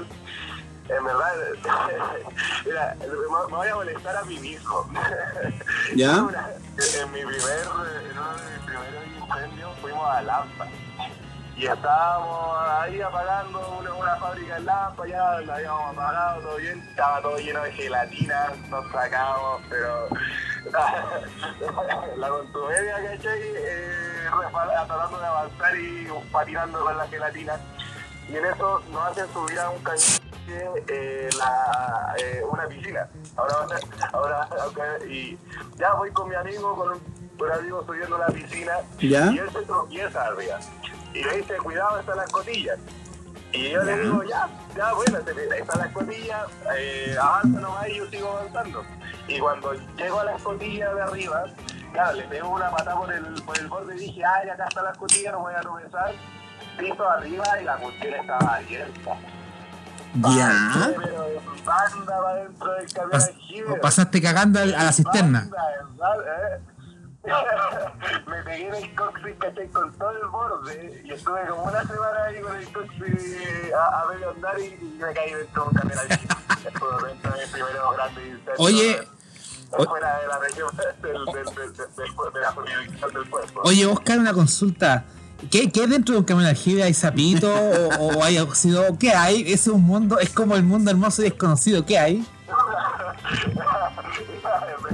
en 0.89 1.05
verdad, 1.05 1.33
mira, 2.65 2.97
me, 3.01 3.57
voy 3.57 3.69
a 3.69 3.75
molestar 3.75 4.17
a 4.17 4.25
mí 4.25 4.39
mismo. 4.39 4.89
¿Ya? 5.97 6.27
En 6.99 7.13
mi 7.13 7.21
primer, 7.21 7.61
en 7.61 7.69
uno 7.69 7.85
de 7.85 8.51
mis 8.51 8.65
primeros 8.65 9.07
incendios 9.21 9.79
fuimos 9.83 10.09
a 10.09 10.23
Lampa. 10.23 10.67
Y 11.57 11.67
estábamos 11.67 12.57
ahí 12.81 13.01
apagando 13.01 13.79
una, 13.79 13.95
una 13.95 14.17
fábrica 14.17 14.55
de 14.55 14.61
lampas, 14.61 15.09
ya 15.09 15.41
la 15.41 15.55
habíamos 15.55 15.93
apagado, 15.93 16.41
todo 16.41 16.57
bien, 16.57 16.81
estaba 16.91 17.21
todo 17.21 17.37
lleno 17.39 17.63
de 17.63 17.73
gelatina, 17.73 18.53
nos 18.69 18.91
sacábamos, 18.91 19.63
pero 19.69 20.09
la 22.17 22.29
contumedia, 22.29 22.95
¿cachai? 22.97 23.41
Eh, 23.41 24.13
tratando 24.87 25.19
de 25.19 25.27
avanzar 25.27 25.77
y 25.77 26.09
patinando 26.31 26.81
con 26.81 26.97
la 26.97 27.07
gelatina. 27.09 27.61
Y 28.29 28.37
en 28.37 28.47
eso 28.47 28.83
nos 28.91 29.07
hacen 29.09 29.33
subir 29.33 29.59
a 29.59 29.71
un 29.71 29.83
cañón 29.83 30.23
eh, 30.49 31.29
la, 31.39 32.15
eh, 32.19 32.43
una 32.51 32.67
piscina. 32.67 33.09
Ahora, 33.37 33.79
ahora, 34.13 34.49
y 35.09 35.39
ya 35.77 35.95
voy 35.95 36.11
con 36.13 36.29
mi 36.29 36.35
amigo, 36.35 36.75
con 36.75 36.93
un, 36.93 37.01
un 37.39 37.53
amigo 37.53 37.85
subiendo 37.85 38.19
la 38.19 38.27
piscina, 38.27 38.73
¿Ya? 38.99 39.31
y 39.33 39.39
él 39.39 39.51
se 39.53 39.63
tropieza 39.63 40.25
arriba. 40.27 40.59
Y 41.15 41.23
le 41.25 41.37
dice, 41.39 41.57
cuidado, 41.59 42.01
están 42.01 42.17
las 42.17 42.31
cotillas. 42.31 42.79
Y 43.53 43.71
yo 43.71 43.83
le 43.83 43.99
digo, 43.99 44.23
ya, 44.25 44.49
ya, 44.77 44.93
bueno, 44.95 45.19
están 45.19 45.79
las 45.79 45.93
cotillas, 45.93 46.47
eh, 46.77 47.15
avanza 47.21 47.61
nomás 47.61 47.89
y 47.89 47.97
yo 47.97 48.07
sigo 48.11 48.31
avanzando. 48.39 48.83
Y 49.29 49.39
cuando 49.39 49.75
llego 49.97 50.21
a 50.21 50.25
las 50.25 50.43
cotillas 50.43 50.95
de 50.95 51.03
arriba, 51.03 51.45
claro, 51.93 52.17
le 52.17 52.23
pego 52.25 52.49
una 52.49 52.71
patada 52.71 52.97
por 52.97 53.13
el, 53.13 53.43
por 53.43 53.59
el 53.59 53.67
borde 53.69 53.95
y 53.97 53.99
dije, 53.99 54.23
ay, 54.25 54.49
acá 54.49 54.67
están 54.69 54.85
las 54.85 54.97
cotillas, 54.97 55.33
no 55.33 55.41
voy 55.41 55.55
a 55.55 55.61
tropezar. 55.61 56.13
Piso 56.79 57.07
arriba 57.09 57.45
y 57.61 57.65
la 57.65 57.77
cuestión 57.77 58.15
estaba 58.15 58.55
abierta. 58.57 59.17
¿Ya? 60.15 60.91
Banda 61.65 62.21
va 62.21 62.35
dentro 62.35 62.73
del 62.73 62.93
camión 62.93 63.11
Pas- 63.13 63.81
pasaste 63.81 64.21
cagando 64.23 64.61
a 64.61 64.67
la 64.67 64.93
cisterna. 64.93 65.49
Banda, 65.51 66.17
¿verdad? 66.17 66.57
¿Eh? 66.57 66.61
Me 67.25 68.43
pegué 68.43 68.67
en 68.69 68.75
el 68.75 68.95
coxis 68.95 69.35
caché 69.39 69.69
con 69.71 69.93
todo 69.97 70.11
el 70.11 70.27
borde 70.29 71.03
y 71.05 71.13
estuve 71.13 71.47
como 71.49 71.63
una 71.65 71.83
semana 71.83 72.25
ahí 72.27 72.41
con 72.41 72.57
el 72.57 72.73
coxis 72.73 73.73
a, 73.75 74.03
a 74.03 74.07
medio 74.13 74.31
andar 74.31 74.59
y, 74.59 74.65
y 74.65 74.99
me 75.01 75.13
caí 75.15 75.33
dentro 75.33 75.63
de 75.65 75.69
un 75.69 75.75
camión 75.75 75.99
aljibe. 75.99 76.35
Estuve 76.67 77.09
dentro 77.09 77.33
de 77.33 77.47
primeros 77.47 77.97
grandes. 77.97 78.41
Oye, 78.59 79.09
o- 79.71 79.85
fuera 79.85 80.19
de 80.21 80.27
la 80.27 80.39
región 80.39 80.71
del, 80.77 81.03
del, 81.03 81.25
del, 81.25 81.55
del, 81.55 81.73
del- 81.77 82.33
de 82.35 82.41
la 82.41 82.53
jurisdicción 82.53 83.13
del 83.15 83.29
puerto. 83.31 83.61
Oye, 83.65 83.87
Oscar, 83.87 84.19
una 84.19 84.33
consulta. 84.33 85.05
¿Qué, 85.51 85.71
qué 85.73 85.87
dentro 85.89 86.13
de 86.15 86.21
un 86.21 86.25
camión 86.25 86.47
aljibe 86.49 86.83
hay 86.85 86.95
sapito 86.95 87.53
o, 87.53 88.19
o 88.19 88.23
hay 88.25 88.39
óxido? 88.39 88.97
¿Qué 88.99 89.13
hay? 89.13 89.43
Ese 89.43 89.53
es 89.55 89.67
un 89.69 89.83
mundo, 89.83 90.19
es 90.21 90.31
como 90.31 90.55
el 90.57 90.63
mundo 90.63 90.91
hermoso 90.91 91.23
y 91.23 91.25
desconocido. 91.31 91.85
¿Qué 91.87 91.99
hay? 91.99 92.25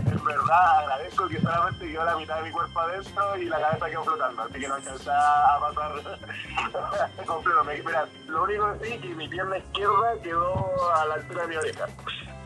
en 0.07 0.25
verdad 0.25 1.01
agradezco 1.29 1.39
que 1.39 1.41
solamente 1.41 1.87
quedó 1.93 2.05
la 2.05 2.17
mitad 2.17 2.37
de 2.37 2.43
mi 2.43 2.51
cuerpo 2.51 2.81
adentro 2.81 3.37
y 3.37 3.45
la 3.47 3.61
cabeza 3.61 3.87
quedó 3.87 4.05
flotando, 4.05 4.43
así 4.43 4.53
que 4.61 4.69
no 4.69 4.75
alcancé 4.75 5.11
a 5.11 5.59
pasar 5.61 5.93
completo. 7.27 7.65
Me- 7.65 7.83
Mira, 7.83 8.07
lo 8.29 8.43
único 8.45 8.79
que 8.79 8.87
sí 8.87 8.99
que 9.01 9.15
mi 9.15 9.29
pierna 9.29 9.59
izquierda 9.59 10.13
quedó 10.23 10.93
a 10.95 11.07
la 11.07 11.15
altura 11.15 11.43
de 11.43 11.49
mi 11.49 11.57
oreja. 11.57 11.87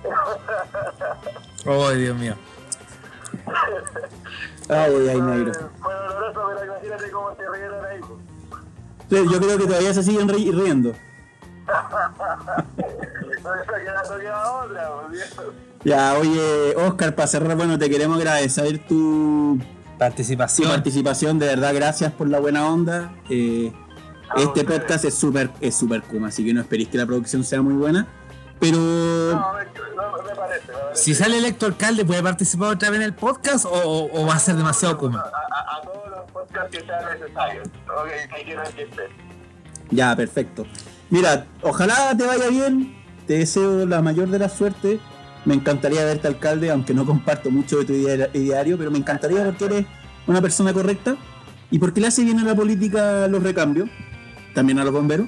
Oh, 1.64 1.90
Dios 1.90 2.16
mío. 2.16 2.34
Ay, 4.68 5.08
ay, 5.10 5.20
negro. 5.20 5.52
Fue, 5.80 5.94
doloroso, 5.94 6.40
pero 6.48 6.64
imagínate 6.64 7.10
cómo 7.12 7.36
se 7.36 7.48
rieron 7.50 7.84
ahí. 7.84 8.00
Sí, 9.08 9.24
Yo 9.32 9.38
creo 9.40 9.58
que 9.58 9.66
todavía 9.68 9.94
se 9.94 10.02
siguen 10.02 10.28
ri- 10.28 10.52
riendo. 10.52 10.92
No 13.44 13.54
no 13.54 14.18
queda 14.18 14.52
otra, 14.52 14.88
por 14.88 15.10
Dios. 15.12 15.36
Ya, 15.84 16.14
oye, 16.18 16.74
Oscar, 16.76 17.14
para 17.14 17.26
cerrar, 17.26 17.56
bueno, 17.56 17.78
te 17.78 17.90
queremos 17.90 18.16
agradecer 18.18 18.78
tu, 18.86 19.58
tu 19.58 19.98
Participación. 19.98 20.68
participación. 20.70 21.38
De 21.38 21.46
verdad, 21.46 21.74
gracias 21.74 22.12
por 22.12 22.28
la 22.28 22.38
buena 22.38 22.68
onda. 22.68 23.12
Eh, 23.28 23.72
este 24.36 24.64
podcast 24.64 25.04
es 25.04 25.14
súper 25.14 25.50
es 25.60 25.74
super 25.76 26.02
Kuma, 26.02 26.28
así 26.28 26.44
que 26.44 26.54
no 26.54 26.60
esperéis 26.60 26.88
que 26.88 26.98
la 26.98 27.06
producción 27.06 27.42
sea 27.44 27.62
muy 27.62 27.74
buena. 27.74 28.06
Pero 28.60 28.76
No, 28.78 29.52
me, 29.54 29.64
no, 29.96 30.12
me 30.22 30.34
parece, 30.36 30.68
me 30.68 30.78
parece. 30.78 31.02
Si 31.04 31.14
sale 31.14 31.38
electo 31.38 31.66
alcalde, 31.66 32.04
¿puede 32.04 32.22
participar 32.22 32.68
otra 32.74 32.88
vez 32.90 33.00
en 33.00 33.06
el 33.06 33.14
podcast 33.14 33.64
o, 33.64 33.70
o- 33.70 34.22
o 34.22 34.26
va 34.26 34.34
a 34.34 34.38
ser 34.38 34.54
demasiado 34.54 34.94
A, 34.94 34.98
kuma? 34.98 35.18
a, 35.20 35.78
a 35.78 35.82
todos 35.82 36.08
los 36.10 36.30
podcasts 36.30 36.70
que 36.70 36.84
sean 36.86 37.04
necesarios. 37.20 37.66
Ok, 37.88 38.36
que 38.36 38.44
quieran 38.44 38.72
que 38.72 38.82
estén. 38.84 39.06
ya, 39.90 40.14
perfecto. 40.14 40.64
Mira, 41.10 41.44
ojalá 41.60 42.16
te 42.16 42.24
vaya 42.24 42.48
bien. 42.48 42.96
Te 43.26 43.34
deseo 43.38 43.84
la 43.84 44.00
mayor 44.00 44.28
de 44.28 44.38
las 44.38 44.52
suertes. 44.52 45.00
Me 45.44 45.54
encantaría 45.54 46.04
verte 46.04 46.28
alcalde, 46.28 46.70
aunque 46.70 46.94
no 46.94 47.04
comparto 47.04 47.50
mucho 47.50 47.78
de 47.78 47.84
tu 47.84 47.92
idea- 47.92 48.28
ideario, 48.32 48.78
pero 48.78 48.90
me 48.90 48.98
encantaría 48.98 49.44
porque 49.44 49.64
eres 49.64 49.86
una 50.26 50.40
persona 50.40 50.72
correcta 50.72 51.16
y 51.70 51.78
porque 51.78 52.00
le 52.00 52.06
hace 52.06 52.22
bien 52.24 52.38
a 52.38 52.44
la 52.44 52.54
política 52.54 53.26
los 53.28 53.42
recambios, 53.42 53.88
también 54.54 54.78
a 54.78 54.84
los 54.84 54.92
bomberos. 54.92 55.26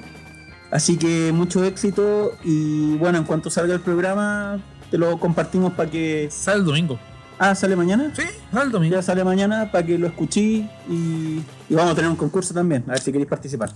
Así 0.71 0.97
que 0.97 1.31
mucho 1.33 1.63
éxito 1.63 2.31
y 2.43 2.95
bueno, 2.97 3.17
en 3.17 3.23
cuanto 3.25 3.49
salga 3.49 3.73
el 3.73 3.81
programa, 3.81 4.59
te 4.89 4.97
lo 4.97 5.19
compartimos 5.19 5.73
para 5.73 5.89
que... 5.89 6.27
Sale 6.31 6.59
el 6.59 6.65
domingo. 6.65 6.99
Ah, 7.37 7.53
¿sale 7.53 7.75
mañana? 7.75 8.11
Sí, 8.15 8.23
sale 8.51 8.65
el 8.65 8.71
domingo. 8.71 8.95
Ya 8.95 9.01
sale 9.01 9.23
mañana 9.23 9.69
para 9.71 9.85
que 9.85 9.97
lo 9.97 10.07
escuché 10.07 10.41
y, 10.41 11.43
y 11.69 11.75
vamos 11.75 11.91
a 11.91 11.95
tener 11.95 12.09
un 12.09 12.15
concurso 12.15 12.53
también, 12.53 12.83
a 12.87 12.91
ver 12.91 12.99
si 12.99 13.11
queréis 13.11 13.29
participar. 13.29 13.71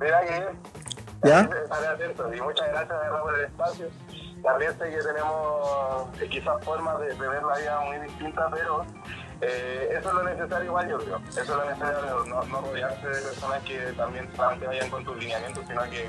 Mira 0.00 0.20
¿Ya? 1.24 1.42
Muchas 1.42 2.68
gracias 2.68 2.98
por 3.22 3.38
el 3.38 3.44
espacio. 3.44 3.86
También 4.42 4.72
sé 4.78 4.90
que 4.90 4.98
tenemos 4.98 6.08
eh, 6.20 6.28
quizás 6.28 6.64
formas 6.64 6.98
de, 7.00 7.14
de 7.14 7.28
ver 7.28 7.42
la 7.42 7.58
vida 7.58 7.80
muy 7.80 7.98
distintas, 7.98 8.46
pero 8.52 8.84
eh, 9.40 9.94
eso 9.98 10.08
es 10.08 10.14
lo 10.14 10.22
necesario 10.22 10.64
igual 10.64 10.88
yo 10.88 10.98
creo. 10.98 11.20
Eso 11.28 11.40
es 11.40 11.48
lo 11.48 11.64
necesario, 11.64 12.24
no, 12.26 12.42
no 12.44 12.60
rodearse 12.60 13.06
de 13.08 13.20
personas 13.20 13.62
que 13.62 13.78
también 13.96 14.28
solamente 14.34 14.66
vayan 14.66 14.90
con 14.90 15.04
tus 15.04 15.16
lineamientos, 15.16 15.64
sino 15.66 15.82
que 15.90 16.08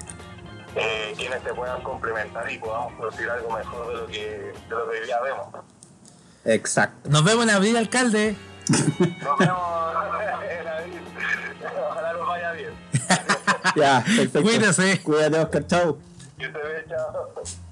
eh, 0.75 1.13
quienes 1.17 1.43
te 1.43 1.53
puedan 1.53 1.81
complementar 1.81 2.49
y 2.51 2.57
podamos 2.59 2.93
producir 2.93 3.29
algo 3.29 3.51
mejor 3.55 3.87
de 3.87 3.93
lo 3.95 4.07
que, 4.07 4.19
de 4.19 4.69
lo 4.69 4.89
que 4.89 4.99
hoy 4.99 5.05
día 5.05 5.21
vemos. 5.21 5.47
Exacto. 6.45 7.09
Nos 7.09 7.23
vemos 7.23 7.43
en 7.43 7.49
abril, 7.51 7.77
alcalde. 7.77 8.35
Nos 8.69 9.37
vemos 9.37 9.39
en 10.59 10.67
abril. 10.67 11.01
Ojalá 11.89 12.13
nos 12.13 12.27
vaya 12.27 12.51
bien. 12.53 12.73
Ya, 13.75 14.03
perfecto. 14.03 14.41
Cuídese. 14.41 15.01
Cuídate, 15.03 15.39
Oscar, 15.39 15.67
chao. 15.67 15.97
Que 16.37 16.45
se 16.45 16.57
ve, 16.57 16.85
chao. 16.89 17.68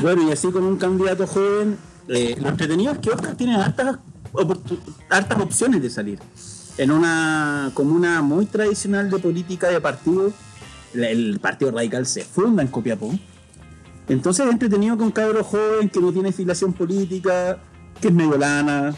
Bueno, 0.00 0.26
y 0.26 0.32
así 0.32 0.50
con 0.50 0.64
un 0.64 0.76
candidato 0.76 1.26
joven, 1.26 1.76
eh, 2.08 2.34
lo 2.40 2.48
entretenido 2.48 2.92
es 2.92 2.98
que 3.00 3.10
Oscar 3.10 3.34
tiene 3.34 3.56
hartas, 3.56 3.98
opciones 5.38 5.82
de 5.82 5.90
salir. 5.90 6.18
En 6.78 6.90
una 6.90 7.70
comuna 7.74 8.22
muy 8.22 8.46
tradicional 8.46 9.10
de 9.10 9.18
política 9.18 9.68
de 9.68 9.80
partido, 9.80 10.32
el, 10.94 11.38
Partido 11.40 11.70
Radical 11.70 12.06
se 12.06 12.24
funda 12.24 12.62
en 12.62 12.68
Copiapó. 12.68 13.12
Entonces 14.08 14.46
es 14.46 14.52
entretenido 14.52 14.96
con 14.96 15.06
un 15.06 15.12
cabro 15.12 15.44
joven 15.44 15.90
que 15.90 16.00
no 16.00 16.12
tiene 16.12 16.32
filiación 16.32 16.72
política, 16.72 17.58
que 18.00 18.08
es 18.08 18.14
medio 18.14 18.38
lana, 18.38 18.94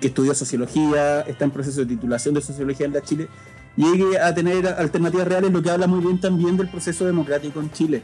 que 0.00 0.08
estudió 0.08 0.34
sociología, 0.34 1.20
está 1.20 1.44
en 1.44 1.52
proceso 1.52 1.80
de 1.80 1.86
titulación 1.86 2.34
de 2.34 2.42
sociología 2.42 2.86
en 2.86 2.94
la 2.94 3.00
Chile, 3.00 3.28
llegue 3.76 4.18
a 4.18 4.34
tener 4.34 4.66
alternativas 4.66 5.28
reales, 5.28 5.52
lo 5.52 5.62
que 5.62 5.70
habla 5.70 5.86
muy 5.86 6.00
bien 6.00 6.20
también 6.20 6.56
del 6.56 6.68
proceso 6.68 7.06
democrático 7.06 7.60
en 7.60 7.70
Chile 7.70 8.02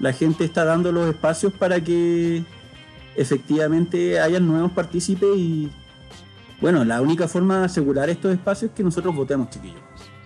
la 0.00 0.12
gente 0.12 0.44
está 0.44 0.64
dando 0.64 0.92
los 0.92 1.08
espacios 1.08 1.52
para 1.52 1.82
que 1.82 2.44
efectivamente 3.16 4.20
hayan 4.20 4.46
nuevos 4.46 4.72
partícipes 4.72 5.36
y 5.36 5.70
bueno, 6.60 6.84
la 6.84 7.00
única 7.00 7.28
forma 7.28 7.60
de 7.60 7.64
asegurar 7.66 8.08
estos 8.10 8.32
espacios 8.32 8.70
es 8.70 8.76
que 8.76 8.82
nosotros 8.82 9.14
votemos, 9.14 9.50
chiquillos. 9.50 9.80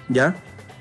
¿Ya? 0.08 0.34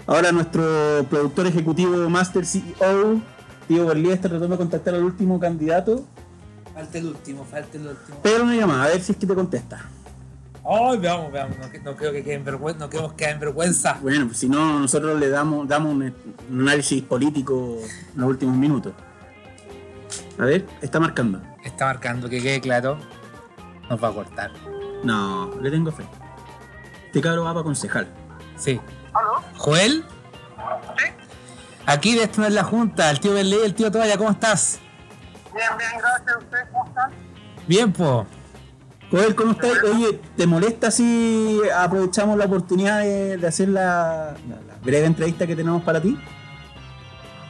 Ahora 0.07 0.31
nuestro 0.31 1.05
productor 1.09 1.47
ejecutivo 1.47 2.09
Master 2.09 2.45
CEO, 2.45 3.21
Tío 3.67 3.85
Berlía, 3.85 4.13
está 4.13 4.29
tratando 4.29 4.55
de 4.55 4.57
contactar 4.57 4.95
al 4.95 5.03
último 5.03 5.39
candidato, 5.39 6.05
Falta 6.73 6.97
el 6.97 7.05
último, 7.07 7.43
falta 7.43 7.77
el 7.77 7.87
último. 7.87 8.17
pero 8.23 8.43
una 8.43 8.55
llamada, 8.55 8.85
a 8.85 8.87
ver 8.87 9.01
si 9.01 9.11
es 9.11 9.17
que 9.17 9.27
te 9.27 9.35
contesta. 9.35 9.89
Ay, 10.63 10.97
veamos, 10.99 11.31
veamos. 11.31 11.57
No, 11.57 11.67
no 11.91 11.95
creo 11.95 12.11
que 12.11 12.23
quede 12.23 12.35
en 12.35 12.45
vergüenza. 12.45 12.79
No 12.85 12.89
queremos 12.89 13.13
quedar 13.13 13.31
en 13.33 13.39
vergüenza. 13.39 13.97
Bueno, 14.01 14.27
pues 14.27 14.37
si 14.37 14.47
no, 14.47 14.79
nosotros 14.79 15.19
le 15.19 15.29
damos, 15.29 15.67
damos 15.67 15.93
un, 15.93 16.13
un 16.49 16.61
análisis 16.61 17.01
político 17.03 17.77
en 18.13 18.21
los 18.21 18.29
últimos 18.29 18.55
minutos. 18.55 18.93
A 20.37 20.45
ver, 20.45 20.65
está 20.81 20.99
marcando. 20.99 21.41
Está 21.63 21.85
marcando 21.85 22.29
que 22.29 22.41
quede 22.41 22.61
claro. 22.61 22.97
Nos 23.89 24.03
va 24.03 24.09
a 24.09 24.13
cortar. 24.13 24.51
No, 25.03 25.51
le 25.61 25.71
tengo 25.71 25.91
fe. 25.91 26.05
Este 27.07 27.21
cabro 27.21 27.43
va 27.43 27.53
para 27.53 27.63
concejal. 27.63 28.07
Sí. 28.55 28.79
¿Aló? 29.13 29.43
Joel, 29.57 30.05
¿Sí? 30.97 31.05
aquí 31.85 32.15
de 32.15 32.23
esto 32.23 32.41
no 32.41 32.47
es 32.47 32.53
la 32.53 32.63
junta. 32.63 33.09
El 33.09 33.19
tío 33.19 33.33
Berley, 33.33 33.59
el 33.65 33.73
tío 33.73 33.91
Toalla, 33.91 34.17
¿cómo 34.17 34.31
estás? 34.31 34.79
Bien, 35.53 35.67
bien, 35.77 35.91
gracias. 35.99 36.37
¿Ustedes 36.37 36.67
cómo 36.71 36.85
están? 36.85 37.11
Bien, 37.67 37.91
po. 37.91 38.25
Joder, 39.11 39.35
¿cómo 39.35 39.51
estás? 39.51 39.71
Oye, 39.83 40.19
¿te 40.37 40.47
molesta 40.47 40.89
si 40.89 41.59
aprovechamos 41.75 42.37
la 42.37 42.45
oportunidad 42.45 43.01
de, 43.01 43.37
de 43.37 43.47
hacer 43.47 43.67
la, 43.69 44.35
la- 44.47 44.55
la 44.55 44.75
breve 44.83 45.05
entrevista 45.05 45.45
que 45.45 45.55
tenemos 45.55 45.83
para 45.83 46.01
ti? 46.01 46.17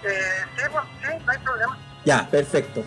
Eh, 0.04 0.10
sí, 0.58 0.64
pues 0.72 0.84
sí, 1.02 1.24
no 1.26 1.32
hay 1.32 1.38
problema. 1.40 1.78
Ya, 2.04 2.28
perfecto. 2.30 2.84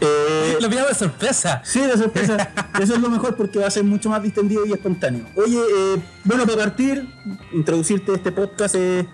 Eh, 0.00 0.58
Lo 0.60 0.68
pillamos 0.68 0.90
de 0.90 0.94
sorpresa. 0.96 1.62
sí, 1.64 1.80
de 1.80 1.96
sorpresa. 1.96 2.50
Eso 2.80 2.94
es 2.96 3.00
lo 3.00 3.08
mejor 3.08 3.36
porque 3.36 3.60
va 3.60 3.68
a 3.68 3.70
ser 3.70 3.84
mucho 3.84 4.10
más 4.10 4.20
distendido 4.22 4.66
y 4.66 4.72
espontáneo. 4.72 5.24
Oye, 5.36 5.58
eh, 5.58 6.02
bueno, 6.24 6.44
para 6.44 6.58
partir, 6.58 7.08
introducirte 7.52 8.10
a 8.12 8.14
este 8.16 8.32
podcast. 8.32 8.74
eh, 8.76 9.06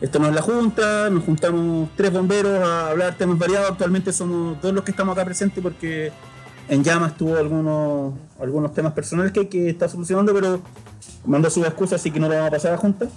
esto 0.00 0.18
no 0.20 0.28
es 0.28 0.34
la 0.34 0.42
Junta, 0.42 1.10
nos 1.10 1.24
juntamos 1.24 1.88
tres 1.96 2.12
bomberos 2.12 2.60
a 2.64 2.90
hablar 2.90 3.14
temas 3.16 3.36
variados. 3.38 3.70
Actualmente 3.70 4.12
somos 4.12 4.60
todos 4.60 4.72
los 4.74 4.84
que 4.84 4.90
estamos 4.92 5.12
acá 5.16 5.24
presentes 5.24 5.60
porque 5.62 6.12
en 6.68 6.84
llamas 6.84 7.16
tuvo 7.16 7.36
algunos, 7.36 8.14
algunos 8.40 8.72
temas 8.72 8.92
personales 8.92 9.32
que, 9.32 9.48
que 9.48 9.70
está 9.70 9.88
solucionando, 9.88 10.34
pero 10.34 10.60
mandó 11.24 11.50
sus 11.50 11.66
excusas, 11.66 12.00
así 12.00 12.10
que 12.10 12.20
no 12.20 12.28
le 12.28 12.36
vamos 12.36 12.48
a 12.48 12.50
pasar 12.52 12.74
a 12.74 12.76
Junta. 12.76 13.08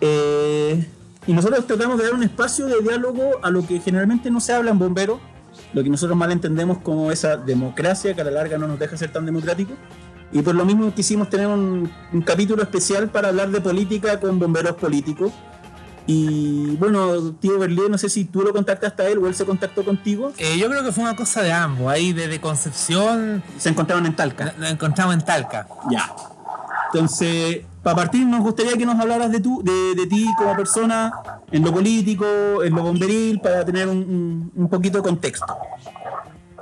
Eh, 0.00 0.86
y 1.26 1.32
nosotros 1.32 1.66
tratamos 1.66 1.98
de 1.98 2.04
dar 2.04 2.14
un 2.14 2.22
espacio 2.22 2.66
de 2.66 2.80
diálogo 2.82 3.38
a 3.42 3.50
lo 3.50 3.66
que 3.66 3.80
generalmente 3.80 4.30
no 4.30 4.40
se 4.40 4.52
habla 4.52 4.70
en 4.70 4.78
bomberos, 4.78 5.18
lo 5.72 5.82
que 5.82 5.90
nosotros 5.90 6.16
mal 6.16 6.30
entendemos 6.32 6.78
como 6.78 7.10
esa 7.10 7.36
democracia 7.36 8.14
que 8.14 8.20
a 8.20 8.24
la 8.24 8.30
larga 8.30 8.58
no 8.58 8.66
nos 8.66 8.78
deja 8.78 8.96
ser 8.96 9.12
tan 9.12 9.24
democrático. 9.24 9.72
Y 10.32 10.42
por 10.42 10.54
lo 10.54 10.64
mismo 10.64 10.92
quisimos 10.92 11.30
tener 11.30 11.46
un 11.46 11.88
capítulo 12.26 12.62
especial 12.62 13.08
para 13.08 13.28
hablar 13.28 13.50
de 13.50 13.60
política 13.60 14.18
con 14.18 14.38
bomberos 14.38 14.74
políticos. 14.76 15.32
Y 16.06 16.76
bueno, 16.76 17.32
tío 17.40 17.58
Berlín, 17.58 17.90
no 17.90 17.96
sé 17.98 18.08
si 18.10 18.26
tú 18.26 18.42
lo 18.42 18.52
contactaste 18.52 19.02
a 19.02 19.08
él 19.08 19.18
o 19.18 19.26
él 19.26 19.34
se 19.34 19.46
contactó 19.46 19.84
contigo. 19.84 20.32
Eh, 20.36 20.58
yo 20.58 20.68
creo 20.68 20.84
que 20.84 20.92
fue 20.92 21.02
una 21.04 21.16
cosa 21.16 21.40
de 21.42 21.52
ambos. 21.52 21.90
Ahí 21.90 22.12
desde 22.12 22.40
Concepción 22.40 23.42
Se 23.56 23.70
encontraron 23.70 24.04
en 24.06 24.14
Talca. 24.14 24.52
nos 24.58 24.70
encontramos 24.70 25.14
en 25.14 25.22
Talca. 25.24 25.66
Ya. 25.90 26.12
Entonces, 26.92 27.62
para 27.82 27.96
partir, 27.96 28.26
nos 28.26 28.40
gustaría 28.40 28.76
que 28.76 28.84
nos 28.86 29.00
hablaras 29.00 29.32
de, 29.32 29.40
tú, 29.40 29.62
de, 29.64 29.94
de 29.94 30.06
ti 30.06 30.28
como 30.38 30.54
persona, 30.54 31.10
en 31.50 31.64
lo 31.64 31.72
político, 31.72 32.62
en 32.62 32.74
lo 32.74 32.82
bomberil, 32.82 33.40
para 33.40 33.64
tener 33.64 33.88
un, 33.88 34.50
un- 34.54 34.68
poquito 34.68 34.98
de 34.98 35.02
contexto. 35.04 35.56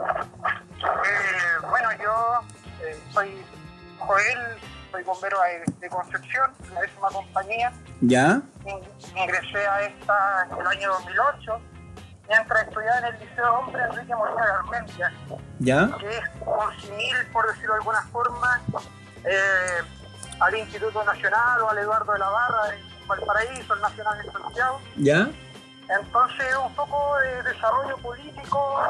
Eh, 0.02 1.66
bueno, 1.68 1.88
yo 2.02 2.46
eh, 2.86 2.96
soy 3.12 3.28
Joel, 3.98 4.38
soy 5.02 5.04
bombero 5.04 5.38
de, 5.80 5.88
Concepción, 5.88 6.50
la 6.72 6.80
décima 6.80 7.08
compañía. 7.08 7.72
¿Ya? 8.00 8.40
In- 8.64 9.16
Ingresé 9.18 9.66
a 9.66 9.82
esta 9.82 10.46
en 10.50 10.60
el 10.60 10.66
año 10.66 10.92
2008 10.92 11.60
mientras 12.28 12.62
estudiaba 12.68 12.98
en 12.98 13.04
el 13.06 13.20
Liceo 13.20 13.54
Hombre 13.58 13.82
Enrique 13.82 14.14
Molina 14.14 14.46
Garmendia, 14.46 15.12
¿Ya? 15.58 15.90
que 15.98 16.08
es 16.18 16.24
un 16.40 16.80
simil, 16.80 17.16
por 17.32 17.46
decirlo 17.48 17.72
de 17.74 17.78
alguna 17.80 18.02
forma, 18.12 18.60
eh, 19.24 19.82
al 20.40 20.54
Instituto 20.56 21.04
Nacional 21.04 21.60
o 21.62 21.70
al 21.70 21.78
Eduardo 21.78 22.12
de 22.12 22.18
la 22.20 22.28
Barra 22.30 22.74
en 22.74 23.06
Valparaíso, 23.08 23.74
el 23.74 23.80
Nacional 23.80 24.22
de 24.24 24.32
Santiago. 24.32 24.80
¿Ya? 24.96 25.28
Entonces, 26.00 26.46
un 26.64 26.74
poco 26.74 27.16
de 27.18 27.42
desarrollo 27.42 27.96
político 27.98 28.80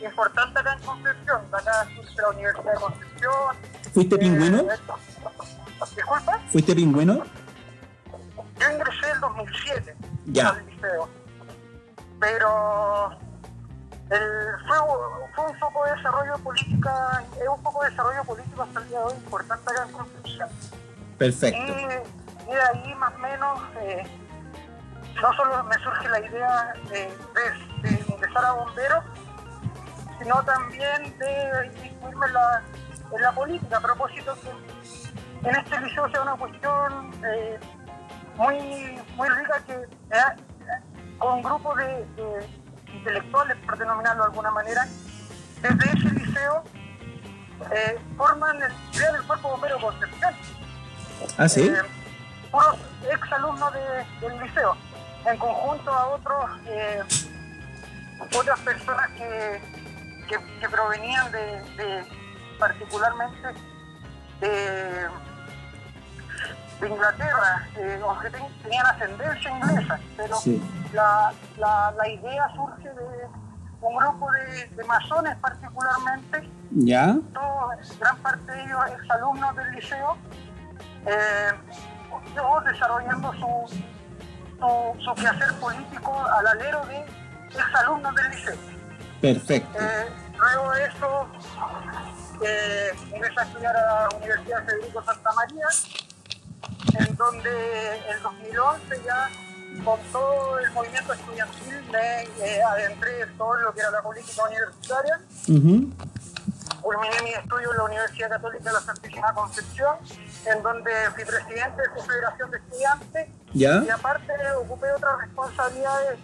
importante 0.00 0.60
acá 0.60 0.74
en 0.74 0.84
Concepción. 0.86 1.40
Acá 1.52 1.84
surge 1.96 2.14
la 2.22 2.28
Universidad 2.28 2.72
de 2.74 2.80
Concepción. 2.80 3.56
¿Fuiste 3.92 4.18
pingüino? 4.18 4.62
Disculpa, 5.96 6.38
¿Fuiste 6.50 6.74
pingüino? 6.74 7.22
yo 8.60 8.70
ingresé 8.72 9.10
en 9.14 9.20
2007 9.20 9.96
Ya. 10.26 10.48
al 10.50 10.66
liceo. 10.66 11.08
Pero 12.20 13.10
el, 14.10 14.66
fue, 14.66 14.76
fue 15.34 15.44
un 15.46 15.58
poco 15.60 15.84
de 15.84 15.92
desarrollo 15.92 16.38
política, 16.38 17.22
es 17.40 17.48
un 17.48 17.62
poco 17.62 17.84
de 17.84 17.90
desarrollo 17.90 18.24
político 18.24 18.62
hasta 18.62 18.80
el 18.80 18.88
día 18.88 18.98
de 18.98 19.04
hoy 19.04 19.12
importante 19.14 19.70
acá 19.70 19.82
en 19.86 19.92
Concepción. 19.92 20.48
Y, 20.50 21.16
Perfecto. 21.18 21.72
y 21.72 22.52
de 22.54 22.60
ahí 22.60 22.94
más 22.96 23.14
o 23.14 23.18
menos 23.18 23.60
eh, 23.80 24.02
no 25.22 25.32
solo 25.34 25.62
me 25.64 25.74
surge 25.76 26.08
la 26.08 26.20
idea 26.20 26.72
de, 26.88 26.98
de- 26.98 27.88
de 27.90 28.04
ingresar 28.12 28.44
a 28.44 28.52
bomberos, 28.52 29.04
sino 30.20 30.42
también 30.42 31.16
de 31.18 31.72
incluirme 31.86 32.26
en 32.26 32.32
la, 32.32 32.62
en 33.14 33.22
la 33.22 33.32
política, 33.32 33.76
a 33.76 33.80
propósito 33.80 34.34
que 34.40 34.50
en 35.44 35.56
este 35.56 35.80
liceo 35.80 36.08
sea 36.10 36.22
una 36.22 36.36
cuestión 36.36 37.10
eh, 37.24 37.58
muy, 38.36 39.00
muy 39.16 39.28
rica 39.28 39.60
que 39.66 39.72
eh, 39.74 41.16
con 41.18 41.34
un 41.34 41.42
grupo 41.42 41.74
de, 41.76 41.86
de 42.16 42.46
intelectuales, 42.92 43.56
por 43.64 43.76
denominarlo 43.78 44.22
de 44.24 44.28
alguna 44.30 44.50
manera, 44.50 44.86
desde 45.62 45.88
ese 45.90 46.10
liceo 46.14 46.62
eh, 47.72 47.98
forman 48.16 48.56
el, 48.62 48.72
crean 48.96 49.14
el 49.16 49.22
cuerpo 49.24 49.48
bombero 49.50 49.76
de 49.76 49.82
Concepción 49.82 50.34
¿Ah, 51.36 51.48
sí? 51.48 51.72
puros 52.52 52.76
ex 53.10 53.32
alumnos 53.32 53.72
de- 53.72 54.26
del 54.28 54.40
liceo, 54.40 54.76
en 55.26 55.36
conjunto 55.38 55.92
a 55.92 56.06
otros, 56.10 56.50
otras 58.36 58.60
personas 58.60 59.08
que, 59.10 59.60
que, 60.28 60.38
que 60.60 60.68
provenían 60.68 61.30
de, 61.32 61.60
de- 61.76 62.04
particularmente 62.58 63.48
de, 64.40 65.08
de 66.80 66.88
Inglaterra, 66.88 67.66
eh, 67.76 68.00
o 68.04 68.18
que 68.20 68.30
ten- 68.30 68.62
tenían 68.62 68.86
ascendencia 68.86 69.50
inglesa, 69.50 69.98
pero 70.16 70.36
Sí. 70.36 70.62
la, 70.92 71.32
la, 71.56 71.92
la 71.96 72.08
idea 72.08 72.48
surge 72.54 72.88
de 72.88 73.26
un 73.80 73.96
grupo 73.96 74.30
de, 74.32 74.66
de 74.68 74.84
masones 74.84 75.36
particularmente 75.36 76.48
¿Ya? 76.70 77.16
todos, 77.32 77.98
gran 77.98 78.16
parte 78.18 78.52
de 78.52 78.62
ellos 78.64 78.80
exalumnos 79.00 79.56
del 79.56 79.70
liceo, 79.72 80.16
eh, 81.06 81.50
todos 82.34 82.64
desarrollando 82.64 83.32
su, 83.34 83.78
su, 84.58 85.04
su 85.04 85.14
quehacer 85.14 85.54
político 85.60 86.24
al 86.38 86.46
alero 86.46 86.84
de 86.86 87.04
exalumnos 87.50 88.14
del 88.14 88.30
liceo. 88.30 88.56
Perfecto. 89.20 89.78
Eh, 89.80 90.06
luego 90.38 90.70
de 90.72 90.84
eso, 90.86 91.28
eh, 92.44 92.90
ingresé 93.14 93.40
a 93.40 93.42
estudiar 93.44 93.76
a 93.76 93.80
la 93.80 94.08
Universidad 94.16 94.64
Federico 94.64 95.02
Santa 95.02 95.32
María, 95.32 95.66
donde 97.18 97.96
en 98.08 98.22
2011 98.22 99.02
ya 99.04 99.28
con 99.84 100.00
todo 100.12 100.58
el 100.58 100.70
movimiento 100.72 101.12
estudiantil 101.12 101.82
me 101.90 102.22
eh, 102.22 102.62
adentré 102.62 103.20
en 103.20 103.36
todo 103.36 103.54
lo 103.56 103.72
que 103.74 103.80
era 103.80 103.90
la 103.90 104.02
política 104.02 104.44
universitaria. 104.44 105.20
Ujú. 105.48 105.92
Culminé 106.80 107.22
mi 107.22 107.30
estudio 107.30 107.70
en 107.72 107.76
la 107.76 107.84
Universidad 107.84 108.30
Católica 108.30 108.64
de 108.64 108.72
la 108.72 108.80
Santísima 108.80 109.34
Concepción, 109.34 109.96
en 110.46 110.62
donde 110.62 110.90
fui 111.14 111.24
presidente 111.24 111.82
de 111.82 112.00
su 112.00 112.06
Federación 112.06 112.50
de 112.50 112.56
Estudiantes 112.58 113.28
¿Ya? 113.52 113.82
y 113.84 113.90
aparte 113.90 114.32
ocupé 114.56 114.90
otras 114.92 115.18
responsabilidades 115.20 116.18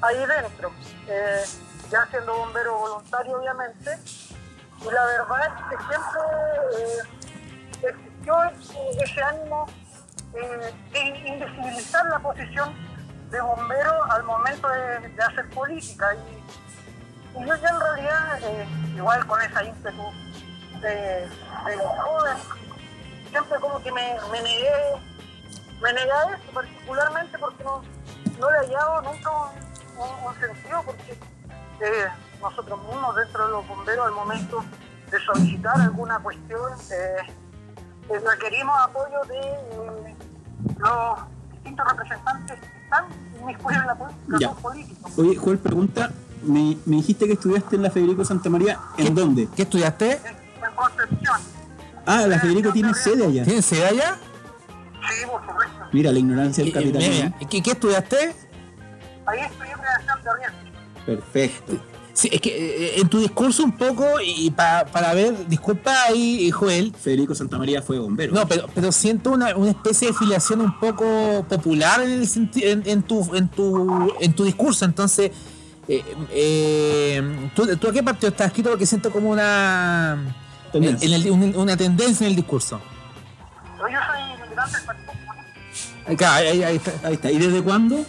ahí 0.00 0.24
dentro, 0.26 0.72
eh, 1.08 1.44
ya 1.90 2.06
siendo 2.10 2.34
bombero 2.34 2.78
voluntario 2.78 3.38
obviamente, 3.38 3.98
y 4.80 4.90
la 4.90 5.06
verdad 5.06 5.40
es 5.46 5.64
que 5.68 5.84
siempre 5.84 6.22
eh, 6.78 7.88
existió 7.88 8.44
ese, 8.44 9.02
ese 9.02 9.22
ánimo 9.22 9.66
eh, 10.34 10.74
invisibilizar 11.26 12.04
la 12.06 12.18
posición 12.18 12.74
de 13.30 13.40
bombero 13.40 14.04
al 14.10 14.22
momento 14.24 14.68
de, 14.68 15.22
hacer 15.22 15.48
política. 15.50 16.14
Y, 16.14 16.44
yo 17.46 17.56
ya 17.56 17.68
en 17.68 17.80
realidad, 17.80 18.38
eh, 18.42 18.66
igual 18.96 19.26
con 19.26 19.42
esa 19.42 19.64
ímpetu 19.64 20.04
de, 20.80 21.28
de 21.66 21.76
joven, 22.02 22.36
siempre 23.30 23.58
como 23.60 23.82
que 23.82 23.90
me, 23.90 24.16
me 24.30 24.42
negué 24.42 24.70
me 25.84 25.92
negué 25.92 26.10
a 26.10 26.36
eso 26.36 26.52
particularmente 26.52 27.38
porque 27.38 27.62
no, 27.64 27.82
no 28.38 28.50
le 28.50 28.56
he 28.56 28.60
hallado 28.60 29.02
nunca 29.02 29.30
un, 29.96 30.40
sentido 30.40 30.82
porque 30.84 31.12
eh, 31.12 32.08
nosotros 32.40 32.80
mismos 32.88 33.14
dentro 33.16 33.46
de 33.46 33.52
los 33.52 33.68
bomberos 33.68 34.06
al 34.06 34.12
momento 34.12 34.64
de 35.10 35.20
solicitar 35.20 35.78
alguna 35.80 36.18
cuestión 36.20 36.72
eh, 36.90 38.18
requerimos 38.18 38.76
apoyo 38.80 39.20
de 39.28 40.16
los 40.78 41.18
distintos 41.52 41.86
representantes 41.88 42.58
están 42.84 43.04
inmiscuidos 43.40 43.82
en 43.82 43.86
la 43.86 43.94
política, 43.94 44.36
Ya. 44.40 44.48
son 44.48 44.56
políticos. 44.56 45.12
Oye, 45.18 45.36
Joel, 45.36 45.58
pregunta. 45.58 46.10
Me, 46.42 46.76
me 46.84 46.96
dijiste 46.96 47.26
que 47.26 47.32
estudiaste 47.34 47.76
en 47.76 47.82
la 47.82 47.90
Federico 47.90 48.22
Santa 48.24 48.50
María. 48.50 48.78
¿En 48.98 49.14
dónde? 49.14 49.48
¿Qué 49.56 49.62
estudiaste? 49.62 50.12
En, 50.12 50.26
en 50.26 50.74
Concepción, 50.76 51.36
Ah, 52.06 52.26
la 52.26 52.38
Federico 52.38 52.70
tiene 52.70 52.92
sede 52.92 53.24
allá. 53.24 53.44
¿Tienes 53.44 53.64
sede 53.64 53.86
allá? 53.86 54.18
sí, 55.08 55.26
por 55.26 55.40
supuesto. 55.46 55.84
Mira, 55.92 56.12
la 56.12 56.18
ignorancia 56.18 56.62
del 56.64 56.72
capitalismo. 56.72 57.34
¿Qué, 57.48 57.62
qué 57.62 57.70
estudiaste? 57.70 58.34
Ahí 59.26 59.40
estudié 59.40 59.72
creación 59.72 60.22
de 60.22 60.30
riesgo. 60.36 61.06
Perfecto. 61.06 61.72
Sí, 62.14 62.28
es 62.32 62.40
que 62.40 62.50
eh, 62.50 63.00
en 63.00 63.08
tu 63.08 63.18
discurso 63.18 63.64
un 63.64 63.72
poco, 63.76 64.06
y 64.24 64.48
pa- 64.52 64.84
para 64.84 65.12
ver, 65.14 65.48
disculpa 65.48 65.92
ahí, 66.04 66.46
eh, 66.46 66.52
Joel, 66.52 66.94
Federico 66.94 67.34
Santa 67.34 67.58
María 67.58 67.82
fue 67.82 67.98
bombero. 67.98 68.32
no, 68.32 68.46
pero, 68.46 68.68
pero 68.72 68.92
siento 68.92 69.32
una, 69.32 69.54
una 69.56 69.70
especie 69.72 70.08
de 70.08 70.14
filiación 70.14 70.60
un 70.60 70.78
poco 70.78 71.44
popular 71.48 72.00
en, 72.02 72.12
el 72.12 72.28
en, 72.62 72.82
en 72.86 73.02
tu, 73.02 73.34
en, 73.34 73.48
tu, 73.48 74.14
en 74.20 74.32
tu 74.32 74.44
discurso. 74.44 74.84
Entonces, 74.84 75.32
eh, 75.88 76.04
eh, 76.30 77.50
¿tú, 77.56 77.66
tú 77.78 77.88
a 77.88 77.92
qué 77.92 78.02
partido 78.04 78.28
estás 78.28 78.46
escrito? 78.46 78.70
Porque 78.70 78.86
siento 78.86 79.10
como 79.10 79.30
una, 79.30 80.16
Tendencia. 80.70 81.08
en 81.08 81.14
el- 81.14 81.30
un- 81.32 81.56
una 81.56 81.76
tendencia 81.76 82.24
en 82.26 82.30
el 82.30 82.36
discurso. 82.36 82.80
Pero 83.76 83.88
yo 83.88 83.98
soy 84.06 84.40
militante 84.40 84.76
del 84.76 84.86
Partido 84.86 85.06
Comunista. 85.08 86.06
Ahí, 86.06 86.12
está, 86.14 86.34
ahí- 86.36 86.62
ahí 86.62 86.76
está. 86.76 86.92
Ahí 87.08 87.14
está. 87.14 87.30
¿Y 87.32 87.38
desde 87.38 87.60
cuándo? 87.60 87.96
Eh, 87.96 88.04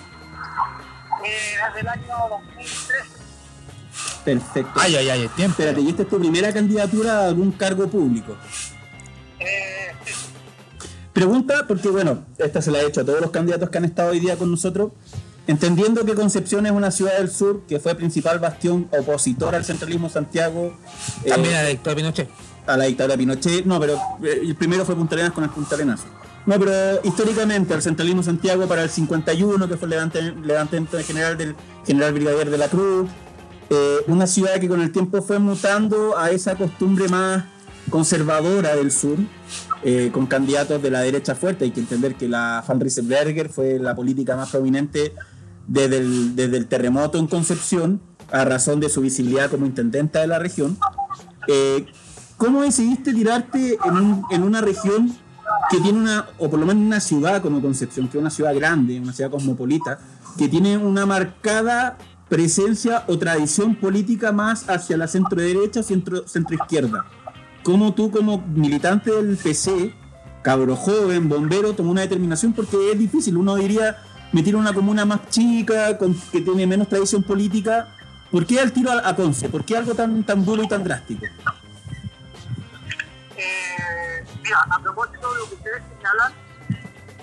desde 1.67 1.79
el 1.81 1.87
año 1.87 2.13
2013. 2.29 3.14
Perfecto. 4.25 4.71
Ay, 4.75 4.95
ay, 4.95 5.09
ay, 5.09 5.29
tiempo. 5.35 5.61
Espérate, 5.61 5.81
¿y 5.81 5.89
esta 5.89 6.01
es 6.01 6.09
tu 6.09 6.19
primera 6.19 6.51
candidatura 6.51 7.19
a 7.21 7.27
algún 7.27 7.51
cargo 7.51 7.87
público? 7.87 8.35
Eh, 9.39 9.45
Pregunta, 11.13 11.65
porque 11.67 11.87
bueno, 11.89 12.25
esta 12.37 12.61
se 12.61 12.71
la 12.71 12.81
he 12.81 12.87
hecho 12.87 13.01
a 13.01 13.05
todos 13.05 13.21
los 13.21 13.31
candidatos 13.31 13.69
que 13.69 13.77
han 13.77 13.85
estado 13.85 14.11
hoy 14.11 14.19
día 14.19 14.35
con 14.35 14.51
nosotros. 14.51 14.91
Entendiendo 15.47 16.03
que 16.03 16.13
Concepción 16.15 16.65
es 16.65 16.71
una 16.71 16.89
ciudad 16.91 17.17
del 17.19 17.29
sur 17.29 17.61
que 17.69 17.79
fue 17.79 17.93
principal 17.95 18.39
bastión 18.39 18.89
opositor 18.91 19.53
al 19.55 19.63
centralismo 19.63 20.09
Santiago, 20.09 20.75
eh, 21.23 21.29
También 21.29 21.53
a 21.55 21.61
la 21.63 21.69
dictadura 21.69 21.95
Pinochet. 21.95 22.29
a 22.65 22.75
la 22.77 22.85
dictadura 22.85 23.15
Pinochet. 23.15 23.63
No, 23.65 23.79
pero 23.79 23.93
eh, 24.23 24.41
el 24.41 24.55
primero 24.55 24.83
fue 24.85 24.95
Punta 24.95 25.15
Arenas 25.15 25.31
con 25.33 25.43
el 25.43 25.51
Punta 25.51 25.75
Arenazo. 25.75 26.05
No, 26.47 26.59
pero 26.59 26.99
históricamente 27.03 27.73
al 27.73 27.81
centralismo 27.81 28.21
Santiago 28.23 28.67
para 28.67 28.83
el 28.83 28.89
51, 28.89 29.67
que 29.69 29.77
fue 29.77 29.85
el 29.87 29.91
levante- 29.91 30.33
levantamiento 30.43 30.97
general 30.99 31.37
del 31.37 31.55
general 31.85 32.13
brigadier 32.13 32.49
de 32.49 32.57
la 32.57 32.67
Cruz, 32.67 33.09
eh, 33.69 33.97
una 34.07 34.27
ciudad 34.27 34.59
que 34.59 34.67
con 34.67 34.81
el 34.81 34.91
tiempo 34.91 35.21
fue 35.21 35.39
mutando 35.39 36.17
a 36.17 36.31
esa 36.31 36.55
costumbre 36.55 37.07
más 37.09 37.45
conservadora 37.89 38.75
del 38.75 38.91
sur, 38.91 39.17
eh, 39.83 40.09
con 40.11 40.25
candidatos 40.25 40.81
de 40.81 40.89
la 40.91 41.01
derecha 41.01 41.35
fuerte. 41.35 41.65
Hay 41.65 41.71
que 41.71 41.79
entender 41.81 42.15
que 42.15 42.27
la 42.27 42.63
Riesenberger 42.67 43.49
fue 43.49 43.77
la 43.79 43.95
política 43.95 44.35
más 44.35 44.49
prominente 44.49 45.13
desde 45.67 45.97
el, 45.97 46.35
desde 46.35 46.57
el 46.57 46.67
terremoto 46.67 47.17
en 47.17 47.27
Concepción, 47.27 48.01
a 48.31 48.43
razón 48.43 48.79
de 48.79 48.89
su 48.89 49.01
visibilidad 49.01 49.51
como 49.51 49.65
intendenta 49.67 50.19
de 50.19 50.27
la 50.27 50.39
región. 50.39 50.77
Eh, 51.47 51.85
¿Cómo 52.37 52.63
decidiste 52.63 53.13
tirarte 53.13 53.77
en, 53.85 53.93
un- 53.93 54.25
en 54.31 54.43
una 54.43 54.61
región 54.61 55.15
que 55.69 55.79
tiene 55.79 55.99
una, 55.99 56.27
o 56.39 56.49
por 56.49 56.59
lo 56.59 56.65
menos 56.65 56.83
una 56.83 56.99
ciudad 56.99 57.41
como 57.41 57.61
Concepción, 57.61 58.07
que 58.07 58.17
es 58.17 58.21
una 58.21 58.29
ciudad 58.31 58.53
grande, 58.55 58.99
una 58.99 59.13
ciudad 59.13 59.29
cosmopolita, 59.31 59.99
que 60.37 60.49
tiene 60.49 60.77
una 60.77 61.05
marcada 61.05 61.97
presencia 62.29 63.03
o 63.07 63.17
tradición 63.17 63.75
política 63.75 64.31
más 64.31 64.69
hacia 64.69 64.97
la 64.97 65.07
centro 65.07 65.41
derecha 65.41 65.83
centro, 65.83 66.27
centro 66.27 66.55
izquierda? 66.55 67.05
¿Cómo 67.63 67.93
tú 67.93 68.11
como 68.11 68.39
militante 68.47 69.11
del 69.11 69.37
PC, 69.37 69.93
cabro 70.43 70.75
joven, 70.75 71.27
bombero, 71.29 71.73
tomó 71.73 71.91
una 71.91 72.01
determinación? 72.01 72.53
Porque 72.53 72.91
es 72.91 72.99
difícil, 72.99 73.37
uno 73.37 73.55
diría, 73.55 73.97
me 74.31 74.43
tiro 74.43 74.59
a 74.59 74.61
una 74.61 74.73
comuna 74.73 75.05
más 75.05 75.29
chica, 75.29 75.97
con, 75.97 76.13
que 76.31 76.41
tiene 76.41 76.67
menos 76.67 76.89
tradición 76.89 77.23
política. 77.23 77.87
¿Por 78.31 78.45
qué 78.45 78.59
al 78.59 78.71
tiro 78.71 78.91
a, 78.91 79.07
a 79.07 79.15
Conce? 79.15 79.49
¿Por 79.49 79.65
qué 79.65 79.77
algo 79.77 79.95
tan, 79.95 80.23
tan 80.23 80.45
duro 80.45 80.63
y 80.63 80.67
tan 80.67 80.83
drástico? 80.83 81.25
Eh, 83.37 84.23
mira, 84.43 84.59
a 84.69 84.79
propósito 84.79 85.33
de 85.33 85.39
lo 85.39 85.49
que 85.49 85.55
ustedes 85.55 85.83
señalan, 85.95 86.33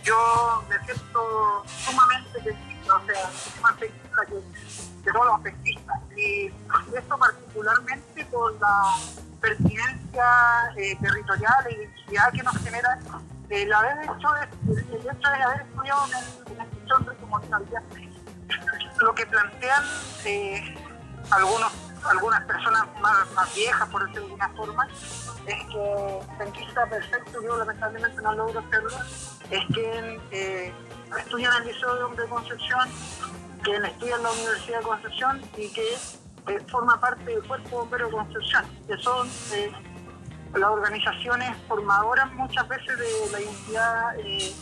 yo 0.03 0.65
me 0.69 0.85
siento 0.85 1.65
sumamente 1.85 2.57
sea, 2.85 3.31
mucho 3.31 3.63
más 3.63 3.73
pesquista 3.75 4.27
que, 4.27 5.13
todos 5.13 5.27
los 5.27 5.41
pesquistas. 5.41 6.01
Y 6.17 6.47
esto 6.97 7.19
particularmente 7.19 8.25
por 8.27 8.53
la 8.61 8.95
pertinencia 9.41 10.25
eh, 10.77 10.97
territorial 11.01 11.67
e 11.69 11.75
identidad 11.75 12.33
que 12.33 12.43
nos 12.43 12.57
genera 12.59 12.99
el 13.51 13.73
haber 13.73 14.05
hecho, 14.05 14.37
el, 14.37 14.79
el 14.79 15.01
hecho 15.01 15.31
de 15.31 15.43
haber 15.43 15.61
estudiado 15.63 16.07
en 16.07 16.61
el 16.61 16.71
sector 16.71 17.05
de 17.05 17.17
comunidad. 17.17 17.83
Lo 19.01 19.15
que 19.15 19.27
plantean 19.27 19.85
eh, 20.25 20.75
algunos, 21.31 21.73
algunas 22.05 22.41
personas 22.45 22.87
más, 23.01 23.31
más 23.33 23.55
viejas, 23.55 23.89
por 23.89 24.07
decirlo 24.07 24.37
de 24.37 24.43
alguna 24.43 24.49
forma, 24.57 24.89
es 25.47 25.65
que 25.65 26.21
penquista 26.39 26.87
perfecto, 26.87 27.43
yo 27.43 27.57
lamentablemente 27.57 28.23
no 28.23 28.33
logro 28.33 28.61
hacerlo, 28.61 28.97
es 29.51 29.75
que 29.75 30.21
eh, 30.31 30.75
estudian 31.19 31.53
en 31.57 31.63
el 31.63 31.69
Liceo 31.75 31.95
de 31.97 32.03
Hombre 32.05 32.23
de 32.25 32.29
Concepción, 32.31 32.89
que 33.65 33.77
estudian 33.77 34.19
en 34.19 34.23
la 34.25 34.31
Universidad 34.33 34.79
de 34.79 34.85
Concepción 34.85 35.41
y 35.57 35.69
que 35.69 35.95
eh, 36.49 36.59
forma 36.71 37.01
parte 37.01 37.25
del 37.25 37.43
Cuerpo 37.45 37.81
Bombero 37.81 38.07
de 38.07 38.13
Concepción, 38.13 38.65
que 38.87 38.97
son 38.99 39.29
eh, 39.55 39.71
las 40.55 40.71
organizaciones 40.71 41.57
formadoras 41.69 42.31
muchas 42.33 42.67
veces 42.69 42.99
de 42.99 43.07
la 43.33 43.41
identidad 43.41 44.19
eh, 44.19 44.53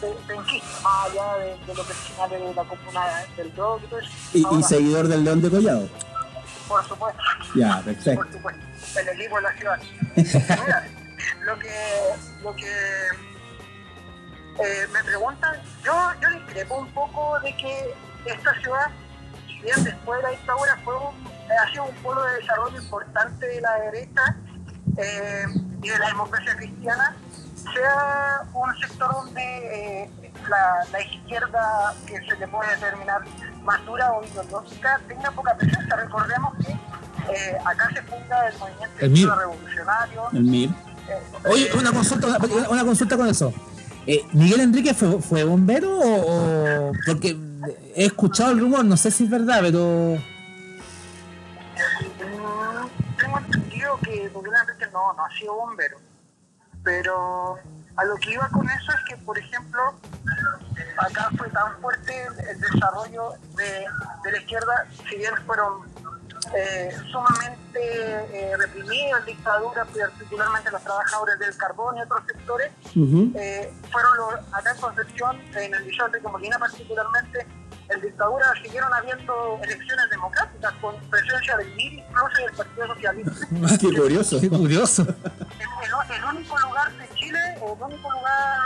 de- 0.00 0.14
penquista, 0.26 0.80
más 0.82 1.10
allá 1.10 1.34
de, 1.36 1.66
de 1.66 1.74
lo 1.74 1.84
personal 1.84 2.30
de 2.30 2.54
la 2.54 2.64
comuna 2.64 3.06
del 3.36 3.54
Dog 3.54 3.80
y 4.32 4.62
seguidor 4.62 5.08
del 5.08 5.24
León 5.24 5.42
de 5.42 5.50
Collado. 5.50 5.88
por 6.66 6.82
supuesto 6.88 7.22
Ya, 7.54 7.82
perfecto. 7.84 8.22
por 8.22 8.32
supuesto, 8.32 8.62
el 8.98 9.08
equipo 9.20 9.36
de 9.36 9.42
la 9.42 9.52
ciudad. 9.56 9.78
Mira, 10.16 10.88
lo 11.44 11.58
que, 11.58 11.74
lo 12.42 12.56
que 12.56 12.72
eh, 14.58 14.86
me 14.92 15.02
preguntan, 15.04 15.54
yo, 15.84 15.92
yo 16.20 16.30
discrepo 16.30 16.76
un 16.76 16.92
poco 16.92 17.38
de 17.40 17.56
que 17.56 17.94
esta 18.26 18.54
ciudad, 18.60 18.88
si 19.46 19.60
bien 19.60 19.84
después 19.84 20.18
de 20.18 20.22
la 20.24 20.30
dictadura 20.30 20.76
fue 20.84 20.96
un, 20.96 21.14
ha 21.50 21.70
sido 21.70 21.84
un 21.84 21.94
polo 21.96 22.22
de 22.24 22.34
desarrollo 22.36 22.80
importante 22.80 23.46
de 23.46 23.60
la 23.60 23.72
derecha 23.80 24.36
eh, 24.96 25.44
y 25.82 25.88
de 25.88 25.98
la 25.98 26.06
democracia 26.08 26.56
cristiana, 26.56 27.16
sea 27.74 28.42
un 28.54 28.76
sector 28.78 29.12
donde 29.12 30.04
eh, 30.04 30.10
la, 30.48 30.84
la 30.92 31.00
izquierda, 31.02 31.94
que 32.06 32.16
se 32.26 32.36
le 32.36 32.48
puede 32.48 32.70
determinar 32.74 33.20
más 33.62 33.84
dura 33.84 34.12
o 34.12 34.24
ideológica, 34.24 35.00
tenga 35.06 35.30
poca 35.30 35.54
presencia. 35.56 35.96
Recordemos 35.96 36.54
que 36.64 36.72
eh, 36.72 37.58
acá 37.64 37.88
se 37.94 38.02
funda 38.02 38.48
el 38.48 38.58
movimiento 38.58 38.96
El 38.98 39.38
revolucionario. 39.38 40.28
El 40.32 40.42
MIR. 40.44 40.70
eh, 40.70 41.22
Oye, 41.50 41.70
una 41.78 41.92
consulta, 41.92 42.26
una, 42.28 42.68
una 42.70 42.84
consulta 42.84 43.16
con 43.16 43.28
eso. 43.28 43.52
Eh, 44.12 44.26
¿Miguel 44.32 44.58
Enrique 44.62 44.92
fue, 44.92 45.44
bombero 45.44 46.00
o, 46.00 46.92
Porque 47.06 47.36
he 47.94 48.06
escuchado 48.06 48.50
el 48.50 48.58
rumor, 48.58 48.84
no 48.84 48.96
sé 48.96 49.08
si 49.12 49.22
es 49.22 49.30
verdad, 49.30 49.60
pero... 49.60 50.18
Tengo 53.16 53.38
entendido 53.38 53.96
que 53.98 54.28
Miguel 54.34 54.52
Enrique 54.62 54.90
no, 54.92 55.12
no 55.12 55.24
ha 55.24 55.30
sido 55.38 55.54
bombero. 55.54 55.98
Pero 56.82 57.56
a 57.94 58.04
lo 58.04 58.16
que 58.16 58.32
iba 58.32 58.48
con 58.48 58.68
eso 58.68 58.90
es 58.90 59.04
que, 59.08 59.16
por 59.18 59.38
ejemplo, 59.38 59.80
acá 60.98 61.30
fue 61.38 61.48
tan 61.50 61.80
fuerte 61.80 62.12
el, 62.12 62.48
el 62.48 62.60
desarrollo 62.60 63.34
de, 63.54 63.86
de 64.24 64.32
la 64.32 64.38
izquierda, 64.38 64.88
si 65.08 65.18
bien 65.18 65.34
fueron 65.46 65.82
eh, 66.56 66.90
sumamente 67.10 67.60
eh, 67.74 68.56
reprimidos 68.56 69.20
en 69.20 69.26
dictadura, 69.26 69.84
particularmente 69.84 70.70
los 70.70 70.82
trabajadores 70.82 71.38
del 71.38 71.56
carbón 71.56 71.96
y 71.98 72.02
otros 72.02 72.22
sectores, 72.26 72.72
eh, 73.36 73.72
fueron 73.90 74.16
los, 74.16 74.54
acá 74.54 74.72
en 74.74 74.80
Concepción, 74.80 75.40
en 75.54 75.74
el 75.74 75.86
Liceo 75.86 76.08
de 76.08 76.20
Molina 76.20 76.58
particularmente, 76.58 77.46
en 77.88 78.00
dictadura 78.00 78.46
siguieron 78.62 78.92
habiendo 78.94 79.58
elecciones 79.62 80.10
democráticas 80.10 80.72
con 80.80 80.94
presencia 81.10 81.56
del 81.56 81.74
MIR 81.74 81.92
incluso 81.94 82.40
y 82.40 82.44
del 82.44 82.52
Partido 82.56 82.86
Socialista. 82.86 83.46
Qué 83.80 83.96
curioso. 83.96 84.40
Qué 84.40 84.48
curioso. 84.48 85.02
El, 85.02 85.08
el- 85.10 86.16
el 86.16 86.24
único 86.24 86.58
lugar 86.58 86.92
de 86.96 87.08
Chile, 87.16 87.38
el 87.56 87.82
único 87.82 88.10
lugar, 88.12 88.60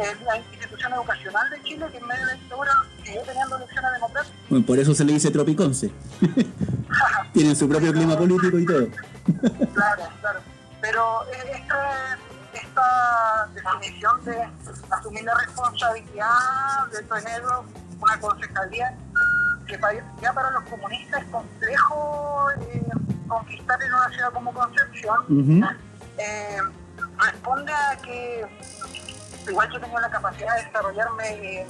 eh, 0.00 0.16
la 0.24 0.36
institución 0.38 0.92
educacional 0.94 1.50
de 1.50 1.62
Chile 1.62 1.86
que 1.90 1.98
en 1.98 2.06
medio 2.06 2.20
de 2.20 2.26
la 2.26 2.32
dictadura 2.40 2.72
siguió 3.04 3.22
teniendo 3.22 3.56
elecciones 3.56 3.92
democráticas. 3.92 4.38
Bueno, 4.48 4.66
por 4.66 4.78
eso 4.78 4.94
se 4.94 5.04
le 5.04 5.12
dice 5.12 5.30
Tropiconce. 5.30 5.90
Tienen 7.32 7.56
su 7.56 7.68
propio 7.68 7.92
clima 7.92 8.16
político 8.16 8.58
y 8.58 8.66
todo. 8.66 8.88
Claro, 9.74 10.02
claro. 10.20 10.40
Pero 10.80 11.24
esta, 11.54 12.18
esta 12.54 13.48
definición 13.54 14.24
de 14.24 14.48
asumir 14.90 15.24
la 15.24 15.34
responsabilidad 15.34 16.86
de 16.92 17.02
tener 17.02 17.42
una 18.00 18.20
concejalía 18.20 18.96
que 19.66 19.78
ya 20.20 20.32
para 20.32 20.50
los 20.50 20.64
comunistas 20.64 21.22
es 21.22 21.28
complejo 21.28 22.48
eh, 22.60 22.82
conquistar 23.28 23.80
en 23.80 23.94
una 23.94 24.08
ciudad 24.08 24.32
como 24.32 24.52
Concepción, 24.52 25.20
Ujú. 25.28 25.64
eh, 26.18 26.58
responde 27.18 27.72
a 27.72 27.96
que 28.02 28.46
igual 29.48 29.70
yo 29.70 29.80
tenido 29.80 30.00
la 30.00 30.10
capacidad 30.10 30.56
de 30.56 30.64
desarrollarme 30.64 31.62
en, 31.62 31.68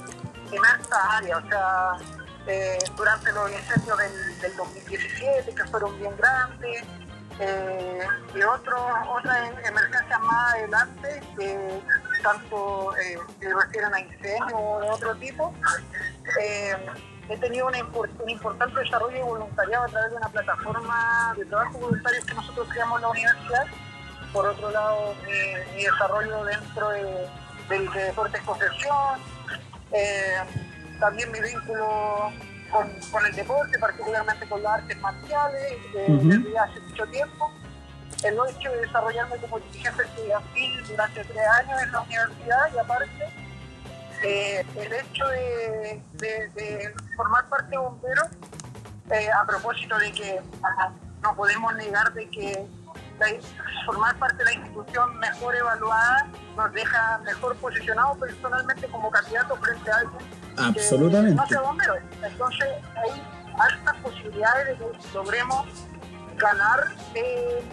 esta 0.79 1.17
área, 1.17 1.37
o 1.37 1.47
sea, 1.47 1.91
eh, 2.47 2.77
durante 2.95 3.31
los 3.31 3.51
incendios 3.51 3.97
del, 3.97 4.41
del 4.41 4.55
2017, 4.57 5.55
que 5.55 5.63
fueron 5.65 5.97
bien 5.99 6.15
grandes, 6.17 6.83
eh, 7.39 8.07
y 8.35 8.41
otros 8.43 8.81
otras 9.07 9.49
em- 9.49 9.65
emergencias 9.65 10.21
más 10.21 10.53
adelante, 10.53 11.21
que 11.37 11.81
tanto 12.21 12.95
eh, 12.97 13.17
se 13.39 13.53
refieren 13.53 13.93
a 13.93 13.99
incendios 13.99 14.53
o 14.53 14.79
de 14.81 14.89
otro 14.89 15.15
tipo, 15.15 15.53
eh, 16.39 16.75
he 17.29 17.37
tenido 17.37 17.67
un 17.67 17.75
importante 18.29 18.79
desarrollo 18.79 19.15
de 19.15 19.23
voluntariado 19.23 19.85
a 19.85 19.87
través 19.87 20.11
de 20.11 20.17
una 20.17 20.29
plataforma 20.29 21.33
de 21.37 21.45
trabajo 21.45 21.79
voluntario 21.79 22.25
que 22.25 22.33
nosotros 22.33 22.67
creamos 22.69 22.97
en 22.97 23.01
la 23.01 23.09
universidad. 23.09 23.65
Por 24.33 24.47
otro 24.47 24.69
lado, 24.71 25.15
mi 25.75 25.83
desarrollo 25.83 26.45
dentro 26.45 26.89
de, 26.89 27.27
del 27.71 27.91
de 27.91 28.03
Deportes 28.05 28.41
Concepción, 28.41 29.19
eh, 29.91 30.37
también 30.99 31.31
mi 31.31 31.39
vínculo 31.41 32.31
con, 32.71 32.89
con 33.11 33.25
el 33.25 33.35
deporte, 33.35 33.79
particularmente 33.79 34.47
con 34.47 34.61
las 34.61 34.73
artes 34.73 34.97
marciales, 34.99 35.73
eh, 35.95 36.05
desde 36.21 36.59
hace 36.59 36.79
mucho 36.81 37.05
tiempo. 37.07 37.51
El 38.23 38.37
hecho 38.49 38.71
de 38.71 38.81
desarrollarme 38.81 39.37
como 39.37 39.59
dirigente 39.59 40.03
estudiantil 40.03 40.83
durante 40.87 41.23
tres 41.23 41.47
años 41.59 41.81
en 41.81 41.91
la 41.91 42.01
universidad 42.01 42.69
y 42.75 42.77
aparte 42.77 43.29
eh, 44.23 44.65
el 44.75 44.93
hecho 44.93 45.27
de, 45.27 46.01
de- 46.13 46.47
de 46.49 46.93
formar 47.15 47.49
parte 47.49 47.71
de 47.71 47.77
bomberos, 47.77 48.27
a 49.35 49.45
propósito 49.45 49.97
de 49.97 50.11
que 50.13 50.39
ajá, 50.61 50.91
no 51.23 51.35
podemos 51.35 51.73
negar 51.75 52.13
de 52.13 52.29
que 52.29 52.65
formar 53.85 54.15
parte 54.17 54.37
de 54.37 54.45
la 54.45 54.53
institución 54.53 55.17
mejor 55.19 55.55
evaluada 55.55 56.27
nos 56.55 56.73
deja 56.73 57.19
mejor 57.25 57.55
posicionados 57.57 58.17
personalmente 58.17 58.87
como 58.87 59.09
candidatos 59.09 59.59
frente 59.59 59.91
a 59.91 59.97
alguien 59.97 60.19
que 60.55 60.61
Absolutamente. 60.61 61.35
no 61.35 61.47
sea 61.47 61.61
bombero. 61.61 61.95
Entonces 62.23 62.67
hay 62.95 63.23
altas 63.59 63.95
posibilidades 64.03 64.79
de 64.79 64.85
que 64.85 65.13
logremos 65.13 65.65
ganar 66.37 66.79
eh, 67.15 67.63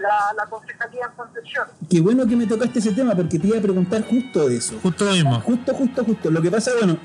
la, 0.00 0.32
la 0.36 0.46
concejalía 0.46 1.06
en 1.06 1.12
Concepción. 1.12 1.68
Qué 1.88 2.00
bueno 2.00 2.26
que 2.26 2.36
me 2.36 2.46
tocaste 2.46 2.78
ese 2.78 2.92
tema 2.92 3.14
porque 3.14 3.38
te 3.38 3.46
iba 3.48 3.58
a 3.58 3.62
preguntar 3.62 4.02
justo 4.02 4.48
de 4.48 4.56
eso. 4.56 4.78
Justo 4.82 5.04
lo 5.04 5.12
mismo. 5.12 5.40
Justo, 5.40 5.74
justo, 5.74 6.04
justo. 6.04 6.30
Lo 6.30 6.42
que 6.42 6.50
pasa, 6.50 6.72
bueno, 6.78 6.98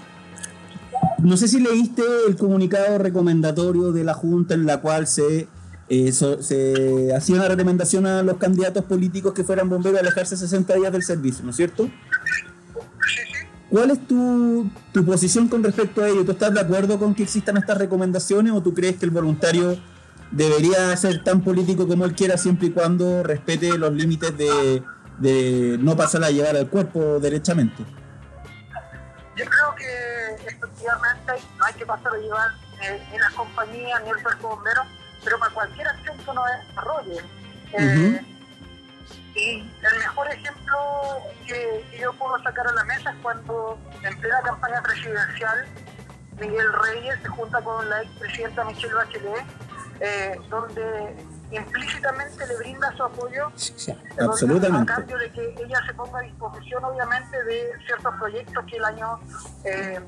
no 1.20 1.38
sé 1.38 1.48
si 1.48 1.60
leíste 1.60 2.04
el 2.28 2.38
comunicado 2.38 2.98
recomendatorio 2.98 3.92
de 3.92 4.04
la 4.04 4.14
Junta 4.14 4.54
en 4.54 4.66
la 4.66 4.82
cual 4.82 5.08
se, 5.08 5.48
eh, 5.90 6.12
so- 6.12 6.42
se 6.42 7.14
hacía 7.16 7.36
una 7.36 7.48
recomendación 7.48 8.06
a 8.06 8.24
los 8.24 8.38
candidatos 8.38 8.86
políticos 8.86 9.34
que 9.34 9.44
fueran 9.44 9.70
bomberos 9.70 9.98
a 10.00 10.02
alejarse 10.02 10.36
60 10.38 10.74
días 10.76 10.92
del 10.92 11.04
servicio, 11.04 11.44
¿no 11.44 11.52
es 11.52 11.56
cierto? 11.58 11.90
¿Cuál 13.70 13.92
es 13.92 14.08
tu, 14.08 14.70
tu 14.94 15.06
posición 15.06 15.48
con 15.48 15.64
respecto 15.64 16.04
a 16.04 16.08
ello? 16.08 16.24
¿Tú 16.24 16.32
estás 16.32 16.54
de 16.54 16.62
acuerdo 16.62 16.98
con 17.00 17.14
que 17.16 17.24
existan 17.24 17.58
estas 17.58 17.78
recomendaciones 17.78 18.54
o 18.54 18.62
tú 18.62 18.74
crees 18.74 18.96
que 18.98 19.06
el 19.06 19.12
voluntario 19.12 19.78
debería 20.32 20.96
ser 20.98 21.24
tan 21.24 21.42
político 21.44 21.88
como 21.88 22.06
él 22.06 22.14
quiera 22.14 22.38
siempre 22.38 22.68
y 22.68 22.72
cuando 22.72 23.24
respete 23.24 23.78
los 23.78 23.92
límites 23.94 24.38
de, 24.38 24.84
de 25.20 25.78
no 25.82 25.96
pasar 25.98 26.24
a 26.24 26.30
llevar 26.32 26.56
al 26.56 26.70
cuerpo 26.70 27.20
derechamente? 27.20 27.84
Yo 29.36 29.44
creo 29.46 29.76
que 29.78 30.46
efectivamente 30.48 31.34
no 31.58 31.66
hay 31.66 31.74
que 31.74 31.86
pasar 31.86 32.14
a 32.14 32.18
llevar 32.18 32.50
eh, 32.84 33.04
ni 33.12 33.18
las 33.20 33.34
compañías 33.34 34.02
ni 34.04 34.10
el 34.12 34.24
cuerpo 34.24 34.50
bombero, 34.50 34.82
pero 35.26 35.38
para 35.40 35.54
cualquier 35.54 35.88
acción 35.90 36.18
que 36.18 36.32
uno 36.32 36.44
desarrolle. 36.70 37.22
Eh, 37.74 38.22
Y 39.36 39.60
el 39.60 40.00
mejor 40.00 40.32
ejemplo 40.32 40.78
que, 41.46 41.86
que 41.92 42.00
yo 42.00 42.14
puedo 42.14 42.42
sacar 42.42 42.66
a 42.68 42.72
la 42.72 42.86
mesa 42.86 43.10
es 43.10 43.18
cuando 43.22 43.78
en 44.02 44.18
plena 44.22 44.40
campaña 44.42 44.82
presidencial 44.82 45.66
Miguel 46.40 46.72
Reyes 46.72 47.20
se 47.22 47.28
junta 47.28 47.62
con 47.62 47.90
la 47.90 48.02
expresidenta 48.04 48.64
Michelle 48.64 48.94
Bachelet, 48.94 49.46
eh, 50.00 50.40
donde 50.50 51.16
implícitamente 51.52 52.48
le 52.48 52.56
brinda 52.58 52.96
su 52.96 53.04
apoyo 53.04 53.52
Absolutamente. 54.20 54.92
a 54.92 54.96
cambio 54.96 55.18
de 55.18 55.32
que 55.32 55.56
ella 55.64 55.82
se 55.86 55.94
ponga 55.94 56.20
a 56.20 56.22
disposición, 56.22 56.84
obviamente, 56.86 57.44
de 57.44 57.72
ciertos 57.86 58.16
proyectos 58.16 58.66
que 58.66 58.78
el 58.78 58.86
año 58.86 59.20
eh, 59.66 60.00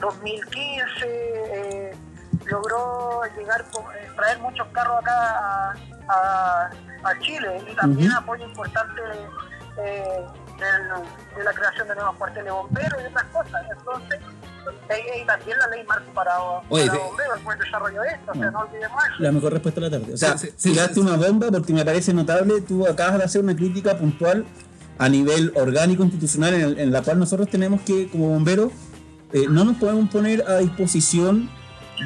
2015 0.00 0.84
eh, 1.06 1.96
logró 2.46 3.20
llegar, 3.36 3.64
con- 3.70 3.84
eh, 3.96 4.08
traer 4.16 4.38
muchos 4.40 4.66
carros 4.72 4.98
acá 5.00 5.38
a, 5.38 5.74
a- 6.08 6.70
a 7.04 7.18
Chile 7.20 7.62
y 7.70 7.74
también 7.74 8.12
apoyo 8.12 8.44
importante 8.46 9.00
eh, 9.78 10.24
del- 10.58 11.36
de 11.36 11.44
la 11.44 11.52
creación 11.52 11.88
de 11.88 11.94
nuevos 11.96 12.16
cuarteles 12.16 12.52
bomberos 12.52 13.02
y 13.02 13.06
otras 13.06 13.24
cosas. 13.32 13.62
Entonces, 13.76 14.20
y 15.20 15.26
también 15.26 15.58
la 15.58 15.66
ley 15.68 15.84
marco 15.86 16.10
para, 16.14 16.38
Oye, 16.68 16.86
para 16.86 16.98
bomberos, 17.00 17.38
el 17.38 17.44
buen 17.44 17.58
desarrollo 17.58 18.00
de 18.02 18.08
esto, 18.08 18.30
o 18.30 18.34
sea, 18.34 18.44
No. 18.46 18.50
no 18.52 18.58
olvidemos 18.60 19.04
eso. 19.04 19.14
La 19.18 19.32
mejor 19.32 19.52
respuesta 19.52 19.80
de 19.80 19.90
la 19.90 19.98
tarde. 19.98 20.14
O 20.14 20.16
sea, 20.16 20.38
Sí, 20.38 20.46
sí, 20.48 20.54
sí, 20.56 20.70
tiraste 20.70 20.94
sí. 20.94 21.00
una 21.00 21.16
bomba 21.16 21.48
porque 21.50 21.72
me 21.72 21.84
parece 21.84 22.14
notable. 22.14 22.60
Tú 22.62 22.86
acabas 22.86 23.18
de 23.18 23.24
hacer 23.24 23.42
una 23.42 23.54
crítica 23.56 23.96
puntual 23.98 24.44
a 24.98 25.08
nivel 25.08 25.52
orgánico 25.56 26.04
institucional 26.04 26.54
en, 26.54 26.60
el- 26.62 26.78
en 26.78 26.92
la 26.92 27.02
cual 27.02 27.18
nosotros 27.18 27.48
tenemos 27.50 27.80
que, 27.82 28.08
como 28.08 28.28
bomberos, 28.28 28.70
eh, 29.32 29.46
no 29.50 29.64
nos 29.64 29.76
podemos 29.76 30.08
poner 30.10 30.44
a 30.48 30.58
disposición 30.58 31.50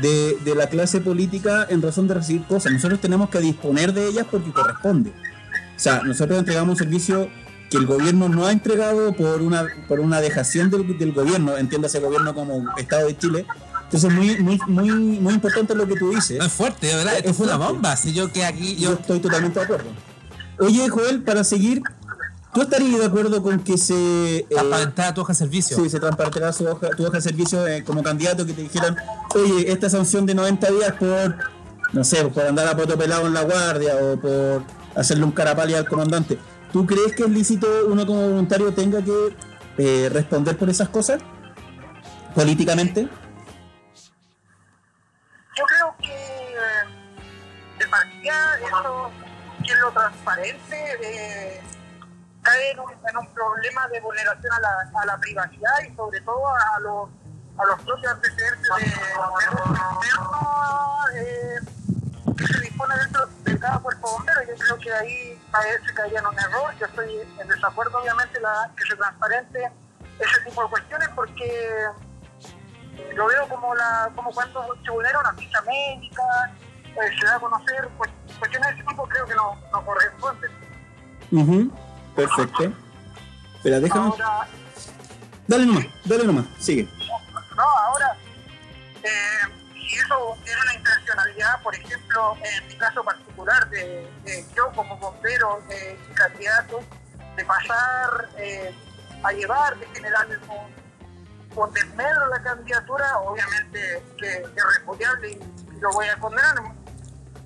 de, 0.00 0.36
de 0.44 0.54
la 0.54 0.68
clase 0.68 1.00
política 1.00 1.66
en 1.68 1.82
razón 1.82 2.08
de 2.08 2.14
recibir 2.14 2.44
cosas. 2.44 2.72
Nosotros 2.72 3.00
tenemos 3.00 3.30
que 3.30 3.40
disponer 3.40 3.92
de 3.92 4.08
ellas 4.08 4.26
porque 4.30 4.52
corresponde. 4.52 5.10
O 5.10 5.80
sea, 5.80 6.02
nosotros 6.02 6.38
entregamos 6.38 6.72
un 6.72 6.76
servicio 6.76 7.28
que 7.70 7.76
el 7.76 7.86
gobierno 7.86 8.28
no 8.28 8.46
ha 8.46 8.52
entregado 8.52 9.12
por 9.12 9.42
una 9.42 9.66
por 9.86 10.00
una 10.00 10.20
dejación 10.20 10.70
del, 10.70 10.98
del 10.98 11.12
gobierno, 11.12 11.56
entiéndase 11.56 12.00
gobierno 12.00 12.34
como 12.34 12.64
Estado 12.78 13.06
de 13.06 13.16
Chile. 13.16 13.46
Entonces, 13.84 14.12
muy, 14.12 14.36
muy, 14.38 14.58
muy, 14.66 14.90
muy 14.90 15.34
importante 15.34 15.74
lo 15.74 15.86
que 15.86 15.96
tú 15.96 16.10
dices. 16.10 16.38
No 16.38 16.44
es 16.44 16.52
fuerte, 16.52 16.94
verdad. 16.94 17.14
Es 17.14 17.20
Esto 17.20 17.34
fue 17.34 17.46
una 17.46 17.56
bomba. 17.56 17.96
Si 17.96 18.12
yo 18.12 18.30
que 18.30 18.44
aquí. 18.44 18.76
Yo 18.76 18.90
Yo, 18.90 18.92
estoy 18.94 19.18
totalmente 19.18 19.58
de 19.58 19.64
acuerdo. 19.64 19.86
Oye, 20.58 20.88
Joel, 20.90 21.22
para 21.22 21.42
seguir, 21.42 21.82
¿tú 22.58 22.62
estarías 22.62 22.98
de 22.98 23.06
acuerdo 23.06 23.40
con 23.40 23.60
que 23.60 23.78
se, 23.78 24.38
eh, 24.38 24.46
transparentar 24.50 25.14
tu 25.14 25.20
hoja 25.20 25.32
de 25.32 25.36
servicio. 25.38 25.76
sí, 25.76 25.88
se 25.88 26.00
su 26.52 26.66
hoja, 26.66 26.88
tu 26.90 27.06
hoja 27.06 27.18
de 27.18 27.22
servicio 27.22 27.64
eh, 27.68 27.84
como 27.84 28.02
candidato 28.02 28.44
que 28.44 28.52
te 28.52 28.62
dijeran, 28.62 28.96
oye, 29.36 29.70
esta 29.70 29.88
sanción 29.88 30.26
de 30.26 30.34
90 30.34 30.68
días 30.72 30.92
por, 30.94 31.36
no 31.92 32.02
sé, 32.02 32.24
por 32.24 32.44
andar 32.44 32.66
a 32.66 32.76
poto 32.76 32.98
pelado 32.98 33.28
en 33.28 33.34
la 33.34 33.42
guardia 33.42 33.94
o 33.94 34.20
por 34.20 34.64
hacerle 34.96 35.22
un 35.22 35.30
carapali 35.30 35.74
al 35.74 35.86
comandante? 35.86 36.36
¿Tú 36.72 36.84
crees 36.84 37.14
que 37.14 37.22
es 37.22 37.30
lícito 37.30 37.68
uno 37.86 38.04
como 38.04 38.28
voluntario 38.28 38.74
tenga 38.74 39.04
que 39.04 39.36
eh, 39.78 40.08
responder 40.12 40.56
por 40.56 40.68
esas 40.68 40.88
cosas? 40.88 41.22
Políticamente. 42.34 43.08
Yo 45.56 45.64
creo 45.64 45.94
que 46.00 46.12
eh, 46.12 47.78
de 47.78 47.86
partida 47.86 48.58
eso, 48.66 49.10
que 49.64 49.72
es 49.72 49.78
lo 49.78 49.92
transparente, 49.92 50.76
eh, 51.04 51.60
cae 52.48 52.70
en 52.70 52.80
un, 52.80 53.26
problema 53.34 53.88
de 53.88 54.00
vulneración 54.00 54.52
a 54.52 54.60
la, 54.60 54.90
a 55.02 55.06
la 55.06 55.18
privacidad 55.18 55.74
y 55.86 55.94
sobre 55.94 56.20
todo 56.22 56.46
a 56.48 56.80
los, 56.80 57.08
a 57.58 57.64
los 57.66 57.82
propios 57.82 58.12
antecedentes 58.12 58.68
de, 58.78 58.84
de 61.14 61.20
eh, 61.20 61.60
que 62.36 62.46
se 62.46 62.60
dispone 62.60 62.94
dentro 62.96 63.26
de 63.44 63.58
cada 63.58 63.78
cuerpo 63.78 64.10
bombero. 64.12 64.40
Yo 64.42 64.54
creo 64.56 64.78
que 64.78 64.92
ahí 64.92 65.42
se 65.86 65.94
caería 65.94 66.20
en 66.20 66.26
un 66.26 66.38
error. 66.38 66.74
Yo 66.78 66.86
estoy 66.86 67.20
en 67.38 67.48
desacuerdo, 67.48 67.98
obviamente, 67.98 68.40
la, 68.40 68.70
que 68.76 68.84
se 68.84 68.96
transparente 68.96 69.72
ese 70.18 70.40
tipo 70.44 70.62
de 70.62 70.68
cuestiones 70.70 71.08
porque 71.14 71.86
lo 73.14 73.26
veo 73.26 73.48
como 73.48 73.74
la 73.74 74.10
como 74.14 74.32
cuando 74.32 74.74
se 74.84 74.90
vulnera 74.90 75.20
una 75.20 75.32
ficha 75.34 75.60
médica, 75.62 76.52
eh, 76.84 77.18
se 77.18 77.26
da 77.26 77.36
a 77.36 77.40
conocer 77.40 77.88
pues, 77.96 78.10
cuestiones 78.38 78.68
de 78.70 78.74
ese 78.74 78.84
tipo, 78.88 79.08
creo 79.08 79.26
que 79.26 79.34
no, 79.34 79.56
no 79.72 79.84
corresponden. 79.84 80.50
Ujú, 81.30 81.72
Perfecto. 82.18 82.72
Espera, 83.56 83.78
déjame. 83.78 84.06
Ahora, 84.06 84.48
Dale 85.46 85.64
nomás, 85.64 85.86
dale 86.04 86.24
nomás, 86.24 86.44
sigue. 86.58 86.86
No, 87.56 87.62
ahora, 87.62 88.14
eh, 89.02 89.72
si 89.72 89.94
eso 89.96 90.36
tiene 90.44 90.60
una 90.60 90.74
intencionalidad, 90.74 91.62
por 91.62 91.74
ejemplo, 91.74 92.36
en 92.42 92.68
mi 92.68 92.76
caso 92.76 93.02
particular, 93.02 93.70
de, 93.70 94.10
de 94.24 94.44
yo 94.54 94.70
como 94.72 94.98
bombero 94.98 95.62
eh, 95.70 95.98
y 96.10 96.14
candidato, 96.14 96.80
de 97.36 97.44
pasar 97.46 98.28
eh, 98.36 98.74
a 99.22 99.32
llevar, 99.32 99.78
de 99.78 99.86
generar 99.86 100.26
un, 100.48 101.54
con 101.54 101.72
desmedro 101.72 102.26
la 102.26 102.42
candidatura, 102.42 103.18
obviamente 103.20 104.02
que 104.18 104.26
que 104.26 104.60
es 104.60 104.78
repudiable 104.80 105.30
y, 105.30 105.34
y 105.76 105.80
lo 105.80 105.90
voy 105.92 106.08
a 106.08 106.16
condenar, 106.18 106.56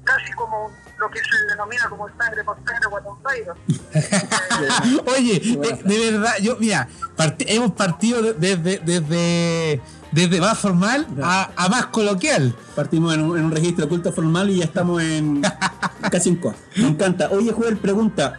casi 0.05 0.33
como 0.33 0.71
lo 0.99 1.11
que 1.11 1.19
se 1.19 1.47
denomina 1.51 1.89
como 1.89 2.07
sangre 2.19 2.45
por 2.45 2.57
sangre, 2.65 2.89
guatón 2.91 3.19
pairo. 3.23 3.55
Oye, 5.17 5.37
eh, 5.37 5.79
de 5.85 6.11
verdad, 6.11 6.33
yo, 6.41 6.57
mira, 6.59 6.89
parti- 7.17 7.45
hemos 7.49 7.73
partido 7.73 8.23
de- 8.23 8.35
desde, 8.35 8.79
desde, 8.85 9.81
desde 10.13 10.41
más 10.41 10.59
formal 10.59 11.07
a, 11.23 11.51
a 11.57 11.69
más 11.69 11.87
coloquial. 11.87 12.55
Partimos 12.75 13.15
en 13.15 13.23
un, 13.23 13.39
en 13.39 13.45
un 13.47 13.51
registro 13.53 13.87
oculto 13.87 14.13
formal 14.13 14.51
y 14.51 14.59
ya 14.59 14.65
estamos 14.65 15.03
en 15.03 15.43
casi 16.11 16.31
en 16.31 16.37
COA. 16.37 16.55
Me 16.77 16.89
encanta. 16.89 17.29
Oye, 17.31 17.53
Joel, 17.53 17.77
pregunta. 17.79 18.35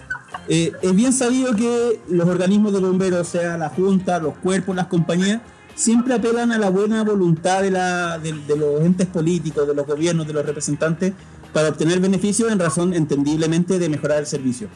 eh, 0.48 0.72
es 0.82 0.96
bien 0.96 1.14
sabido 1.14 1.56
que 1.56 2.02
los 2.10 2.28
organismos 2.28 2.74
de 2.74 2.80
bomberos, 2.80 3.28
sea 3.28 3.58
la 3.58 3.70
Junta, 3.70 4.20
los 4.20 4.36
cuerpos, 4.38 4.76
las 4.76 4.88
compañías, 4.88 5.42
siempre 5.76 6.14
apelan 6.14 6.52
a 6.52 6.58
la 6.58 6.70
buena 6.70 7.04
voluntad 7.04 7.62
de, 7.62 7.72
la, 7.72 8.20
de, 8.20 8.32
de 8.34 8.56
los 8.58 8.82
entes 8.82 9.08
políticos, 9.08 9.68
de 9.68 9.74
los 9.74 9.86
gobiernos, 9.88 10.28
de 10.28 10.34
los 10.34 10.46
representantes, 10.46 11.14
para 11.54 11.70
obtener 11.70 12.00
beneficios 12.00 12.52
en 12.52 12.60
razón, 12.60 12.94
entendiblemente, 12.94 13.80
de 13.80 13.88
mejorar 13.88 14.20
el 14.20 14.26
servicio. 14.26 14.68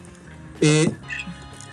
Eh, 0.61 0.91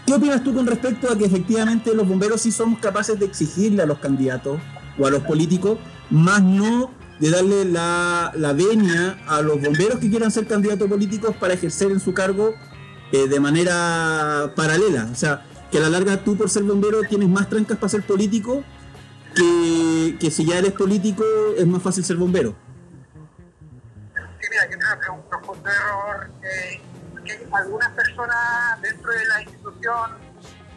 ¿Qué 0.06 0.12
opinas 0.12 0.42
tú 0.42 0.54
con 0.54 0.66
respecto 0.66 1.10
a 1.10 1.16
que 1.16 1.24
efectivamente 1.24 1.94
los 1.94 2.08
bomberos 2.08 2.42
sí 2.42 2.50
somos 2.50 2.78
capaces 2.78 3.18
de 3.18 3.26
exigirle 3.26 3.82
a 3.82 3.86
los 3.86 3.98
candidatos 3.98 4.60
o 4.98 5.06
a 5.06 5.10
los 5.10 5.22
políticos, 5.22 5.78
más 6.10 6.42
no 6.42 6.90
de 7.20 7.30
darle 7.30 7.64
la, 7.64 8.32
la 8.36 8.52
venia 8.52 9.18
a 9.26 9.40
los 9.40 9.60
bomberos 9.62 9.98
que 10.00 10.10
quieran 10.10 10.30
ser 10.30 10.46
candidatos 10.46 10.88
políticos 10.88 11.34
para 11.38 11.54
ejercer 11.54 11.90
en 11.90 12.00
su 12.00 12.12
cargo 12.12 12.54
eh, 13.12 13.28
de 13.28 13.40
manera 13.40 14.52
paralela? 14.54 15.08
O 15.10 15.14
sea, 15.14 15.46
que 15.70 15.78
a 15.78 15.80
la 15.80 15.90
larga 15.90 16.22
tú 16.22 16.36
por 16.36 16.50
ser 16.50 16.64
bombero 16.64 17.02
tienes 17.08 17.28
más 17.28 17.48
trancas 17.48 17.78
para 17.78 17.88
ser 17.88 18.02
político 18.02 18.62
que, 19.34 20.16
que 20.20 20.30
si 20.30 20.44
ya 20.44 20.58
eres 20.58 20.72
político 20.72 21.24
es 21.56 21.66
más 21.66 21.82
fácil 21.82 22.04
ser 22.04 22.16
bombero. 22.16 22.63
Mira, 24.54 24.70
yo 24.70 24.78
creo 24.78 24.98
que 25.00 25.04
es 25.04 25.08
un 25.10 25.22
profundo 25.28 25.68
error 25.70 26.30
eh, 26.44 26.80
que 27.24 27.48
algunas 27.52 27.90
personas 27.90 28.80
dentro 28.80 29.10
de 29.10 29.26
la 29.26 29.42
institución 29.42 30.10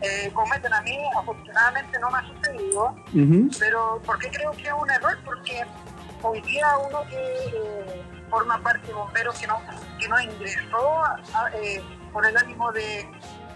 eh, 0.02 0.32
cometen. 0.34 0.74
A 0.74 0.82
mí, 0.82 0.98
afortunadamente, 1.16 2.00
no 2.00 2.10
me 2.10 2.18
ha 2.18 2.28
sucedido, 2.28 2.96
Ujú, 3.14 3.50
pero 3.60 4.02
¿por 4.04 4.18
qué 4.18 4.30
creo 4.32 4.52
que 4.54 4.64
es 4.68 4.74
un 4.74 4.90
error? 4.90 5.16
Porque 5.24 5.64
hoy 6.24 6.42
día 6.42 6.76
uno 6.90 7.04
que 7.08 7.18
eh, 7.18 8.04
forma 8.32 8.58
parte 8.64 8.88
de 8.88 8.94
bomberos 8.94 9.38
que 9.40 9.46
no, 9.46 9.62
que 10.00 10.08
no 10.08 10.20
ingresó 10.22 11.04
a- 11.04 11.52
eh, 11.54 11.84
con 12.12 12.26
el 12.26 12.36
ánimo 12.36 12.72
de 12.72 13.08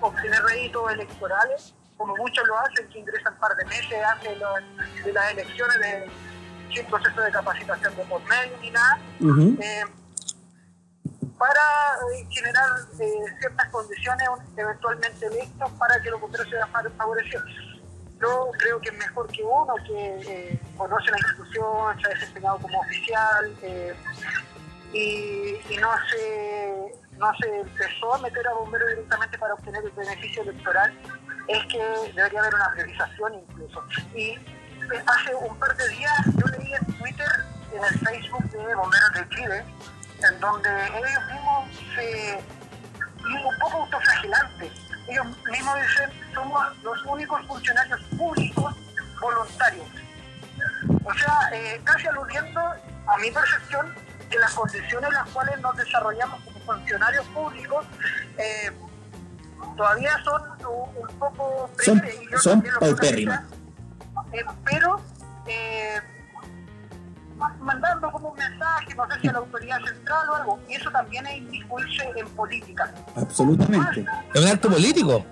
obtener 0.02 0.40
réditos 0.44 0.92
electorales, 0.92 1.74
como 1.98 2.16
muchos 2.16 2.46
lo 2.48 2.60
hacen, 2.60 2.88
que 2.90 3.00
ingresan 3.00 3.34
un 3.34 3.40
par 3.40 3.56
de 3.56 3.66
meses 3.66 4.04
antes 4.08 4.30
de, 4.30 4.36
los- 4.36 5.04
de 5.04 5.14
las 5.14 5.32
elecciones 5.32 5.80
de, 5.80 6.12
sin 6.76 6.86
proceso 6.86 7.22
de 7.22 7.32
capacitación 7.32 7.96
de 7.96 8.04
por 8.06 8.22
medio 8.26 8.56
ni 8.62 8.70
nada 8.70 9.00
ujú. 9.20 9.58
eh, 9.62 9.84
para 11.42 11.60
eh, 12.14 12.28
generar 12.30 12.70
eh, 13.00 13.36
ciertas 13.40 13.68
condiciones 13.70 14.30
eventualmente 14.56 15.28
listas 15.32 15.72
para 15.80 16.00
que 16.00 16.12
los 16.12 16.22
bomberos 16.22 16.48
sean 16.48 16.70
fa- 16.70 16.84
favorecidos. 16.96 17.50
Yo 18.22 18.52
creo 18.60 18.80
que 18.80 18.90
es 18.90 18.98
mejor 19.00 19.26
que 19.32 19.42
uno 19.42 19.74
que 19.88 20.22
eh, 20.28 20.62
conoce 20.78 21.10
la 21.10 21.18
institución, 21.18 22.00
se 22.00 22.06
ha 22.06 22.10
desempeñado 22.14 22.60
como 22.60 22.80
oficial 22.82 23.58
eh, 23.64 23.96
y, 24.94 25.78
no, 25.78 25.90
se, 26.12 26.94
no 27.18 27.32
se 27.42 27.60
empezó 27.62 28.14
a 28.14 28.18
meter 28.20 28.48
a 28.48 28.54
bomberos 28.54 28.90
directamente 28.90 29.40
para 29.40 29.56
obtener 29.56 29.84
el 29.84 29.92
beneficio 29.94 30.44
electoral, 30.44 30.94
es 31.48 31.66
que 31.66 31.80
debería 32.14 32.40
haber 32.42 32.54
una 32.54 32.72
priorización 32.74 33.34
incluso. 33.34 33.84
Y 34.14 34.38
hace 35.08 35.34
un 35.34 35.58
par 35.58 35.76
de 35.76 35.90
días 35.90 36.22
yo 36.38 36.46
leí 36.56 36.72
en 36.74 36.86
Twitter, 37.00 37.32
en 37.74 37.84
el 37.84 38.00
Facebook 38.06 38.44
de 38.52 38.76
Bomberos 38.76 39.14
de 39.16 39.30
Chile, 39.30 39.66
en 40.30 40.40
donde 40.40 40.70
ellos 40.88 41.24
mismos 41.32 41.70
se 41.96 42.44
un 43.24 43.60
poco 43.60 43.84
autoflagelantes. 43.84 44.72
Ellos 45.08 45.26
mismos 45.52 45.76
dicen, 45.82 46.10
somos 46.34 46.78
los 46.84 47.06
únicos 47.06 47.46
funcionarios 47.48 48.02
públicos 48.18 48.76
voluntarios. 49.20 49.86
O 51.04 51.14
sea, 51.14 51.50
eh, 51.54 51.82
casi 51.84 52.08
aludiendo 52.08 52.60
a 52.62 53.18
mi 53.20 53.32
percepción 53.32 53.94
que 54.30 54.40
las 54.40 54.54
condiciones 54.54 55.10
en 55.10 55.14
las 55.16 55.30
cuales 55.30 55.60
nos 55.60 55.76
desarrollamos 55.76 56.40
como 56.44 56.60
funcionarios 56.62 57.26
públicos 57.28 57.86
eh, 58.38 58.72
todavía 59.76 60.18
son 60.24 60.42
un, 60.68 61.08
un 61.10 61.20
poco 61.20 61.70
Son- 61.84 62.02
son 62.42 62.64
paupérrimas. 62.80 63.44
eh, 64.34 64.44
pero 64.66 65.02
eh, 65.48 66.00
mandando 67.60 68.12
como 68.12 68.30
un 68.30 68.38
mensaje, 68.38 68.96
no 68.96 69.08
sé 69.10 69.20
si 69.22 69.28
a 69.28 69.34
la 69.34 69.40
autoridad 69.40 69.80
central 69.84 70.30
o 70.30 70.36
algo, 70.36 70.60
y 70.68 70.76
eso 70.76 70.92
también 70.92 71.26
es 71.28 71.38
inmiscuirse 71.38 72.12
en 72.16 72.28
política. 72.30 72.94
Absolutamente. 73.16 74.06
Es 74.34 74.42
un 74.42 74.48
acto 74.48 74.70
político. 74.70 75.26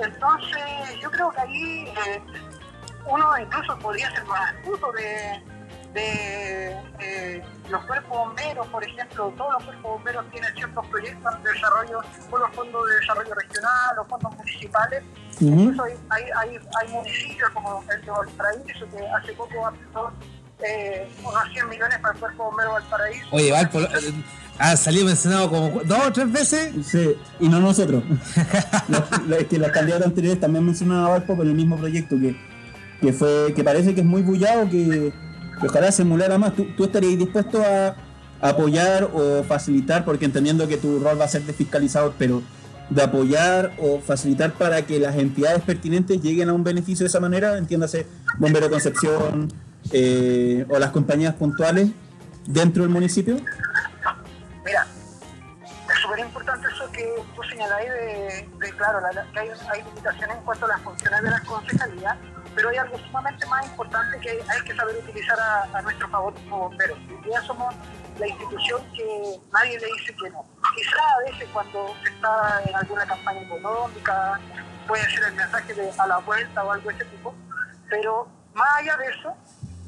Entonces, 0.00 1.00
yo 1.02 1.10
creo 1.10 1.30
que 1.30 1.40
ahí 1.40 1.92
eh, 2.06 2.22
uno 3.10 3.38
incluso 3.38 3.78
podría 3.78 4.10
ser 4.12 4.24
más 4.26 4.52
astuto 4.52 4.92
de, 4.92 5.42
de 5.92 6.80
eh, 7.00 7.44
los 7.68 7.84
cuerpos 7.84 8.16
bomberos, 8.16 8.66
por 8.68 8.84
ejemplo, 8.84 9.32
todos 9.36 9.54
los 9.54 9.64
cuerpos 9.64 9.92
bomberos 9.92 10.30
tienen 10.30 10.54
ciertos 10.54 10.86
proyectos 10.86 11.42
de 11.42 11.52
desarrollo 11.52 12.00
con 12.30 12.40
los 12.40 12.50
fondos 12.54 12.88
de 12.88 12.94
desarrollo 12.96 13.34
regional, 13.34 13.96
los 13.96 14.06
fondos 14.06 14.36
municipales. 14.36 15.02
Incluso 15.40 15.82
hay, 15.82 15.94
hay, 16.10 16.24
hay, 16.36 16.58
hay 16.80 16.88
municipios 16.92 17.50
como 17.50 17.84
el 17.92 18.04
de 18.04 18.10
Valparaíso 18.10 18.86
que 18.90 19.08
hace 19.08 19.32
poco 19.32 19.66
aplicó 19.66 20.12
eh, 20.66 21.08
unos 21.20 21.42
100 21.52 21.68
millones 21.68 21.98
para 22.00 22.14
el 22.14 22.20
cuerpo 22.20 22.44
bombero 22.44 22.72
Valparaíso. 22.72 23.26
Oye, 23.30 23.52
Valpo, 23.52 23.80
eh, 23.80 23.88
ha 24.58 24.76
salido 24.76 25.06
mencionado 25.06 25.48
como 25.50 25.70
cu- 25.72 25.82
dos 25.84 25.98
o 26.06 26.12
tres 26.12 26.32
veces. 26.32 26.72
Sí, 26.86 27.14
y 27.40 27.48
no 27.48 27.60
nosotros. 27.60 28.02
los, 28.88 29.02
los- 29.28 29.44
que 29.44 29.58
los 29.58 29.70
candidatos 29.70 30.06
anteriores 30.06 30.40
también 30.40 30.64
mencionaban 30.64 31.04
a 31.04 31.08
Valpo 31.10 31.36
con 31.36 31.46
el 31.46 31.54
mismo 31.54 31.76
proyecto 31.76 32.16
que, 32.18 32.36
que 33.00 33.12
fue 33.12 33.52
que 33.54 33.62
parece 33.62 33.94
que 33.94 34.00
es 34.00 34.06
muy 34.06 34.22
bullado, 34.22 34.68
que, 34.68 35.12
que 35.60 35.66
ojalá 35.66 35.92
se 35.92 36.02
emulara 36.02 36.38
más. 36.38 36.54
¿Tú, 36.54 36.66
tú 36.76 36.84
estarías 36.84 37.18
dispuesto 37.18 37.62
a, 37.62 37.88
a 38.40 38.48
apoyar 38.50 39.10
o 39.14 39.42
facilitar, 39.44 40.04
porque 40.04 40.24
entendiendo 40.24 40.66
que 40.66 40.76
tu 40.76 40.98
rol 40.98 41.20
va 41.20 41.24
a 41.24 41.28
ser 41.28 41.42
de 41.42 41.52
fiscalizador, 41.52 42.14
pero 42.18 42.42
de 42.90 43.02
apoyar 43.02 43.72
o 43.78 44.00
facilitar 44.00 44.54
para 44.54 44.82
que 44.86 44.98
las 44.98 45.14
entidades 45.16 45.60
pertinentes 45.62 46.22
lleguen 46.22 46.48
a 46.48 46.54
un 46.54 46.64
beneficio 46.64 47.04
de 47.04 47.08
esa 47.08 47.20
manera, 47.20 47.58
entiéndase 47.58 48.06
Bombero 48.38 48.70
Concepción 48.70 49.52
eh, 49.92 50.66
o 50.68 50.78
las 50.78 50.90
compañías 50.90 51.34
puntuales 51.34 51.88
dentro 52.46 52.82
del 52.82 52.90
municipio? 52.92 53.36
Mira, 54.64 54.86
es 55.92 55.98
súper 56.02 56.18
importante 56.20 56.66
eso 56.74 56.90
que 56.92 57.14
tú 57.34 57.42
señaláis 57.44 57.88
de, 57.90 58.72
claro, 58.76 59.00
la- 59.00 59.24
que 59.32 59.38
hay, 59.40 59.82
limitaciones 59.84 60.36
en 60.36 60.42
cuanto 60.44 60.66
a 60.66 60.68
las 60.68 60.80
funciones 60.82 61.22
de 61.22 61.30
las 61.30 61.40
concejalías, 61.42 62.16
pero 62.54 62.70
hay 62.70 62.76
algo 62.76 62.98
sumamente 62.98 63.46
más 63.46 63.64
importante 63.66 64.18
que 64.20 64.30
hay, 64.30 64.62
que 64.64 64.74
saber 64.74 64.96
utilizar 64.96 65.38
a, 65.38 65.62
a 65.78 65.82
nuestro 65.82 66.08
favor 66.08 66.34
como 66.34 66.68
bomberos. 66.68 66.98
Día 67.24 67.40
somos 67.42 67.74
la 68.18 68.26
institución 68.26 68.82
que 68.94 69.38
nadie 69.52 69.78
le 69.78 69.86
dice 69.86 70.14
que 70.14 70.30
no. 70.30 70.44
Quizá 70.76 70.98
a 71.16 71.30
veces 71.30 71.48
cuando 71.52 71.94
se 72.02 72.10
está 72.10 72.62
en 72.66 72.74
alguna 72.74 73.06
campaña 73.06 73.40
económica, 73.42 74.40
puede 74.88 75.04
ser 75.10 75.24
el 75.28 75.34
mensaje 75.34 75.74
de 75.74 75.90
a 75.96 76.06
la 76.06 76.18
vuelta 76.18 76.64
o 76.64 76.72
algo 76.72 76.88
de 76.90 76.96
ese 76.96 77.04
tipo, 77.06 77.34
pero 77.88 78.26
más 78.54 78.68
allá 78.80 78.96
de 78.96 79.06
eso, 79.06 79.36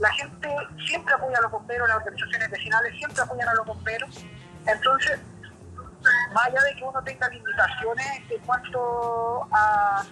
la 0.01 0.11
gente 0.15 0.49
siempre 0.87 1.15
apoya 1.15 1.39
a 1.39 1.43
los 1.43 1.51
bomberos, 1.53 1.89
las 1.89 1.99
organizaciones 1.99 2.51
vecinales 2.51 2.97
siempre 2.97 3.23
apoyan 3.23 3.49
a 3.49 3.55
los 3.55 3.67
bomberos. 3.67 4.25
Entonces, 4.67 5.21
más 6.33 6.47
allá 6.47 6.63
de 6.63 6.75
que 6.77 6.85
uno 6.85 7.03
tenga 7.05 7.29
limitaciones 7.29 8.07
en 8.31 8.41
cuanto 8.41 9.47
a 9.53 10.03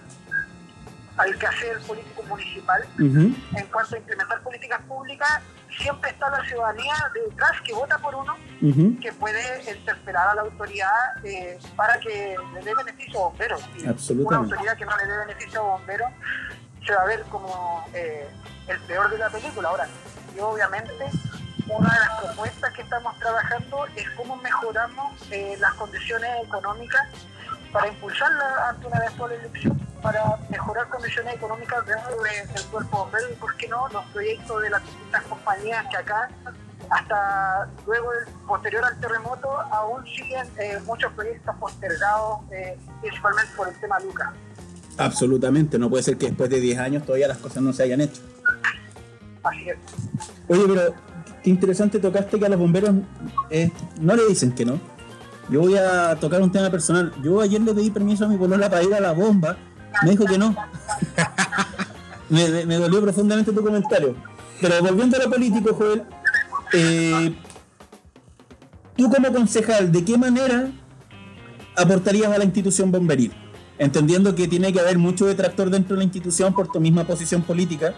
al 1.17 1.37
quehacer 1.37 1.79
político 1.79 2.23
municipal, 2.23 2.81
en 2.97 3.67
cuanto 3.73 3.95
a 3.95 3.97
implementar 3.97 4.41
políticas 4.41 4.81
públicas, 4.83 5.41
siempre 5.77 6.11
está 6.11 6.29
la 6.29 6.41
ciudadanía 6.45 6.93
detrás 7.13 7.59
que 7.61 7.73
vota 7.73 7.97
por 7.97 8.15
uno, 8.15 8.35
que 9.01 9.11
puede 9.13 9.69
interpelar 9.69 10.29
a 10.29 10.35
la 10.35 10.41
autoridad 10.43 11.25
eh, 11.25 11.59
para 11.75 11.99
que 11.99 12.37
le 12.53 12.61
dé 12.61 12.73
beneficio 12.73 13.19
a 13.19 13.23
bomberos. 13.29 13.69
Una 14.11 14.37
autoridad 14.37 14.77
que 14.77 14.85
no 14.85 14.95
le 14.95 15.05
dé 15.07 15.17
beneficio 15.17 15.59
a 15.59 15.63
bomberos 15.63 16.09
se 16.85 16.95
va 16.95 17.01
a 17.01 17.05
ver 17.05 17.23
como 17.23 17.85
eh, 17.93 18.29
el 18.69 18.79
peor 18.81 19.09
de 19.09 19.17
la 19.17 19.29
película. 19.29 19.69
Ahora, 19.69 19.87
y 20.35 20.39
obviamente, 20.39 20.93
una 21.67 21.89
de 21.93 21.99
las 21.99 22.23
propuestas 22.23 22.73
que 22.73 22.81
estamos 22.81 23.17
trabajando 23.19 23.85
es 23.95 24.09
cómo 24.11 24.35
mejoramos 24.37 25.13
eh, 25.31 25.55
las 25.59 25.73
condiciones 25.75 26.29
económicas 26.45 27.07
para 27.71 27.87
impulsarla 27.87 28.69
ante 28.69 28.87
una 28.87 28.97
eventual 28.97 29.31
elección, 29.31 29.77
para 30.01 30.37
mejorar 30.49 30.87
condiciones 30.89 31.35
económicas 31.35 31.85
dentro 31.85 32.15
de- 32.23 32.53
del 32.53 32.63
cuerpo 32.71 32.97
bombero 32.97 33.29
y, 33.31 33.35
por 33.35 33.55
qué 33.57 33.67
no, 33.67 33.87
los 33.89 34.03
proyectos 34.05 34.61
de 34.63 34.69
las 34.71 34.83
distintas 34.83 35.21
compañías 35.23 35.85
que 35.91 35.97
acá, 35.97 36.29
hasta 36.89 37.67
luego, 37.85 38.11
del, 38.11 38.25
posterior 38.47 38.83
al 38.85 38.99
terremoto, 38.99 39.51
aún 39.71 40.03
siguen 40.05 40.47
eh, 40.57 40.79
muchos 40.85 41.11
proyectos 41.13 41.55
postergados, 41.59 42.39
eh, 42.51 42.75
principalmente 43.01 43.51
por 43.55 43.67
el 43.67 43.75
tema 43.79 43.99
Lucas. 43.99 44.29
Absolutamente, 44.97 45.77
no 45.77 45.89
puede 45.89 46.03
ser 46.03 46.17
que 46.17 46.27
después 46.27 46.49
de 46.49 46.59
10 46.59 46.79
años 46.79 47.05
todavía 47.05 47.27
las 47.27 47.37
cosas 47.37 47.61
no 47.61 47.71
se 47.71 47.83
hayan 47.83 48.01
hecho. 48.01 48.21
Oye, 50.47 50.63
pero 50.67 50.93
qué 51.43 51.49
interesante 51.49 51.99
tocaste 51.99 52.39
que 52.39 52.45
a 52.45 52.49
los 52.49 52.59
bomberos 52.59 52.91
eh, 53.49 53.71
no 54.01 54.15
le 54.15 54.27
dicen 54.27 54.51
que 54.51 54.65
no. 54.65 54.79
Yo 55.49 55.61
voy 55.61 55.75
a 55.75 56.15
tocar 56.15 56.41
un 56.41 56.51
tema 56.51 56.69
personal. 56.69 57.11
Yo 57.23 57.41
ayer 57.41 57.61
le 57.61 57.73
pedí 57.73 57.89
permiso 57.89 58.25
a 58.25 58.27
mi 58.27 58.37
polola 58.37 58.69
para 58.69 58.83
ir 58.83 58.93
a 58.93 58.99
la 58.99 59.13
bomba. 59.13 59.57
Me 60.03 60.11
dijo 60.11 60.25
que 60.25 60.37
no. 60.37 60.55
me 62.29 62.75
dolió 62.75 63.01
profundamente 63.01 63.51
tu 63.51 63.63
comentario. 63.63 64.15
Pero 64.61 64.81
volviendo 64.81 65.17
a 65.17 65.23
lo 65.23 65.29
político, 65.29 65.73
Joel, 65.73 66.03
eh, 66.73 67.33
tú 68.95 69.09
como 69.09 69.31
concejal, 69.31 69.91
¿de 69.91 70.03
qué 70.03 70.17
manera 70.17 70.69
aportarías 71.75 72.31
a 72.31 72.37
la 72.37 72.43
institución 72.43 72.91
bomberil? 72.91 73.33
Entendiendo 73.77 74.35
que 74.35 74.47
tiene 74.47 74.73
que 74.73 74.79
haber 74.79 74.97
mucho 74.97 75.25
detractor 75.25 75.69
dentro 75.69 75.95
de 75.95 75.99
la 75.99 76.03
institución 76.03 76.53
por 76.53 76.67
tu 76.67 76.81
misma 76.81 77.05
posición 77.05 77.41
política, 77.41 77.93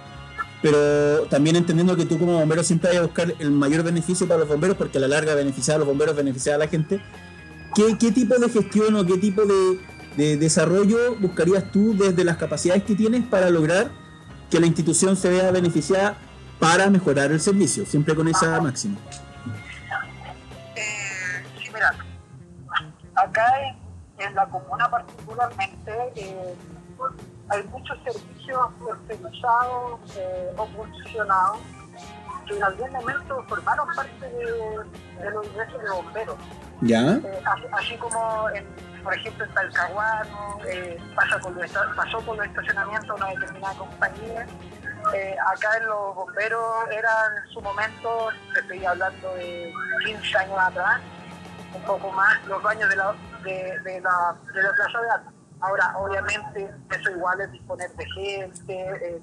pero 0.61 1.23
también 1.23 1.55
entendiendo 1.55 1.95
que 1.95 2.05
tú 2.05 2.19
como 2.19 2.39
bombero 2.39 2.63
siempre 2.63 2.89
vas 2.89 2.99
a 2.99 3.01
buscar 3.03 3.33
el 3.39 3.51
mayor 3.51 3.83
beneficio 3.83 4.27
para 4.27 4.41
los 4.41 4.49
bomberos, 4.49 4.77
porque 4.77 4.97
a 4.97 5.01
la 5.01 5.07
larga 5.07 5.33
beneficiar 5.33 5.75
a 5.75 5.79
los 5.79 5.87
bomberos, 5.87 6.15
beneficiar 6.15 6.55
a 6.55 6.59
la 6.59 6.67
gente. 6.67 7.01
¿Qué, 7.73 7.97
qué 7.97 8.11
tipo 8.11 8.37
de 8.37 8.49
gestión 8.49 8.95
o 8.95 9.05
qué 9.05 9.17
tipo 9.17 9.43
de, 9.45 9.79
de 10.17 10.37
desarrollo 10.37 11.15
buscarías 11.15 11.71
tú 11.71 11.95
desde 11.97 12.23
las 12.23 12.37
capacidades 12.37 12.83
que 12.83 12.95
tienes 12.95 13.25
para 13.25 13.49
lograr 13.49 13.91
que 14.49 14.59
la 14.59 14.67
institución 14.67 15.15
se 15.15 15.29
vea 15.29 15.51
beneficiada 15.51 16.17
para 16.59 16.89
mejorar 16.89 17.31
el 17.31 17.39
servicio, 17.39 17.85
siempre 17.85 18.13
con 18.13 18.27
esa 18.27 18.61
máxima? 18.61 18.97
Eh, 20.75 21.43
sí, 21.57 21.71
mira, 21.73 21.95
acá 23.15 23.45
en, 23.67 24.27
en 24.27 24.35
la 24.35 24.45
comuna 24.45 24.91
particularmente 24.91 25.91
eh, 26.15 26.55
hay 27.49 27.63
muchos 27.63 27.97
servicios 28.03 28.59
tercerizados 29.07 29.99
eh, 30.17 30.53
o 30.57 30.65
funcionados 30.67 31.59
que 32.47 32.57
en 32.57 32.63
algún 32.63 32.91
momento 32.91 33.43
formaron 33.47 33.87
parte 33.95 34.25
de, 34.29 34.45
de 35.23 35.31
los 35.31 35.45
ingresos 35.47 35.81
de 35.81 35.89
bomberos. 35.91 36.35
¿Ya? 36.81 37.01
Eh, 37.11 37.43
así, 37.45 37.63
así 37.73 37.97
como, 37.97 38.49
en, 38.49 38.65
por 39.03 39.13
ejemplo, 39.13 39.45
en 39.45 39.53
Talcahuano, 39.53 40.57
eh, 40.67 40.97
pasa 41.15 41.39
con 41.39 41.53
los 41.55 41.63
esta- 41.65 41.93
pasó 41.95 42.19
con 42.25 42.37
los 42.37 42.45
estacionamientos 42.47 43.07
de 43.07 43.13
una 43.23 43.27
determinada 43.27 43.73
compañía. 43.75 44.47
Eh, 45.13 45.35
acá 45.53 45.77
en 45.77 45.87
los 45.87 46.15
bomberos 46.15 46.89
eran 46.91 47.37
en 47.43 47.53
su 47.53 47.61
momento, 47.61 48.29
estoy 48.59 48.83
hablando 48.85 49.33
de 49.35 49.71
15 50.05 50.37
años 50.37 50.57
atrás, 50.59 51.01
un 51.73 51.81
poco 51.83 52.11
más, 52.11 52.43
los 52.45 52.61
baños 52.63 52.89
de 52.89 52.95
la, 52.95 53.13
de, 53.43 53.79
de 53.83 54.01
la, 54.01 54.35
de 54.53 54.61
la 54.63 54.71
plaza 54.73 55.01
de 55.01 55.09
armas. 55.11 55.33
Ahora, 55.61 55.95
obviamente, 55.97 56.69
eso 56.89 57.11
igual 57.11 57.41
es 57.41 57.51
disponer 57.51 57.91
de 57.91 58.05
gente. 58.11 58.61
eh, 58.67 59.21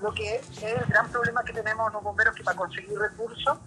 lo 0.00 0.12
que 0.14 0.36
es 0.36 0.62
el 0.62 0.84
gran 0.86 1.08
problema 1.08 1.42
que 1.44 1.52
tenemos 1.52 1.92
los 1.92 2.02
bomberos 2.02 2.34
que 2.34 2.44
para 2.44 2.56
conseguir 2.56 2.98
recursos 2.98 3.58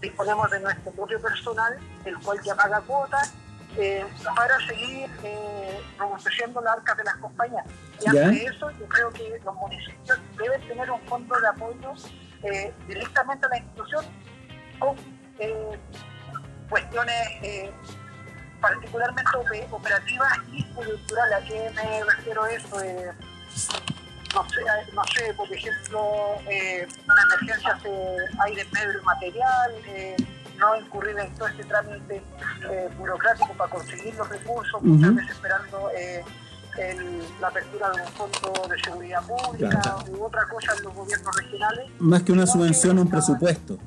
disponemos 0.00 0.50
de 0.50 0.60
nuestro 0.60 0.92
propio 0.92 1.20
personal, 1.20 1.78
el 2.04 2.18
cual 2.18 2.40
ya 2.42 2.54
paga 2.54 2.80
cuotas, 2.80 3.34
eh, 3.76 4.06
para 4.34 4.58
seguir 4.66 5.10
eh, 5.22 5.80
robusteciendo 5.98 6.60
las 6.60 6.78
arcas 6.78 6.96
de 6.96 7.04
las 7.04 7.16
compañías. 7.16 7.64
Y 8.00 8.08
ante 8.08 8.44
eso, 8.44 8.70
yo 8.70 8.86
creo 8.88 9.10
que 9.10 9.40
los 9.44 9.54
municipios 9.54 10.18
deben 10.38 10.60
tener 10.68 10.90
un 10.90 11.00
fondo 11.02 11.38
de 11.38 11.48
apoyo 11.48 11.92
eh, 12.42 12.72
directamente 12.86 13.46
a 13.46 13.48
la 13.50 13.58
institución 13.58 14.04
con 14.78 14.96
eh, 15.38 15.78
cuestiones 16.68 17.74
particularmente 18.68 19.30
ope- 19.36 19.66
operativas 19.70 20.32
y 20.52 20.64
culturales. 20.74 21.34
¿A 21.36 21.44
qué 21.44 21.70
me 21.74 22.04
refiero 22.04 22.46
eso? 22.46 22.80
Eh, 22.80 23.10
no 24.34 24.44
sé, 24.50 24.60
no 24.92 25.02
sé, 25.04 25.34
por 25.34 25.52
ejemplo, 25.52 26.00
eh, 26.48 26.86
una 27.06 27.22
emergencia 27.22 27.78
se 27.80 28.16
hay 28.42 28.54
de 28.56 28.64
medio 28.66 28.90
el 28.90 29.02
material, 29.02 29.72
eh, 29.86 30.16
no 30.58 30.76
incurrir 30.76 31.18
en 31.18 31.34
todo 31.34 31.48
este 31.48 31.64
trámite 31.64 32.22
eh, 32.70 32.88
burocrático 32.98 33.52
para 33.54 33.70
conseguir 33.70 34.14
los 34.14 34.28
recursos, 34.28 34.82
muchas 34.82 35.08
Ujú. 35.10 35.16
veces 35.18 35.30
esperando 35.32 35.90
eh, 35.96 36.24
el- 36.78 37.24
la 37.40 37.48
apertura 37.48 37.90
de 37.90 38.02
un 38.02 38.08
fondo 38.08 38.68
de 38.68 38.78
seguridad 38.82 39.22
pública 39.22 39.80
Claro. 39.80 40.04
u 40.10 40.24
otra 40.24 40.44
cosa 40.44 40.72
en 40.76 40.82
los 40.84 40.94
gobiernos 40.94 41.36
regionales. 41.36 41.90
Más 41.98 42.22
que 42.22 42.32
una 42.32 42.46
subvención, 42.46 42.98
un 42.98 43.08
presupuesto. 43.08 43.78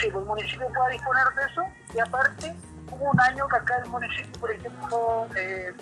Sí, 0.00 0.08
pues 0.12 0.22
el 0.22 0.28
municipio 0.28 0.66
pueda 0.68 0.88
disponer 0.90 1.24
de 1.36 1.42
eso 1.50 1.62
y 1.94 1.98
aparte 2.00 2.54
hubo 2.90 3.10
un 3.10 3.20
año 3.20 3.46
que 3.48 3.56
acá 3.56 3.74
el 3.84 3.90
municipio, 3.90 4.40
por 4.40 4.50
ejemplo, 4.50 5.26
eh, 5.36 5.72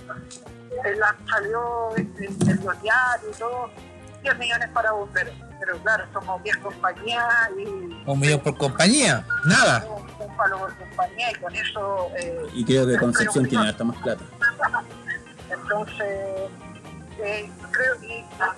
la- 0.97 1.17
salió 1.29 1.97
en, 1.97 2.15
en- 2.19 2.51
en 2.51 2.65
los 2.65 2.83
diarios 2.83 3.35
y 3.35 3.39
todo, 3.39 3.71
10 4.23 4.39
millones 4.39 4.69
para 4.73 4.93
bomberos. 4.93 5.35
Pero 5.61 5.77
claro, 5.79 6.05
somos 6.13 6.41
10 6.45 6.57
compañías 6.59 7.25
y 7.59 7.65
Un 8.07 8.21
millón 8.21 8.41
por 8.41 8.57
compañía, 8.57 9.27
nada. 9.45 9.85
un, 9.89 10.29
un 10.29 10.37
palo 10.37 10.59
por 10.59 10.73
compañía 10.77 11.33
y 11.33 11.35
con 11.35 11.55
eso... 11.57 12.09
eh, 12.17 12.47
Y 12.55 12.65
creo 12.65 12.87
que 12.87 12.97
Concepción 12.99 13.45
tiene 13.47 13.69
hasta 13.69 13.83
más 13.85 13.97
plata. 13.99 14.23
Entonces, 15.51 16.51
eh, 17.21 17.51
creo 17.73 17.99
que 18.01 18.07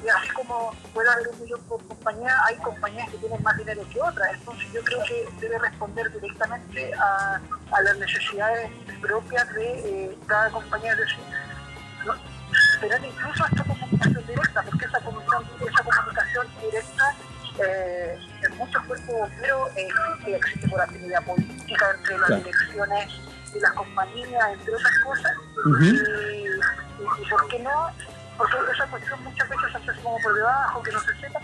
y 0.05 0.09
así 0.09 0.28
como 0.35 0.74
puede 0.95 1.09
haber 1.11 1.28
un 1.28 1.41
millón 1.41 1.61
por 1.62 1.85
compañía, 1.87 2.35
hay 2.47 2.57
compañías 2.57 3.09
que 3.11 3.16
tienen 3.19 3.43
más 3.43 3.57
dinero 3.57 3.82
que 3.93 4.01
otras. 4.01 4.32
Entonces, 4.35 4.73
yo 4.73 4.82
creo 4.85 5.03
que 5.05 5.28
debe 5.41 5.59
responder 5.59 6.11
directamente 6.12 6.93
a, 6.95 7.41
a 7.73 7.81
las 7.82 7.97
necesidades 7.99 8.70
propias 9.01 9.49
de 9.55 10.05
eh, 10.07 10.19
cada 10.27 10.51
compañía. 10.51 10.93
Es 10.93 10.99
decir, 10.99 11.19
¿no? 12.07 12.15
tener 12.81 13.05
incluso 13.05 13.45
esta 13.47 13.65
comunicación 13.65 14.27
directa, 14.27 14.62
porque 14.62 14.85
esa 14.87 15.01
comunicación, 15.01 15.45
esa 15.73 15.85
comunicación 15.85 16.47
directa 16.62 17.15
eh, 17.62 18.19
en 18.43 18.57
muchos 18.57 18.82
cuerpos 18.87 19.07
bomberos 19.15 19.69
eh, 19.77 19.89
existe, 19.89 20.37
existe 20.37 20.69
por 20.69 20.81
afinidad 20.81 21.23
política 21.24 21.91
entre 21.99 22.19
las 22.19 22.27
Claro. 22.28 22.43
direcciones 22.45 23.12
y 23.55 23.61
las 23.61 23.73
compañías, 23.73 24.53
entre 24.53 24.74
otras 24.74 24.99
cosas. 25.05 25.32
Ujú. 25.66 25.82
y, 25.85 25.89
y- 25.89 27.23
y 27.23 27.31
por 27.31 27.49
qué 27.49 27.59
no, 27.61 27.91
porque 28.49 28.73
esa 28.73 28.87
cuestión 28.87 29.25
muchas 29.25 29.49
veces 29.49 29.73
se 29.73 29.79
hace 29.91 30.01
como 30.03 30.17
por 30.23 30.35
debajo, 30.35 30.83
que 30.83 30.93
no 30.93 31.01
se 31.01 31.15
sepa, 31.17 31.41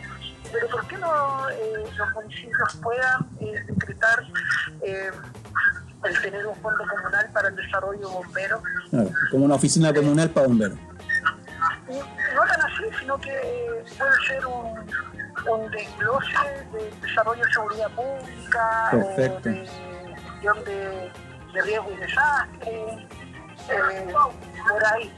pero 0.52 0.68
por 0.68 0.86
qué 0.86 0.96
no 0.98 1.50
eh, 1.50 1.84
los 1.96 2.12
municipios 2.14 2.76
puedan 2.82 3.28
eh, 3.40 3.64
decretar 3.68 4.24
eh, 4.82 5.10
el 6.04 6.20
tener 6.22 6.46
un 6.46 6.56
fondo 6.56 6.84
comunal 6.88 7.28
para 7.32 7.48
el 7.48 7.56
desarrollo 7.56 8.08
bombero, 8.10 8.62
Claro, 8.90 9.10
como 9.30 9.44
una 9.44 9.54
oficina 9.56 9.92
comunal 9.92 10.30
para 10.30 10.46
bomberos. 10.46 10.78
no 12.34 12.42
tan 12.46 12.60
así, 12.62 12.84
sino 13.00 13.18
que 13.20 13.84
puede 13.98 14.26
ser 14.26 14.46
un, 14.46 14.78
un 15.50 15.70
desglose 15.70 16.66
de 16.72 16.90
desarrollo 17.02 17.44
de 17.44 17.52
seguridad 17.52 17.90
pública, 17.90 18.88
Perfecto. 18.92 19.48
de 19.48 19.66
gestión 19.66 20.64
de, 20.64 21.12
de 21.52 21.62
riesgo 21.62 21.90
y 21.92 21.96
desastre, 21.96 23.08
por 24.68 24.84
ahí. 24.94 25.12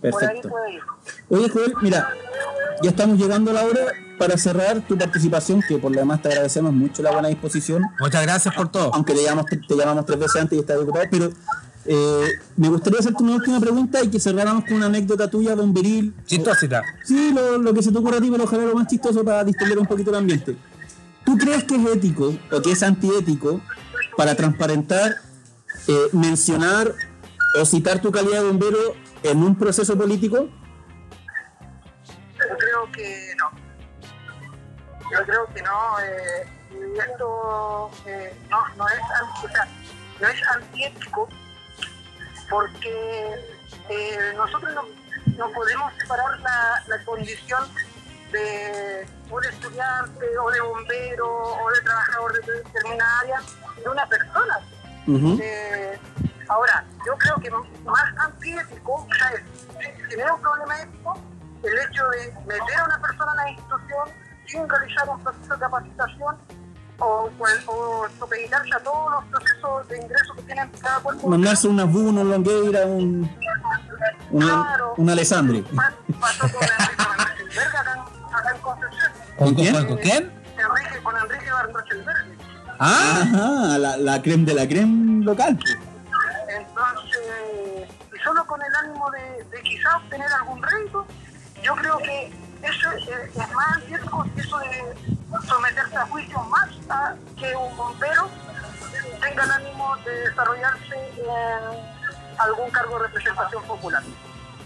Perfecto. 0.00 0.50
Oye, 1.28 1.48
Joel, 1.48 1.74
mira, 1.82 2.08
ya 2.82 2.90
estamos 2.90 3.18
llegando 3.18 3.50
a 3.50 3.54
la 3.54 3.64
hora 3.64 3.80
para 4.18 4.36
cerrar 4.38 4.80
tu 4.86 4.96
participación, 4.96 5.62
que 5.66 5.78
por 5.78 5.92
lo 5.92 5.98
demás 6.00 6.22
te 6.22 6.28
agradecemos 6.28 6.72
mucho 6.72 7.02
la 7.02 7.12
buena 7.12 7.28
disposición, 7.28 7.82
Muchas 8.00 8.22
gracias 8.22 8.54
por 8.54 8.68
todo. 8.68 8.94
aunque 8.94 9.14
te 9.14 9.22
llamamos, 9.22 9.46
te 9.46 9.76
llamamos 9.76 10.06
tres 10.06 10.18
veces 10.18 10.40
antes 10.40 10.56
y 10.56 10.60
estás 10.60 10.78
ocupado, 10.78 11.04
pero 11.10 11.30
eh, 11.84 12.28
me 12.56 12.68
gustaría 12.68 12.98
hacerte 12.98 13.22
una 13.22 13.34
última 13.34 13.60
pregunta 13.60 14.02
y 14.02 14.08
que 14.08 14.18
cerráramos 14.18 14.64
con 14.64 14.74
una 14.74 14.86
anécdota 14.86 15.28
tuya, 15.30 15.54
bomberil. 15.54 16.14
Chistosita. 16.26 16.82
Sí, 17.04 17.32
lo, 17.34 17.58
lo 17.58 17.74
que 17.74 17.82
se 17.82 17.92
te 17.92 17.98
ocurra 17.98 18.18
a 18.18 18.20
ti, 18.20 18.28
pero 18.30 18.44
ojalá 18.44 18.64
lo 18.64 18.74
más 18.74 18.86
chistoso 18.86 19.24
para 19.24 19.44
distender 19.44 19.78
un 19.78 19.86
poquito 19.86 20.10
el 20.10 20.16
ambiente. 20.16 20.56
¿Tú 21.24 21.36
crees 21.36 21.64
que 21.64 21.76
es 21.76 21.86
ético 21.96 22.34
o 22.52 22.62
que 22.62 22.72
es 22.72 22.82
antiético 22.82 23.60
para 24.16 24.34
transparentar, 24.34 25.14
eh, 25.88 25.98
mencionar 26.12 26.92
o 27.60 27.64
citar 27.66 28.00
tu 28.00 28.10
calidad 28.10 28.42
de 28.42 28.48
bombero 28.48 28.78
en 29.30 29.42
un 29.42 29.56
proceso 29.58 29.96
político? 29.96 30.48
Yo 32.38 32.56
creo 32.58 32.92
que 32.92 33.34
no. 33.38 33.50
Yo 35.12 35.24
creo 35.24 35.46
que 35.54 35.62
no. 35.62 36.00
eh, 36.00 36.48
y 36.72 36.98
esto 36.98 37.90
eh, 38.06 38.36
no, 38.50 38.58
no, 38.76 38.88
es, 38.88 38.94
anti- 39.00 39.46
o 39.46 39.48
sea, 39.50 39.68
no 40.20 40.28
es 40.28 40.48
antiético 40.48 41.28
porque 42.50 43.34
eh, 43.88 44.32
nosotros 44.36 44.74
no, 44.74 44.82
no 45.38 45.52
podemos 45.52 45.92
separar 45.98 46.38
la, 46.40 46.82
la 46.88 47.04
condición 47.04 47.64
de 48.32 49.06
un 49.30 49.44
estudiante 49.44 50.38
o 50.38 50.50
de 50.50 50.60
bombero 50.60 51.28
o 51.28 51.70
de 51.70 51.80
trabajador 51.82 52.44
de 52.44 52.52
determinada 52.62 53.20
área 53.20 53.40
de 53.82 53.88
una 53.88 54.06
persona. 54.06 54.58
Eh, 55.40 55.98
ahora, 56.48 56.84
yo 57.06 57.12
creo 57.18 57.36
que 57.36 57.50
más 57.84 58.04
antiético, 58.24 58.94
o 58.94 59.08
sea, 59.18 59.30
es, 59.30 59.42
si, 60.10 60.16
no 60.16 60.24
es 60.24 60.30
un 60.32 60.40
problema 60.40 60.80
ético, 60.82 61.18
el 61.62 61.72
hecho 61.78 62.02
de 62.10 62.32
meter 62.46 62.78
a 62.78 62.84
una 62.84 63.00
persona 63.00 63.32
en 63.32 63.36
la 63.38 63.50
institución 63.50 64.08
sin 64.46 64.68
realizar 64.68 65.08
un 65.08 65.20
proceso 65.22 65.54
de 65.54 65.60
capacitación 65.60 66.36
o, 66.98 67.30
cual- 67.36 67.62
o 67.66 68.06
supeditarse 68.18 68.70
a 68.74 68.80
todos 68.80 69.10
los 69.12 69.24
procesos 69.26 69.88
de 69.88 69.96
ingreso 70.02 70.34
que 70.34 70.42
tienen 70.42 70.70
cada 70.80 71.00
cuerpo. 71.00 71.28
Mandarse 71.28 71.68
una 71.68 71.84
Bu, 71.84 72.08
una 72.08 72.24
Longueira, 72.24 72.86
un, 72.86 73.28
una, 74.30 74.46
Claro. 74.46 74.94
un 74.96 75.10
Alessandri. 75.10 75.62
Pasó 76.20 76.40
con 76.40 76.62
Enrique 76.62 76.96
Van 76.98 77.18
Rochenberg 77.18 77.76
acá, 77.76 77.94
en- 77.94 78.34
acá 78.34 78.50
en 78.54 78.60
Concepción. 78.62 79.12
¿Con, 79.38 79.46
¿Con 79.48 79.54
quién? 79.56 79.74
con- 79.74 79.86
con 79.88 79.96
quién? 79.98 80.32
Enrique, 80.56 81.02
con 81.02 81.16
Enrique. 81.16 81.46
Ah, 82.78 83.22
Ajá, 83.22 83.78
la, 83.78 83.96
la 83.96 84.20
creme 84.22 84.44
de 84.44 84.54
la 84.54 84.68
creme 84.68 85.24
local. 85.24 85.58
Solo 88.26 88.44
con 88.44 88.60
el 88.60 88.74
ánimo 88.74 89.08
de, 89.12 89.44
de 89.44 89.62
quizás 89.62 89.94
obtener 90.02 90.26
algún 90.32 90.60
rédito, 90.60 91.06
yo 91.62 91.76
creo 91.76 91.96
que 91.98 92.32
eso 92.60 92.90
es, 92.90 93.08
es 93.08 93.52
más 93.52 93.78
que 93.84 93.94
eso 93.94 94.58
de 94.58 95.46
someterse 95.46 95.96
a 95.96 96.06
juicio 96.06 96.40
más 96.40 96.68
a 96.90 97.14
que 97.38 97.54
un 97.54 97.76
bombero 97.76 98.28
tenga 99.20 99.44
el 99.44 99.50
ánimo 99.52 99.96
de 99.98 100.10
desarrollarse 100.28 100.96
en 101.18 102.36
algún 102.40 102.68
cargo 102.72 102.98
de 102.98 103.06
representación 103.06 103.62
popular. 103.62 104.02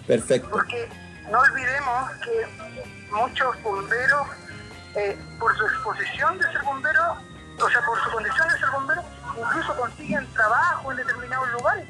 Perfecto. 0.07 0.49
Porque 0.49 0.89
no 1.31 1.41
olvidemos 1.41 2.11
que 2.25 2.47
muchos 3.11 3.63
bomberos, 3.63 4.27
eh, 4.95 5.19
por 5.39 5.55
su 5.59 5.67
exposición 5.67 6.39
de 6.39 6.45
ser 6.45 6.63
bombero, 6.63 7.19
o 7.63 7.69
sea, 7.69 7.85
por 7.85 8.03
su 8.05 8.11
condición 8.11 8.49
de 8.49 8.59
ser 8.59 8.71
bombero, 8.71 9.05
incluso 9.39 9.77
consiguen 9.77 10.27
trabajo 10.33 10.93
en 10.93 10.97
determinados 10.97 11.51
lugares. 11.51 11.87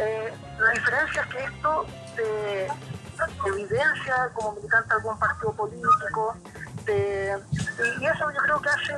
Eh, 0.00 0.32
la 0.58 0.70
diferencia 0.70 1.22
es 1.22 1.28
que 1.28 1.44
esto 1.44 1.86
se 2.16 2.68
evidencia 3.48 4.30
como 4.34 4.52
militante 4.52 4.88
de 4.88 4.94
algún 4.94 5.18
partido 5.18 5.52
político, 5.52 6.36
de- 6.86 7.38
y 8.00 8.06
eso 8.06 8.30
yo 8.30 8.38
creo 8.42 8.60
que 8.62 8.68
hace 8.70 8.94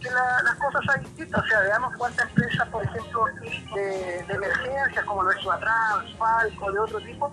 que 0.00 0.10
la- 0.10 0.42
las 0.42 0.54
cosas 0.54 0.80
sean 0.86 1.02
distintas. 1.02 1.42
O 1.44 1.46
sea, 1.46 1.60
veamos 1.60 1.92
cuántas 1.98 2.26
empresas, 2.28 2.68
por 2.68 2.82
ejemplo, 2.84 3.24
de, 3.74 4.24
de 4.26 4.34
emergencias, 4.34 5.04
como 5.04 5.22
lo 5.22 5.30
es 5.30 5.40
Suatrans, 5.42 6.16
Falco, 6.18 6.72
de 6.72 6.78
otro 6.78 6.98
tipo, 7.00 7.32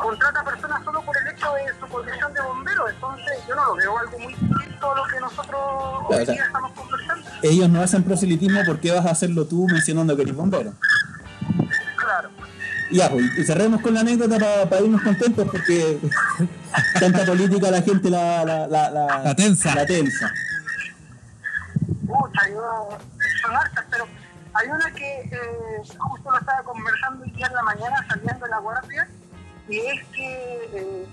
contrata 0.00 0.42
personas 0.44 0.82
solo 0.84 1.02
por 1.02 1.14
el 1.18 1.28
hecho 1.28 1.52
de 1.52 1.78
su 1.78 1.86
condición 1.88 2.32
de 2.32 2.40
bombero. 2.40 2.88
Entonces, 2.88 3.46
yo 3.46 3.54
no 3.54 3.64
lo 3.66 3.74
veo 3.76 3.98
algo 3.98 4.18
muy 4.18 4.34
distinto 4.34 4.92
a 4.92 4.96
lo 4.96 5.04
que 5.04 5.20
nosotros 5.20 5.60
hoy 6.08 6.14
o 6.22 6.24
sea, 6.24 6.34
día 6.34 6.44
estamos 6.46 6.72
conversando. 6.72 7.30
Ellos 7.42 7.68
no 7.68 7.82
hacen 7.82 8.02
proselitismo, 8.02 8.64
¿por 8.64 8.80
qué 8.80 8.92
vas 8.92 9.04
a 9.04 9.10
hacerlo 9.10 9.46
tú 9.46 9.66
mencionando 9.70 10.16
que 10.16 10.22
eres 10.22 10.34
bombero? 10.34 10.72
Claro. 12.14 12.30
Ya, 12.92 13.10
pues, 13.10 13.24
y 13.38 13.44
cerremos 13.44 13.80
con 13.80 13.94
la 13.94 14.00
anécdota 14.00 14.68
para 14.68 14.82
irnos 14.82 15.02
contentos 15.02 15.48
porque 15.50 15.98
tanta 17.00 17.24
política 17.24 17.70
la 17.70 17.82
gente 17.82 18.10
la, 18.10 18.44
la, 18.44 18.66
la, 18.68 18.90
la, 18.90 19.18
La 19.24 19.34
tensa. 19.34 19.74
La 19.74 19.86
tensa. 19.86 20.30
Pucha, 22.06 22.48
yo 22.50 22.88
son 23.42 23.56
hartas, 23.56 23.84
pero 23.90 24.06
hay 24.52 24.68
una 24.68 24.90
que 24.92 25.20
eh, 25.22 25.82
justo 25.98 26.30
lo 26.30 26.38
estaba 26.38 26.62
conversando 26.62 27.24
hoy 27.24 27.30
día 27.32 27.46
en 27.46 27.54
la 27.54 27.62
mañana 27.62 28.06
saliendo 28.08 28.44
de 28.44 28.50
la 28.50 28.58
guardia, 28.58 29.08
y 29.68 29.78
es 29.78 30.04
que 30.12 30.70
eh, 30.74 31.06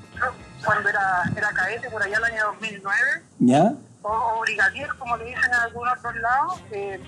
cuando 0.63 0.89
era, 0.89 1.23
era 1.35 1.49
caete 1.53 1.89
por 1.89 2.03
allá 2.03 2.17
el 2.17 2.23
año 2.25 2.43
2009, 2.59 2.99
¿Ya? 3.39 3.73
o, 4.03 4.09
o 4.09 4.41
brigadier, 4.41 4.89
como 4.99 5.17
le 5.17 5.25
dicen 5.25 5.45
en 5.45 5.53
algunos 5.53 5.97
otros 5.97 6.15
lados, 6.17 6.61
eh, 6.71 6.99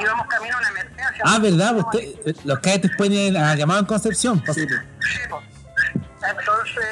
íbamos 0.00 0.26
camino 0.26 0.56
a 0.56 0.60
una 0.60 0.68
emergencia. 0.70 1.22
ah, 1.24 1.38
verdad, 1.40 1.76
usted, 1.76 2.36
los 2.44 2.58
cadetes 2.60 2.90
pueden 2.96 3.36
a 3.36 3.54
llamado 3.54 3.80
en 3.80 3.86
Concepción. 3.86 4.38
Sí, 4.52 4.66
pues. 4.66 4.80
Sí, 5.00 5.18
pues. 5.28 5.44
Entonces, 6.28 6.84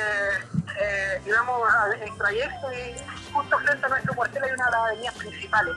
eh, 0.80 1.22
íbamos 1.26 1.60
a- 1.68 2.04
en 2.04 2.16
trayecto 2.18 2.72
y 2.72 3.32
justo 3.32 3.58
frente 3.58 3.86
a 3.86 3.88
nuestro 3.88 4.14
cuartel 4.14 4.44
hay 4.44 4.50
una 4.52 4.64
de 4.66 4.70
las 4.70 4.80
avenidas 4.80 5.14
principales. 5.14 5.74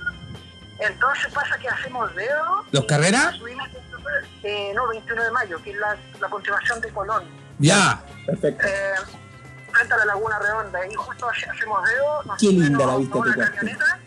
Entonces 0.80 1.34
pasa 1.34 1.58
que 1.58 1.68
hacemos 1.70 2.14
dedo. 2.16 2.64
¿Los 2.72 2.86
Carreras? 2.86 3.36
subimos, 3.36 3.68
eh, 4.44 4.72
no, 4.76 4.88
21 4.90 5.24
de 5.24 5.32
mayo, 5.32 5.62
que 5.64 5.72
es 5.72 5.78
la, 5.78 5.98
la 6.20 6.30
continuación 6.30 6.80
de 6.82 6.90
Colón. 6.92 7.24
Ya. 7.58 8.00
Perfecto. 8.28 8.68
Eh, 8.68 8.94
frente 9.72 9.94
a 9.94 9.98
la 9.98 10.06
Laguna 10.06 10.38
Redonda. 10.40 10.80
Y 10.88 10.94
justo 10.94 11.28
hace- 11.30 11.50
hacemos 11.50 11.80
dedo. 11.90 12.24
nos 12.26 12.38
Qué 12.38 12.48
linda 12.48 12.86
la 12.86 12.98
vista 12.98 13.18
a 13.18 13.22
de 13.24 13.30
una 13.30 13.32
tu 13.34 13.40
cuartel. 13.40 13.56
camioneta 13.58 14.00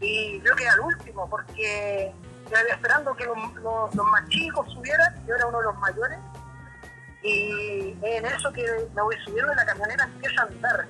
y 0.00 0.42
yo 0.44 0.56
quedé 0.56 0.68
al 0.68 0.80
último 0.80 1.30
porque 1.30 2.12
yo 2.50 2.58
iba 2.60 2.74
esperando 2.74 3.14
que 3.16 3.24
los, 3.26 3.36
los- 3.62 3.94
los 3.94 4.06
más 4.06 4.28
chicos 4.28 4.70
subieran. 4.72 5.14
Yo 5.26 5.34
era 5.34 5.46
uno 5.46 5.58
de 5.58 5.64
los 5.64 5.76
mayores. 5.78 6.18
Y 7.22 7.96
en 8.02 8.26
eso 8.26 8.52
que 8.52 8.62
me 8.94 9.02
voy 9.02 9.16
subiendo 9.24 9.52
y 9.52 9.56
la 9.56 9.64
camioneta 9.64 10.04
empieza 10.04 10.42
a 10.42 10.44
andar. 10.46 10.86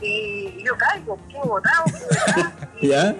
Y, 0.00 0.54
y 0.58 0.64
yo 0.64 0.76
caigo, 0.78 1.18
quedo 1.28 1.42
botado, 1.44 1.84
quedo 1.84 2.08
detrás, 2.08 2.52
y, 2.80 2.88
¿Ya? 2.88 3.10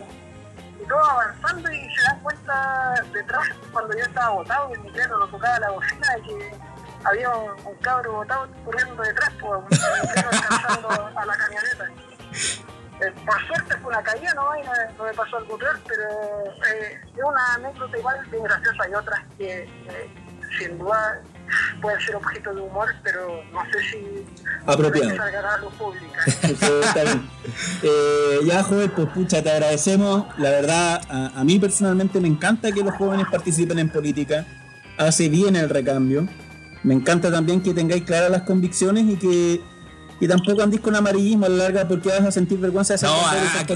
y 0.81 0.85
todo 0.89 0.99
avanzando 1.05 1.70
y 1.70 1.95
se 1.95 2.03
dan 2.03 2.20
cuenta 2.20 2.95
detrás 3.12 3.49
cuando 3.70 3.97
yo 3.97 4.05
estaba 4.05 4.31
botado 4.31 4.74
y 4.74 4.79
mi 4.81 4.91
claro 4.91 5.19
lo 5.19 5.29
tocaba 5.29 5.61
la 5.61 5.70
bocina 5.70 6.15
de 6.16 6.23
que 6.23 6.55
había 7.05 7.29
un, 7.37 7.51
un 7.66 7.74
cabro 7.83 8.12
botado 8.15 8.49
corriendo 8.65 9.01
detrás, 9.03 9.31
pues, 9.41 9.53
un 9.53 10.24
alcanzando 10.27 10.89
a 11.19 11.24
la 11.27 11.37
camioneta. 11.37 11.85
Eh, 13.01 13.12
por 13.27 13.47
suerte 13.47 13.77
fue 13.78 13.90
una 13.93 14.02
caída, 14.02 14.32
¿no? 14.35 14.56
Y 14.56 14.62
no, 14.64 14.73
no 14.98 15.05
me 15.05 15.14
pasó 15.14 15.39
algo 15.39 15.59
peor, 15.59 15.81
pero 15.89 16.05
eh, 16.69 17.01
es 17.16 17.24
una 17.24 17.55
anécdota 17.55 17.98
igual 17.98 18.16
bien 18.31 18.44
graciosa. 18.44 18.85
Hay 18.85 18.94
otras 18.94 19.20
que 19.39 19.62
eh, 19.64 20.14
sin 20.59 20.78
duda 20.78 21.20
pueden 21.81 22.01
ser 22.01 22.16
objeto 22.16 22.55
de 22.55 22.60
humor, 22.60 22.89
pero 23.02 23.43
no 23.52 23.60
sé 23.73 23.78
si 23.90 24.24
Apropiado. 24.66 25.10
a 25.20 25.59
luz 25.59 25.74
pública. 25.74 26.24
Eh, 27.82 28.39
ya, 28.44 28.62
joven, 28.62 28.90
pues 28.94 29.09
pucha, 29.09 29.43
te 29.43 29.51
agradecemos. 29.51 30.27
La 30.39 30.51
verdad, 30.51 31.02
a, 31.09 31.40
a 31.40 31.44
mí 31.44 31.59
personalmente 31.59 32.20
me 32.20 32.28
encanta 32.28 32.70
que 32.70 32.82
los 32.85 32.94
jóvenes 32.94 33.27
participen 33.31 33.78
en 33.81 33.89
política. 33.89 34.47
Hace 34.97 35.28
bien 35.28 35.56
el 35.56 35.69
recambio. 35.69 36.28
Me 36.85 36.94
encanta 36.94 37.31
también 37.31 37.60
que 37.62 37.74
tengáis 37.74 38.05
claras 38.05 38.31
las 38.31 38.43
convicciones 38.43 39.05
y 39.05 39.16
que, 39.16 39.60
que 40.23 40.28
tampoco 40.28 40.62
andéis 40.62 40.81
con 40.81 40.94
amarillismo 40.94 41.47
a 41.47 41.49
la 41.49 41.57
larga 41.65 41.89
porque 41.89 42.09
vas 42.09 42.20
a 42.20 42.31
sentir 42.31 42.57
vergüenza 42.57 42.94
de 42.94 42.99
ser 42.99 43.09
No, 43.09 43.16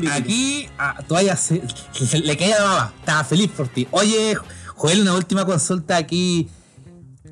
y 0.01 0.07
ser 0.07 0.13
aquí, 0.13 0.69
a, 0.79 1.03
todavía 1.03 1.35
se, 1.35 1.61
se- 1.91 2.21
le 2.21 2.37
caía 2.37 2.59
la 2.61 2.65
baba. 2.65 2.93
Estaba 3.01 3.25
feliz 3.25 3.51
por 3.51 3.67
ti. 3.67 3.89
Oye, 3.91 4.37
Joel, 4.77 5.01
una 5.01 5.15
última 5.15 5.45
consulta 5.45 5.97
aquí. 5.97 6.49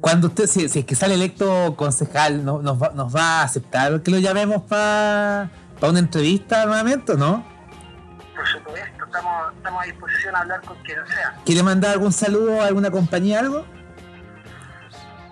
Cuando 0.01 0.27
usted, 0.27 0.49
si, 0.49 0.69
si 0.69 0.81
es 0.81 0.85
que 0.85 0.97
sale 0.97 1.15
electo 1.15 1.77
concejal, 1.77 2.45
¿no- 2.45 2.61
nos, 2.61 2.83
va, 2.83 2.91
¿nos 2.93 3.15
va 3.15 3.23
a 3.39 3.43
aceptar 3.45 4.03
que 4.03 4.11
lo 4.11 4.19
llamemos 4.19 4.63
para 4.63 5.49
una 5.81 6.01
entrevista 6.01 6.67
nuevamente 6.67 7.13
o 7.13 7.17
no? 7.17 7.47
Por 8.35 8.49
supuesto, 8.49 9.05
estamos, 9.05 9.55
estamos 9.57 9.81
a 9.81 9.87
disposición 9.87 10.35
a 10.35 10.41
hablar 10.41 10.61
con 10.63 10.77
quien 10.83 10.99
sea. 11.07 11.37
¿Quiere 11.47 11.63
mandar 11.63 11.93
algún 11.93 12.13
saludo 12.13 12.61
a 12.61 12.67
alguna 12.67 12.91
compañía, 12.91 13.39
algo? 13.39 13.65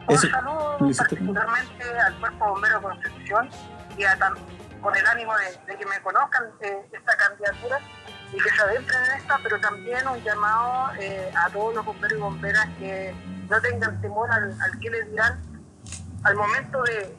Un 0.09 0.15
Eso, 0.15 0.29
saludo 0.31 0.79
particularmente 0.97 1.85
al 2.07 2.15
Cuerpo 2.21 2.45
Bombero 2.49 2.83
Concepción 2.83 3.49
y 3.97 4.05
a 4.05 4.17
con 4.81 4.97
el 4.97 5.07
ánimo 5.07 5.33
de, 5.37 5.73
de 5.73 5.79
que 5.79 5.87
me 5.87 6.01
conozcan 6.01 6.45
eh, 6.61 6.89
esta 6.93 7.17
candidatura 7.17 7.79
y 8.33 8.37
que 8.37 8.51
se 8.51 8.63
adentren 8.63 9.05
en 9.05 9.11
esta, 9.13 9.39
pero 9.43 9.61
también 9.61 10.09
un 10.09 10.21
llamado 10.25 10.93
eh, 10.99 11.33
a 11.37 11.49
todos 11.51 11.75
los 11.75 11.85
bomberos 11.85 12.19
y 12.19 12.21
bomberas 12.21 12.67
que 12.79 13.15
no 13.49 13.61
tengan 13.61 14.01
temor 14.01 14.31
al, 14.33 14.61
al 14.61 14.81
que 14.81 14.91
les 14.91 15.11
dirán 15.11 15.41
al 16.25 16.35
momento 16.35 16.83
de 16.83 17.17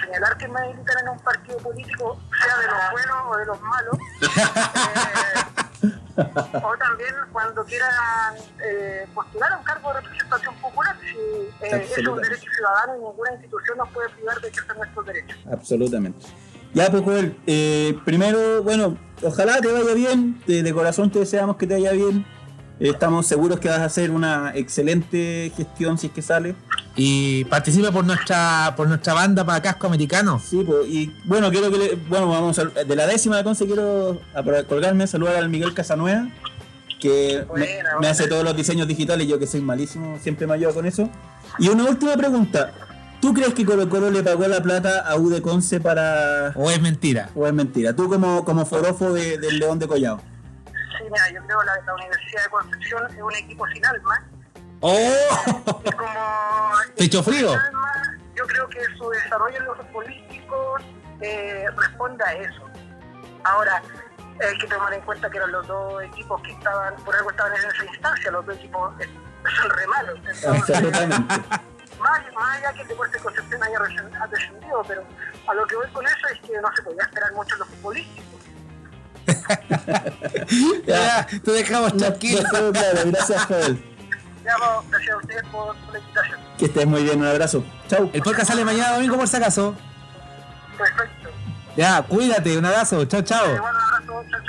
señalar 0.00 0.36
que 0.38 0.48
me 0.48 0.60
militan 0.68 0.96
en 1.02 1.08
un 1.10 1.18
partido 1.20 1.58
político, 1.58 2.20
sea 2.42 2.58
de 2.58 2.66
los 2.66 2.90
buenos 2.90 3.16
o 3.26 3.36
de 3.36 3.46
los 3.46 3.60
malos. 3.60 3.98
eh, 4.22 5.53
o 6.62 6.76
también 6.78 7.14
cuando 7.32 7.64
quieran 7.64 7.90
eh, 8.64 9.06
postular 9.14 9.52
a 9.52 9.58
un 9.58 9.64
cargo 9.64 9.92
de 9.92 10.00
representación 10.00 10.54
popular, 10.56 10.96
si 11.00 11.64
eh, 11.64 11.88
es 11.96 12.06
un 12.06 12.20
derecho 12.20 12.46
ciudadano 12.54 12.96
y 12.96 12.98
ninguna 13.00 13.32
institución 13.32 13.78
nos 13.78 13.88
puede 13.90 14.08
privar 14.10 14.40
de 14.40 14.48
ejercer 14.48 14.76
nuestros 14.76 15.06
derechos. 15.06 15.38
Absolutamente. 15.50 16.26
Ya, 16.72 16.90
pues, 16.90 17.02
Joel, 17.04 17.36
eh, 17.46 17.96
primero, 18.04 18.62
bueno, 18.62 18.98
ojalá 19.22 19.60
te 19.60 19.70
vaya 19.70 19.94
bien. 19.94 20.42
De, 20.46 20.62
de 20.62 20.74
corazón 20.74 21.10
te 21.10 21.20
deseamos 21.20 21.56
que 21.56 21.66
te 21.66 21.74
vaya 21.74 21.92
bien. 21.92 22.26
Eh, 22.80 22.90
estamos 22.90 23.26
seguros 23.26 23.60
que 23.60 23.68
vas 23.68 23.78
a 23.78 23.84
hacer 23.84 24.10
una 24.10 24.52
excelente 24.54 25.52
gestión 25.56 25.96
si 25.98 26.08
es 26.08 26.12
que 26.12 26.22
sale. 26.22 26.54
Y 26.96 27.44
participa 27.46 27.90
por 27.90 28.04
nuestra 28.04 28.74
por 28.76 28.88
nuestra 28.88 29.14
banda 29.14 29.44
para 29.44 29.60
casco 29.62 29.86
americano. 29.86 30.40
Sí, 30.44 30.62
pues, 30.64 30.88
y 30.88 31.12
bueno, 31.24 31.50
quiero 31.50 31.70
que 31.70 31.78
le, 31.78 31.94
bueno, 32.08 32.28
vamos 32.28 32.58
a, 32.58 32.64
de 32.64 32.96
la 32.96 33.06
décima 33.06 33.36
de 33.36 33.44
Conce 33.44 33.66
quiero 33.66 34.20
a- 34.34 34.62
colgarme, 34.64 35.06
saludar 35.06 35.36
al 35.36 35.48
Miguel 35.48 35.74
Casanueva, 35.74 36.28
que 37.00 37.38
me, 37.40 37.44
Buena, 37.46 37.66
me 37.66 37.94
buena. 37.96 38.10
hace 38.10 38.28
todos 38.28 38.44
los 38.44 38.56
diseños 38.56 38.86
digitales, 38.88 39.26
yo 39.26 39.38
que 39.38 39.46
soy 39.46 39.60
malísimo, 39.60 40.18
siempre 40.22 40.46
me 40.46 40.54
ayuda 40.54 40.72
con 40.72 40.86
eso. 40.86 41.08
Y 41.58 41.68
una 41.68 41.84
última 41.84 42.16
pregunta, 42.16 42.72
¿tú 43.20 43.34
crees 43.34 43.54
que 43.54 43.64
Colo 43.64 43.88
Colo 43.88 44.10
le 44.10 44.22
pagó 44.22 44.46
la 44.46 44.62
plata 44.62 45.00
a 45.00 45.16
U 45.16 45.30
de 45.30 45.42
Conce 45.42 45.80
para... 45.80 46.52
¿O 46.54 46.70
es 46.70 46.80
mentira? 46.80 47.30
o 47.34 47.46
es 47.46 47.52
mentira? 47.52 47.94
Tú 47.94 48.08
como, 48.08 48.44
como 48.44 48.66
forofo 48.66 49.12
de- 49.12 49.38
del 49.38 49.58
León 49.58 49.78
de 49.80 49.88
Collao. 49.88 50.20
Yo 51.32 51.42
creo 51.46 51.60
que 51.60 51.66
la, 51.66 51.80
la 51.86 51.94
Universidad 51.94 52.44
de 52.44 52.50
Concepción 52.50 53.06
es 53.10 53.22
un 53.22 53.34
equipo 53.34 53.66
sin 53.68 53.86
alma. 53.86 54.26
¡Oh! 54.80 55.80
Y 55.84 55.90
como. 55.92 56.72
Pecho 56.96 57.22
frío. 57.22 57.52
alma, 57.52 58.18
yo 58.34 58.46
creo 58.46 58.68
que 58.68 58.80
su 58.98 59.08
desarrollo 59.10 59.56
en 59.56 59.64
los 59.64 59.78
políticos 59.86 60.82
eh, 61.20 61.66
responde 61.76 62.24
a 62.24 62.32
eso. 62.34 62.62
Ahora, 63.44 63.82
hay 64.40 64.58
que 64.58 64.66
tomar 64.66 64.92
en 64.92 65.00
cuenta 65.02 65.30
que 65.30 65.36
eran 65.36 65.52
los 65.52 65.66
dos 65.66 66.02
equipos 66.02 66.42
que 66.42 66.52
estaban, 66.52 66.94
por 66.96 67.14
algo 67.14 67.30
estaban 67.30 67.52
en 67.52 67.70
esa 67.70 67.84
instancia, 67.84 68.30
los 68.30 68.46
dos 68.46 68.56
equipos 68.56 69.00
eh, 69.00 69.08
son 69.56 69.70
re 69.70 69.86
malos. 69.86 70.18
Absolutamente. 70.28 71.16
más, 72.00 72.20
más 72.34 72.58
allá 72.58 72.72
que 72.72 72.82
el 72.82 72.88
deporte 72.88 73.16
de 73.16 73.22
Concepción 73.22 73.62
haya 73.62 73.78
descendido, 74.30 74.82
pero 74.86 75.04
a 75.46 75.54
lo 75.54 75.66
que 75.66 75.76
voy 75.76 75.88
con 75.88 76.06
eso 76.06 76.28
es 76.32 76.40
que 76.40 76.60
no 76.60 76.68
se 76.74 76.82
podía 76.82 77.02
esperar 77.02 77.32
mucho 77.32 77.54
en 77.54 77.60
los 77.60 77.68
futbolísticos. 77.68 78.33
Ya, 80.86 81.26
te 81.42 81.50
dejamos 81.50 81.96
tranquilo. 81.96 82.42
no 82.42 82.72
claro, 82.72 82.98
gracias 83.06 83.44
Joel. 83.46 83.82
Ya, 84.44 84.52
gracias 84.90 85.14
a 85.14 85.16
ustedes 85.18 85.42
por, 85.50 85.74
la 85.92 85.98
invitación. 85.98 86.38
Que 86.58 86.64
estés 86.66 86.86
muy 86.86 87.02
bien, 87.02 87.20
un 87.20 87.26
abrazo. 87.26 87.64
Chau. 87.88 88.10
El 88.12 88.22
podcast 88.22 88.48
sale 88.48 88.64
mañana 88.64 88.92
domingo 88.94 89.16
por 89.16 89.26
si 89.28 89.36
acaso. 89.36 89.74
Perfecto. 90.76 91.30
Ya, 91.76 92.02
cuídate, 92.02 92.56
un 92.58 92.64
abrazo. 92.66 93.04
Chao, 93.06 93.22
chao. 93.22 93.46
Eh, 93.46 93.58
bueno, 93.60 93.78
un 93.78 94.16
abrazo, 94.16 94.24
chao, 94.30 94.40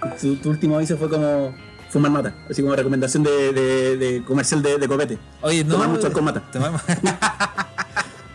chao. 0.00 0.10
Tu, 0.20 0.36
tu 0.36 0.50
último 0.50 0.76
aviso 0.76 0.96
fue 0.96 1.10
como 1.10 1.54
fumar 1.90 2.10
mata, 2.10 2.34
así 2.50 2.62
como 2.62 2.74
recomendación 2.74 3.22
de, 3.22 3.52
de- 3.52 3.96
de 3.96 4.24
comercial 4.24 4.62
de, 4.62 4.78
de 4.78 4.88
copete. 4.88 5.18
Oye, 5.42 5.62
no. 5.64 5.74
Tomar 5.74 5.88
mucho 5.88 6.06
alcohol 6.06 6.24
mata. 6.24 6.42
Tomamos- 6.50 6.82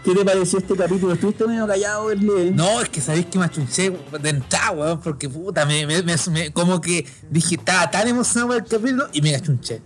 ¿Qué 0.05 0.13
te 0.13 0.23
pareció 0.23 0.59
este 0.59 0.75
capítulo? 0.75 1.13
¿Estuviste 1.13 1.47
medio 1.47 1.65
callado, 1.65 2.05
Berlín? 2.05 2.55
No, 2.55 2.79
es 2.79 2.89
que 2.89 3.01
sabéis 3.01 3.25
que 3.25 3.39
me 3.39 3.45
achunché 3.45 3.91
de 4.21 4.29
entrada, 4.29 4.71
weón, 4.71 4.99
porque 5.01 5.27
puta, 5.27 5.65
me, 5.65 5.87
me- 5.87 6.03
me- 6.03 6.51
como 6.53 6.79
que 6.79 7.05
dije, 7.31 7.55
estaba 7.55 7.89
tan 7.89 8.07
emocionado 8.07 8.53
el 8.53 8.63
capítulo 8.63 9.07
y 9.13 9.21
me 9.23 9.35
achunché. 9.35 9.81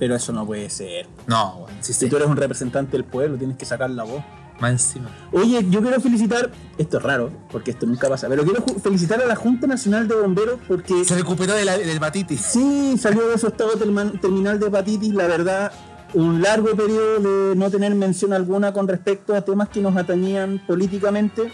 Pero 0.00 0.16
eso 0.16 0.32
no 0.32 0.44
puede 0.44 0.68
ser. 0.68 1.06
No, 1.28 1.58
weón, 1.58 1.70
Si 1.80 2.08
tú 2.08 2.16
eres 2.16 2.26
un 2.26 2.36
representante 2.36 2.92
del 2.92 3.04
pueblo, 3.04 3.36
tienes 3.38 3.56
que 3.56 3.64
sacar 3.64 3.88
la 3.90 4.02
voz. 4.02 4.22
más 4.60 4.72
encima. 4.72 5.10
Oye, 5.32 5.64
yo 5.70 5.80
quiero 5.80 6.00
felicitar, 6.00 6.50
esto 6.76 6.96
es 6.98 7.02
raro, 7.02 7.30
porque 7.52 7.70
esto 7.70 7.86
nunca 7.86 8.08
pasa, 8.08 8.28
pero 8.28 8.44
quiero 8.44 8.64
felicitar 8.82 9.20
a 9.22 9.26
la 9.26 9.36
Junta 9.36 9.66
Nacional 9.68 10.08
de 10.08 10.14
Bomberos 10.16 10.58
porque 10.68 11.04
Se 11.04 11.14
recuperó 11.14 11.54
de 11.54 11.64
la, 11.64 11.76
hepatitis. 11.76 12.40
sí 12.40 12.96
salió 13.00 13.28
de 13.28 13.38
su 13.38 13.46
estado 13.46 13.70
terminal 13.76 14.58
de 14.60 14.66
hepatitis, 14.66 15.14
la 15.14 15.26
verdad, 15.28 15.72
un 16.14 16.42
largo 16.42 16.74
periodo 16.76 17.20
de 17.20 17.56
no 17.56 17.70
tener 17.70 17.94
mención 17.94 18.32
alguna 18.32 18.72
con 18.72 18.88
respecto 18.88 19.34
a 19.34 19.42
temas 19.42 19.68
que 19.68 19.80
nos 19.80 19.96
atañían 19.96 20.62
políticamente. 20.66 21.50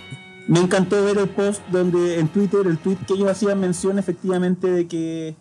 Me 0.47 0.61
encantó 0.61 1.05
ver 1.05 1.19
el 1.19 1.29
post 1.29 1.61
donde 1.71 2.19
en 2.19 2.29
Twitter, 2.29 2.67
el 2.67 2.79
tweet 2.79 2.97
que 3.07 3.15
ellos 3.15 3.31
hacían 3.31 3.61
mención 3.61 3.99
efectivamente 3.99 4.71
de 4.71 4.89
que 4.89 5.37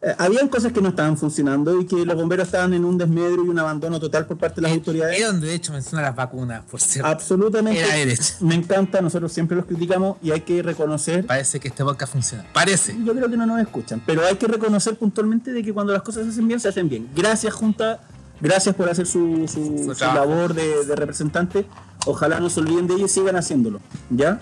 eh, 0.00 0.14
habían 0.16 0.46
cosas 0.46 0.72
que 0.72 0.80
no 0.80 0.90
estaban 0.90 1.18
funcionando 1.18 1.80
y 1.80 1.84
que 1.84 2.06
los 2.06 2.14
bomberos 2.14 2.46
estaban 2.46 2.72
en 2.72 2.84
un 2.84 2.96
desmedro 2.96 3.44
y 3.44 3.48
un 3.48 3.58
abandono 3.58 3.98
total 3.98 4.26
por 4.26 4.38
parte 4.38 4.56
de 4.56 4.62
las 4.62 4.72
autoridades. 4.72 5.18
Es 5.18 5.26
donde 5.26 5.48
de 5.48 5.54
hecho 5.54 5.72
menciona 5.72 6.02
las 6.02 6.14
vacunas, 6.14 6.62
por 6.70 6.80
cierto. 6.80 7.10
Absolutamente. 7.10 7.80
Era 7.80 7.94
derecha. 7.94 8.34
Me 8.40 8.54
encanta, 8.54 9.00
nosotros 9.00 9.32
siempre 9.32 9.56
los 9.56 9.66
criticamos 9.66 10.16
y 10.22 10.30
hay 10.30 10.42
que 10.42 10.62
reconocer. 10.62 11.26
Parece 11.26 11.58
que 11.58 11.66
este 11.66 11.82
podcast 11.82 12.12
funciona. 12.12 12.46
Parece. 12.52 12.96
Yo 13.04 13.12
creo 13.12 13.28
que 13.28 13.36
no 13.36 13.44
nos 13.44 13.60
escuchan, 13.60 14.00
pero 14.06 14.24
hay 14.24 14.36
que 14.36 14.46
reconocer 14.46 14.96
puntualmente 14.96 15.52
de 15.52 15.64
que 15.64 15.74
cuando 15.74 15.92
las 15.92 16.02
cosas 16.02 16.24
se 16.24 16.30
hacen 16.30 16.46
bien, 16.46 16.60
se 16.60 16.68
hacen 16.68 16.88
bien. 16.88 17.08
Gracias, 17.14 17.52
Junta. 17.52 18.00
Gracias 18.40 18.74
por 18.74 18.88
hacer 18.88 19.06
su, 19.06 19.46
su- 19.48 19.94
labor 20.14 20.54
de, 20.54 20.84
de 20.84 20.96
representante. 20.96 21.66
Ojalá 22.06 22.38
no 22.40 22.48
se 22.50 22.60
olviden 22.60 22.86
de 22.86 22.94
ello 22.94 23.06
y 23.06 23.08
sigan 23.08 23.36
haciéndolo. 23.36 23.80
¿Ya? 24.10 24.40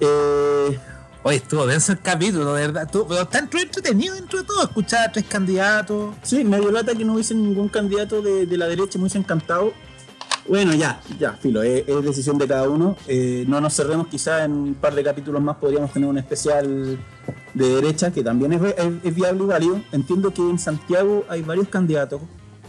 Eh, 0.00 0.78
Oye, 1.24 1.36
estuvo 1.36 1.66
denso 1.66 1.92
el 1.92 2.00
capítulo, 2.00 2.54
de 2.54 2.66
verdad. 2.66 2.84
Estuvo- 2.84 3.06
pero 3.08 3.22
está 3.22 3.38
entre- 3.40 3.62
entretenido 3.62 4.14
dentro 4.14 4.38
de 4.40 4.44
todo. 4.44 4.62
Escuchar 4.62 5.08
a 5.08 5.12
tres 5.12 5.24
candidatos. 5.26 6.14
sí, 6.22 6.42
medio 6.44 6.70
lata 6.70 6.94
que 6.94 7.04
no 7.04 7.14
hubiese 7.14 7.34
ningún 7.34 7.68
candidato 7.68 8.22
de, 8.22 8.46
de 8.46 8.56
la 8.56 8.66
derecha, 8.66 8.98
me 8.98 9.02
hubiese 9.04 9.18
encantado. 9.18 9.72
Bueno, 10.48 10.72
ya, 10.74 10.98
ya, 11.18 11.32
filo, 11.34 11.62
es, 11.62 11.86
es 11.86 12.02
decisión 12.04 12.38
de 12.38 12.48
cada 12.48 12.68
uno. 12.68 12.96
Eh, 13.06 13.44
no 13.46 13.60
nos 13.60 13.74
cerremos, 13.74 14.06
quizá 14.08 14.44
en 14.44 14.52
un 14.52 14.74
par 14.74 14.94
de 14.94 15.04
capítulos 15.04 15.42
más 15.42 15.56
podríamos 15.58 15.92
tener 15.92 16.08
un 16.08 16.16
especial 16.16 16.98
de 17.52 17.68
derecha 17.68 18.10
que 18.10 18.22
también 18.22 18.54
es, 18.54 18.62
es- 18.62 18.92
es 19.04 19.14
viable 19.14 19.44
y 19.44 19.46
válido. 19.46 19.80
Entiendo 19.92 20.32
que 20.32 20.40
en 20.42 20.58
Santiago 20.58 21.24
hay 21.28 21.42
varios 21.42 21.68
candidatos 21.68 22.22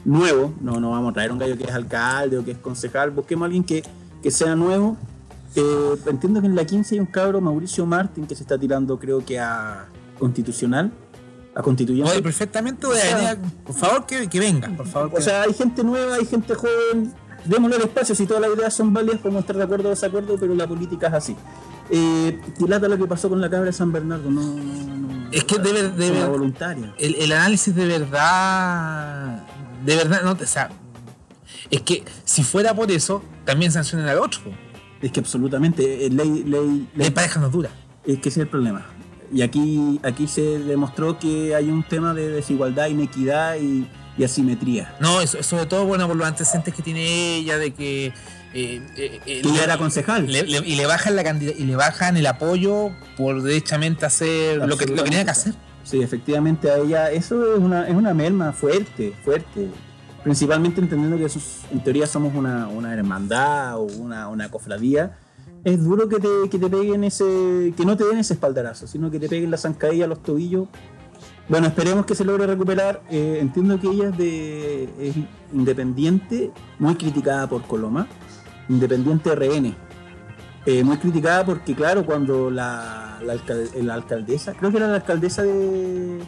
nuevos. 0.06 0.52
No, 0.62 0.80
no 0.80 0.92
vamos 0.92 1.12
a 1.12 1.14
traer 1.14 1.32
un 1.32 1.40
gallo 1.40 1.58
que 1.58 1.64
es 1.66 1.72
alcalde 1.72 2.38
o 2.38 2.46
que 2.46 2.52
es 2.52 2.58
concejal. 2.58 3.12
Busquemos 3.12 3.44
a 3.44 3.46
alguien 3.48 3.64
que, 3.64 3.84
que 4.24 4.32
sea 4.32 4.56
nuevo. 4.56 4.98
Eh, 5.56 5.96
entiendo 6.08 6.42
que 6.42 6.48
en 6.48 6.56
la 6.56 6.66
15 6.66 6.96
hay 6.96 7.00
un 7.00 7.08
cabro, 7.08 7.42
Mauricio 7.42 7.86
Martín, 7.86 8.28
que 8.28 8.36
se 8.36 8.44
está 8.44 8.58
tirando, 8.58 9.00
creo 9.00 9.26
que 9.26 9.40
a 9.40 9.88
constitucional, 10.20 10.92
a 11.56 11.62
constituyente. 11.64 12.12
Oye, 12.12 12.22
perfectamente 12.22 12.86
voy 12.86 12.98
a 12.98 13.02
sea- 13.02 13.38
Por 13.66 13.76
favor, 13.76 14.06
que, 14.06 14.28
que 14.28 14.40
venga. 14.40 14.70
Por 14.78 14.86
favor, 14.88 15.12
O 15.18 15.22
sea, 15.22 15.42
hay 15.44 15.54
gente 15.54 15.84
nueva, 15.84 16.16
hay 16.16 16.26
gente 16.26 16.54
joven. 16.54 17.14
Démosle 17.46 17.78
el 17.78 17.84
espacio, 17.84 18.14
si 18.16 18.26
todas 18.28 18.42
las 18.44 18.54
ideas 18.56 18.74
son 18.74 18.94
válidas, 18.94 19.20
podemos 19.22 19.42
estar 19.42 19.56
de 19.56 19.64
acuerdo 19.64 19.88
o 19.88 19.90
desacuerdo, 19.92 20.36
pero 20.38 20.54
la 20.56 20.68
política 20.68 21.08
es 21.08 21.14
así. 21.14 21.36
Eh, 21.90 22.40
dilata 22.60 22.88
lo 22.88 22.98
que 22.98 23.08
pasó 23.08 23.30
con 23.30 23.40
la 23.42 23.50
cabra 23.50 23.68
de 23.68 23.74
San 23.74 23.92
Bernardo, 23.92 24.30
no. 24.30 24.42
no, 24.42 24.54
no 24.98 25.30
Es 25.32 25.46
que 25.46 25.58
debe- 25.58 25.90
debe- 25.90 26.26
voluntaria. 26.28 26.94
el, 27.00 27.16
el 27.16 27.32
análisis 27.32 27.74
de 27.74 27.88
verdad. 27.88 29.44
De 29.86 29.96
verdad, 29.96 30.22
no, 30.24 30.32
o 30.32 30.46
sea. 30.46 30.70
Es 31.72 31.82
que 31.82 32.04
si 32.26 32.44
fuera 32.44 32.74
por 32.74 32.92
eso, 32.92 33.24
también 33.46 33.72
sancionan 33.72 34.08
al 34.08 34.20
otro. 34.20 34.42
Es 35.02 35.12
que 35.12 35.20
absolutamente, 35.20 36.06
eh, 36.06 36.10
ley, 36.10 36.44
ley, 36.46 36.88
La 36.96 37.04
ley 37.04 37.10
pareja 37.12 37.40
no 37.40 37.50
dura. 37.50 37.70
es 38.06 38.20
que 38.20 38.30
ese 38.30 38.40
es 38.42 38.44
el 38.46 38.48
problema. 38.48 38.86
Y 39.32 39.42
aquí, 39.44 40.00
aquí 40.04 40.28
se 40.28 40.42
demostró 40.60 41.20
que 41.20 41.54
hay 41.56 41.70
un 41.70 41.84
tema 41.84 42.14
de 42.14 42.30
desigualdad, 42.30 42.88
inequidad 42.88 43.58
y, 43.58 43.88
y 44.18 44.24
asimetría. 44.24 44.96
No, 45.00 45.22
eso, 45.22 45.42
sobre 45.44 45.68
todo, 45.68 45.86
bueno, 45.86 46.08
por 46.08 46.16
los 46.18 46.28
antecedentes 46.28 46.74
que 46.74 46.82
tiene 46.82 47.36
ella, 47.38 47.58
de 47.60 47.72
que. 47.74 48.08
eh, 48.08 48.12
eh, 48.54 48.82
eh, 48.98 49.20
Que 49.26 49.40
ella 49.40 49.54
le- 49.54 49.64
era 49.64 49.78
concejal. 49.78 50.26
le- 50.26 50.44
le- 50.44 50.68
y 50.68 50.76
le 50.76 50.86
bajan 50.88 51.16
la 51.16 51.22
y 51.22 51.64
le 51.66 51.76
bajan 51.76 52.18
el 52.18 52.26
apoyo 52.26 52.90
por 53.16 53.44
derechamente 53.44 54.06
hacer 54.08 54.58
lo 54.58 54.76
que, 54.78 54.88
lo 54.88 54.96
que 54.96 55.04
tenía 55.04 55.24
que 55.24 55.32
hacer. 55.32 55.54
Sí, 55.90 56.04
efectivamente 56.04 56.70
a 56.70 56.78
ella 56.78 57.10
eso 57.12 57.56
es 57.56 57.60
una, 57.60 57.88
es 57.88 57.96
una 57.96 58.14
merma 58.14 58.52
fuerte, 58.54 59.12
fuerte. 59.26 59.70
Principalmente 60.24 60.80
entendiendo 60.82 61.18
que 61.18 61.28
sus- 61.30 61.62
en 61.72 61.84
teoría 61.84 62.06
somos 62.06 62.36
una, 62.36 62.68
una 62.68 62.94
hermandad 62.94 63.78
o 63.80 63.88
una, 64.00 64.28
una 64.28 64.52
cofradía. 64.52 65.18
Es 65.64 65.84
duro 65.84 66.08
que 66.08 66.18
te, 66.20 66.28
que 66.52 66.60
te 66.60 66.70
peguen 66.70 67.04
ese, 67.06 67.74
que 67.76 67.86
no 67.88 67.98
te 67.98 68.04
den 68.06 68.20
ese 68.20 68.34
espaldarazo, 68.36 68.86
sino 68.86 69.10
que 69.10 69.20
te 69.20 69.28
peguen 69.28 69.50
la 69.50 69.58
zancadilla 69.58 70.06
a 70.06 70.08
los 70.08 70.22
tobillos. 70.22 70.68
Bueno, 71.48 71.66
esperemos 71.66 72.06
que 72.06 72.14
se 72.14 72.24
logre 72.24 72.46
recuperar. 72.46 73.02
Eh, 73.10 73.40
entiendo 73.42 73.80
que 73.80 73.88
ella 73.88 74.10
es, 74.10 74.18
de, 74.18 74.84
es 75.00 75.16
independiente, 75.52 76.52
muy 76.78 76.94
criticada 76.94 77.50
por 77.50 77.64
Coloma, 77.64 78.06
independiente 78.70 79.34
RN. 79.34 79.74
Eh, 80.68 80.84
muy 80.84 80.98
criticada 80.98 81.44
porque, 81.46 81.74
claro, 81.74 82.06
cuando 82.06 82.52
la, 82.52 83.09
la, 83.22 83.34
alcal- 83.34 83.70
la 83.82 83.94
alcaldesa, 83.94 84.54
creo 84.54 84.72
que 84.72 84.78
era 84.78 84.88
la 84.88 84.96
alcaldesa 84.96 85.44
de, 85.44 86.20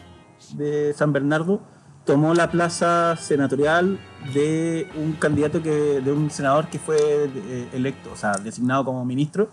de 0.53 0.93
San 0.95 1.13
Bernardo, 1.13 1.61
tomó 2.05 2.33
la 2.33 2.49
plaza 2.49 3.15
senatorial 3.15 3.99
de 4.33 4.87
un 4.97 5.13
candidato 5.13 5.61
que, 5.61 6.01
de 6.01 6.11
un 6.11 6.31
senador 6.31 6.67
que 6.69 6.79
fue 6.79 6.97
eh, 6.99 7.69
electo, 7.73 8.11
o 8.11 8.15
sea, 8.15 8.33
designado 8.33 8.85
como 8.85 9.05
ministro, 9.05 9.49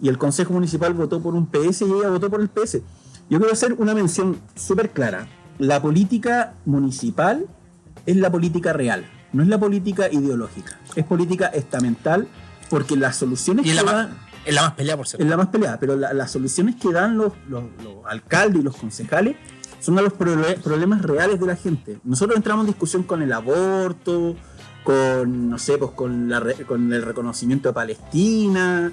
y 0.00 0.08
el 0.08 0.18
Consejo 0.18 0.52
Municipal 0.52 0.92
votó 0.94 1.22
por 1.22 1.34
un 1.34 1.46
PS 1.46 1.82
y 1.82 1.84
ella 1.92 2.10
votó 2.10 2.28
por 2.28 2.40
el 2.40 2.48
PS. 2.48 2.80
Yo 3.30 3.38
quiero 3.38 3.52
hacer 3.52 3.72
una 3.78 3.94
mención 3.94 4.38
súper 4.54 4.90
clara. 4.90 5.26
La 5.58 5.80
política 5.80 6.52
municipal 6.66 7.46
es 8.04 8.16
la 8.16 8.30
política 8.30 8.72
real, 8.74 9.06
no 9.32 9.42
es 9.42 9.48
la 9.48 9.58
política 9.58 10.12
ideológica, 10.12 10.78
es 10.94 11.04
política 11.04 11.46
estamental 11.46 12.28
porque 12.68 12.94
las 12.96 13.16
soluciones 13.16 13.64
que 13.64 13.72
la, 13.74 13.82
más, 13.84 14.08
es 14.46 14.54
la 14.54 14.62
más 14.62 14.72
peleada, 14.74 14.96
por 14.96 15.06
cierto. 15.08 15.24
es 15.24 15.30
la 15.30 15.36
más 15.36 15.48
peleada, 15.48 15.78
pero 15.78 15.96
la- 15.96 16.12
las 16.14 16.30
soluciones 16.30 16.76
que 16.76 16.92
dan 16.92 17.18
los, 17.18 17.32
los- 17.48 17.64
alcaldes 18.08 18.60
y 18.60 18.64
los 18.64 18.76
concejales 18.76 19.36
son 19.80 19.98
a 19.98 20.02
los 20.02 20.12
problemas 20.14 21.02
reales 21.02 21.38
de 21.40 21.46
la 21.46 21.56
gente. 21.56 21.98
Nosotros 22.04 22.36
entramos 22.36 22.62
en 22.64 22.68
discusión 22.68 23.02
con 23.02 23.20
el 23.22 23.32
aborto, 23.32 24.36
con, 24.84 25.50
no 25.50 25.58
sé, 25.58 25.76
pues 25.78 25.90
con, 25.92 26.28
la 26.28 26.42
con 26.66 26.92
el 26.92 27.02
reconocimiento 27.02 27.68
de 27.68 27.72
Palestina. 27.74 28.92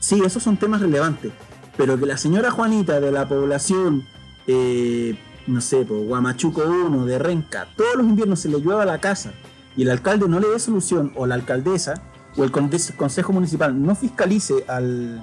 Sí, 0.00 0.20
esos 0.24 0.42
son 0.42 0.56
temas 0.56 0.80
relevantes. 0.80 1.32
Pero 1.76 1.98
que 1.98 2.06
la 2.06 2.16
señora 2.16 2.50
Juanita 2.50 3.00
de 3.00 3.12
la 3.12 3.28
población, 3.28 4.04
eh, 4.46 5.16
no 5.46 5.60
sé, 5.60 5.84
pues 5.86 6.06
Guamachuco 6.06 6.62
1, 6.64 7.06
de 7.06 7.18
Renca, 7.18 7.68
todos 7.76 7.96
los 7.96 8.06
inviernos 8.06 8.40
se 8.40 8.48
le 8.48 8.58
llueva 8.60 8.84
la 8.84 8.98
casa 8.98 9.32
y 9.76 9.82
el 9.82 9.90
alcalde 9.90 10.28
no 10.28 10.40
le 10.40 10.48
dé 10.48 10.58
solución, 10.58 11.12
o 11.16 11.26
la 11.26 11.36
alcaldesa, 11.36 12.02
o 12.36 12.44
el 12.44 12.50
consejo 12.50 13.32
municipal 13.32 13.80
no 13.82 13.94
fiscalice 13.94 14.64
al, 14.68 15.22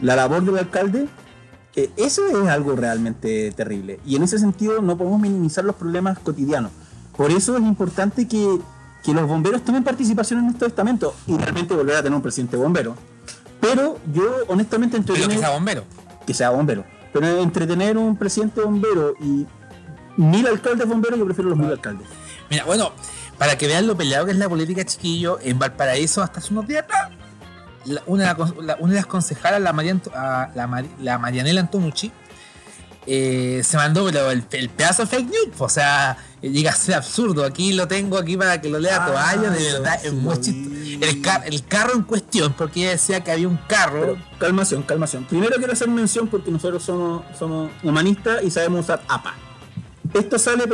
la 0.00 0.16
labor 0.16 0.44
del 0.44 0.58
alcalde, 0.58 1.06
eh, 1.74 1.90
eso 1.96 2.26
es 2.26 2.48
algo 2.48 2.76
realmente 2.76 3.52
terrible. 3.52 4.00
Y 4.04 4.16
en 4.16 4.22
ese 4.24 4.38
sentido 4.38 4.82
no 4.82 4.96
podemos 4.96 5.20
minimizar 5.20 5.64
los 5.64 5.76
problemas 5.76 6.18
cotidianos. 6.18 6.70
Por 7.16 7.30
eso 7.30 7.56
es 7.56 7.62
importante 7.62 8.26
que, 8.26 8.58
que 9.02 9.14
los 9.14 9.26
bomberos 9.26 9.64
tomen 9.64 9.84
participación 9.84 10.40
en 10.40 10.50
estos 10.50 10.68
estamentos 10.68 11.14
y 11.26 11.36
realmente 11.36 11.74
volver 11.74 11.96
a 11.96 12.02
tener 12.02 12.16
un 12.16 12.22
presidente 12.22 12.56
bombero. 12.56 12.94
Pero 13.60 13.98
yo 14.12 14.24
honestamente 14.48 14.96
entre 14.96 15.14
Pero 15.14 15.28
que 15.28 15.38
sea 15.38 15.50
bombero. 15.50 15.84
que 16.26 16.34
sea 16.34 16.50
bombero. 16.50 16.84
Pero 17.12 17.26
entre 17.42 17.66
tener 17.66 17.96
un 17.96 18.16
presidente 18.16 18.60
bombero 18.60 19.14
y 19.20 19.46
mil 20.16 20.46
alcaldes 20.46 20.88
bomberos, 20.88 21.18
yo 21.18 21.24
prefiero 21.24 21.50
los 21.50 21.58
mil 21.58 21.70
alcaldes. 21.70 22.06
Mira, 22.50 22.64
bueno, 22.64 22.92
para 23.42 23.58
que 23.58 23.66
vean 23.66 23.88
lo 23.88 23.96
peleado 23.96 24.24
que 24.26 24.30
es 24.30 24.36
la 24.38 24.48
política, 24.48 24.84
chiquillo, 24.84 25.40
en 25.42 25.58
Valparaíso 25.58 26.22
hasta 26.22 26.38
hace 26.38 26.52
unos 26.52 26.68
días 26.68 26.84
atrás, 26.84 27.10
la- 27.86 28.00
una, 28.06 28.22
de 28.22 28.28
las 28.28 28.36
con- 28.52 28.64
la- 28.66 28.76
una 28.78 28.90
de 28.92 28.96
las 29.00 29.06
concejalas, 29.06 29.60
la, 29.60 29.70
Anto- 29.70 30.12
ah, 30.14 30.48
la, 30.54 30.68
Mari- 30.68 30.94
la 31.00 31.18
Marianela 31.18 31.60
Antonucci, 31.60 32.12
eh, 33.04 33.62
se 33.64 33.76
mandó 33.76 34.04
pero 34.04 34.30
el, 34.30 34.44
el 34.52 34.68
pedazo 34.68 35.02
de 35.02 35.08
fake 35.08 35.26
news. 35.28 35.56
O 35.58 35.68
sea, 35.68 36.16
llega 36.40 36.70
a 36.70 36.74
ser 36.76 36.94
absurdo. 36.94 37.44
Aquí 37.44 37.72
lo 37.72 37.88
tengo 37.88 38.16
aquí 38.16 38.36
para 38.36 38.60
que 38.60 38.68
lo 38.68 38.78
lea 38.78 39.04
Ah, 39.04 39.06
toalla. 39.08 39.50
De 39.50 39.72
verdad, 39.72 39.98
sí 40.00 40.06
es 40.06 40.12
muy 40.12 40.40
chistoso. 40.40 40.76
El, 41.00 41.20
car- 41.20 41.42
el 41.44 41.66
carro 41.66 41.94
en 41.94 42.02
cuestión, 42.04 42.52
porque 42.52 42.82
ella 42.82 42.90
decía 42.90 43.24
que 43.24 43.32
había 43.32 43.48
un 43.48 43.56
carro. 43.68 44.00
Pero, 44.02 44.18
calmación, 44.38 44.84
calmación. 44.84 45.24
Primero 45.24 45.56
quiero 45.56 45.72
hacer 45.72 45.88
mención 45.88 46.28
porque 46.28 46.52
nosotros 46.52 46.80
somos, 46.84 47.24
somos 47.36 47.72
humanistas 47.82 48.40
y 48.44 48.52
sabemos 48.52 48.82
usar 48.84 49.02
APA. 49.08 49.34
Esto 50.14 50.38
sale 50.38 50.64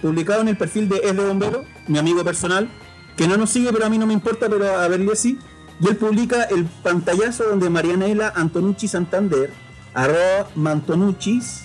publicado 0.00 0.42
en 0.42 0.48
el 0.48 0.56
perfil 0.56 0.88
de 0.88 1.00
Es 1.04 1.16
de 1.16 1.26
Bombero, 1.26 1.64
mi 1.88 1.98
amigo 1.98 2.22
personal, 2.24 2.68
que 3.16 3.26
no 3.26 3.36
nos 3.36 3.50
sigue, 3.50 3.72
pero 3.72 3.86
a 3.86 3.90
mí 3.90 3.98
no 3.98 4.06
me 4.06 4.12
importa, 4.12 4.48
pero 4.48 4.78
a 4.78 4.86
verle 4.88 5.12
así. 5.12 5.38
Y 5.80 5.88
él 5.88 5.96
publica 5.96 6.44
el 6.44 6.64
pantallazo 6.64 7.44
donde 7.44 7.68
Marianela 7.68 8.32
Antonucci 8.34 8.86
Santander, 8.86 9.50
arroba 9.92 10.48
Mantonuccis, 10.54 11.64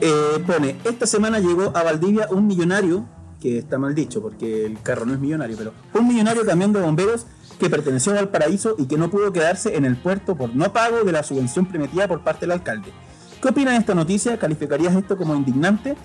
eh, 0.00 0.42
pone, 0.44 0.76
esta 0.84 1.06
semana 1.06 1.38
llegó 1.38 1.76
a 1.76 1.84
Valdivia 1.84 2.26
un 2.30 2.48
millonario, 2.48 3.06
que 3.40 3.58
está 3.58 3.78
mal 3.78 3.94
dicho 3.94 4.20
porque 4.20 4.66
el 4.66 4.80
carro 4.82 5.06
no 5.06 5.14
es 5.14 5.20
millonario, 5.20 5.56
pero 5.56 5.72
un 5.94 6.08
millonario 6.08 6.44
camión 6.44 6.72
de 6.72 6.80
bomberos 6.80 7.26
que 7.60 7.70
perteneció 7.70 8.12
a 8.12 8.16
Valparaíso 8.16 8.74
y 8.78 8.86
que 8.86 8.96
no 8.96 9.10
pudo 9.10 9.32
quedarse 9.32 9.76
en 9.76 9.84
el 9.84 9.96
puerto 9.96 10.34
por 10.36 10.54
no 10.56 10.72
pago 10.72 11.04
de 11.04 11.12
la 11.12 11.22
subvención 11.22 11.66
prometida 11.66 12.08
por 12.08 12.24
parte 12.24 12.40
del 12.40 12.52
alcalde. 12.52 12.92
¿Qué 13.42 13.48
opinas 13.48 13.74
de 13.74 13.80
esta 13.80 13.94
noticia? 13.96 14.38
¿Calificarías 14.38 14.94
esto 14.94 15.16
como 15.16 15.34
indignante? 15.34 15.96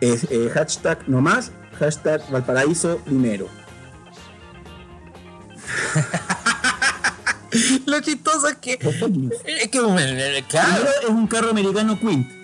Es, 0.00 0.28
eh, 0.30 0.48
hashtag 0.54 1.08
no 1.08 1.20
más, 1.20 1.50
hashtag 1.80 2.22
Valparaíso 2.30 2.98
primero. 2.98 3.48
Lo 7.86 8.00
chistoso 8.00 8.46
es 8.48 8.56
que. 8.58 8.74
Es 8.74 9.68
que, 9.68 9.78
eh, 9.78 10.44
claro. 10.48 10.84
Es 11.02 11.08
un 11.08 11.26
carro 11.26 11.50
americano 11.50 11.98
Quint. 11.98 12.43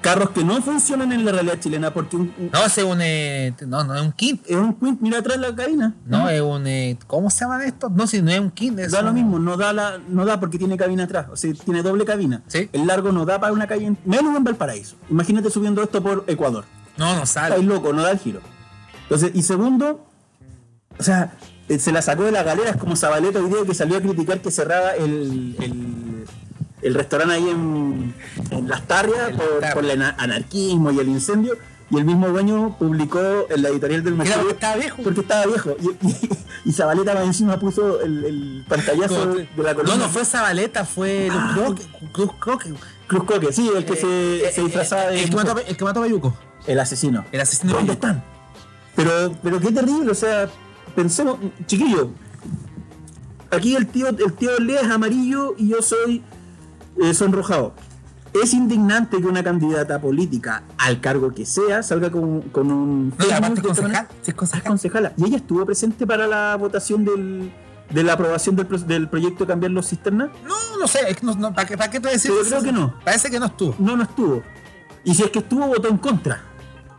Carros 0.00 0.30
que 0.30 0.44
no 0.44 0.62
funcionan 0.62 1.12
en 1.12 1.24
la 1.24 1.32
realidad 1.32 1.58
chilena 1.58 1.92
porque 1.92 2.16
un- 2.16 2.32
un- 2.38 2.50
No, 2.52 2.64
es 2.64 2.78
un. 2.78 2.98
eh, 3.02 3.52
no, 3.66 3.82
no 3.82 3.94
es 3.96 4.02
un 4.02 4.12
King. 4.12 4.36
es 4.46 4.56
un 4.56 4.74
Quint, 4.74 5.00
mira 5.00 5.18
atrás 5.18 5.38
la 5.38 5.52
cabina. 5.54 5.94
No, 6.06 6.28
es 6.30 6.40
un. 6.40 6.66
eh, 6.68 6.96
¿Cómo 7.08 7.30
se 7.30 7.40
llaman 7.40 7.62
estos? 7.62 7.90
No, 7.90 8.06
si 8.06 8.22
no 8.22 8.30
es 8.30 8.38
un 8.38 8.50
King. 8.52 8.78
Es 8.78 8.92
Da 8.92 9.02
lo 9.02 9.12
mismo, 9.12 9.38
no 9.40 9.56
da 9.56 9.72
la, 9.72 9.98
no 10.08 10.24
da 10.24 10.38
porque 10.38 10.56
tiene 10.56 10.76
cabina 10.76 11.04
atrás, 11.04 11.26
o 11.32 11.36
sea, 11.36 11.52
tiene 11.52 11.82
doble 11.82 12.04
cabina. 12.04 12.42
Sí. 12.46 12.68
El 12.72 12.86
largo 12.86 13.10
no 13.10 13.24
da 13.24 13.40
para 13.40 13.52
una 13.52 13.66
calle, 13.66 13.86
en- 13.86 13.98
menos 14.04 14.36
en 14.36 14.44
Valparaíso. 14.44 14.94
Imagínate 15.10 15.50
subiendo 15.50 15.82
esto 15.82 16.00
por 16.02 16.24
Ecuador. 16.28 16.64
No, 16.96 17.16
no 17.16 17.26
sale. 17.26 17.60
loco, 17.62 17.92
no 17.92 18.02
da 18.02 18.12
el 18.12 18.18
giro. 18.18 18.40
Entonces, 19.02 19.32
y 19.34 19.42
segundo, 19.42 20.06
o 20.98 21.02
sea, 21.02 21.32
eh, 21.68 21.78
se 21.78 21.92
la 21.92 22.02
sacó 22.02 22.22
de 22.22 22.32
la 22.32 22.42
galera, 22.44 22.70
es 22.70 22.76
como 22.76 22.94
Zabaleta 22.96 23.40
hoy 23.40 23.48
día 23.48 23.58
que 23.66 23.74
salió 23.74 23.96
a 23.98 24.00
criticar 24.00 24.40
que 24.40 24.50
cerraba 24.50 24.92
el, 24.92 25.56
el, 25.60 25.72
el 26.82 26.94
restaurante 26.94 27.34
ahí 27.34 27.48
en, 27.48 28.14
en 28.50 28.68
Las 28.68 28.86
Tarrias 28.86 29.32
por, 29.74 29.84
el 29.84 29.90
ana- 29.92 30.14
anarquismo 30.18 30.90
y 30.90 30.98
el 31.00 31.08
incendio. 31.08 31.56
Y 31.90 31.96
el 31.96 32.04
mismo 32.04 32.28
dueño 32.28 32.76
publicó 32.78 33.18
en 33.48 33.62
la 33.62 33.70
editorial 33.70 34.04
del 34.04 34.14
Mercurio 34.14 34.40
porque 34.42 34.52
estaba 34.54 34.76
viejo. 34.76 35.02
porque 35.02 35.20
estaba 35.20 35.46
viejo. 35.46 35.74
Y, 35.80 36.06
y- 36.06 36.30
y 36.66 36.72
Zabaleta 36.72 37.14
más 37.14 37.24
encima 37.24 37.58
puso 37.58 38.02
el, 38.02 38.24
el 38.26 38.64
pantallazo 38.68 39.18
Como- 39.20 39.34
de 39.36 39.48
la 39.56 39.74
columna. 39.74 39.96
No, 39.96 40.02
no 40.04 40.08
fue 40.10 40.24
Zabaleta, 40.26 40.84
fue 40.84 41.28
Ah, 41.32 41.52
Cruz 42.12 42.30
Croque- 42.38 42.74
Cruz 43.06 43.24
Coque, 43.24 43.52
sí, 43.54 43.70
el 43.74 43.86
que 43.86 43.94
Eh, 43.94 44.42
se, 44.44 44.52
se 44.52 44.60
disfrazaba 44.64 45.06
de. 45.06 45.22
El 45.24 45.30
que 45.30 45.36
mató, 45.36 45.56
el 45.66 45.76
que 45.78 45.84
mató 45.84 46.00
a 46.00 46.02
Bayuco. 46.02 46.36
el 46.66 46.78
asesino. 46.78 47.24
El 47.32 47.40
asesino 47.40 47.72
de 47.72 47.78
¿Dónde 47.78 47.92
están? 47.94 48.22
Pero, 48.94 49.32
pero 49.42 49.58
qué 49.58 49.72
terrible, 49.72 50.10
o 50.10 50.14
sea, 50.14 50.50
pensemos, 50.94 51.38
chiquillo, 51.66 52.10
aquí 53.50 53.74
el 53.76 53.86
tío, 53.86 54.08
el 54.08 54.32
tío 54.34 54.56
día 54.58 54.80
es 54.82 54.90
amarillo 54.90 55.54
y 55.56 55.68
yo 55.68 55.80
soy 55.80 56.22
eh, 57.02 57.14
sonrojado. 57.14 57.74
Es 58.42 58.52
indignante 58.52 59.18
que 59.20 59.26
una 59.26 59.42
candidata 59.42 59.98
política, 60.00 60.62
al 60.76 61.00
cargo 61.00 61.32
que 61.32 61.46
sea, 61.46 61.82
salga 61.82 62.10
con, 62.10 62.42
con 62.42 62.70
un... 62.70 63.14
No, 63.18 63.34
aparte 63.34 63.62
concejal. 63.62 64.06
es 64.26 64.34
concejal. 64.34 64.62
concejala. 64.64 65.12
Y 65.16 65.24
ella 65.24 65.36
estuvo 65.38 65.64
presente 65.64 66.06
para 66.06 66.26
la 66.26 66.54
votación 66.56 67.04
del, 67.06 67.50
de 67.90 68.02
la 68.02 68.12
aprobación 68.12 68.54
del, 68.54 68.66
pro- 68.66 68.78
del 68.78 69.08
proyecto 69.08 69.44
de 69.44 69.48
cambiar 69.48 69.72
los 69.72 69.88
cisternas. 69.88 70.28
No, 70.46 70.54
no 70.78 70.86
sé. 70.86 71.00
no- 71.22 71.34
no, 71.36 71.54
¿para, 71.54 71.66
qué, 71.66 71.76
¿Para 71.78 71.90
qué 71.90 72.00
te 72.00 72.08
Pero 72.10 72.40
eso? 72.40 72.44
creo 72.48 72.62
que 72.62 72.72
no. 72.72 72.94
Parece 73.02 73.30
que 73.30 73.40
no 73.40 73.46
estuvo. 73.46 73.74
No, 73.78 73.96
no 73.96 74.02
estuvo. 74.02 74.42
Y 75.04 75.14
si 75.14 75.22
es 75.22 75.30
que 75.30 75.38
estuvo, 75.38 75.66
votó 75.66 75.88
en 75.88 75.96
contra. 75.96 76.42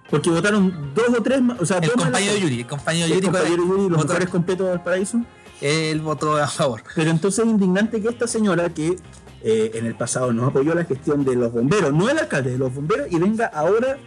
Porque 0.09 0.31
votaron 0.31 0.91
dos 0.95 1.09
o 1.15 1.21
tres 1.21 1.41
más. 1.43 1.61
O 1.61 1.65
sea, 1.65 1.77
El 1.77 1.91
compañero 1.91 2.37
Yuri. 2.37 2.61
El 2.61 2.67
compañero 2.67 3.05
El 3.05 3.13
Yuri. 3.13 3.25
compañero 3.27 3.63
Yuri, 3.67 3.89
los 3.89 3.97
votó- 3.99 4.07
mejores 4.07 4.29
completos 4.29 4.67
del 4.67 4.81
paraíso. 4.81 5.21
Él 5.61 6.01
votó 6.01 6.37
a 6.37 6.47
favor. 6.47 6.81
Pero 6.95 7.11
entonces 7.11 7.45
es 7.45 7.51
indignante 7.51 8.01
que 8.01 8.07
esta 8.07 8.25
señora 8.27 8.69
que 8.69 8.95
eh, 9.41 9.71
en 9.75 9.85
el 9.85 9.95
pasado 9.95 10.33
no 10.33 10.47
apoyó 10.47 10.75
la 10.75 10.83
gestión 10.85 11.23
de 11.23 11.35
los 11.35 11.51
bomberos, 11.53 11.93
no 11.93 12.09
el 12.09 12.19
alcalde, 12.19 12.51
de 12.51 12.57
los 12.57 12.73
bomberos, 12.73 13.07
y 13.09 13.17
venga 13.17 13.45
ahora 13.47 13.97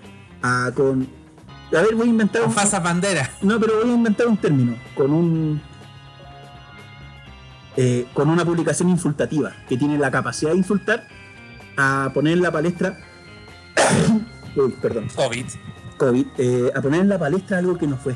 a 0.42 0.70
con. 0.74 1.08
A 1.74 1.80
ver, 1.80 1.94
voy 1.94 2.08
a 2.08 2.10
inventar 2.10 2.42
Con 2.42 2.52
falsas 2.52 2.82
banderas. 2.82 3.30
No, 3.40 3.58
pero 3.58 3.80
voy 3.80 3.90
a 3.90 3.94
inventar 3.94 4.26
un 4.26 4.36
término. 4.36 4.76
Con 4.94 5.10
un. 5.12 5.62
eh, 7.76 8.06
con 8.12 8.28
una 8.28 8.44
publicación 8.44 8.90
insultativa 8.90 9.52
que 9.68 9.78
tiene 9.78 9.96
la 9.96 10.10
capacidad 10.10 10.50
de 10.50 10.58
insultar 10.58 11.08
a 11.78 12.10
poner 12.12 12.34
en 12.34 12.42
la 12.42 12.50
palestra. 12.52 12.98
Uy, 14.56 14.74
perdón. 14.82 15.08
COVID. 15.14 15.46
COVID, 15.96 16.26
eh, 16.36 16.70
a 16.74 16.82
poner 16.82 17.00
en 17.00 17.08
la 17.08 17.18
palestra 17.18 17.58
algo 17.58 17.78
que 17.78 17.86
no 17.86 17.96
fue. 17.96 18.14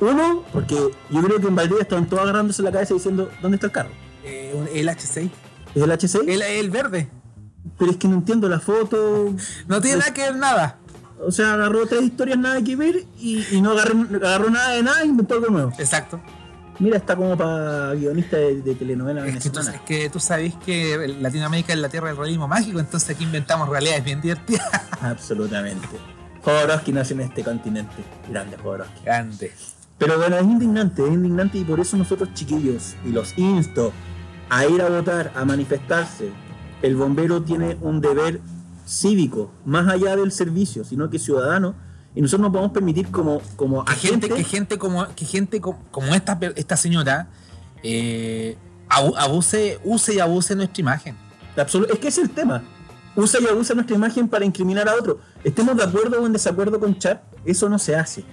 Uno, 0.00 0.44
porque 0.52 0.76
yo 1.10 1.22
creo 1.22 1.40
que 1.40 1.46
en 1.46 1.54
Valdivia 1.56 1.82
estaban 1.82 2.06
todos 2.06 2.22
agarrándose 2.22 2.62
la 2.62 2.70
cabeza 2.70 2.94
diciendo, 2.94 3.30
¿dónde 3.40 3.56
está 3.56 3.66
el 3.68 3.72
carro? 3.72 3.90
Eh, 4.24 4.54
el 4.74 4.88
H6. 4.88 5.30
¿Es 5.74 5.82
el 5.82 5.90
H6? 5.90 6.28
El, 6.28 6.42
el 6.42 6.70
verde. 6.70 7.08
Pero 7.78 7.90
es 7.90 7.96
que 7.96 8.08
no 8.08 8.14
entiendo 8.14 8.48
la 8.48 8.60
foto. 8.60 9.34
No 9.66 9.80
tiene 9.80 9.98
nada 9.98 10.14
que 10.14 10.22
ver 10.22 10.36
nada. 10.36 10.78
O 11.20 11.30
sea, 11.30 11.54
agarró 11.54 11.86
tres 11.86 12.02
historias 12.02 12.38
nada 12.38 12.62
que 12.62 12.76
ver 12.76 13.04
y, 13.18 13.44
y 13.50 13.60
no 13.60 13.72
agarró, 13.72 14.06
agarró 14.16 14.50
nada 14.50 14.70
de 14.70 14.82
nada 14.82 15.02
e 15.02 15.06
inventó 15.06 15.34
algo 15.34 15.48
nuevo. 15.48 15.72
Exacto. 15.78 16.20
Mira, 16.78 16.96
está 16.96 17.14
como 17.14 17.36
para 17.36 17.94
guionista 17.94 18.36
de, 18.36 18.60
de 18.60 18.74
telenovela 18.74 19.26
Es 19.26 19.42
que, 19.42 19.50
tú, 19.50 19.60
es 19.60 19.80
que 19.86 20.10
tú 20.10 20.18
sabes 20.18 20.54
que 20.66 21.16
Latinoamérica 21.20 21.72
es 21.72 21.78
la 21.78 21.88
tierra 21.88 22.08
del 22.08 22.16
realismo 22.16 22.48
mágico, 22.48 22.80
entonces 22.80 23.08
aquí 23.10 23.24
inventamos 23.24 23.68
realidades 23.68 24.04
bien 24.04 24.20
divertidas. 24.20 24.66
Absolutamente. 25.00 25.86
Jodorowsky 26.42 26.92
nació 26.92 27.14
en 27.14 27.22
este 27.22 27.44
continente. 27.44 27.94
Grande 28.28 28.56
Jodorowsky. 28.56 29.04
Grande. 29.04 29.52
Pero 29.98 30.18
bueno, 30.18 30.36
es 30.36 30.42
indignante, 30.42 31.04
es 31.04 31.12
indignante 31.12 31.58
y 31.58 31.64
por 31.64 31.78
eso 31.78 31.96
nosotros 31.96 32.30
chiquillos, 32.34 32.96
y 33.04 33.10
los 33.10 33.38
insto 33.38 33.92
a 34.50 34.66
ir 34.66 34.80
a 34.82 34.88
votar, 34.88 35.32
a 35.34 35.44
manifestarse. 35.44 36.30
El 36.82 36.96
bombero 36.96 37.42
tiene 37.42 37.76
un 37.80 38.00
deber 38.00 38.40
cívico, 38.86 39.50
más 39.64 39.88
allá 39.88 40.16
del 40.16 40.30
servicio, 40.32 40.84
sino 40.84 41.08
que 41.10 41.18
ciudadano, 41.18 41.74
y 42.14 42.20
nosotros 42.20 42.42
no 42.48 42.52
podemos 42.52 42.72
permitir 42.72 43.08
como, 43.10 43.40
como 43.56 43.84
Que 43.84 43.94
gente, 43.94 44.26
agente, 44.26 44.34
que 44.36 44.44
gente 44.44 44.78
como, 44.78 45.06
que 45.14 45.24
gente 45.24 45.60
co- 45.60 45.78
como 45.90 46.14
esta, 46.14 46.38
esta 46.54 46.76
señora 46.76 47.28
eh, 47.82 48.56
abu- 48.88 49.16
abuse, 49.16 49.78
use 49.84 50.14
y 50.14 50.20
abuse 50.20 50.54
nuestra 50.54 50.80
imagen. 50.80 51.16
es 51.56 51.98
que 51.98 52.08
ese 52.08 52.20
es 52.22 52.28
el 52.28 52.30
tema. 52.30 52.62
Usa 53.16 53.40
y 53.40 53.46
abusa 53.46 53.74
nuestra 53.74 53.94
imagen 53.94 54.28
para 54.28 54.44
incriminar 54.44 54.88
a 54.88 54.94
otro. 54.94 55.20
Estemos 55.44 55.76
de 55.76 55.84
acuerdo 55.84 56.20
o 56.20 56.26
en 56.26 56.32
desacuerdo 56.32 56.80
con 56.80 56.98
Chat, 56.98 57.22
eso 57.44 57.68
no 57.68 57.78
se 57.78 57.94
hace. 57.94 58.24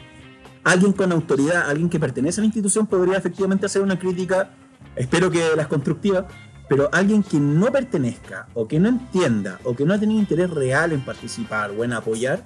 Alguien 0.63 0.91
con 0.91 1.11
autoridad, 1.11 1.69
alguien 1.69 1.87
que 1.89 1.99
pertenece 1.99 2.39
a 2.39 2.41
la 2.41 2.47
institución 2.47 2.85
podría 2.87 3.17
efectivamente 3.17 3.65
hacer 3.65 3.81
una 3.83 3.97
crítica, 3.97 4.49
espero 4.95 5.29
que 5.31 5.55
las 5.55 5.67
constructivas, 5.67 6.25
pero 6.69 6.89
alguien 6.93 7.21
que 7.23 7.39
no 7.39 7.67
pertenezca 7.67 8.47
o 8.53 8.67
que 8.67 8.79
no 8.79 8.89
entienda 8.89 9.59
o 9.63 9.75
que 9.75 9.85
no 9.85 9.93
ha 9.93 9.99
tenido 9.99 10.19
interés 10.19 10.49
real 10.49 10.91
en 10.93 11.01
participar 11.01 11.71
o 11.71 11.83
en 11.83 11.93
apoyar, 11.93 12.43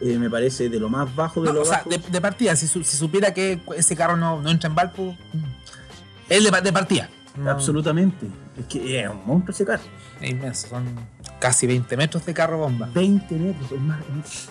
eh, 0.00 0.18
me 0.18 0.28
parece 0.30 0.68
de 0.68 0.78
lo 0.80 0.88
más 0.88 1.14
bajo 1.16 1.40
de 1.42 1.48
No, 1.48 1.54
lo 1.54 1.62
o 1.62 1.64
sea, 1.64 1.82
de, 1.88 1.98
de 1.98 2.20
partida, 2.20 2.54
si, 2.56 2.66
su- 2.68 2.84
si 2.84 2.96
supiera 2.96 3.32
que 3.34 3.60
ese 3.76 3.96
carro 3.96 4.16
no, 4.16 4.40
no 4.42 4.50
entra 4.50 4.68
en 4.68 4.74
Valpo, 4.74 5.12
mm, 5.32 5.38
él 6.30 6.44
de, 6.44 6.50
pa- 6.50 6.60
de 6.60 6.72
partida. 6.72 7.08
No, 7.36 7.50
Absolutamente. 7.50 8.26
Es 8.56 8.66
que 8.66 9.00
es 9.00 9.08
un 9.10 9.26
monstruo 9.26 9.52
ese 9.52 9.64
carro. 9.64 9.82
Es 10.20 10.30
inmenso, 10.30 10.68
son 10.68 10.84
casi 11.40 11.66
20 11.66 11.96
metros 11.96 12.24
de 12.24 12.32
carro 12.32 12.58
bomba. 12.58 12.88
20 12.94 13.34
metros, 13.34 13.72
es 13.72 13.80
más, 13.80 13.98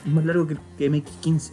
es 0.06 0.12
más 0.12 0.26
largo 0.26 0.46
que, 0.46 0.58
que 0.78 0.92
MX15. 0.92 1.52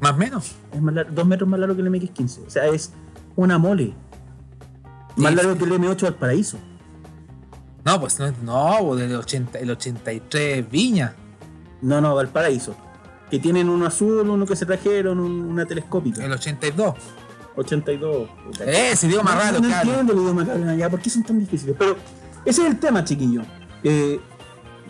Más 0.00 0.16
menos. 0.16 0.52
Es 0.72 0.80
más 0.80 0.94
lar- 0.94 1.08
dos 1.10 1.26
metros 1.26 1.48
más 1.48 1.58
largo 1.58 1.74
que 1.74 1.82
el 1.82 1.88
MX15. 1.90 2.46
O 2.46 2.50
sea, 2.50 2.66
es 2.66 2.92
una 3.34 3.58
mole. 3.58 3.94
Más 5.16 5.30
Sí, 5.30 5.36
largo 5.36 5.56
que 5.58 5.64
el 5.64 5.72
M8 5.72 6.06
al 6.06 6.14
paraíso. 6.14 6.58
No, 7.84 8.00
pues 8.00 8.18
no, 8.18 8.32
no 8.42 8.78
pues, 8.88 9.02
el, 9.02 9.14
80, 9.14 9.58
el 9.58 9.70
83 9.70 10.70
Viña. 10.70 11.14
No, 11.82 12.00
no, 12.00 12.14
Valparaíso. 12.14 12.74
Que 13.30 13.38
tienen 13.38 13.68
uno 13.68 13.86
azul, 13.86 14.28
uno 14.28 14.46
que 14.46 14.56
se 14.56 14.64
trajeron, 14.64 15.20
un- 15.20 15.42
una 15.42 15.66
telescópica. 15.66 16.24
El 16.24 16.32
82. 16.32 16.94
82. 17.56 18.28
puta. 18.46 18.64
Eh, 18.64 18.96
se 18.96 19.06
dio 19.06 19.22
más 19.22 19.34
no, 19.34 19.40
raro, 19.40 19.60
no 19.60 19.68
entiendo 19.68 20.12
el 20.12 20.18
idioma 20.18 20.42
hablan 20.42 20.68
allá. 20.70 20.88
¿Por 20.90 21.00
qué 21.00 21.10
son 21.10 21.22
tan 21.22 21.38
difíciles? 21.38 21.76
Pero 21.78 21.96
ese 22.44 22.62
es 22.62 22.68
el 22.68 22.78
tema, 22.80 23.04
chiquillo. 23.04 23.42
Eh, 23.82 24.18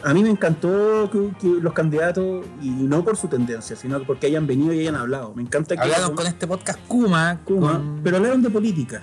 a 0.04 0.14
mí 0.14 0.22
me 0.22 0.30
encantó 0.30 1.10
que, 1.10 1.30
que 1.40 1.48
los 1.60 1.72
candidatos, 1.72 2.46
y 2.62 2.68
no 2.70 3.02
por 3.04 3.16
su 3.16 3.26
tendencia, 3.28 3.74
sino 3.76 4.02
porque 4.04 4.26
hayan 4.28 4.46
venido 4.46 4.72
y 4.72 4.80
hayan 4.80 4.94
hablado. 4.96 5.34
Me 5.34 5.42
encanta 5.42 5.74
que 5.74 5.82
Hablaron 5.82 6.14
con 6.14 6.26
este 6.26 6.46
podcast 6.46 6.78
Kuma. 6.86 7.40
Kuma, 7.44 7.72
con- 7.72 8.00
pero 8.04 8.18
hablaron 8.18 8.40
de 8.42 8.50
política. 8.50 9.02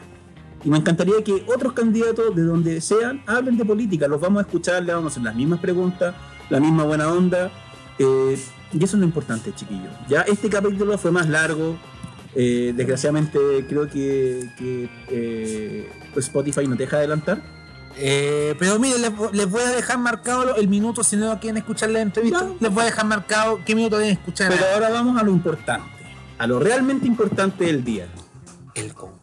Y 0.64 0.70
me 0.70 0.78
encantaría 0.78 1.24
que 1.24 1.44
otros 1.54 1.74
candidatos, 1.74 2.36
de 2.36 2.44
donde 2.44 2.82
sean, 2.82 3.24
hablen 3.26 3.58
de 3.58 3.66
política. 3.66 4.08
Los 4.08 4.22
vamos 4.22 4.44
a 4.44 4.46
escuchar, 4.46 4.84
le 4.84 4.94
vamos 4.94 5.12
a 5.12 5.14
hacer 5.14 5.24
las 5.24 5.36
mismas 5.36 5.60
preguntas, 5.60 6.14
la 6.50 6.60
misma 6.60 6.84
buena 6.84 7.12
onda. 7.12 7.52
eh, 8.00 8.38
y 8.74 8.78
eso 8.84 8.96
es 8.96 9.00
lo 9.02 9.06
importante, 9.06 9.54
chiquillos. 9.54 9.92
Ya 10.08 10.22
este 10.22 10.50
capítulo 10.50 10.98
fue 10.98 11.12
más 11.12 11.28
largo. 11.28 11.78
eh, 12.36 12.72
desgraciadamente 12.76 13.38
creo 13.68 13.90
que, 13.90 14.50
que, 14.58 14.90
eh, 15.10 15.90
Spotify 16.16 16.66
no 16.68 16.78
te 16.78 16.84
deja 16.84 16.98
adelantar. 16.98 17.42
Eh, 17.98 18.56
pero 18.58 18.80
miren, 18.80 19.02
les, 19.02 19.12
les 19.34 19.50
voy 19.50 19.62
a 19.62 19.70
dejar 19.72 19.98
marcado 20.00 20.56
el 20.56 20.70
minuto 20.70 21.04
si 21.04 21.18
no 21.18 21.38
quieren 21.42 21.58
escuchar 21.58 21.90
la 21.90 22.00
entrevista. 22.00 22.48
Les 22.62 22.74
voy 22.74 22.84
a 22.84 22.86
dejar 22.86 23.06
marcado 23.06 23.60
qué 23.66 23.76
minuto 23.76 23.98
deben 23.98 24.14
escuchar 24.14 24.50
Pero 24.50 24.64
ahora 24.74 24.90
vamos 24.90 25.20
a 25.20 25.24
lo 25.24 25.32
importante. 25.32 25.86
A 26.38 26.48
lo 26.48 26.60
realmente 26.60 27.06
importante 27.06 27.66
del 27.66 27.84
día. 27.84 28.08
el 28.76 28.94
concurso. 28.94 29.21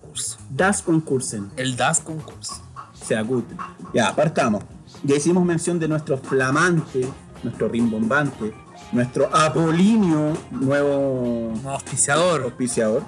Das 0.50 0.82
Concursen. 0.82 1.50
El 1.56 1.76
DAS 1.76 2.00
concurso. 2.00 2.54
sea 3.06 3.22
good. 3.22 3.44
Ya, 3.94 4.14
partamos. 4.14 4.64
Ya 5.04 5.16
hicimos 5.16 5.44
mención 5.44 5.78
de 5.78 5.88
nuestro 5.88 6.18
flamante, 6.18 7.08
nuestro 7.42 7.68
rimbombante, 7.68 8.52
nuestro 8.92 9.34
Apolinio 9.34 10.36
nuevo 10.50 11.52
auspiciador. 11.66 12.42
auspiciador. 12.42 13.02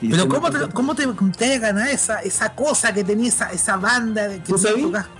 Y 0.00 0.10
Pero 0.10 0.28
¿cómo 0.28 0.50
te, 0.50 0.58
cómo 0.72 0.94
te, 0.94 1.06
te 1.36 1.58
ganar 1.58 1.88
esa, 1.88 2.20
esa 2.20 2.54
cosa 2.54 2.92
que 2.94 3.02
tenía 3.04 3.28
esa, 3.28 3.50
esa 3.50 3.76
banda 3.76 4.28
de 4.28 4.36
que 4.38 4.52
¿Tú 4.52 4.54
tenía 4.56 4.70
sabí? 4.70 4.82
tu 4.82 4.92
casco? 4.92 5.12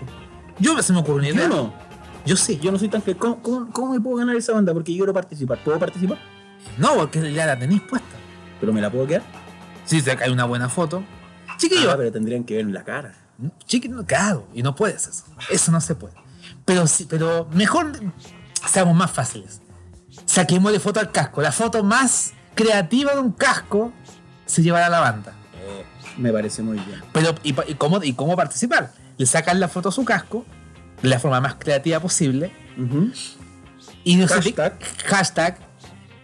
Yo 0.61 0.81
se 0.83 0.93
me 0.93 1.01
ocurrió 1.01 1.19
una 1.19 1.29
idea. 1.29 1.49
Yo 1.49 1.57
no, 1.57 1.75
Yo 2.25 2.37
sí. 2.37 2.59
yo 2.63 2.71
no 2.73 2.79
soy 2.79 2.89
tan 2.89 3.03
que. 3.03 3.17
¿Cómo, 3.17 3.43
cómo, 3.43 3.71
cómo 3.73 3.93
me 3.93 4.01
puedo 4.01 4.17
ganar 4.19 4.37
esa 4.37 4.53
banda? 4.53 4.73
Porque 4.73 4.93
yo 4.93 4.99
quiero 4.99 5.13
participar. 5.15 5.63
¿Puedo 5.65 5.79
participar? 5.79 6.19
No, 6.77 6.95
porque 6.95 7.33
ya 7.33 7.47
la 7.47 7.59
tenéis 7.59 7.83
puesta. 7.83 8.09
Pero 8.61 8.73
me 8.73 8.81
la 8.81 8.91
puedo 8.91 9.07
quedar. 9.07 9.23
Sí, 9.85 10.01
se 10.01 10.11
hay 10.13 10.31
una 10.31 10.45
buena 10.45 10.69
foto. 10.69 11.03
Chiquillo, 11.59 11.91
Ah, 11.91 11.97
pero 11.97 12.11
tendrían 12.11 12.45
que 12.45 12.55
ver 12.57 12.65
en 12.65 12.73
la 12.73 12.85
cara. 12.85 13.15
chiquillo, 13.67 14.05
claro, 14.07 14.49
y 14.55 14.63
no 14.63 14.75
puedes 14.75 15.07
eso. 15.07 15.25
Eso 15.51 15.71
no 15.71 15.81
se 15.81 15.95
puede. 15.95 16.15
Pero 16.65 16.87
sí, 16.87 17.07
pero 17.09 17.47
mejor 17.53 17.93
seamos 18.67 18.97
más 18.97 19.11
fáciles. 19.11 19.61
Saquémosle 20.25 20.81
foto 20.81 21.01
al 21.01 21.13
casco. 21.13 21.41
La 21.43 21.53
foto 21.53 21.83
más 21.85 22.33
creativa 22.55 23.13
de 23.13 23.21
un 23.21 23.33
casco 23.33 23.93
se 24.47 24.63
llevará 24.63 24.87
a 24.87 24.91
la 24.91 25.01
banda. 25.01 25.35
Me 26.17 26.33
parece 26.33 26.63
muy 26.63 26.79
bien. 26.81 27.01
Pero, 27.13 27.35
¿y, 27.45 27.53
cómo, 27.75 28.03
¿y 28.03 28.13
cómo 28.15 28.35
participar? 28.35 28.93
Le 29.19 29.27
sacan 29.27 29.61
la 29.61 29.69
foto 29.69 29.91
a 29.91 29.93
su 29.93 30.05
casco 30.05 30.45
de 31.03 31.09
la 31.09 31.21
forma 31.21 31.41
más 31.41 31.55
creativa 31.55 32.01
posible 32.01 32.51
y 34.05 34.17
no 34.17 34.27
Hashtag. 34.27 34.79
hashtag, 35.07 35.59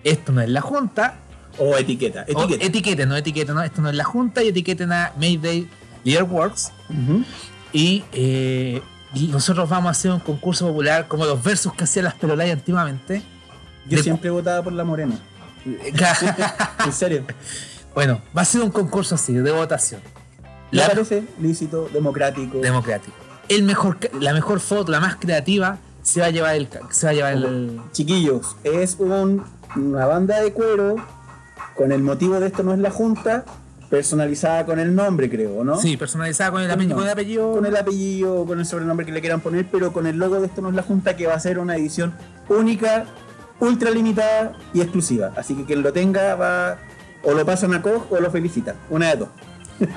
esto 0.02 0.32
no 0.32 0.40
es 0.40 0.48
la 0.48 0.60
junta, 0.60 1.18
O 1.58 1.76
etiqueta. 1.76 2.24
o 2.28 2.42
Etiqueta. 2.42 2.64
etiqueten, 2.64 3.08
no 3.08 3.16
etiqueten, 3.16 3.54
no, 3.54 3.62
esto 3.62 3.80
no 3.82 3.88
es 3.90 3.94
la 3.96 4.04
junta 4.04 4.42
y 4.42 4.48
etiqueten 4.48 4.92
a 4.92 5.12
Mayday 5.16 5.68
Leaderworks 6.04 6.72
Ujú. 6.90 7.24
y 7.72 8.04
eh, 8.12 8.82
y 9.14 9.28
nosotros 9.28 9.68
vamos 9.68 9.88
a 9.88 9.90
hacer 9.92 10.10
un 10.10 10.18
concurso 10.20 10.66
popular 10.66 11.06
como 11.06 11.24
los 11.24 11.40
versos 11.42 11.72
que 11.74 11.84
hacían 11.84 12.06
las 12.06 12.14
pelolay 12.14 12.50
antiguamente. 12.50 13.22
Yo 13.88 13.98
De- 13.98 14.02
siempre 14.02 14.30
votaba 14.30 14.62
por 14.62 14.72
la 14.72 14.82
morena. 14.84 15.16
En 16.84 16.92
serio. 16.92 17.24
bueno, 17.94 18.20
va 18.36 18.42
a 18.42 18.44
ser 18.44 18.60
un 18.62 18.70
concurso 18.70 19.14
así, 19.14 19.32
de 19.34 19.50
votación. 19.52 20.00
Me 20.72 20.80
parece 20.80 21.22
lícito, 21.40 21.88
democrático. 21.92 22.58
democrático. 22.58 23.16
El 23.48 23.62
mejor, 23.62 23.98
la 24.20 24.32
mejor 24.32 24.58
foto, 24.60 24.90
la 24.90 24.98
más 25.00 25.16
creativa, 25.16 25.78
se 26.02 26.20
va 26.20 26.26
a 26.26 26.30
llevar 26.30 26.56
el, 26.56 26.68
se 26.90 27.06
va 27.06 27.10
a 27.10 27.14
llevar 27.14 27.32
el, 27.34 27.80
Chiquillos, 27.92 28.56
es 28.64 28.96
un- 28.98 29.44
una 29.76 30.06
banda 30.06 30.40
de 30.40 30.52
cuero 30.52 30.96
con 31.76 31.92
el 31.92 32.02
motivo 32.02 32.40
de 32.40 32.46
esto 32.46 32.62
no 32.62 32.72
es 32.72 32.78
la 32.78 32.90
junta, 32.90 33.44
personalizada 33.90 34.66
con 34.66 34.80
el 34.80 34.94
nombre, 34.94 35.30
creo, 35.30 35.62
¿no? 35.62 35.76
sí, 35.76 35.96
personalizada 35.96 36.50
con 36.50 36.62
el 36.62 36.70
el 36.70 36.92
con 36.92 37.04
el 37.04 37.10
apellido. 37.10 37.52
Con 37.52 37.66
el 37.66 37.76
apellido 37.76 38.44
con 38.44 38.58
el 38.58 38.66
sobrenombre 38.66 39.06
que 39.06 39.12
le 39.12 39.20
quieran 39.20 39.40
poner, 39.40 39.66
pero 39.70 39.92
con 39.92 40.06
el 40.06 40.16
logo 40.16 40.40
de 40.40 40.46
esto 40.46 40.62
no 40.62 40.68
es 40.70 40.74
la 40.74 40.82
junta, 40.82 41.16
que 41.16 41.26
va 41.26 41.34
a 41.34 41.40
ser 41.40 41.58
una 41.58 41.76
edición 41.76 42.14
única, 42.48 43.06
ultra 43.60 43.90
limitada 43.90 44.52
y 44.72 44.80
exclusiva. 44.80 45.32
Así 45.36 45.54
que 45.54 45.64
quien 45.64 45.82
lo 45.82 45.92
tenga 45.92 46.34
va 46.34 46.78
o 47.22 47.32
lo 47.32 47.44
pasan 47.46 47.74
a 47.74 47.82
Cog 47.82 48.12
o 48.12 48.20
lo 48.20 48.30
felicita. 48.30 48.74
Una 48.90 49.10
de 49.10 49.16
dos. 49.16 49.28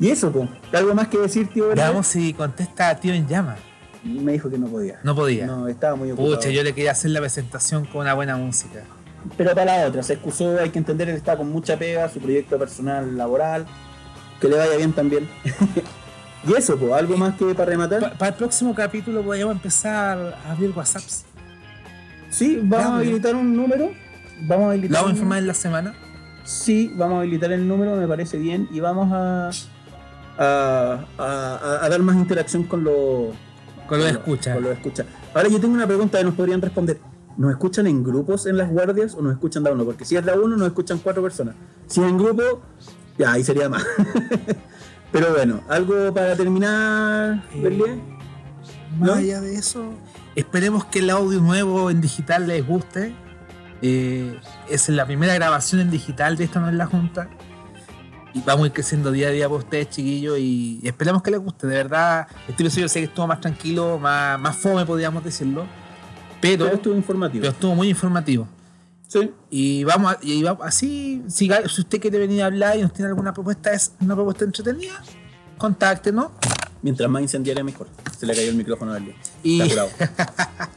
y 0.00 0.10
eso, 0.10 0.32
pues. 0.32 0.48
¿Algo 0.72 0.94
más 0.94 1.08
que 1.08 1.18
decir, 1.18 1.48
tío? 1.48 1.68
Verde? 1.68 1.82
Veamos 1.82 2.06
si 2.06 2.32
contesta 2.34 2.88
a 2.88 2.96
tío 2.96 3.14
en 3.14 3.26
llama. 3.28 3.56
Me 4.02 4.32
dijo 4.32 4.50
que 4.50 4.58
no 4.58 4.66
podía. 4.66 4.98
No 5.04 5.14
podía. 5.14 5.46
No, 5.46 5.68
estaba 5.68 5.94
muy 5.94 6.10
ocupado. 6.10 6.36
Pucha, 6.36 6.50
yo 6.50 6.62
le 6.62 6.74
quería 6.74 6.90
hacer 6.90 7.10
la 7.12 7.20
presentación 7.20 7.86
con 7.86 8.00
una 8.00 8.14
buena 8.14 8.36
música. 8.36 8.82
Pero 9.36 9.54
para 9.54 9.78
la 9.78 9.86
otra, 9.88 10.02
se 10.02 10.14
excusó, 10.14 10.58
hay 10.58 10.70
que 10.70 10.78
entender, 10.78 11.08
él 11.08 11.16
está 11.16 11.36
con 11.36 11.50
mucha 11.50 11.76
pega, 11.78 12.08
su 12.08 12.18
proyecto 12.20 12.58
personal, 12.58 13.16
laboral, 13.16 13.66
que 14.40 14.48
le 14.48 14.56
vaya 14.56 14.76
bien 14.76 14.92
también. 14.92 15.28
y 16.46 16.52
eso, 16.54 16.76
pues, 16.76 16.92
algo 16.92 17.16
más 17.16 17.36
que 17.36 17.44
para 17.54 17.70
rematar. 17.70 18.00
Pa- 18.00 18.10
para 18.12 18.28
el 18.30 18.34
próximo 18.36 18.74
capítulo 18.74 19.22
podríamos 19.22 19.54
empezar 19.56 20.38
a 20.46 20.52
abrir 20.52 20.72
WhatsApps. 20.76 21.24
Sí, 22.30 22.58
vamos 22.62 22.86
a 22.86 22.96
habilitar 22.96 23.34
un 23.34 23.56
número. 23.56 23.90
Vamos 24.42 24.66
a 24.66 24.70
habilitar. 24.70 24.90
¿Lo 24.92 24.96
vamos 24.98 25.10
a 25.10 25.12
informar 25.14 25.38
en 25.38 25.46
la 25.46 25.54
semana? 25.54 25.94
Sí, 26.44 26.92
vamos 26.96 27.16
a 27.16 27.20
habilitar 27.20 27.52
el 27.52 27.68
número, 27.68 27.94
me 27.96 28.08
parece 28.08 28.36
bien, 28.38 28.68
y 28.72 28.80
vamos 28.80 29.12
a, 29.12 29.50
a, 30.38 31.04
a- 31.18 31.78
a 31.84 31.88
dar 31.88 32.00
más 32.00 32.16
interacción 32.16 32.64
con 32.64 32.82
los 32.84 33.34
Con 33.86 34.00
lo 34.00 34.06
escucha. 34.08 34.54
Con 34.54 34.64
los 34.64 34.72
escucha. 34.72 35.04
Ahora 35.34 35.48
yo 35.48 35.60
tengo 35.60 35.74
una 35.74 35.86
pregunta 35.86 36.18
que 36.18 36.24
nos 36.24 36.34
podrían 36.34 36.60
responder. 36.60 36.98
¿Nos 37.36 37.50
escuchan 37.50 37.86
en 37.86 38.02
grupos 38.04 38.46
en 38.46 38.56
las 38.56 38.70
guardias 38.70 39.14
o 39.14 39.22
nos 39.22 39.32
escuchan 39.32 39.62
de 39.62 39.70
a 39.70 39.72
uno? 39.72 39.84
Porque 39.84 40.04
si 40.04 40.16
es 40.16 40.24
de 40.24 40.32
a 40.32 40.34
uno, 40.34 40.56
nos 40.56 40.66
escuchan 40.68 40.98
cuatro 40.98 41.22
personas. 41.22 41.54
Si 41.86 42.00
es 42.00 42.08
en 42.08 42.18
grupo, 42.18 42.62
ya, 43.18 43.32
ahí 43.32 43.42
sería 43.44 43.68
más. 43.68 43.84
Pero 45.12 45.30
bueno, 45.32 45.60
algo 45.68 46.12
para 46.14 46.36
terminar, 46.36 47.44
Eh, 47.54 47.60
Berlín. 47.62 48.02
Más 48.98 49.08
¿No? 49.08 49.14
allá 49.14 49.40
de 49.40 49.54
eso, 49.54 49.84
esperemos 50.36 50.84
que 50.86 50.98
el 50.98 51.10
audio 51.10 51.40
nuevo 51.40 51.90
en 51.90 52.00
digital 52.00 52.46
les 52.46 52.66
guste. 52.66 53.14
Eh, 53.80 54.38
es 54.68 54.88
la 54.90 55.06
primera 55.06 55.34
grabación 55.34 55.80
en 55.80 55.90
digital 55.90 56.36
de 56.36 56.44
Esto 56.44 56.60
no 56.60 56.68
es 56.68 56.74
la 56.74 56.86
Junta. 56.86 57.28
Y 58.34 58.40
vamos 58.42 58.64
a 58.64 58.66
ir 58.68 58.72
creciendo 58.72 59.10
día 59.10 59.28
a 59.28 59.30
día 59.30 59.48
por 59.48 59.58
ustedes, 59.58 59.90
chiquillos, 59.90 60.38
y 60.38 60.80
esperemos 60.84 61.22
que 61.22 61.30
les 61.30 61.40
guste. 61.40 61.66
De 61.66 61.76
verdad, 61.76 62.26
este 62.48 62.62
episodio 62.62 62.88
sé 62.88 63.00
que 63.00 63.06
estuvo 63.06 63.26
más 63.26 63.40
tranquilo, 63.40 63.98
más, 63.98 64.38
más 64.40 64.56
fome, 64.56 64.86
podríamos 64.86 65.22
decirlo. 65.24 65.66
Pero, 66.42 66.64
Pero 66.66 66.76
estuvo 66.76 66.94
informativo. 66.94 67.40
pero 67.40 67.52
estuvo 67.54 67.74
muy 67.74 67.88
informativo. 67.88 68.46
Sí. 69.08 69.30
Y 69.50 69.84
vamos, 69.84 70.12
a- 70.12 70.18
y 70.22 70.42
vamos 70.42 70.66
así, 70.66 71.22
si, 71.28 71.48
si 71.48 71.80
usted 71.80 72.00
quiere 72.00 72.18
venir 72.18 72.42
a 72.42 72.46
hablar 72.46 72.76
y 72.78 72.82
nos 72.82 72.92
tiene 72.92 73.08
alguna 73.10 73.32
propuesta, 73.32 73.72
es 73.72 73.92
una 74.00 74.14
propuesta 74.14 74.44
entretenida, 74.44 75.02
contáctenos. 75.56 76.28
Mientras 76.82 77.08
más 77.08 77.22
incendiaria, 77.22 77.62
mejor. 77.62 77.86
Se 78.18 78.26
le 78.26 78.34
cayó 78.34 78.50
el 78.50 78.56
micrófono 78.56 78.90
a 78.90 78.94
Berlín. 78.94 79.14
Y- 79.42 79.60
Está 79.62 79.86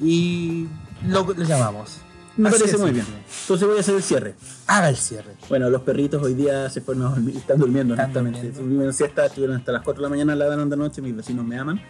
y 0.00 0.68
lo, 1.06 1.24
lo 1.24 1.44
llamamos. 1.44 1.98
Me 2.36 2.48
Así 2.48 2.58
parece 2.60 2.78
muy 2.78 2.92
bien. 2.92 3.04
simple. 3.04 3.22
Entonces 3.42 3.68
voy 3.68 3.76
a 3.76 3.80
hacer 3.80 3.94
el 3.94 4.02
cierre. 4.02 4.34
Haga 4.66 4.88
el 4.88 4.96
cierre. 4.96 5.34
Bueno, 5.50 5.68
los 5.68 5.82
perritos 5.82 6.22
hoy 6.22 6.32
día 6.34 6.70
se 6.70 6.80
fueron 6.80 7.04
a 7.06 7.10
dormir, 7.10 7.36
están 7.36 7.58
durmiendo, 7.58 7.92
Están 7.94 8.04
honestamente. 8.06 8.38
durmiendo. 8.38 8.60
Durmieron 8.62 8.94
siesta, 8.94 9.26
estuvieron 9.26 9.56
hasta 9.56 9.72
las 9.72 9.82
4 9.82 10.00
de 10.00 10.06
la 10.06 10.10
mañana 10.10 10.34
ladrando 10.34 10.74
de 10.76 10.82
noche, 10.82 11.02
mis 11.02 11.14
vecinos 11.14 11.44
me 11.44 11.58
aman. 11.58 11.80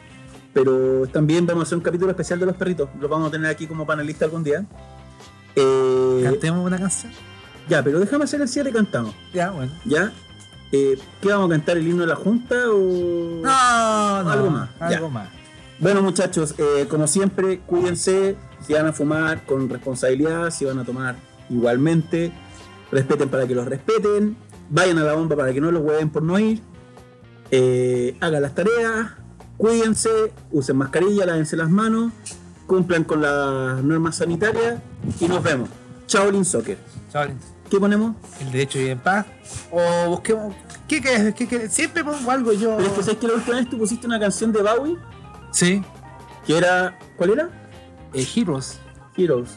Pero 0.52 1.06
también 1.06 1.46
vamos 1.46 1.62
a 1.62 1.66
hacer 1.66 1.78
un 1.78 1.84
capítulo 1.84 2.10
especial 2.10 2.38
de 2.38 2.46
los 2.46 2.56
perritos. 2.56 2.88
Los 3.00 3.08
vamos 3.10 3.28
a 3.28 3.30
tener 3.30 3.50
aquí 3.50 3.66
como 3.66 3.86
panelista 3.86 4.24
algún 4.26 4.44
día. 4.44 4.64
Eh, 5.56 6.20
Cantemos 6.24 6.66
una 6.66 6.78
canción. 6.78 7.12
ya, 7.68 7.82
pero 7.82 7.98
déjame 8.00 8.24
hacer 8.24 8.40
el 8.40 8.48
cierre 8.48 8.70
y 8.70 8.72
cantamos. 8.72 9.14
Ya, 9.32 9.50
bueno. 9.50 9.72
¿Ya? 9.84 10.12
Eh, 10.72 10.98
¿Qué 11.20 11.28
vamos 11.28 11.46
a 11.48 11.50
cantar? 11.52 11.76
¿El 11.78 11.86
himno 11.88 12.02
de 12.02 12.08
la 12.08 12.16
Junta 12.16 12.54
o...? 12.70 13.40
No, 13.42 14.22
no. 14.22 14.30
Algo 14.30 14.50
más, 14.50 14.70
Algo 14.80 15.06
ya. 15.06 15.12
más. 15.12 15.28
Bueno 15.78 16.00
muchachos, 16.00 16.54
eh, 16.58 16.86
como 16.88 17.06
siempre, 17.08 17.58
cuídense, 17.60 18.36
si 18.64 18.72
van 18.72 18.86
a 18.86 18.92
fumar 18.92 19.44
con 19.46 19.68
responsabilidad, 19.68 20.50
si 20.50 20.64
van 20.64 20.78
a 20.78 20.84
tomar 20.84 21.16
igualmente, 21.50 22.30
respeten 22.92 23.28
para 23.28 23.48
que 23.48 23.54
los 23.54 23.66
respeten, 23.66 24.36
vayan 24.70 24.98
a 24.98 25.02
la 25.04 25.14
bomba 25.14 25.34
para 25.34 25.52
que 25.52 25.60
no 25.60 25.72
los 25.72 25.82
hueven 25.82 26.08
por 26.10 26.22
no 26.22 26.38
ir, 26.38 26.62
eh, 27.50 28.16
hagan 28.20 28.42
las 28.42 28.54
tareas, 28.54 29.10
cuídense, 29.56 30.32
usen 30.50 30.76
mascarilla, 30.76 31.26
lávense 31.26 31.56
las 31.56 31.70
manos, 31.70 32.12
cumplan 32.66 33.04
con 33.04 33.22
las 33.22 33.82
normas 33.82 34.16
sanitarias 34.16 34.80
y 35.20 35.28
nos 35.28 35.42
vemos. 35.42 35.68
Chao 36.06 36.30
Lin 36.30 36.44
Soccer. 36.44 36.78
Chao. 37.12 37.28
¿Qué 37.70 37.80
ponemos? 37.80 38.16
El 38.40 38.52
derecho 38.52 38.78
y 38.80 38.88
en 38.88 38.98
paz. 38.98 39.26
O 39.70 40.10
busquemos. 40.10 40.54
¿Qué 40.86 41.00
querés? 41.00 41.34
¿Qué 41.34 41.48
querés? 41.48 41.72
Siempre 41.72 42.04
pongo 42.04 42.30
algo 42.30 42.52
yo. 42.52 42.76
Pero 42.76 42.88
es 42.88 42.94
que 42.94 43.02
sabes 43.02 43.18
que 43.18 43.28
la 43.28 43.34
última 43.34 43.56
vez 43.56 43.70
tú 43.70 43.78
pusiste 43.78 44.06
una 44.06 44.20
canción 44.20 44.52
de 44.52 44.62
Bowie 44.62 44.96
Sí. 45.52 45.82
que 46.46 46.58
era. 46.58 46.98
¿Cuál 47.16 47.30
era? 47.30 47.48
Eh, 48.12 48.26
Heroes. 48.36 48.78
Heroes. 49.16 49.50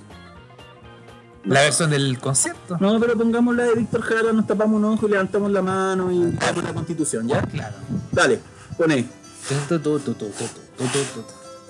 La 1.43 1.61
versión 1.61 1.89
del 1.91 2.17
concierto. 2.19 2.77
No, 2.79 2.99
pero 2.99 3.15
pongamos 3.17 3.55
la 3.55 3.65
de 3.65 3.75
Víctor 3.75 4.01
Jara, 4.01 4.33
nos 4.33 4.47
tapamos 4.47 4.77
un 4.77 4.85
ojo 4.85 5.07
y 5.07 5.11
levantamos 5.11 5.51
la 5.51 5.61
mano 5.61 6.11
y 6.11 6.31
damos 6.31 6.63
la 6.63 6.73
constitución, 6.73 7.27
¿ya? 7.27 7.41
Claro. 7.43 7.75
Dale, 8.11 8.39
poné. 8.77 9.05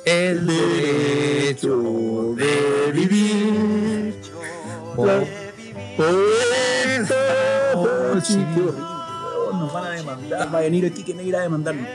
El 0.06 0.48
derecho 0.48 2.34
de 2.36 2.92
vivir. 2.94 4.16
Por, 4.96 5.10
eso, 5.10 5.26
chicos, 8.22 8.76
nos 9.54 9.74
van 9.74 9.84
a 9.84 9.90
demandar. 9.90 10.54
Va 10.54 10.60
a 10.60 10.62
venir 10.62 10.86
aquí 10.86 11.04
que 11.04 11.12
irá 11.22 11.40
a 11.40 11.42
demandarnos. 11.42 11.86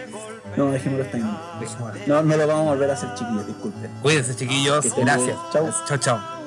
No, 0.56 0.70
dejémoslo 0.70 1.04
hasta 1.04 1.16
ahí. 1.16 1.24
No, 2.06 2.22
no 2.22 2.36
lo 2.36 2.46
vamos 2.46 2.66
a 2.66 2.70
volver 2.70 2.90
a 2.90 2.92
hacer, 2.92 3.14
chiquillos, 3.14 3.46
disculpen. 3.46 3.90
Cuídense, 4.02 4.36
chiquillos. 4.36 4.94
Gracias. 4.96 5.38
Chao, 5.52 5.98
chao. 5.98 6.39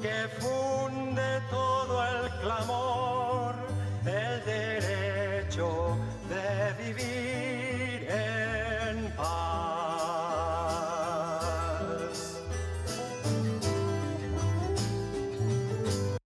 Que 0.00 0.28
funde 0.40 1.40
todo 1.50 2.04
el 2.04 2.30
clamor. 2.40 3.13